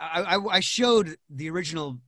I, 0.00 0.36
I, 0.36 0.56
I 0.56 0.60
showed 0.60 1.16
the 1.28 1.50
original 1.50 1.98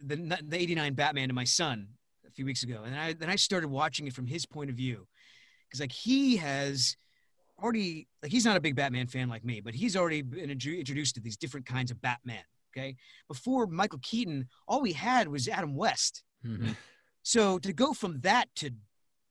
the 0.00 0.16
the 0.16 0.56
'89 0.56 0.94
Batman 0.94 1.28
to 1.28 1.34
my 1.34 1.44
son 1.44 1.88
a 2.26 2.30
few 2.30 2.44
weeks 2.44 2.62
ago, 2.62 2.82
and 2.84 2.94
I 2.96 3.12
then 3.12 3.30
I 3.30 3.36
started 3.36 3.68
watching 3.68 4.06
it 4.06 4.12
from 4.12 4.26
his 4.26 4.46
point 4.46 4.70
of 4.70 4.76
view 4.76 5.06
because 5.68 5.80
like 5.80 5.92
he 5.92 6.36
has 6.36 6.96
already 7.62 8.08
like 8.22 8.32
he's 8.32 8.44
not 8.44 8.56
a 8.56 8.60
big 8.60 8.76
Batman 8.76 9.06
fan 9.06 9.28
like 9.28 9.44
me, 9.44 9.60
but 9.60 9.74
he's 9.74 9.96
already 9.96 10.22
been 10.22 10.50
intro- 10.50 10.72
introduced 10.72 11.14
to 11.16 11.20
these 11.20 11.36
different 11.36 11.66
kinds 11.66 11.90
of 11.90 12.00
Batman. 12.00 12.44
Okay, 12.76 12.96
before 13.28 13.66
Michael 13.66 14.00
Keaton, 14.02 14.48
all 14.68 14.80
we 14.82 14.92
had 14.92 15.28
was 15.28 15.48
Adam 15.48 15.74
West. 15.74 16.22
Mhm. 16.44 16.76
So 17.22 17.58
to 17.58 17.72
go 17.72 17.94
from 17.94 18.20
that 18.20 18.54
to 18.56 18.70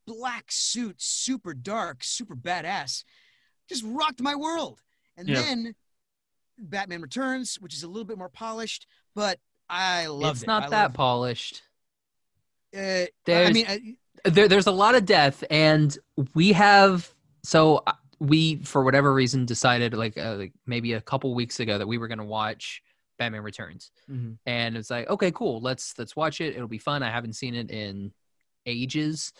black 0.05 0.45
suit, 0.49 0.95
super 1.01 1.53
dark, 1.53 2.03
super 2.03 2.35
badass, 2.35 3.03
just 3.69 3.83
rocked 3.85 4.21
my 4.21 4.35
world. 4.35 4.81
And 5.17 5.27
Yeah. 5.27 5.41
then 5.41 5.75
Batman 6.57 7.01
Returns, 7.01 7.55
which 7.59 7.73
is 7.73 7.83
a 7.83 7.87
little 7.87 8.05
bit 8.05 8.17
more 8.17 8.29
polished, 8.29 8.87
but 9.15 9.39
I 9.69 10.07
loved 10.07 10.37
it. 10.37 10.39
it's 10.41 10.47
not 10.47 10.63
I 10.63 10.69
that 10.69 10.93
polished 10.93 11.63
uh, 12.75 13.05
I 13.27 13.51
mean, 13.51 13.65
I, 13.67 13.95
there, 14.25 14.47
there's 14.47 14.67
a 14.67 14.71
lot 14.71 14.95
of 14.95 15.05
death 15.05 15.43
and 15.49 15.97
we 16.33 16.53
have 16.53 17.13
so 17.43 17.83
uh, 17.87 17.93
we 18.19 18.57
for 18.63 18.83
whatever 18.83 19.13
reason 19.13 19.45
decided 19.45 19.93
like, 19.93 20.17
uh, 20.17 20.35
like 20.35 20.53
maybe 20.65 20.93
a 20.93 21.01
couple 21.01 21.33
weeks 21.35 21.59
ago 21.59 21.77
that 21.77 21.87
we 21.87 21.97
were 21.97 22.07
going 22.07 22.19
to 22.19 22.23
watch 22.23 22.81
batman 23.19 23.43
returns 23.43 23.91
Mhm. 24.09 24.37
and 24.45 24.75
it's 24.75 24.89
like 24.89 25.09
okay 25.09 25.31
cool 25.31 25.61
let's 25.61 25.93
let's 25.99 26.15
watch 26.15 26.41
it 26.41 26.55
it'll 26.55 26.67
be 26.67 26.77
fun 26.77 27.03
i 27.03 27.11
haven't 27.11 27.33
seen 27.33 27.53
it 27.53 27.69
in 27.69 28.11
ages 28.65 29.33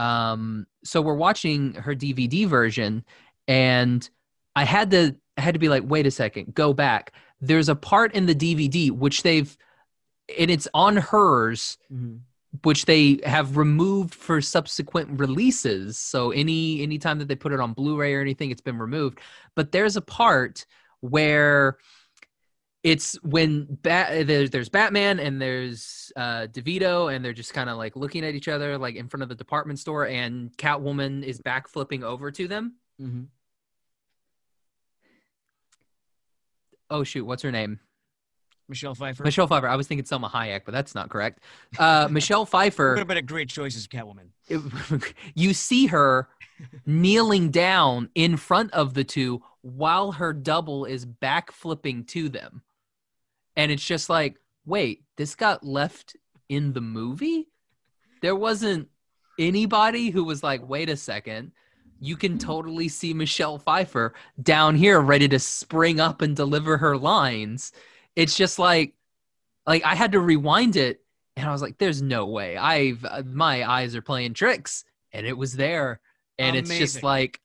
Um, 0.00 0.66
so 0.84 1.02
we're 1.02 1.14
watching 1.14 1.74
her 1.74 1.94
DVD 1.94 2.46
version, 2.46 3.04
and 3.46 4.08
I 4.56 4.64
had 4.64 4.90
to 4.92 5.14
I 5.36 5.42
had 5.42 5.54
to 5.54 5.60
be 5.60 5.68
like, 5.68 5.84
wait 5.86 6.06
a 6.06 6.10
second, 6.10 6.54
go 6.54 6.72
back. 6.72 7.12
There's 7.40 7.68
a 7.68 7.74
part 7.74 8.14
in 8.14 8.26
the 8.26 8.34
DVD 8.34 8.90
which 8.90 9.22
they've 9.22 9.56
and 10.38 10.50
it's 10.50 10.68
on 10.74 10.96
hers 10.96 11.76
Mhm. 11.92 12.20
which 12.64 12.84
they 12.84 13.20
have 13.24 13.56
removed 13.56 14.14
for 14.14 14.40
subsequent 14.40 15.18
releases. 15.20 15.98
So 15.98 16.30
any 16.30 16.82
anytime 16.82 17.18
that 17.20 17.28
they 17.28 17.36
put 17.36 17.52
it 17.52 17.60
on 17.60 17.72
Blu-ray 17.74 18.14
or 18.14 18.20
anything, 18.20 18.50
it's 18.50 18.60
been 18.60 18.78
removed. 18.78 19.20
But 19.54 19.72
there's 19.72 19.96
a 19.96 20.02
part 20.02 20.66
where 21.00 21.78
it's 22.82 23.14
when 23.22 23.66
Bat- 23.82 24.26
there's, 24.26 24.50
there's 24.50 24.68
Batman 24.70 25.20
and 25.20 25.40
there's 25.40 26.10
uh, 26.16 26.46
DeVito 26.50 27.14
and 27.14 27.22
they're 27.24 27.32
just 27.34 27.52
kind 27.52 27.68
of 27.68 27.76
like 27.76 27.94
looking 27.96 28.24
at 28.24 28.34
each 28.34 28.48
other 28.48 28.78
like 28.78 28.94
in 28.96 29.06
front 29.08 29.22
of 29.22 29.28
the 29.28 29.34
department 29.34 29.78
store 29.78 30.06
and 30.06 30.56
Catwoman 30.56 31.22
is 31.22 31.40
back 31.40 31.68
flipping 31.68 32.02
over 32.02 32.30
to 32.30 32.48
them. 32.48 32.76
Mm-hmm. 33.00 33.24
Oh 36.90 37.04
shoot, 37.04 37.24
what's 37.24 37.42
her 37.42 37.52
name? 37.52 37.78
Michelle 38.68 38.94
Pfeiffer. 38.94 39.24
Michelle 39.24 39.46
Pfeiffer. 39.48 39.68
I 39.68 39.74
was 39.76 39.88
thinking 39.88 40.04
Salma 40.04 40.30
Hayek, 40.30 40.62
but 40.64 40.72
that's 40.72 40.94
not 40.94 41.08
correct. 41.10 41.40
Uh, 41.78 42.06
Michelle 42.10 42.42
Would 42.42 42.48
Pfeiffer. 42.50 42.96
have 42.96 43.06
been 43.08 43.16
a 43.16 43.22
great 43.22 43.48
choice 43.48 43.76
as 43.76 43.86
Catwoman. 43.88 44.28
it- 44.48 45.14
you 45.34 45.52
see 45.54 45.86
her 45.86 46.28
kneeling 46.86 47.50
down 47.50 48.10
in 48.14 48.36
front 48.36 48.72
of 48.72 48.94
the 48.94 49.02
two 49.04 49.42
while 49.62 50.12
her 50.12 50.32
double 50.32 50.84
is 50.84 51.04
back 51.04 51.50
flipping 51.52 52.04
to 52.04 52.28
them. 52.28 52.62
And 53.56 53.70
it's 53.70 53.84
just 53.84 54.08
like, 54.08 54.36
wait, 54.64 55.02
this 55.16 55.34
got 55.34 55.64
left 55.64 56.16
in 56.48 56.72
the 56.72 56.80
movie? 56.80 57.48
There 58.22 58.36
wasn't 58.36 58.88
anybody 59.38 60.10
who 60.10 60.24
was 60.24 60.42
like, 60.42 60.68
wait 60.68 60.88
a 60.88 60.96
second. 60.96 61.52
You 62.00 62.16
can 62.16 62.38
totally 62.38 62.88
see 62.88 63.12
Michelle 63.12 63.58
Pfeiffer 63.58 64.14
down 64.42 64.74
here 64.74 65.00
ready 65.00 65.28
to 65.28 65.38
spring 65.38 66.00
up 66.00 66.22
and 66.22 66.34
deliver 66.34 66.78
her 66.78 66.96
lines. 66.96 67.72
It's 68.16 68.36
just 68.36 68.58
like, 68.58 68.94
like 69.66 69.84
I 69.84 69.94
had 69.94 70.12
to 70.12 70.20
rewind 70.20 70.76
it 70.76 71.02
and 71.40 71.48
I 71.48 71.52
was 71.52 71.62
like, 71.62 71.78
"There's 71.78 72.02
no 72.02 72.26
way. 72.26 72.56
I've 72.56 73.04
uh, 73.04 73.22
my 73.24 73.68
eyes 73.68 73.94
are 73.96 74.02
playing 74.02 74.34
tricks," 74.34 74.84
and 75.12 75.26
it 75.26 75.36
was 75.36 75.54
there, 75.54 76.00
and 76.38 76.56
it's 76.56 76.70
just 76.76 77.02
like, 77.02 77.40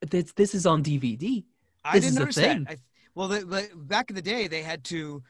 this 0.00 0.32
this 0.32 0.54
is 0.54 0.66
on 0.66 0.82
DVD. 0.82 1.44
I 1.84 1.98
This 1.98 2.04
didn't 2.04 2.18
notice 2.20 2.36
that. 2.36 2.58
I, 2.68 2.76
well, 3.18 3.26
the, 3.26 3.40
the, 3.40 3.68
back 3.74 4.10
in 4.10 4.14
the 4.14 4.22
day, 4.22 4.46
they 4.46 4.62
had 4.62 4.84
to 4.84 5.24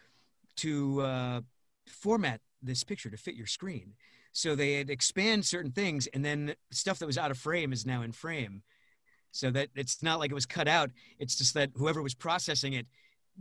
to 0.56 1.00
uh, 1.00 1.40
format 1.86 2.42
this 2.62 2.84
picture 2.84 3.08
to 3.08 3.16
fit 3.16 3.34
your 3.34 3.46
screen. 3.46 3.94
So 4.32 4.54
they 4.54 4.74
had 4.74 4.90
expand 4.90 5.46
certain 5.46 5.72
things, 5.72 6.06
and 6.08 6.22
then 6.22 6.54
stuff 6.70 6.98
that 6.98 7.06
was 7.06 7.16
out 7.16 7.30
of 7.30 7.38
frame 7.38 7.72
is 7.72 7.86
now 7.86 8.02
in 8.02 8.12
frame. 8.12 8.62
So 9.30 9.50
that 9.52 9.70
it's 9.74 10.02
not 10.02 10.18
like 10.18 10.30
it 10.30 10.34
was 10.34 10.44
cut 10.44 10.68
out. 10.68 10.90
It's 11.18 11.34
just 11.34 11.54
that 11.54 11.70
whoever 11.76 12.02
was 12.02 12.14
processing 12.14 12.74
it 12.74 12.86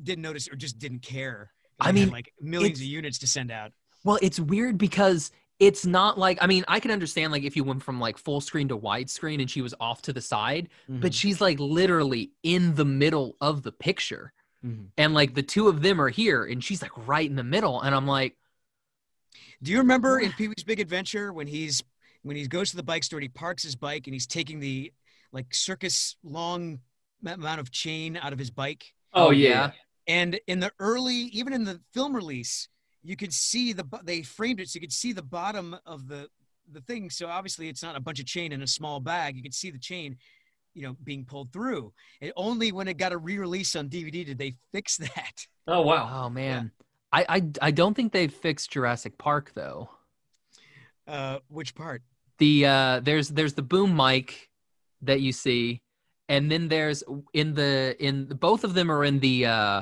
didn't 0.02 0.22
notice 0.22 0.48
or 0.49 0.56
just 0.56 0.80
didn't 0.80 1.02
care. 1.02 1.52
I 1.78 1.91
mean, 1.91 2.10
like 2.10 2.32
millions 2.40 2.80
of 2.80 2.86
units 2.86 3.19
to 3.19 3.28
send 3.28 3.52
out. 3.52 3.74
Well, 4.06 4.18
it's 4.22 4.40
weird 4.40 4.78
because 4.78 5.30
it's 5.60 5.86
not 5.86 6.18
like 6.18 6.38
I 6.40 6.48
mean, 6.48 6.64
I 6.69 6.80
can 6.80 6.91
understand 6.91 7.34
like 7.34 7.44
if 7.44 7.57
you 7.57 7.65
went 7.65 7.84
from 7.84 7.99
like 7.99 8.18
full 8.18 8.40
screen 8.40 8.69
to 8.69 8.78
widescreen 8.78 9.41
and 9.41 9.52
she 9.52 9.61
was 9.61 9.74
off 9.82 10.03
to 10.03 10.14
the 10.14 10.22
side, 10.22 10.69
but 10.88 11.14
she's 11.14 11.41
like 11.41 11.60
literally 11.60 12.32
in 12.44 12.76
the 12.76 12.86
middle 12.86 13.36
of 13.41 13.64
the 13.64 13.74
picture. 13.74 14.32
Mhm. 14.66 14.90
And 14.98 15.14
like 15.14 15.36
the 15.36 15.44
two 15.44 15.68
of 15.68 15.82
them 15.82 16.02
are 16.02 16.10
here 16.10 16.46
and 16.46 16.64
she's 16.64 16.82
like 16.82 16.92
right 17.08 17.30
in 17.30 17.36
the 17.36 17.44
middle 17.44 17.82
and 17.82 17.94
I'm 17.94 18.08
like, 18.08 18.36
Do 19.62 19.72
you 19.72 19.80
remember 19.80 20.20
in 20.20 20.32
Pee 20.34 20.48
Wee's 20.48 20.64
Big 20.64 20.80
Adventure 20.80 21.34
when 21.34 21.48
he's 21.48 21.84
when 22.24 22.36
he 22.36 22.48
goes 22.48 22.72
to 22.72 22.76
the 22.76 22.84
bike 22.84 23.04
store 23.04 23.20
and 23.20 23.24
he 23.24 23.30
parks 23.30 23.64
his 23.64 23.76
bike 23.76 24.08
and 24.08 24.14
he's 24.14 24.28
taking 24.28 24.60
the 24.60 24.92
like 25.32 25.54
circus 25.54 26.16
long 26.24 26.80
amount 27.26 27.60
of 27.60 27.72
chain 27.72 28.18
out 28.18 28.34
of 28.34 28.40
his 28.40 28.50
bike? 28.50 28.94
Oh, 29.14 29.28
Oh, 29.28 29.32
yeah. 29.32 29.50
yeah. 29.50 29.72
And 30.08 30.40
in 30.48 30.60
the 30.60 30.72
early, 30.80 31.16
even 31.16 31.54
in 31.54 31.64
the 31.66 31.82
film 31.94 32.16
release, 32.16 32.70
you 33.04 33.16
could 33.16 33.34
see 33.34 33.74
the 33.74 33.86
they 34.04 34.22
framed 34.24 34.60
it 34.60 34.70
so 34.70 34.78
you 34.78 34.82
could 34.82 34.94
see 34.94 35.14
the 35.14 35.22
bottom 35.22 35.76
of 35.86 36.08
the 36.08 36.30
the 36.72 36.82
thing. 36.82 37.10
So 37.10 37.28
obviously, 37.28 37.68
it's 37.70 37.84
not 37.84 37.96
a 37.96 38.00
bunch 38.00 38.20
of 38.20 38.26
chain 38.26 38.52
in 38.52 38.62
a 38.62 38.68
small 38.68 39.00
bag. 39.00 39.36
You 39.36 39.44
could 39.44 39.54
see 39.54 39.72
the 39.72 39.80
chain, 39.80 40.18
you 40.78 40.84
know, 40.84 40.95
being 41.04 41.26
pulled 41.26 41.52
through. 41.52 41.91
And 42.22 42.32
only 42.38 42.72
when 42.72 42.88
it 42.88 42.98
got 42.98 43.12
a 43.12 43.18
re-release 43.18 43.76
on 43.76 43.90
DVD 43.90 44.26
did 44.26 44.38
they 44.38 44.56
fix 44.72 44.98
that. 44.98 45.45
Oh 45.68 45.82
wow. 45.82 46.26
"Oh 46.26 46.30
man." 46.30 46.72
I, 47.12 47.26
I 47.30 47.49
I 47.62 47.72
don't 47.72 47.94
think 47.94 48.12
they've 48.12 48.34
fixed 48.34 48.72
Jurassic 48.72 49.18
Park 49.18 49.52
though. 49.56 49.90
Uh, 51.08 51.40
which 51.48 51.74
part? 51.74 52.04
the 52.38 52.66
uh 52.66 52.99
there's 53.02 53.30
there's 53.30 53.54
the 53.54 53.62
boom 53.62 53.95
mic 53.95 54.49
that 55.02 55.22
you 55.22 55.32
see 55.32 55.82
and 56.30 56.52
then 56.52 56.68
there's 56.68 57.04
in 57.34 57.54
the 57.54 57.95
in 57.99 58.26
both 58.26 58.64
of 58.64 58.74
them 58.74 58.91
are 58.91 59.04
in 59.04 59.20
the 59.20 59.45
uh 59.45 59.82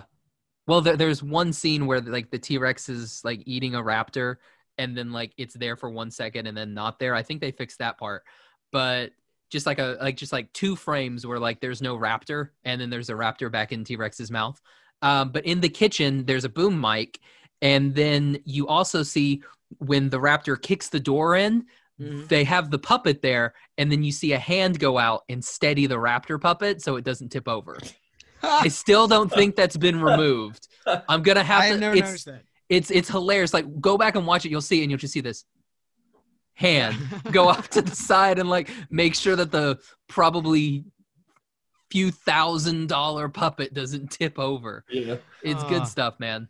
well 0.67 0.81
there, 0.81 0.97
there's 0.97 1.23
one 1.23 1.53
scene 1.53 1.85
where 1.85 2.01
like 2.01 2.31
the 2.31 2.39
t-rex 2.39 2.89
is 2.89 3.21
like 3.23 3.41
eating 3.45 3.75
a 3.75 3.81
raptor 3.81 4.35
and 4.77 4.97
then 4.97 5.11
like 5.11 5.33
it's 5.37 5.53
there 5.53 5.75
for 5.75 5.89
one 5.89 6.11
second 6.11 6.47
and 6.47 6.57
then 6.57 6.73
not 6.73 6.99
there 6.99 7.15
i 7.15 7.23
think 7.23 7.41
they 7.41 7.51
fixed 7.51 7.79
that 7.79 7.97
part 7.97 8.23
but 8.71 9.11
just 9.55 9.65
like 9.65 9.79
a 9.79 9.97
like 10.01 10.17
just 10.17 10.33
like 10.33 10.51
two 10.51 10.75
frames 10.75 11.25
where 11.25 11.39
like 11.39 11.61
there's 11.61 11.81
no 11.81 11.97
raptor 11.97 12.49
and 12.65 12.79
then 12.79 12.89
there's 12.89 13.09
a 13.09 13.13
raptor 13.13 13.49
back 13.49 13.71
in 13.71 13.83
t-rex's 13.85 14.29
mouth. 14.29 14.61
Um, 15.01 15.29
but 15.31 15.45
in 15.45 15.61
the 15.61 15.69
kitchen 15.69 16.25
there's 16.25 16.43
a 16.43 16.49
boom 16.49 16.79
mic 16.79 17.19
and 17.61 17.95
then 17.95 18.39
you 18.43 18.67
also 18.67 19.01
see 19.01 19.43
when 19.77 20.09
the 20.09 20.19
raptor 20.19 20.61
kicks 20.61 20.89
the 20.89 20.99
door 20.99 21.35
in 21.35 21.65
they 21.97 22.43
have 22.43 22.71
the 22.71 22.79
puppet 22.79 23.21
there 23.21 23.53
and 23.77 23.89
then 23.89 24.03
you 24.03 24.11
see 24.11 24.33
a 24.33 24.39
hand 24.39 24.79
go 24.79 24.97
out 24.97 25.23
and 25.29 25.43
steady 25.43 25.87
the 25.87 25.95
raptor 25.95 26.39
puppet 26.39 26.81
so 26.81 26.97
it 26.97 27.05
doesn't 27.05 27.29
tip 27.29 27.47
over. 27.47 27.79
I 28.43 28.67
still 28.67 29.07
don't 29.07 29.31
think 29.31 29.55
that's 29.55 29.77
been 29.77 30.01
removed. 30.01 30.67
I'm 31.07 31.23
gonna 31.23 31.43
have 31.53 31.61
I 31.63 31.69
to 31.69 31.77
never 31.77 31.95
it's, 31.95 32.05
noticed 32.05 32.25
that. 32.25 32.41
it's 32.67 32.91
it's 32.91 33.09
hilarious. 33.09 33.53
Like 33.53 33.79
go 33.79 33.97
back 33.97 34.15
and 34.15 34.27
watch 34.27 34.45
it. 34.45 34.49
You'll 34.49 34.61
see 34.61 34.81
and 34.81 34.91
you'll 34.91 34.99
just 34.99 35.13
see 35.13 35.21
this 35.21 35.45
hand 36.55 36.95
go 37.31 37.47
off 37.47 37.69
to 37.69 37.81
the 37.81 37.95
side 37.95 38.39
and 38.39 38.49
like 38.49 38.69
make 38.89 39.13
sure 39.13 39.35
that 39.35 39.51
the 39.51 39.77
probably 40.07 40.85
few 41.91 42.11
thousand 42.11 42.87
dollar 42.89 43.29
puppet 43.29 43.73
doesn't 43.73 44.09
tip 44.09 44.39
over 44.39 44.83
Yeah. 44.89 45.17
it's 45.43 45.63
Ah. 45.63 45.69
good 45.69 45.87
stuff 45.87 46.19
man 46.19 46.49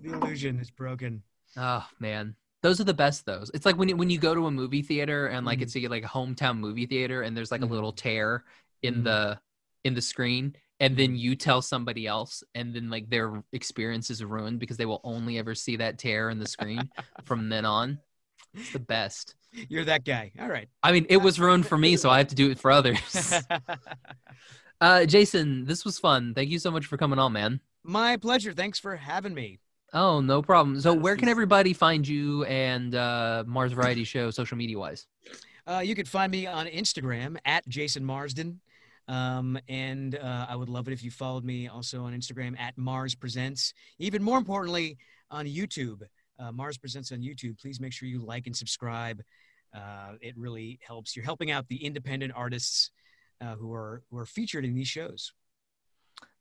The 0.00 0.12
illusion 0.14 0.58
is 0.58 0.70
broken. 0.70 1.22
Oh 1.56 1.86
man, 2.00 2.34
those 2.62 2.80
are 2.80 2.84
the 2.84 2.94
best. 2.94 3.24
Those 3.26 3.50
it's 3.54 3.64
like 3.66 3.76
when 3.76 3.88
you, 3.90 3.96
when 3.96 4.10
you 4.10 4.18
go 4.18 4.34
to 4.34 4.46
a 4.46 4.50
movie 4.50 4.82
theater 4.82 5.26
and 5.28 5.46
like 5.46 5.58
Mhm. 5.60 5.62
it's 5.62 5.76
a, 5.76 5.86
like 5.88 6.04
a 6.04 6.08
hometown 6.08 6.58
movie 6.58 6.86
theater 6.86 7.22
and 7.22 7.36
there's 7.36 7.52
like 7.52 7.60
Mhm. 7.60 7.70
a 7.70 7.74
little 7.74 7.92
tear 7.92 8.44
in 8.82 8.94
Mhm. 8.96 9.04
the 9.04 9.40
in 9.84 9.94
the 9.94 10.00
screen 10.02 10.56
and 10.80 10.96
then 10.96 11.14
you 11.14 11.36
tell 11.36 11.60
somebody 11.62 12.06
else 12.08 12.42
and 12.56 12.74
then 12.74 12.88
like 12.90 13.08
their 13.10 13.44
experience 13.52 14.10
is 14.10 14.24
ruined 14.24 14.58
because 14.58 14.76
they 14.76 14.86
will 14.86 15.00
only 15.04 15.38
ever 15.38 15.54
see 15.54 15.76
that 15.76 15.98
tear 15.98 16.30
in 16.30 16.38
the 16.40 16.46
screen 16.48 16.90
from 17.24 17.48
then 17.48 17.64
on. 17.64 18.00
It's 18.54 18.72
the 18.72 18.78
best. 18.78 19.34
You're 19.68 19.84
that 19.84 20.04
guy. 20.04 20.32
All 20.40 20.48
right. 20.48 20.68
I 20.82 20.92
mean, 20.92 21.06
it 21.08 21.18
was 21.18 21.38
ruined 21.38 21.66
for 21.66 21.76
me, 21.76 21.96
so 21.96 22.08
I 22.10 22.18
have 22.18 22.28
to 22.28 22.34
do 22.34 22.50
it 22.50 22.58
for 22.58 22.70
others. 22.70 23.42
uh, 24.80 25.04
Jason, 25.04 25.64
this 25.64 25.84
was 25.84 25.98
fun. 25.98 26.34
Thank 26.34 26.50
you 26.50 26.58
so 26.58 26.70
much 26.70 26.86
for 26.86 26.96
coming 26.96 27.18
on, 27.18 27.32
man. 27.32 27.60
My 27.84 28.16
pleasure. 28.16 28.52
Thanks 28.52 28.78
for 28.78 28.96
having 28.96 29.34
me. 29.34 29.58
Oh, 29.92 30.20
no 30.20 30.40
problem. 30.40 30.80
So, 30.80 30.94
where 30.94 31.16
can 31.16 31.28
everybody 31.28 31.74
find 31.74 32.08
you 32.08 32.44
and 32.44 32.94
uh, 32.94 33.44
Mars 33.46 33.72
Variety 33.72 34.04
Show 34.04 34.30
social 34.30 34.56
media 34.56 34.78
wise? 34.78 35.06
Uh, 35.66 35.82
you 35.84 35.94
can 35.94 36.06
find 36.06 36.32
me 36.32 36.46
on 36.46 36.66
Instagram 36.66 37.36
at 37.44 37.68
Jason 37.68 38.04
Marsden. 38.04 38.60
Um, 39.08 39.58
and 39.68 40.14
uh, 40.14 40.46
I 40.48 40.56
would 40.56 40.68
love 40.68 40.88
it 40.88 40.92
if 40.92 41.02
you 41.02 41.10
followed 41.10 41.44
me 41.44 41.68
also 41.68 42.04
on 42.04 42.14
Instagram 42.14 42.58
at 42.58 42.78
Mars 42.78 43.14
Presents. 43.14 43.74
Even 43.98 44.22
more 44.22 44.38
importantly, 44.38 44.96
on 45.30 45.46
YouTube, 45.46 46.02
uh, 46.42 46.52
Mars 46.52 46.76
Presents 46.78 47.12
on 47.12 47.18
YouTube. 47.18 47.60
Please 47.60 47.80
make 47.80 47.92
sure 47.92 48.08
you 48.08 48.24
like 48.24 48.46
and 48.46 48.56
subscribe. 48.56 49.22
Uh, 49.74 50.14
it 50.20 50.36
really 50.36 50.78
helps. 50.86 51.16
You're 51.16 51.24
helping 51.24 51.50
out 51.50 51.68
the 51.68 51.84
independent 51.84 52.32
artists 52.34 52.90
uh, 53.40 53.54
who 53.54 53.72
are 53.72 54.02
who 54.10 54.18
are 54.18 54.26
featured 54.26 54.64
in 54.64 54.74
these 54.74 54.88
shows. 54.88 55.32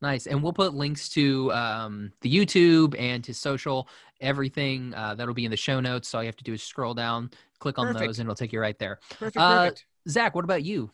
Nice. 0.02 0.26
And 0.28 0.42
we'll 0.42 0.54
put 0.54 0.74
links 0.74 1.10
to 1.10 1.52
um, 1.54 2.12
the 2.22 2.34
YouTube 2.34 3.00
and 3.00 3.24
to 3.24 3.34
social, 3.34 3.88
everything 4.20 4.94
uh, 4.96 5.16
that'll 5.16 5.34
be 5.34 5.46
in 5.46 5.52
the 5.52 5.58
show 5.58 5.80
notes. 5.80 6.10
So 6.10 6.18
all 6.18 6.24
you 6.24 6.28
have 6.28 6.36
to 6.38 6.44
do 6.44 6.54
is 6.54 6.64
scroll 6.64 6.94
down, 6.94 7.30
click 7.60 7.78
on 7.78 7.88
Perfect. 7.88 8.06
those, 8.06 8.20
and 8.20 8.28
it'll 8.28 8.36
take 8.36 8.52
you 8.52 8.60
right 8.60 8.78
there. 8.80 9.00
Perfect. 9.12 9.38
Uh, 9.38 9.64
perfect. 9.64 9.86
Zach, 10.10 10.36
what 10.36 10.44
about 10.44 10.64
you? 10.64 10.92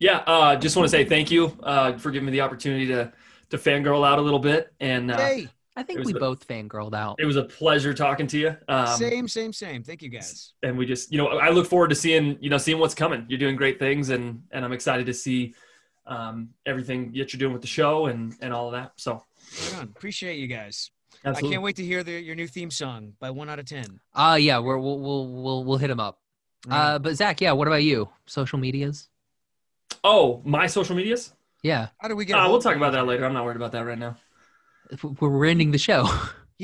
Yeah. 0.00 0.18
Uh, 0.26 0.56
just 0.56 0.76
want 0.76 0.84
to 0.84 0.90
say 0.90 1.04
thank 1.04 1.30
you 1.30 1.56
uh, 1.62 1.96
for 1.96 2.10
giving 2.10 2.26
me 2.26 2.32
the 2.32 2.40
opportunity 2.40 2.86
to 2.88 3.12
to 3.50 3.56
fangirl 3.56 4.06
out 4.06 4.18
a 4.18 4.22
little 4.22 4.38
bit, 4.38 4.74
and 4.78 5.10
uh, 5.10 5.16
Hey, 5.16 5.48
I 5.78 5.82
think 5.84 6.04
we 6.04 6.12
the- 6.12 6.18
both 6.18 6.46
fangirled 6.46 6.94
out. 6.94 7.16
it 7.20 7.24
was 7.24 7.36
a 7.36 7.44
pleasure 7.44 7.94
talking 7.94 8.26
to 8.28 8.38
you. 8.38 8.56
Um, 8.68 8.86
same, 8.98 9.28
same, 9.28 9.52
same. 9.52 9.82
Thank 9.84 10.02
you, 10.02 10.08
guys. 10.08 10.52
and 10.62 10.76
we 10.76 10.84
just 10.86 11.12
you 11.12 11.18
know 11.18 11.28
i 11.28 11.50
look 11.50 11.66
forward 11.66 11.88
to 11.90 11.94
seeing 11.94 12.36
you 12.40 12.50
know 12.50 12.58
seeing 12.58 12.78
what's 12.78 12.94
coming 12.94 13.24
you're 13.28 13.38
doing 13.38 13.56
great 13.56 13.78
things 13.78 14.10
and 14.10 14.42
and 14.50 14.64
i'm 14.64 14.72
excited 14.72 15.06
to 15.06 15.14
see 15.14 15.54
um, 16.06 16.48
everything 16.66 17.12
that 17.12 17.32
you're 17.32 17.38
doing 17.38 17.52
with 17.52 17.62
the 17.62 17.68
show 17.68 18.06
and 18.06 18.34
and 18.40 18.52
all 18.52 18.66
of 18.66 18.72
that 18.72 18.92
so 18.96 19.22
Right. 19.74 19.84
Appreciate 19.84 20.36
you 20.38 20.46
guys. 20.46 20.90
Absolutely. 21.24 21.48
I 21.48 21.52
can't 21.52 21.62
wait 21.62 21.76
to 21.76 21.84
hear 21.84 22.02
the, 22.04 22.12
your 22.20 22.34
new 22.34 22.46
theme 22.46 22.70
song 22.70 23.14
by 23.18 23.30
one 23.30 23.48
out 23.48 23.58
of 23.58 23.64
ten. 23.66 24.00
Uh 24.14 24.36
yeah, 24.40 24.58
we're, 24.58 24.78
we'll 24.78 24.98
we'll 24.98 25.26
we'll 25.26 25.64
we'll 25.64 25.78
hit 25.78 25.90
him 25.90 26.00
up. 26.00 26.18
Uh, 26.68 26.98
but 26.98 27.14
Zach, 27.14 27.40
yeah, 27.40 27.52
what 27.52 27.66
about 27.68 27.82
you? 27.84 28.08
Social 28.26 28.58
medias? 28.58 29.08
Oh, 30.04 30.42
my 30.44 30.66
social 30.66 30.94
medias? 30.96 31.32
Yeah, 31.62 31.88
How 31.98 32.08
do 32.08 32.14
we 32.16 32.24
get? 32.24 32.38
Uh, 32.38 32.48
we'll 32.48 32.60
talk 32.62 32.76
about 32.76 32.92
that 32.92 33.06
later. 33.06 33.24
I'm 33.24 33.32
not 33.32 33.44
worried 33.44 33.56
about 33.56 33.72
that 33.72 33.84
right 33.84 33.98
now. 33.98 34.16
If 34.90 35.04
we're 35.04 35.28
we're 35.28 35.46
ending 35.46 35.70
the 35.70 35.78
show. 35.78 36.08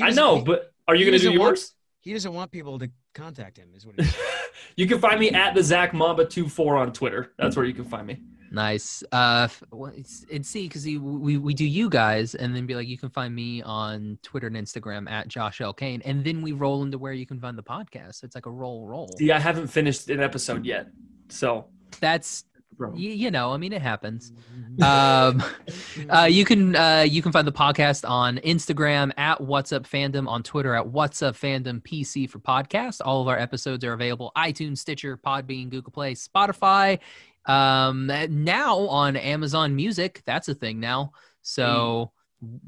I 0.02 0.10
know, 0.10 0.42
but 0.42 0.72
are 0.88 0.94
you 0.94 1.05
going 1.05 1.12
to 1.12 1.18
do 1.18 1.26
doesn't 1.28 1.38
want- 1.40 1.51
yours? 1.51 1.72
he 2.01 2.12
doesn't 2.12 2.34
want 2.34 2.51
people 2.51 2.78
to 2.78 2.90
contact 3.14 3.56
him. 3.56 3.70
Is 3.74 3.86
what 3.86 3.94
it 3.98 4.06
is. 4.06 4.16
you 4.76 4.86
can 4.86 4.98
find 4.98 5.18
me 5.18 5.30
at 5.30 5.55
the 5.55 5.62
Zach 5.62 5.94
Mamba 5.94 6.26
24 6.26 6.76
on 6.76 6.92
Twitter. 6.92 7.32
That's 7.38 7.56
where 7.56 7.64
you 7.64 7.72
can 7.72 7.84
find 7.84 8.06
me. 8.06 8.20
Nice. 8.51 9.02
Uh, 9.10 9.48
f- 9.51 9.62
it's, 9.96 10.24
and 10.32 10.44
see, 10.46 10.68
because 10.68 10.84
we, 10.84 10.98
we 11.38 11.55
do 11.55 11.64
you 11.64 11.88
guys, 11.88 12.36
and 12.36 12.55
then 12.55 12.66
be 12.66 12.76
like, 12.76 12.86
you 12.86 12.96
can 12.98 13.09
find 13.09 13.34
me 13.34 13.62
on 13.62 14.18
Twitter 14.22 14.46
and 14.46 14.55
Instagram 14.55 15.10
at 15.10 15.26
Josh 15.26 15.60
L 15.60 15.72
Kane, 15.72 16.02
and 16.05 16.22
then 16.24 16.40
we 16.40 16.52
roll 16.52 16.82
into 16.84 16.98
where 16.98 17.12
you 17.12 17.26
can 17.26 17.40
find 17.40 17.59
the 17.59 17.62
podcast. 17.64 18.22
It's 18.22 18.34
like 18.36 18.46
a 18.46 18.51
roll 18.51 18.86
roll. 18.86 19.09
See, 19.18 19.32
I 19.32 19.40
haven't 19.40 19.68
finished 19.68 20.09
an 20.09 20.20
episode 20.20 20.64
yet. 20.64 20.88
So, 21.30 21.66
That's 22.01 22.44
y- 22.92 22.98
you 22.98 23.30
know, 23.30 23.52
I 23.52 23.56
mean, 23.56 23.72
it 23.72 23.82
happens. 23.82 24.32
Um, 24.82 25.42
uh, 26.10 26.28
you 26.30 26.44
can 26.44 26.74
uh, 26.76 27.05
you 27.09 27.22
can 27.22 27.32
find 27.32 27.46
the 27.46 27.52
podcast 27.52 28.09
on 28.09 28.38
Instagram 28.38 29.12
at 29.18 29.40
What's 29.40 29.72
Up 29.72 29.84
Fandom, 29.84 30.28
on 30.28 30.42
Twitter 30.42 30.74
at 30.74 30.86
What's 30.86 31.22
Up 31.22 31.36
Fandom 31.36 31.80
PC 31.82 32.28
for 32.28 32.38
podcast. 32.38 33.01
All 33.05 33.22
of 33.22 33.28
our 33.28 33.38
episodes 33.38 33.84
are 33.84 33.92
available 33.92 34.32
iTunes, 34.36 34.78
Stitcher, 34.78 35.16
Podbean, 35.16 35.70
Google 35.70 35.92
Play, 35.92 36.14
Spotify. 36.14 36.98
Um, 37.46 38.10
now 38.30 38.78
on 38.78 39.16
Amazon 39.16 39.76
Music, 39.76 40.22
that's 40.24 40.48
a 40.48 40.55
thing 40.55 40.80
now. 40.80 41.12
So 41.42 42.12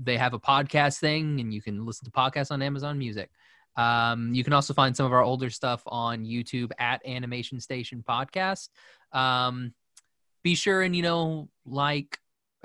they 0.03 0.16
have 0.16 0.35
a 0.35 0.39
podcast 0.39 0.99
thing, 0.99 1.41
and 1.41 1.53
you 1.53 1.62
can 1.62 1.85
listen 1.87 2.05
to 2.05 2.11
podcasts 2.11 2.51
on 2.51 2.62
Amazon 2.62 2.99
Music. 2.99 3.31
Um, 3.77 4.35
you 4.35 4.43
can 4.43 4.53
also 4.53 4.73
find 4.73 4.97
some 4.97 5.07
of 5.07 5.12
our 5.12 5.23
older 5.23 5.51
stuff 5.51 5.83
on 5.87 6.24
YouTube 6.24 6.70
at 6.78 7.05
Animation 7.07 7.61
Station 7.61 8.03
Podcast. 8.07 8.69
Um, 9.12 9.74
be 10.51 10.55
sure 10.55 10.81
and 10.86 10.94
you 10.98 11.02
know 11.09 11.48
like 11.85 12.10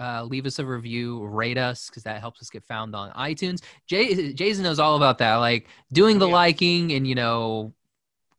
uh, 0.05 0.21
leave 0.33 0.45
us 0.49 0.57
a 0.63 0.65
review 0.77 1.07
rate 1.41 1.57
us 1.69 1.79
because 1.87 2.03
that 2.03 2.17
helps 2.25 2.39
us 2.43 2.49
get 2.55 2.63
found 2.73 2.95
on 3.01 3.07
itunes 3.29 3.59
Jay, 3.91 4.33
jason 4.41 4.63
knows 4.65 4.79
all 4.85 4.95
about 5.01 5.17
that 5.23 5.35
like 5.47 5.63
doing 5.99 6.15
the 6.23 6.27
Yeah. 6.27 6.41
liking 6.43 6.83
and 6.95 7.03
you 7.09 7.15
know 7.21 7.73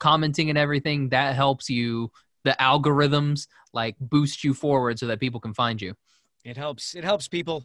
commenting 0.07 0.47
and 0.53 0.59
everything 0.67 1.01
that 1.17 1.31
helps 1.45 1.67
you 1.77 1.89
the 2.49 2.55
algorithms 2.71 3.39
like 3.81 3.95
boost 4.15 4.39
you 4.45 4.53
forward 4.65 4.95
so 5.01 5.07
that 5.09 5.19
people 5.25 5.41
can 5.47 5.55
find 5.63 5.77
you 5.87 5.93
it 6.45 6.57
helps. 6.57 6.85
It 6.99 7.05
helps 7.11 7.27
people. 7.39 7.59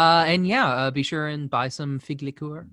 uh, 0.00 0.22
and 0.32 0.46
yeah 0.54 0.66
uh, 0.80 0.90
be 0.98 1.02
sure 1.10 1.26
and 1.34 1.50
buy 1.58 1.68
some 1.78 1.98
fig 2.06 2.20
liqueur 2.28 2.66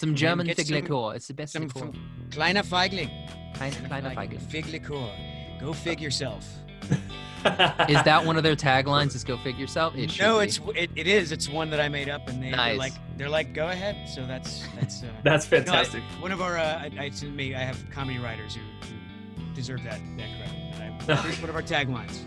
some 0.00 0.12
german 0.22 0.46
fig 0.58 0.66
some- 0.66 0.76
liqueur 0.78 1.14
it's 1.16 1.28
the 1.32 1.34
best 1.40 1.52
Some 1.52 1.66
liqueur. 1.68 1.90
Kleiner 2.34 2.64
Feigling. 2.64 3.10
Kleine- 3.56 3.72
kleine 3.88 4.02
Feigling. 4.02 4.16
Feigling. 4.18 4.40
Fig 4.52 4.66
liqueur. 4.76 5.08
Go 5.60 5.72
fig 5.72 5.98
yourself. 6.06 6.44
Is 7.88 8.02
that 8.02 8.24
one 8.24 8.36
of 8.36 8.42
their 8.42 8.56
taglines 8.56 9.14
is 9.14 9.22
go 9.22 9.36
fig 9.38 9.56
yourself 9.56 9.94
it 9.96 10.18
no, 10.18 10.38
be. 10.40 10.44
it's 10.46 10.60
it, 10.74 10.90
it 10.96 11.06
is. 11.06 11.30
It's 11.30 11.48
one 11.48 11.70
that 11.70 11.78
I 11.80 11.88
made 11.88 12.08
up, 12.08 12.28
and 12.28 12.42
they, 12.42 12.50
Nice. 12.50 12.70
they're 12.70 12.76
like 12.78 12.92
they're 13.16 13.28
like 13.28 13.54
go 13.54 13.68
ahead. 13.68 14.08
So 14.08 14.26
that's 14.26 14.64
that's. 14.74 15.02
Uh, 15.02 15.06
That's 15.22 15.50
no, 15.50 15.58
I- 15.58 15.60
fantastic. 15.62 16.02
one 16.20 16.32
of 16.32 16.40
our 16.42 16.56
uh, 16.58 16.62
I, 16.82 16.90
I, 16.98 17.08
to 17.10 17.26
me, 17.26 17.54
I 17.54 17.60
have 17.60 17.78
comedy 17.90 18.18
writers 18.18 18.56
who, 18.56 18.62
who 19.40 19.54
deserve 19.54 19.84
that 19.84 20.00
that 20.16 20.28
credit. 20.38 21.08
And 21.08 21.12
I, 21.12 21.22
one 21.40 21.48
of 21.50 21.54
our 21.54 21.62
taglines. 21.62 22.24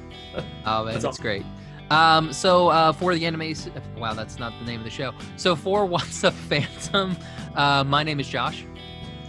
Oh 0.66 0.86
man, 0.86 0.94
That's 0.94 1.04
that's, 1.04 1.06
awesome. 1.06 1.22
great. 1.22 1.44
Um, 1.92 2.32
so 2.32 2.70
uh, 2.70 2.92
for 2.94 3.14
the 3.16 3.26
anime, 3.26 3.54
wow, 3.98 4.14
that's 4.14 4.38
not 4.40 4.54
the 4.60 4.66
name 4.66 4.80
of 4.80 4.86
the 4.86 4.92
show. 4.92 5.12
So 5.38 5.56
for 5.56 5.86
What's 5.94 6.24
Up 6.24 6.34
Fandom, 6.48 7.22
uh, 7.56 7.84
my 7.84 8.04
name 8.04 8.20
is 8.22 8.28
Josh. 8.30 8.64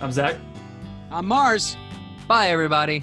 I'm 0.01 0.12
Zach. 0.12 0.36
I'm 1.11 1.27
Mars. 1.27 1.77
Bye 2.28 2.48
everybody. 2.51 3.02